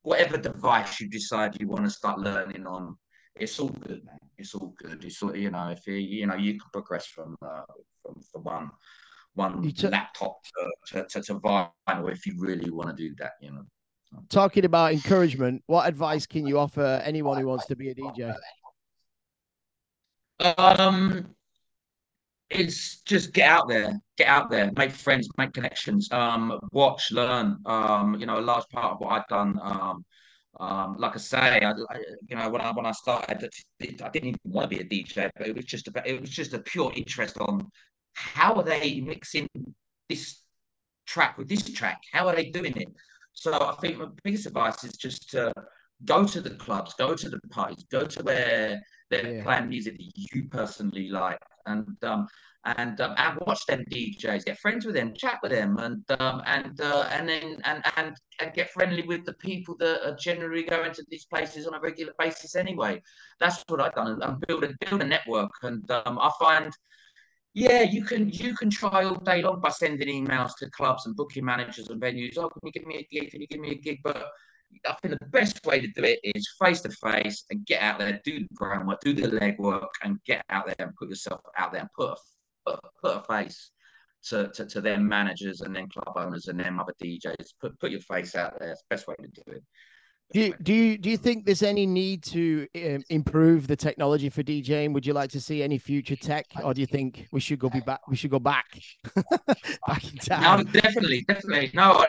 whatever 0.03 0.37
device 0.37 0.99
you 0.99 1.09
decide 1.09 1.59
you 1.59 1.67
want 1.67 1.83
to 1.83 1.89
start 1.89 2.19
learning 2.19 2.65
on, 2.65 2.95
it's 3.35 3.59
all 3.59 3.69
good, 3.69 4.03
man. 4.05 4.17
It's 4.37 4.53
all 4.55 4.73
good. 4.77 5.03
It's 5.03 5.21
all, 5.21 5.35
you 5.35 5.51
know, 5.51 5.69
if 5.69 5.85
you 5.87 5.95
you 5.95 6.27
know 6.27 6.35
you 6.35 6.53
can 6.53 6.69
progress 6.71 7.05
from 7.05 7.37
uh, 7.41 7.63
from, 8.03 8.21
from 8.31 8.43
one 8.43 8.71
one 9.33 9.71
t- 9.71 9.87
laptop 9.87 10.37
to, 10.87 11.05
to, 11.05 11.21
to 11.21 11.39
vinyl 11.39 12.11
if 12.11 12.25
you 12.25 12.33
really 12.37 12.69
want 12.69 12.89
to 12.89 12.95
do 12.95 13.15
that. 13.19 13.33
You 13.41 13.51
know. 13.51 13.65
Talking 14.29 14.65
about 14.65 14.91
encouragement, 14.91 15.63
what 15.67 15.87
advice 15.87 16.25
can 16.25 16.45
you 16.45 16.59
offer 16.59 17.01
anyone 17.03 17.39
who 17.39 17.47
wants 17.47 17.65
to 17.67 17.75
be 17.75 17.89
a 17.89 17.95
DJ? 17.95 18.35
Um, 20.57 21.35
it's 22.51 23.01
just 23.01 23.33
get 23.33 23.49
out 23.49 23.67
there, 23.67 23.93
get 24.17 24.27
out 24.27 24.49
there, 24.49 24.71
make 24.77 24.91
friends, 24.91 25.29
make 25.37 25.53
connections, 25.53 26.11
um, 26.11 26.59
watch, 26.71 27.11
learn. 27.11 27.57
Um, 27.65 28.15
you 28.19 28.25
know, 28.25 28.39
a 28.39 28.41
large 28.41 28.67
part 28.69 28.93
of 28.93 28.99
what 28.99 29.11
I've 29.13 29.27
done 29.27 29.59
um, 29.63 30.05
Um, 30.59 30.95
like 30.99 31.15
I 31.15 31.19
say, 31.19 31.61
I, 31.61 31.71
I, 31.71 31.97
you 32.29 32.35
know, 32.35 32.49
when 32.49 32.61
I 32.61 32.71
when 32.71 32.85
I 32.85 32.91
started, 32.91 33.49
I 33.81 34.09
didn't 34.09 34.29
even 34.29 34.39
want 34.45 34.69
to 34.69 34.77
be 34.77 34.83
a 34.83 34.87
DJ, 34.87 35.29
but 35.37 35.47
it 35.47 35.55
was 35.55 35.65
just 35.65 35.87
about 35.87 36.07
it 36.07 36.19
was 36.21 36.29
just 36.29 36.53
a 36.53 36.59
pure 36.59 36.91
interest 36.95 37.37
on 37.39 37.69
how 38.13 38.55
are 38.55 38.63
they 38.63 39.01
mixing 39.01 39.47
this 40.09 40.43
track 41.05 41.37
with 41.37 41.49
this 41.49 41.69
track? 41.71 42.01
How 42.11 42.27
are 42.27 42.35
they 42.35 42.49
doing 42.51 42.75
it? 42.77 42.89
So 43.33 43.53
I 43.53 43.75
think 43.81 43.97
my 43.97 44.07
biggest 44.23 44.45
advice 44.45 44.83
is 44.83 44.93
just 44.93 45.29
to 45.31 45.53
go 46.05 46.25
to 46.25 46.41
the 46.41 46.51
clubs, 46.51 46.93
go 46.95 47.15
to 47.15 47.29
the 47.29 47.39
parties, 47.49 47.85
go 47.91 48.05
to 48.05 48.23
where 48.23 48.81
they're 49.09 49.35
yeah. 49.37 49.43
playing 49.43 49.69
music 49.69 49.97
that 49.97 50.11
you 50.35 50.45
personally 50.49 51.09
like, 51.09 51.39
and 51.66 52.03
um, 52.03 52.28
and 52.66 53.01
um, 53.01 53.16
and 53.18 53.39
watch 53.47 53.66
them 53.66 53.84
DJs, 53.89 54.45
get 54.45 54.59
friends 54.59 54.86
with 54.86 54.95
them, 54.95 55.14
chat 55.14 55.39
with 55.41 55.51
them, 55.51 55.78
and 55.78 56.03
um, 56.20 56.41
and 56.45 56.80
uh, 56.80 57.07
and 57.12 57.28
then 57.28 57.57
and, 57.64 57.84
and 57.97 58.16
and 58.39 58.53
get 58.53 58.70
friendly 58.70 59.03
with 59.03 59.26
the 59.26 59.34
people 59.34 59.76
that 59.80 60.07
are 60.07 60.16
generally 60.16 60.64
going 60.64 60.91
to 60.93 61.03
these 61.09 61.26
places 61.26 61.66
on 61.66 61.74
a 61.74 61.80
regular 61.80 62.14
basis 62.20 62.55
anyway. 62.55 63.01
That's 63.39 63.64
what 63.68 63.82
I've 63.82 63.95
done, 63.95 64.22
and 64.22 64.43
build 64.47 64.64
a 64.64 64.74
build 64.86 65.01
a 65.01 65.05
network, 65.05 65.51
and 65.64 65.89
um, 65.91 66.20
I 66.20 66.32
find. 66.39 66.72
Yeah, 67.53 67.82
you 67.82 68.05
can 68.05 68.30
you 68.30 68.55
can 68.55 68.70
try 68.70 69.03
all 69.03 69.16
day 69.16 69.41
long 69.41 69.59
by 69.59 69.72
sending 69.72 70.07
emails 70.26 70.51
to 70.59 70.70
clubs 70.70 71.05
and 71.05 71.18
booking 71.18 71.43
managers 71.43 71.89
and 71.89 72.01
venues. 72.01 72.38
Oh, 72.38 72.47
can 72.47 72.62
you 72.64 72.72
give 72.72 72.86
me 72.86 72.95
a 72.95 73.07
gig? 73.14 73.30
Can 73.30 73.41
you 73.41 73.47
give 73.47 73.59
me 73.59 73.72
a 73.72 73.76
gig? 73.76 73.99
But 74.05 74.26
I 74.88 74.95
think 75.01 75.19
the 75.19 75.26
best 75.28 75.65
way 75.65 75.80
to 75.80 75.88
do 75.88 76.03
it 76.03 76.19
is 76.24 76.47
face 76.61 76.82
to 76.82 76.89
face 76.89 77.45
and 77.49 77.65
get 77.65 77.82
out 77.82 77.99
there, 77.99 78.19
do 78.24 78.39
the 78.39 78.47
groundwork, 78.55 78.99
do 79.01 79.13
the 79.13 79.28
legwork, 79.28 79.89
and 80.03 80.17
get 80.26 80.43
out 80.49 80.65
there 80.65 80.88
and 80.88 80.95
put 80.95 81.09
yourself 81.09 81.41
out 81.57 81.72
there 81.72 81.82
and 81.82 81.89
put 81.95 82.17
a, 82.67 82.78
put, 83.01 83.17
a 83.17 83.24
face 83.24 83.72
to, 84.26 84.49
to, 84.49 84.65
to 84.65 84.82
them 84.82 85.07
managers 85.07 85.61
and 85.61 85.76
then 85.76 85.88
club 85.89 86.15
owners 86.15 86.47
and 86.47 86.59
them 86.59 86.80
other 86.80 86.93
DJs. 87.01 87.53
Put 87.59 87.80
put 87.80 87.91
your 87.91 88.01
face 88.01 88.36
out 88.36 88.59
there. 88.59 88.72
It's 88.72 88.82
the 88.82 88.95
best 88.95 89.07
way 89.07 89.15
to 89.15 89.28
do 89.28 89.51
it. 89.51 89.63
Do 90.34 90.39
you, 90.39 90.53
do 90.61 90.74
you 90.74 90.97
do 90.97 91.09
you 91.09 91.17
think 91.17 91.45
there's 91.45 91.61
any 91.61 91.86
need 91.86 92.24
to 92.24 92.65
um, 92.76 93.03
improve 93.09 93.67
the 93.67 93.76
technology 93.76 94.30
for 94.30 94.43
DJing? 94.43 94.93
Would 94.93 95.05
you 95.05 95.11
like 95.11 95.30
to 95.32 95.41
see 95.41 95.61
any 95.61 95.78
future 95.78 96.15
tech, 96.15 96.45
or 96.63 96.74
do 96.74 96.80
you 96.80 96.88
think 96.88 97.28
we 97.34 97.41
should 97.41 97.59
go 97.59 97.69
be 97.69 97.82
back? 97.82 98.07
We 98.07 98.15
should 98.15 98.32
go 98.32 98.39
back, 98.39 98.80
back 99.88 100.09
in 100.09 100.17
time. 100.19 100.65
No, 100.65 100.72
definitely, 100.72 101.26
definitely. 101.28 101.72
No, 101.74 102.05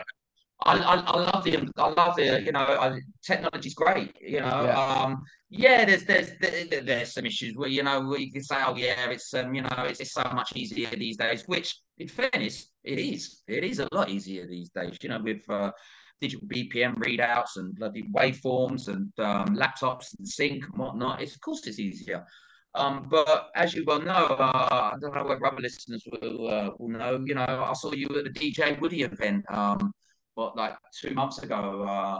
I, 0.65 0.77
I, 0.77 0.95
I, 0.95 1.17
love 1.31 1.43
the 1.43 1.69
I 1.77 1.89
love 1.89 2.15
the 2.15 2.41
you 2.41 2.51
know 2.51 2.61
I, 2.61 2.99
technology's 3.21 3.73
great 3.73 4.15
you 4.21 4.39
know 4.39 4.65
yeah. 4.65 4.79
um 4.79 5.23
yeah 5.49 5.85
there's 5.85 6.05
there's 6.05 6.31
there's 6.39 7.13
some 7.13 7.25
issues 7.25 7.55
where 7.55 7.69
you 7.69 7.83
know 7.83 8.01
where 8.01 8.19
you 8.19 8.31
can 8.31 8.43
say 8.43 8.57
oh 8.65 8.75
yeah 8.75 9.09
it's 9.09 9.33
um 9.33 9.53
you 9.53 9.61
know 9.61 9.75
it's, 9.79 9.99
it's 9.99 10.13
so 10.13 10.23
much 10.33 10.55
easier 10.55 10.89
these 10.89 11.17
days 11.17 11.43
which 11.47 11.79
in 11.97 12.07
fairness 12.07 12.69
it 12.83 12.99
is 12.99 13.41
it 13.47 13.63
is 13.63 13.79
a 13.79 13.87
lot 13.91 14.09
easier 14.09 14.47
these 14.47 14.69
days 14.69 14.97
you 15.01 15.09
know 15.09 15.21
with 15.21 15.47
uh, 15.49 15.71
digital 16.21 16.47
BPM 16.47 16.95
readouts 16.95 17.57
and 17.57 17.75
bloody 17.75 18.03
waveforms 18.03 18.87
and 18.87 19.11
um, 19.19 19.57
laptops 19.57 20.17
and 20.17 20.27
sync 20.27 20.63
and 20.63 20.77
whatnot 20.77 21.21
it's 21.21 21.35
of 21.35 21.41
course 21.41 21.65
it's 21.67 21.79
easier 21.79 22.25
um, 22.75 23.07
but 23.09 23.51
as 23.55 23.75
you 23.75 23.83
well 23.85 24.01
know, 24.01 24.11
uh, 24.11 24.93
I 24.95 24.97
don't 24.99 25.13
know 25.13 25.25
whether 25.25 25.45
other 25.45 25.61
listeners 25.61 26.03
will, 26.11 26.49
uh, 26.49 26.71
will 26.79 26.89
know. 26.89 27.23
You 27.23 27.35
know, 27.35 27.43
I 27.45 27.71
saw 27.73 27.93
you 27.93 28.07
at 28.17 28.23
the 28.23 28.31
DJ 28.31 28.79
Woody 28.81 29.03
event 29.03 29.45
um, 29.51 29.93
what 30.35 30.55
like 30.55 30.75
two 30.99 31.13
months 31.13 31.39
ago. 31.39 31.83
Uh, 31.87 32.19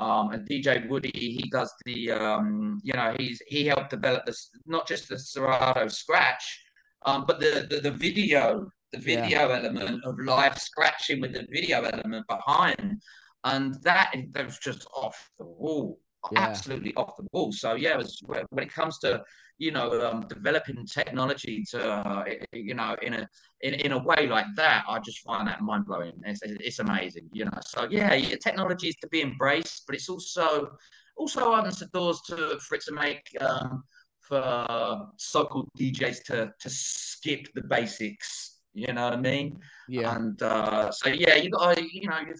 um, 0.00 0.30
and 0.30 0.48
DJ 0.48 0.88
Woody, 0.88 1.12
he 1.12 1.50
does 1.50 1.72
the, 1.84 2.12
um, 2.12 2.80
you 2.82 2.94
know, 2.94 3.14
he's 3.18 3.42
he 3.46 3.66
helped 3.66 3.90
develop 3.90 4.24
this 4.24 4.48
not 4.66 4.88
just 4.88 5.08
the 5.08 5.18
Serato 5.18 5.86
scratch, 5.88 6.60
um, 7.04 7.24
but 7.26 7.40
the, 7.40 7.66
the, 7.68 7.80
the 7.80 7.90
video, 7.90 8.70
the 8.92 8.98
video 8.98 9.48
yeah. 9.48 9.56
element 9.56 10.02
of 10.04 10.18
live 10.18 10.58
scratching 10.58 11.20
with 11.20 11.34
the 11.34 11.46
video 11.50 11.82
element 11.82 12.26
behind, 12.26 13.02
and 13.44 13.74
that 13.82 14.14
that 14.30 14.46
was 14.46 14.58
just 14.58 14.86
off 14.94 15.30
the 15.38 15.44
wall, 15.44 15.98
yeah. 16.30 16.40
absolutely 16.40 16.94
off 16.94 17.16
the 17.16 17.26
wall. 17.32 17.52
So 17.52 17.74
yeah, 17.74 17.96
was, 17.96 18.20
when 18.26 18.64
it 18.64 18.72
comes 18.72 18.98
to 18.98 19.24
you 19.62 19.70
know, 19.70 20.04
um, 20.04 20.26
developing 20.28 20.84
technology 20.86 21.64
to, 21.70 21.80
uh, 21.80 22.24
you 22.52 22.74
know, 22.74 22.96
in 23.00 23.14
a 23.14 23.28
in, 23.60 23.74
in 23.74 23.92
a 23.92 24.02
way 24.02 24.26
like 24.26 24.46
that, 24.56 24.82
I 24.88 24.98
just 24.98 25.20
find 25.20 25.46
that 25.46 25.60
mind 25.60 25.86
blowing. 25.86 26.14
It's, 26.24 26.40
it's 26.42 26.80
amazing, 26.80 27.28
you 27.32 27.44
know. 27.44 27.58
So 27.64 27.86
yeah, 27.88 28.08
technology 28.42 28.88
is 28.88 28.96
to 29.02 29.08
be 29.08 29.22
embraced, 29.22 29.84
but 29.86 29.94
it's 29.94 30.08
also 30.08 30.72
also 31.16 31.54
opens 31.54 31.78
the 31.78 31.86
doors 31.86 32.20
to 32.22 32.58
for 32.58 32.74
it 32.74 32.82
to 32.86 32.92
make 32.92 33.24
um, 33.40 33.84
for 34.20 35.06
so-called 35.16 35.68
DJs 35.78 36.24
to 36.24 36.52
to 36.58 36.68
skip 36.68 37.46
the 37.54 37.62
basics 37.62 38.51
you 38.74 38.92
know 38.92 39.04
what 39.04 39.12
I 39.12 39.16
mean? 39.16 39.60
Yeah. 39.88 40.16
And 40.16 40.40
uh, 40.42 40.90
so 40.90 41.10
yeah, 41.10 41.36
you 41.36 41.50
got 41.50 41.80
you 41.92 42.08
know 42.08 42.18
you 42.20 42.34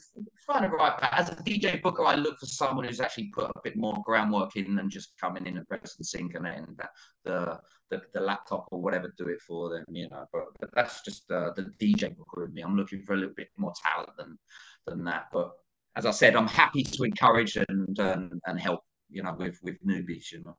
find 0.46 0.64
the 0.64 0.68
right 0.70 0.94
as 1.12 1.28
a 1.28 1.34
DJ 1.36 1.82
booker. 1.82 2.04
I 2.04 2.14
look 2.14 2.38
for 2.38 2.46
someone 2.46 2.86
who's 2.86 3.00
actually 3.00 3.30
put 3.34 3.50
a 3.54 3.60
bit 3.62 3.76
more 3.76 4.02
groundwork 4.04 4.56
in 4.56 4.74
than 4.76 4.88
just 4.88 5.12
coming 5.20 5.46
in 5.46 5.58
and 5.58 5.68
pressing 5.68 6.04
sync 6.04 6.34
and 6.34 6.46
then 6.46 6.76
the, 7.24 7.58
the 7.90 8.02
the 8.14 8.20
laptop 8.20 8.66
or 8.70 8.80
whatever 8.80 9.12
do 9.18 9.28
it 9.28 9.40
for 9.46 9.68
them. 9.68 9.84
You 9.90 10.08
know, 10.08 10.24
but, 10.32 10.44
but 10.58 10.70
that's 10.74 11.02
just 11.02 11.30
uh, 11.30 11.50
the 11.54 11.70
DJ 11.80 12.16
booker 12.16 12.42
with 12.42 12.52
me. 12.52 12.62
I'm 12.62 12.76
looking 12.76 13.02
for 13.02 13.12
a 13.12 13.16
little 13.16 13.34
bit 13.34 13.48
more 13.58 13.74
talent 13.82 14.10
than 14.16 14.38
than 14.86 15.04
that. 15.04 15.26
But 15.32 15.50
as 15.96 16.06
I 16.06 16.12
said, 16.12 16.34
I'm 16.34 16.48
happy 16.48 16.82
to 16.82 17.02
encourage 17.04 17.56
and 17.56 17.98
and, 17.98 18.40
and 18.46 18.58
help. 18.58 18.80
You 19.10 19.22
know, 19.22 19.34
with 19.38 19.58
with 19.62 19.76
newbies. 19.84 20.32
You 20.32 20.42
know. 20.44 20.56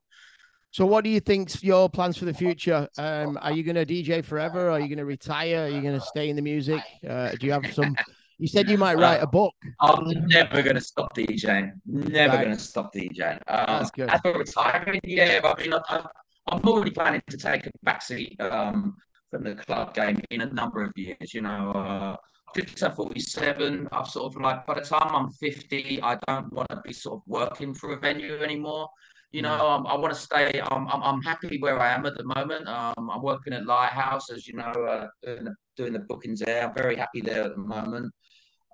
So, 0.73 0.87
what 0.87 1.03
do 1.03 1.11
you 1.11 1.19
think's 1.19 1.63
your 1.63 1.87
plans 1.87 2.17
for 2.17 2.25
the 2.25 2.33
future? 2.33 2.89
Um, 2.97 3.37
are 3.43 3.51
you 3.51 3.61
going 3.61 3.75
to 3.75 3.85
DJ 3.85 4.25
forever? 4.25 4.71
Are 4.71 4.79
you 4.79 4.87
going 4.87 4.97
to 4.97 5.05
retire? 5.05 5.65
Are 5.65 5.69
you 5.69 5.81
going 5.81 5.93
to 5.93 6.03
stay 6.03 6.31
in 6.31 6.35
the 6.35 6.41
music? 6.41 6.81
Uh, 7.07 7.29
do 7.39 7.45
you 7.45 7.51
have 7.51 7.71
some? 7.71 7.95
You 8.39 8.47
said 8.47 8.67
you 8.67 8.79
might 8.79 8.97
write 8.97 9.21
a 9.21 9.27
book. 9.27 9.53
I'm 9.79 10.09
never 10.27 10.63
going 10.63 10.75
to 10.75 10.81
stop 10.81 11.15
DJing. 11.15 11.73
Never 11.85 12.35
right. 12.35 12.45
going 12.45 12.57
to 12.57 12.61
stop 12.61 12.91
DJing. 12.91 13.35
Um, 13.47 13.65
That's 13.67 13.91
good. 13.91 14.09
As 14.09 14.19
for 14.21 14.33
retiring, 14.33 14.99
yeah, 15.03 15.41
I 15.43 15.61
mean, 15.61 15.73
I, 15.75 16.03
am 16.51 16.61
already 16.65 16.89
planning 16.89 17.21
to 17.29 17.37
take 17.37 17.67
a 17.67 17.71
backseat 17.85 18.41
um, 18.41 18.97
from 19.29 19.43
the 19.43 19.53
club 19.53 19.93
game 19.93 20.19
in 20.31 20.41
a 20.41 20.47
number 20.47 20.83
of 20.83 20.91
years. 20.95 21.35
You 21.35 21.41
know, 21.41 21.71
uh, 21.71 22.15
47, 22.55 23.89
I've 23.91 24.07
sort 24.07 24.35
of 24.35 24.41
like, 24.41 24.65
by 24.65 24.73
the 24.73 24.81
time 24.81 25.15
I'm 25.15 25.29
50, 25.29 26.01
I 26.01 26.17
don't 26.27 26.51
want 26.51 26.67
to 26.71 26.81
be 26.83 26.93
sort 26.93 27.17
of 27.17 27.21
working 27.27 27.75
for 27.75 27.93
a 27.93 27.99
venue 27.99 28.39
anymore. 28.39 28.89
You 29.33 29.41
know, 29.41 29.67
um, 29.67 29.87
I 29.87 29.95
want 29.95 30.13
to 30.13 30.19
stay. 30.19 30.61
I'm, 30.71 30.87
I'm, 30.87 31.01
I'm 31.01 31.21
happy 31.23 31.57
where 31.59 31.79
I 31.79 31.91
am 31.91 32.05
at 32.05 32.15
the 32.15 32.23
moment. 32.23 32.67
Um, 32.67 33.09
I'm 33.09 33.23
working 33.23 33.51
at 33.53 33.65
Lighthouse, 33.65 34.29
as 34.29 34.47
you 34.47 34.53
know, 34.53 34.63
uh, 34.65 35.07
doing, 35.23 35.45
the, 35.45 35.55
doing 35.75 35.93
the 35.93 35.99
bookings 35.99 36.39
there. 36.39 36.67
I'm 36.67 36.75
very 36.75 36.95
happy 36.95 37.19
there 37.19 37.43
at 37.43 37.55
the 37.55 37.61
moment. 37.61 38.13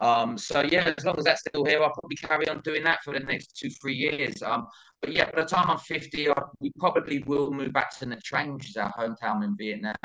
Um, 0.02 0.38
so 0.38 0.62
yeah, 0.62 0.94
as 0.98 1.06
long 1.06 1.18
as 1.18 1.24
that's 1.24 1.42
still 1.48 1.64
here, 1.64 1.82
I'll 1.82 1.94
probably 1.94 2.18
carry 2.18 2.48
on 2.50 2.60
doing 2.60 2.84
that 2.84 3.00
for 3.04 3.14
the 3.14 3.22
next 3.22 3.58
two, 3.58 3.70
three 3.70 3.96
years. 3.96 4.42
Um, 4.44 4.68
but 5.02 5.14
yeah, 5.14 5.32
by 5.32 5.44
the 5.44 5.48
time 5.48 5.70
I'm 5.70 5.78
50, 5.78 6.30
I, 6.30 6.34
we 6.60 6.74
probably 6.78 7.20
will 7.20 7.52
move 7.52 7.72
back 7.72 7.98
to 8.00 8.06
Nha 8.06 8.22
Trang, 8.22 8.54
which 8.56 8.70
is 8.70 8.76
our 8.76 8.92
hometown 8.94 9.46
in 9.46 9.56
Vietnam, 9.58 9.96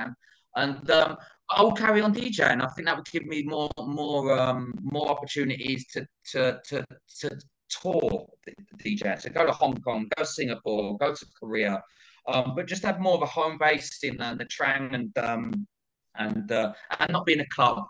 and 0.56 0.90
um, 0.90 1.16
I'll 1.50 1.72
carry 1.72 2.00
on 2.00 2.14
DJing. 2.14 2.62
I 2.62 2.68
think 2.68 2.86
that 2.86 2.96
would 2.96 3.10
give 3.10 3.26
me 3.26 3.42
more, 3.42 3.70
more, 3.78 4.38
um, 4.38 4.72
more 4.82 5.10
opportunities 5.10 5.86
to, 5.88 6.06
to, 6.32 6.60
to, 6.68 6.84
to 7.20 7.38
tour 7.80 8.26
the, 8.46 8.52
the 8.76 8.96
DJ. 8.96 9.20
So 9.20 9.30
go 9.30 9.46
to 9.46 9.52
Hong 9.52 9.76
Kong, 9.80 10.08
go 10.16 10.22
to 10.22 10.28
Singapore, 10.28 10.96
go 10.98 11.14
to 11.14 11.26
Korea, 11.38 11.82
um, 12.28 12.54
but 12.54 12.66
just 12.66 12.84
have 12.84 13.00
more 13.00 13.14
of 13.14 13.22
a 13.22 13.26
home 13.26 13.58
base 13.58 13.98
in 14.02 14.20
uh, 14.20 14.34
Nha 14.34 14.46
Trang 14.48 14.94
and 14.94 15.18
um, 15.18 15.66
and 16.16 16.50
uh, 16.52 16.72
and 16.98 17.12
not 17.12 17.26
be 17.26 17.34
in 17.34 17.40
a 17.40 17.48
club 17.48 17.84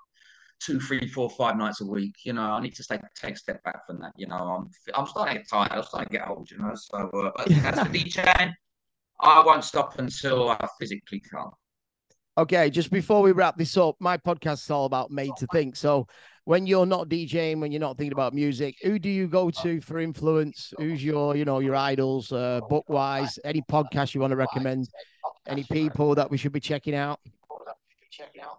two, 0.64 0.80
three, 0.80 1.06
four, 1.08 1.28
five 1.30 1.56
nights 1.56 1.80
a 1.80 1.86
week. 1.86 2.14
You 2.24 2.32
know, 2.32 2.42
I 2.42 2.60
need 2.60 2.74
to 2.76 2.84
take 2.84 3.00
take 3.14 3.34
a 3.34 3.38
step 3.38 3.62
back 3.64 3.86
from 3.86 4.00
that. 4.00 4.12
You 4.16 4.26
know, 4.26 4.36
I'm 4.36 4.70
I'm 4.94 5.06
starting 5.06 5.34
to 5.34 5.40
get 5.40 5.48
tired. 5.48 5.72
I'm 5.72 5.82
starting 5.82 6.08
to 6.08 6.18
get 6.18 6.28
old. 6.28 6.50
You 6.50 6.58
know, 6.58 6.72
so 6.74 7.10
uh, 7.10 7.30
but 7.36 7.50
as 7.50 7.78
for 7.78 7.92
DJing, 7.92 8.52
I 9.20 9.42
won't 9.44 9.64
stop 9.64 9.98
until 9.98 10.50
I 10.50 10.68
physically 10.78 11.20
can't. 11.20 11.54
Okay, 12.36 12.68
just 12.68 12.90
before 12.90 13.22
we 13.22 13.32
wrap 13.32 13.56
this 13.56 13.76
up, 13.76 13.96
my 14.00 14.16
podcast 14.16 14.64
is 14.64 14.70
all 14.70 14.86
about 14.86 15.10
made 15.10 15.30
to 15.36 15.46
think. 15.48 15.76
So 15.76 16.08
when 16.44 16.66
you're 16.66 16.86
not 16.86 17.08
DJing, 17.08 17.60
when 17.60 17.72
you're 17.72 17.80
not 17.80 17.96
thinking 17.96 18.12
about 18.12 18.34
music, 18.34 18.76
who 18.82 18.98
do 18.98 19.08
you 19.08 19.26
go 19.26 19.50
to 19.50 19.80
for 19.80 19.98
influence? 19.98 20.74
Who's 20.78 21.02
your, 21.02 21.36
you 21.36 21.44
know, 21.44 21.60
your 21.60 21.74
idols, 21.74 22.32
uh, 22.32 22.60
book 22.68 22.84
wise? 22.88 23.38
Any 23.44 23.62
podcast 23.62 24.14
you 24.14 24.20
want 24.20 24.32
to 24.32 24.36
recommend? 24.36 24.88
Any 25.46 25.64
people 25.64 26.14
that 26.14 26.30
we 26.30 26.36
should 26.36 26.52
be 26.52 26.60
checking 26.60 26.94
out? 26.94 27.20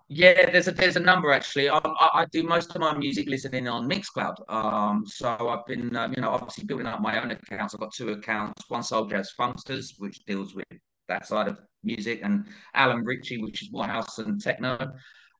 Yeah, 0.07 0.51
there's 0.51 0.67
a 0.67 0.71
there's 0.71 0.97
a 0.97 0.99
number 0.99 1.31
actually. 1.31 1.69
I, 1.69 1.77
I, 1.77 2.09
I 2.13 2.25
do 2.31 2.43
most 2.43 2.75
of 2.75 2.81
my 2.81 2.95
music 2.95 3.27
listening 3.27 3.67
on 3.67 3.89
Mixcloud. 3.89 4.35
Um, 4.49 5.05
so 5.07 5.29
I've 5.49 5.65
been 5.65 5.95
um, 5.95 6.13
you 6.13 6.21
know 6.21 6.29
obviously 6.29 6.65
building 6.65 6.87
up 6.87 7.01
my 7.01 7.21
own 7.21 7.31
accounts. 7.31 7.73
I've 7.73 7.79
got 7.79 7.93
two 7.93 8.09
accounts. 8.09 8.63
One 8.67 8.83
Soul 8.83 9.05
Jazz 9.05 9.31
Funksters, 9.39 9.93
which 9.97 10.19
deals 10.25 10.53
with 10.53 10.65
that 11.07 11.25
side 11.25 11.47
of 11.47 11.59
music, 11.83 12.19
and 12.23 12.45
Alan 12.73 13.03
Ritchie, 13.05 13.41
which 13.41 13.63
is 13.63 13.71
more 13.71 13.85
house 13.85 14.19
and 14.19 14.41
techno. 14.41 14.91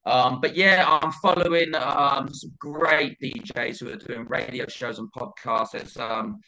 Um, 0.06 0.40
but 0.40 0.56
yeah, 0.56 1.00
I'm 1.02 1.12
following 1.12 1.74
um, 1.74 2.32
some 2.32 2.52
great 2.60 3.20
DJs 3.20 3.80
who 3.80 3.90
are 3.90 3.96
doing 3.96 4.26
radio 4.28 4.68
shows 4.68 5.00
and 5.00 5.12
podcasts. 5.12 5.72
There's 5.72 5.98
um, 5.98 6.40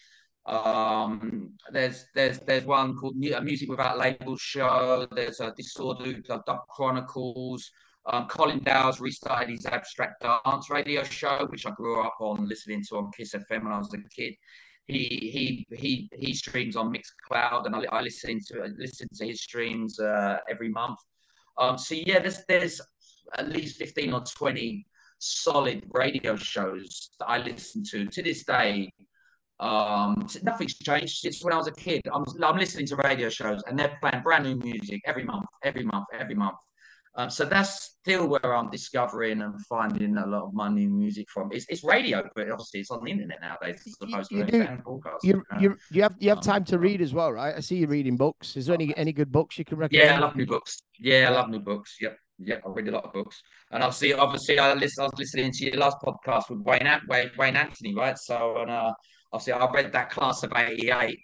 um, 0.45 1.51
there's 1.71 2.05
there's 2.13 2.39
there's 2.39 2.65
one 2.65 2.95
called 2.95 3.17
Music 3.17 3.69
Without 3.69 3.97
Labels 3.97 4.41
show. 4.41 5.07
There's 5.11 5.39
a 5.39 5.53
Disorder 5.57 6.13
Dub 6.21 6.67
Chronicles. 6.69 7.69
Um, 8.05 8.27
Colin 8.27 8.59
Dale's 8.59 9.01
restarted 9.01 9.49
his 9.49 9.65
abstract 9.65 10.21
dance 10.21 10.69
radio 10.69 11.03
show, 11.03 11.45
which 11.49 11.65
I 11.65 11.71
grew 11.71 12.01
up 12.01 12.15
on 12.21 12.47
listening 12.47 12.83
to 12.89 12.97
on 12.97 13.11
Kiss 13.11 13.33
FM 13.33 13.63
when 13.63 13.73
I 13.73 13.79
was 13.79 13.93
a 13.93 13.97
kid. 14.15 14.35
he 14.87 15.65
he 15.67 15.75
he 15.75 16.09
he 16.13 16.33
streams 16.33 16.75
on 16.77 16.93
Mixcloud, 16.93 17.65
and 17.65 17.75
I, 17.75 17.83
I 17.91 18.01
listen 18.01 18.39
to 18.47 18.73
listen 18.77 19.07
to 19.15 19.25
his 19.25 19.41
streams 19.41 19.99
uh, 19.99 20.37
every 20.49 20.69
month. 20.69 20.99
Um, 21.57 21.77
so 21.77 21.95
yeah, 21.95 22.19
there's 22.19 22.45
there's 22.47 22.79
at 23.37 23.49
least 23.49 23.77
fifteen 23.77 24.13
or 24.13 24.21
twenty 24.21 24.85
solid 25.19 25.83
radio 25.93 26.35
shows 26.35 27.09
that 27.19 27.25
I 27.25 27.37
listen 27.39 27.83
to 27.91 28.05
to 28.05 28.21
this 28.23 28.43
day. 28.45 28.91
Um, 29.59 30.27
nothing's 30.43 30.75
changed 30.77 31.17
since 31.17 31.43
when 31.43 31.51
I 31.53 31.57
was 31.57 31.67
a 31.67 31.71
kid. 31.71 32.01
I'm, 32.13 32.23
I'm 32.43 32.57
listening 32.57 32.85
to 32.87 32.95
radio 32.97 33.27
shows 33.29 33.63
and 33.67 33.77
they're 33.77 33.97
playing 33.99 34.21
brand 34.23 34.43
new 34.45 34.55
music 34.55 35.01
every 35.05 35.23
month, 35.23 35.45
every 35.63 35.83
month, 35.83 36.05
every 36.13 36.35
month. 36.35 36.57
Um, 37.15 37.31
so 37.31 37.43
that's 37.45 37.95
still 37.99 38.27
where 38.27 38.55
I'm 38.55 38.69
discovering 38.69 39.41
and 39.41 39.59
finding 39.65 40.15
a 40.17 40.27
lot 40.27 40.43
of 40.43 40.53
my 40.53 40.69
new 40.69 40.87
music 40.87 41.25
from. 41.33 41.49
It's, 41.51 41.65
it's 41.69 41.83
radio, 41.83 42.29
but 42.35 42.51
obviously 42.51 42.81
it's 42.81 42.91
on 42.91 43.03
the 43.03 43.09
internet 43.09 43.41
nowadays 43.41 43.81
as 43.87 43.95
opposed 43.99 44.31
You 44.31 44.45
to 44.45 44.51
do- 44.51 44.63
podcasts. 44.63 45.23
You, 45.23 45.43
you 45.59 45.75
you 45.89 46.03
have 46.03 46.13
you 46.19 46.29
have 46.29 46.37
Um, 46.37 46.43
time 46.43 46.63
to 46.65 46.77
read 46.77 47.01
as 47.01 47.15
well, 47.15 47.33
right? 47.33 47.55
I 47.55 47.59
see 47.61 47.77
you 47.77 47.87
reading 47.87 48.15
books. 48.17 48.55
Is 48.55 48.67
there 48.67 48.75
any 48.75 48.95
any 48.95 49.11
good 49.11 49.31
books 49.31 49.57
you 49.57 49.65
can 49.65 49.79
recommend? 49.79 50.07
Yeah, 50.07 50.17
I 50.17 50.19
love 50.19 50.35
new 50.35 50.45
books. 50.45 50.77
Yeah. 50.99 51.29
I 51.29 51.33
love 51.33 51.49
new 51.49 51.59
books. 51.59 51.97
Yep, 51.99 52.15
yep. 52.39 52.61
I 52.65 52.69
read 52.69 52.87
a 52.87 52.91
lot 52.91 53.05
of 53.05 53.13
books, 53.13 53.41
and 53.71 53.83
obviously, 53.83 54.13
obviously, 54.13 54.59
I 54.59 54.73
listen. 54.73 55.03
I 55.03 55.05
was 55.05 55.13
listening 55.17 55.51
to 55.51 55.65
your 55.65 55.77
last 55.77 55.97
podcast 56.03 56.49
with 56.49 56.61
Wayne 56.61 56.87
Wayne, 57.07 57.31
Wayne 57.37 57.55
Anthony, 57.55 57.93
right? 57.95 58.17
So, 58.17 58.57
and 58.61 58.71
uh, 58.71 58.93
obviously, 59.33 59.53
I 59.53 59.71
read 59.71 59.91
that 59.93 60.09
class 60.09 60.43
of 60.43 60.51
'88. 60.55 61.19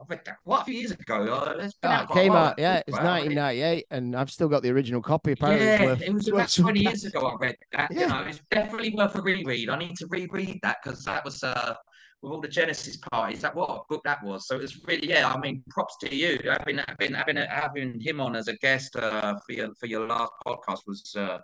I 0.00 0.04
read 0.08 0.20
that 0.24 0.36
quite 0.44 0.62
a 0.62 0.64
few 0.64 0.74
years 0.74 0.90
ago. 0.90 1.26
Uh, 1.26 1.68
Oh, 1.84 1.88
out 1.88 2.10
it 2.10 2.12
came 2.12 2.32
out, 2.32 2.58
yeah, 2.58 2.82
it's 2.86 2.96
book, 2.96 3.04
right? 3.04 3.22
I 3.22 3.26
read 3.26 3.32
it- 3.32 3.36
1998, 3.36 3.86
and 3.90 4.16
I've 4.16 4.30
still 4.32 4.48
got 4.48 4.62
the 4.62 4.70
original 4.70 5.00
copy. 5.00 5.32
Apparently, 5.32 5.64
Yeah, 5.64 5.84
worth, 5.84 6.02
it 6.02 6.12
was 6.12 6.28
about 6.28 6.52
20 6.52 6.80
years 6.80 7.04
ago 7.04 7.20
I 7.26 7.36
read 7.38 7.56
that. 7.72 7.90
Yeah. 7.92 8.00
You 8.00 8.08
know, 8.08 8.22
it's 8.28 8.40
definitely 8.50 8.94
worth 8.96 9.14
a 9.14 9.22
reread. 9.22 9.68
I 9.68 9.78
need 9.78 9.96
to 9.98 10.06
reread 10.08 10.58
that 10.62 10.78
because 10.82 11.04
that 11.04 11.24
was 11.24 11.42
uh 11.44 11.74
with 12.22 12.32
all 12.32 12.40
the 12.40 12.48
Genesis 12.48 12.96
parties. 12.96 13.40
That 13.40 13.54
what 13.54 13.68
a 13.70 13.80
book 13.88 14.02
that 14.04 14.22
was. 14.24 14.46
So 14.46 14.56
it's 14.56 14.78
really 14.86 15.08
yeah. 15.08 15.28
I 15.28 15.38
mean, 15.38 15.62
props 15.70 15.96
to 15.98 16.14
you. 16.14 16.38
Having 16.44 16.78
having 16.88 17.14
having 17.14 17.36
having 17.36 18.00
him 18.00 18.20
on 18.20 18.36
as 18.36 18.48
a 18.48 18.56
guest 18.58 18.96
uh, 18.96 19.34
for 19.44 19.52
your 19.52 19.74
for 19.74 19.86
your 19.86 20.06
last 20.06 20.32
podcast 20.46 20.86
was 20.86 21.14
uh, 21.16 21.38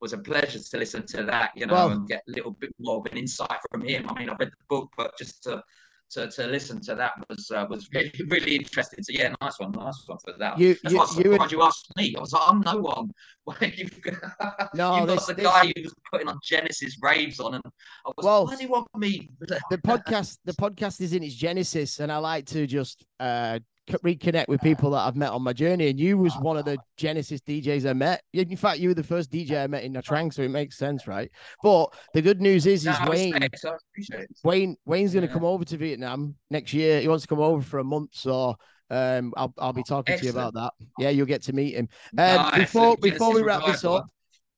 was 0.00 0.12
a 0.12 0.18
pleasure 0.18 0.58
to 0.58 0.76
listen 0.76 1.06
to 1.06 1.22
that. 1.24 1.50
You 1.54 1.66
know, 1.66 1.74
Well- 1.74 1.90
and 1.92 2.08
get 2.08 2.22
a 2.28 2.32
little 2.32 2.50
bit 2.52 2.74
more 2.78 2.98
of 2.98 3.06
an 3.12 3.18
insight 3.18 3.60
from 3.70 3.82
him. 3.82 4.08
I 4.08 4.18
mean, 4.18 4.28
I 4.28 4.34
read 4.38 4.50
the 4.50 4.64
book, 4.68 4.90
but 4.96 5.16
just 5.18 5.42
to 5.44 5.62
to, 6.10 6.30
to 6.30 6.46
listen 6.46 6.80
to 6.82 6.94
that 6.94 7.12
was 7.28 7.50
uh, 7.50 7.66
was 7.68 7.88
really 7.92 8.12
really 8.28 8.56
interesting. 8.56 9.02
So 9.02 9.12
yeah, 9.12 9.34
nice 9.40 9.58
one, 9.58 9.72
nice 9.72 10.02
one 10.06 10.18
for 10.24 10.34
that. 10.38 10.58
You 10.58 10.76
That's 10.82 10.92
you 10.92 10.98
why 10.98 11.04
I 11.04 11.20
you 11.22 11.42
and 11.42 11.52
you 11.52 11.62
asked 11.62 11.92
me. 11.96 12.14
I 12.16 12.20
was 12.20 12.32
like, 12.32 12.42
I'm 12.46 12.60
no 12.60 12.76
one. 12.78 13.10
Why 13.44 13.74
you 13.76 13.88
No, 14.74 15.00
you 15.00 15.06
this- 15.06 15.16
got 15.18 15.26
the 15.28 15.34
this- 15.34 15.44
guy 15.44 15.72
who's 15.76 15.94
putting 16.10 16.28
on 16.28 16.38
Genesis 16.42 16.96
raves 17.02 17.40
on, 17.40 17.54
and 17.54 17.62
I 18.06 18.10
was 18.16 18.24
Well, 18.24 18.44
why 18.46 18.50
does 18.52 18.60
he 18.60 18.66
want 18.66 18.86
me? 18.96 19.28
the 19.40 19.78
podcast 19.78 20.38
the 20.46 20.54
podcast 20.54 21.00
is 21.02 21.12
in 21.12 21.22
its 21.22 21.34
genesis 21.34 22.00
and 22.00 22.10
i 22.10 22.16
like 22.16 22.46
to 22.46 22.66
just 22.66 23.04
uh 23.20 23.58
reconnect 23.88 24.48
with 24.48 24.60
people 24.62 24.90
that 24.90 25.00
i've 25.06 25.16
met 25.16 25.30
on 25.30 25.42
my 25.42 25.52
journey 25.52 25.88
and 25.88 26.00
you 26.00 26.16
was 26.16 26.34
one 26.38 26.56
of 26.56 26.64
the 26.64 26.78
genesis 26.96 27.40
djs 27.42 27.88
i 27.88 27.92
met. 27.92 28.22
In 28.32 28.56
fact 28.56 28.78
you 28.78 28.88
were 28.88 28.94
the 28.94 29.02
first 29.02 29.30
dj 29.30 29.62
i 29.62 29.66
met 29.66 29.84
in 29.84 29.92
Nha 29.92 30.02
Trang, 30.02 30.32
so 30.32 30.42
it 30.42 30.50
makes 30.50 30.78
sense 30.78 31.06
right? 31.06 31.30
But 31.62 31.92
the 32.14 32.22
good 32.22 32.40
news 32.40 32.66
is 32.66 32.86
is 32.86 32.96
wayne 33.06 33.32
so 33.56 33.70
I 33.72 33.76
appreciate 33.92 34.20
it. 34.20 34.30
wayne 34.42 34.76
wayne's 34.86 35.12
going 35.12 35.22
to 35.22 35.28
Yeah. 35.28 35.34
come 35.34 35.44
over 35.44 35.64
to 35.66 35.76
vietnam 35.76 36.34
next 36.50 36.72
year. 36.72 37.00
He 37.00 37.08
wants 37.08 37.22
to 37.22 37.28
come 37.28 37.40
over 37.40 37.62
for 37.62 37.78
a 37.78 37.84
month 37.84 38.10
so 38.12 38.56
um 38.90 39.32
i'll, 39.36 39.52
I'll 39.58 39.72
be 39.72 39.82
talking 39.82 40.16
to 40.16 40.24
you 40.24 40.30
about 40.30 40.54
that. 40.54 40.72
Yeah 40.98 41.10
you'll 41.10 41.26
get 41.26 41.42
to 41.44 41.52
meet 41.52 41.74
him. 41.74 41.88
Um, 42.12 42.16
No, 42.18 42.50
before 42.56 42.92
excellent. 42.92 43.00
before 43.02 43.34
we 43.34 43.42
wrap 43.42 43.66
this 43.66 43.84
up 43.84 44.06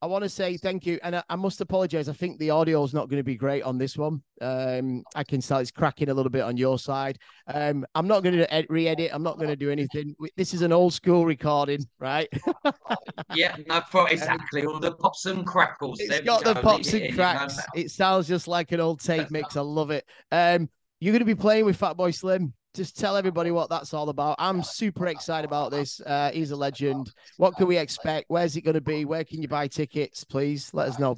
I 0.06 0.08
want 0.08 0.22
to 0.22 0.28
say 0.28 0.56
thank 0.56 0.86
you, 0.86 1.00
and 1.02 1.16
I, 1.16 1.24
I 1.28 1.34
must 1.34 1.60
apologize. 1.60 2.08
I 2.08 2.12
think 2.12 2.38
the 2.38 2.50
audio 2.50 2.84
is 2.84 2.94
not 2.94 3.08
going 3.08 3.18
to 3.18 3.24
be 3.24 3.34
great 3.34 3.64
on 3.64 3.76
this 3.76 3.98
one. 3.98 4.22
Um, 4.40 5.02
I 5.16 5.24
can 5.24 5.40
tell 5.40 5.58
it's 5.58 5.72
cracking 5.72 6.10
a 6.10 6.14
little 6.14 6.30
bit 6.30 6.42
on 6.42 6.56
your 6.56 6.78
side. 6.78 7.18
Um, 7.52 7.84
I'm 7.96 8.06
not 8.06 8.22
going 8.22 8.36
to 8.36 8.54
ed- 8.54 8.66
re-edit. 8.68 9.10
I'm 9.12 9.24
not 9.24 9.36
going 9.36 9.48
to 9.48 9.56
do 9.56 9.68
anything. 9.68 10.14
This 10.36 10.54
is 10.54 10.62
an 10.62 10.70
old 10.70 10.94
school 10.94 11.26
recording, 11.26 11.84
right? 11.98 12.28
Yeah, 13.34 13.56
no, 13.66 13.80
pro- 13.80 14.04
exactly. 14.06 14.64
All 14.64 14.78
the 14.78 14.92
pops 14.92 15.26
and 15.26 15.44
crackles. 15.44 15.98
It's 15.98 16.20
got 16.20 16.44
the 16.44 16.54
pops 16.54 16.92
and 16.92 17.02
it 17.02 17.06
in, 17.06 17.10
you 17.10 17.16
know, 17.16 17.24
cracks. 17.24 17.58
It 17.74 17.90
sounds 17.90 18.28
just 18.28 18.46
like 18.46 18.70
an 18.70 18.78
old 18.78 19.00
tape 19.00 19.30
mix. 19.32 19.56
I 19.56 19.62
love 19.62 19.90
it. 19.90 20.04
Um, 20.30 20.70
you're 21.00 21.12
going 21.12 21.18
to 21.18 21.24
be 21.26 21.34
playing 21.34 21.64
with 21.64 21.78
Fatboy 21.78 22.14
Slim. 22.14 22.54
Just 22.76 22.98
tell 22.98 23.16
everybody 23.16 23.50
what 23.50 23.70
that's 23.70 23.94
all 23.94 24.10
about. 24.10 24.36
I'm 24.38 24.62
super 24.62 25.06
excited 25.06 25.46
about 25.46 25.70
this. 25.70 25.98
Uh, 26.04 26.30
he's 26.30 26.50
a 26.50 26.56
legend. 26.56 27.10
What 27.38 27.56
can 27.56 27.66
we 27.68 27.78
expect? 27.78 28.26
Where's 28.28 28.54
it 28.54 28.60
going 28.60 28.74
to 28.74 28.82
be? 28.82 29.06
Where 29.06 29.24
can 29.24 29.40
you 29.40 29.48
buy 29.48 29.66
tickets? 29.66 30.24
Please 30.24 30.70
let 30.74 30.86
us 30.88 30.98
know. 30.98 31.16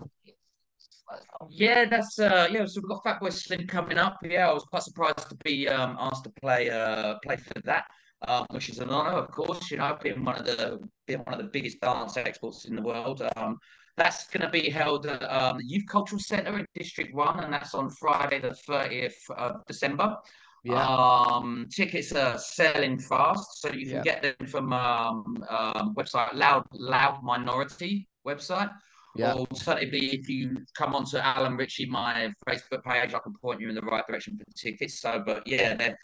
Yeah, 1.51 1.87
that's 1.87 2.19
uh 2.19 2.49
yeah, 2.51 2.67
so 2.67 2.81
we've 2.81 2.91
got 2.91 3.03
Fatboy 3.03 3.33
Slim 3.33 3.67
coming 3.67 3.99
up. 3.99 4.19
Yeah, 4.23 4.51
I 4.51 4.53
was 4.53 4.65
quite 4.65 4.83
surprised 4.83 5.29
to 5.31 5.37
be 5.43 5.67
um 5.67 5.97
asked 5.99 6.25
to 6.25 6.31
play 6.41 6.71
uh 6.71 7.15
play 7.25 7.37
for 7.37 7.61
that. 7.65 7.87
Um, 8.27 8.47
which 8.51 8.69
is 8.69 8.79
an 8.81 8.91
honor, 8.91 9.17
of 9.17 9.31
course, 9.31 9.71
you 9.71 9.79
know, 9.79 9.97
being 10.03 10.25
one 10.25 10.37
of 10.37 10.45
the 10.45 10.81
being 11.07 11.21
one 11.21 11.35
of 11.35 11.41
the 11.41 11.51
biggest 11.51 11.81
dance 11.81 12.17
exports 12.17 12.67
in 12.67 12.77
the 12.77 12.83
world. 12.83 13.23
Um 13.37 13.59
that's 13.97 14.29
gonna 14.29 14.51
be 14.51 14.69
held 14.69 15.07
at 15.07 15.23
um 15.23 15.59
the 15.59 15.65
Youth 15.65 15.87
Cultural 15.89 16.21
Centre 16.21 16.59
in 16.59 16.67
District 16.75 17.15
One, 17.15 17.41
and 17.43 17.53
that's 17.53 17.75
on 17.75 17.91
Friday 17.91 18.39
the 18.41 18.57
30th 18.69 19.31
of 19.31 19.65
December. 19.67 20.15
Yeah, 20.65 20.85
Um, 20.87 21.67
tickets 21.75 22.13
are 22.13 22.37
selling 22.39 22.99
fast, 22.99 23.61
so 23.61 23.73
you 23.73 23.87
can 23.87 23.97
Yeah. 23.97 24.03
get 24.03 24.23
them 24.39 24.47
from 24.49 24.73
um, 24.73 25.45
um 25.49 25.95
website 25.95 26.35
Loud 26.35 26.65
Loud 26.73 27.23
Minority 27.23 28.09
website. 28.27 28.71
yeah. 29.17 29.33
Or 29.33 29.41
alternatively, 29.41 30.15
if 30.19 30.29
you 30.29 30.57
come 30.77 30.95
onto 30.95 31.17
Alan 31.19 31.57
Ritchie, 31.57 31.87
my 31.87 32.33
Facebook 32.47 32.83
page, 32.85 33.15
I 33.15 33.19
can 33.21 33.33
point 33.41 33.61
you 33.61 33.69
in 33.69 33.75
the 33.75 33.83
right 33.83 34.05
direction 34.07 34.37
for 34.39 34.45
tickets. 34.57 35.01
So, 35.01 35.23
but 35.25 35.47
yeah, 35.47 35.95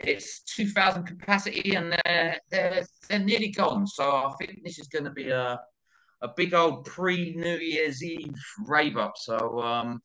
it's 0.00 0.42
2,000 0.44 1.04
capacity 1.04 1.74
and 1.76 1.92
they're, 1.92 2.38
they're, 2.50 2.84
they're 3.08 3.18
nearly 3.20 3.50
gone. 3.50 3.86
So 3.86 4.04
I 4.10 4.32
think 4.38 4.64
this 4.64 4.78
is 4.78 4.88
going 4.88 5.04
to 5.04 5.10
be 5.10 5.28
a, 5.30 5.60
a 6.22 6.28
big 6.36 6.52
old 6.54 6.84
pre 6.86 7.34
New 7.36 7.58
Year's 7.58 8.02
Eve 8.02 8.34
rave 8.66 8.96
up. 8.96 9.12
So, 9.16 9.36
um, 9.60 10.00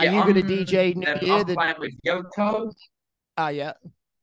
Are 0.00 0.04
yeah, 0.06 0.12
you 0.12 0.20
gonna 0.32 0.42
DJ 0.42 0.94
New 0.96 1.06
I'm 1.06 1.24
Year? 1.26 1.44
The- 1.44 1.54
playing 1.54 1.76
with 1.78 1.94
Yoko. 2.06 2.72
Ah, 3.38 3.50
yeah. 3.50 3.72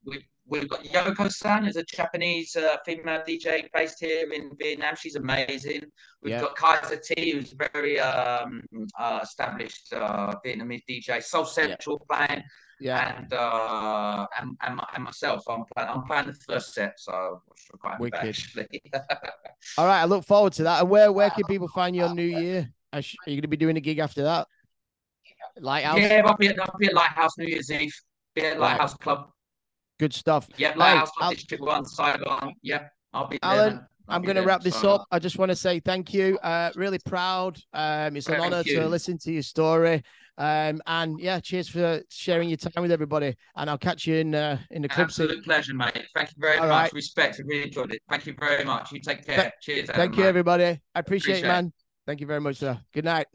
We've, 0.04 0.22
we've 0.46 0.68
got 0.68 0.84
Yoko 0.84 1.32
San, 1.32 1.64
who's 1.64 1.76
a 1.76 1.82
Japanese 1.84 2.54
uh, 2.54 2.76
female 2.84 3.22
DJ 3.26 3.66
based 3.72 3.98
here 3.98 4.30
in 4.30 4.50
Vietnam. 4.60 4.94
She's 4.94 5.16
amazing. 5.16 5.80
We've 6.22 6.32
Yeah. 6.34 6.42
got 6.42 6.54
Kaiser 6.54 6.96
T, 7.02 7.30
who's 7.32 7.54
a 7.54 7.68
very 7.72 7.98
um, 7.98 8.62
uh, 8.98 9.20
established 9.22 9.90
uh, 9.94 10.34
Vietnamese 10.44 10.82
DJ. 10.88 11.22
Soul 11.22 11.46
Central 11.46 11.98
playing, 12.10 12.42
Yeah. 12.78 13.16
and, 13.16 13.32
uh, 13.32 14.26
and 14.38 14.54
and 14.62 14.76
my- 14.76 14.88
and 14.94 15.04
myself. 15.04 15.42
I'm 15.48 15.64
playing. 15.74 15.88
I'm 15.88 16.02
playing 16.04 16.26
the 16.26 16.34
first 16.34 16.74
set, 16.74 16.92
so 17.00 17.40
is 17.56 17.64
quite 17.80 17.98
Wicked. 17.98 18.20
actually. 18.28 18.82
All 19.78 19.86
right. 19.86 20.02
I 20.02 20.04
look 20.04 20.24
forward 20.26 20.52
to 20.54 20.62
that. 20.64 20.82
And 20.82 20.90
where 20.90 21.10
where 21.10 21.30
can 21.30 21.44
people 21.44 21.68
find 21.68 21.96
you 21.96 22.02
on 22.02 22.14
New 22.14 22.22
Year? 22.22 22.70
Are 22.92 23.00
you 23.00 23.16
going 23.36 23.40
to 23.42 23.48
be 23.48 23.56
doing 23.56 23.78
a 23.78 23.80
gig 23.80 23.98
after 23.98 24.22
that? 24.24 24.46
Lighthouse. 25.58 25.98
yeah, 26.00 26.22
I'll 26.26 26.36
be, 26.36 26.48
at, 26.48 26.60
I'll 26.60 26.78
be 26.78 26.86
at 26.88 26.94
Lighthouse 26.94 27.38
New 27.38 27.46
Year's 27.46 27.70
Eve. 27.70 27.94
Be 28.36 28.42
at 28.42 28.52
Right. 28.52 28.72
Lighthouse 28.72 28.94
Club. 28.94 29.30
Good 29.98 30.12
stuff. 30.12 30.46
Yeah, 30.58 30.72
Hey, 30.72 30.78
Lighthouse 30.78 31.10
Club 31.12 31.24
I'll- 31.24 31.34
District 31.34 31.64
One, 31.64 31.84
Saigon. 31.86 32.54
Yeah, 32.62 32.88
I'll 33.14 33.26
be 33.26 33.38
there. 33.42 33.50
Alan, 33.50 33.86
I'm 34.08 34.22
going 34.22 34.36
to 34.36 34.42
wrap 34.42 34.60
this 34.60 34.78
So, 34.78 34.90
up. 34.92 35.06
I 35.10 35.18
just 35.18 35.38
want 35.38 35.48
to 35.50 35.56
say 35.56 35.80
thank 35.80 36.12
you. 36.12 36.38
Uh, 36.42 36.70
really 36.76 36.98
proud. 37.06 37.58
Um, 37.72 38.14
it's 38.14 38.28
an 38.28 38.38
honor 38.40 38.62
to 38.62 38.86
listen 38.88 39.16
to 39.20 39.32
your 39.32 39.42
story. 39.42 40.02
Um, 40.38 40.82
and 40.86 41.18
yeah, 41.18 41.40
cheers 41.40 41.66
for 41.66 42.02
sharing 42.10 42.50
your 42.50 42.58
time 42.58 42.82
with 42.82 42.92
everybody. 42.92 43.34
And 43.56 43.70
I'll 43.70 43.78
catch 43.78 44.06
you 44.06 44.16
in 44.16 44.34
uh, 44.34 44.58
in 44.70 44.82
the 44.82 44.88
club. 44.88 45.10
soon. 45.10 45.24
Absolute 45.24 45.44
pleasure, 45.44 45.74
mate. 45.74 46.04
Thank 46.14 46.28
you 46.28 46.36
very 46.38 46.58
All 46.58 46.66
much. 46.68 46.82
right. 46.82 46.92
Respect. 46.92 47.40
I 47.40 47.42
really 47.46 47.64
enjoyed 47.64 47.90
it. 47.94 48.02
Thank 48.10 48.26
you 48.26 48.34
very 48.38 48.62
much. 48.66 48.92
You 48.92 49.00
take 49.00 49.24
care. 49.26 49.50
Cheers. 49.62 49.88
Adam, 49.88 49.94
Thank 50.02 50.18
you, 50.18 50.24
everybody. 50.24 50.64
I 50.64 50.98
appreciate, 51.00 51.38
Appreciate 51.38 51.44
it, 51.44 51.48
man. 51.48 51.72
Thank 52.06 52.20
you 52.20 52.26
very 52.26 52.40
much, 52.42 52.56
sir. 52.58 52.78
Good 52.92 53.06
night. 53.06 53.28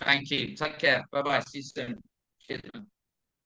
Thank 0.00 0.30
you. 0.30 0.56
Take 0.56 0.78
care. 0.78 1.04
Bye 1.12 1.20
bye. 1.22 1.40
See 1.40 1.58
you 1.58 1.64
soon. 1.64 2.02
Cheers. 2.48 2.62
man. 2.72 2.86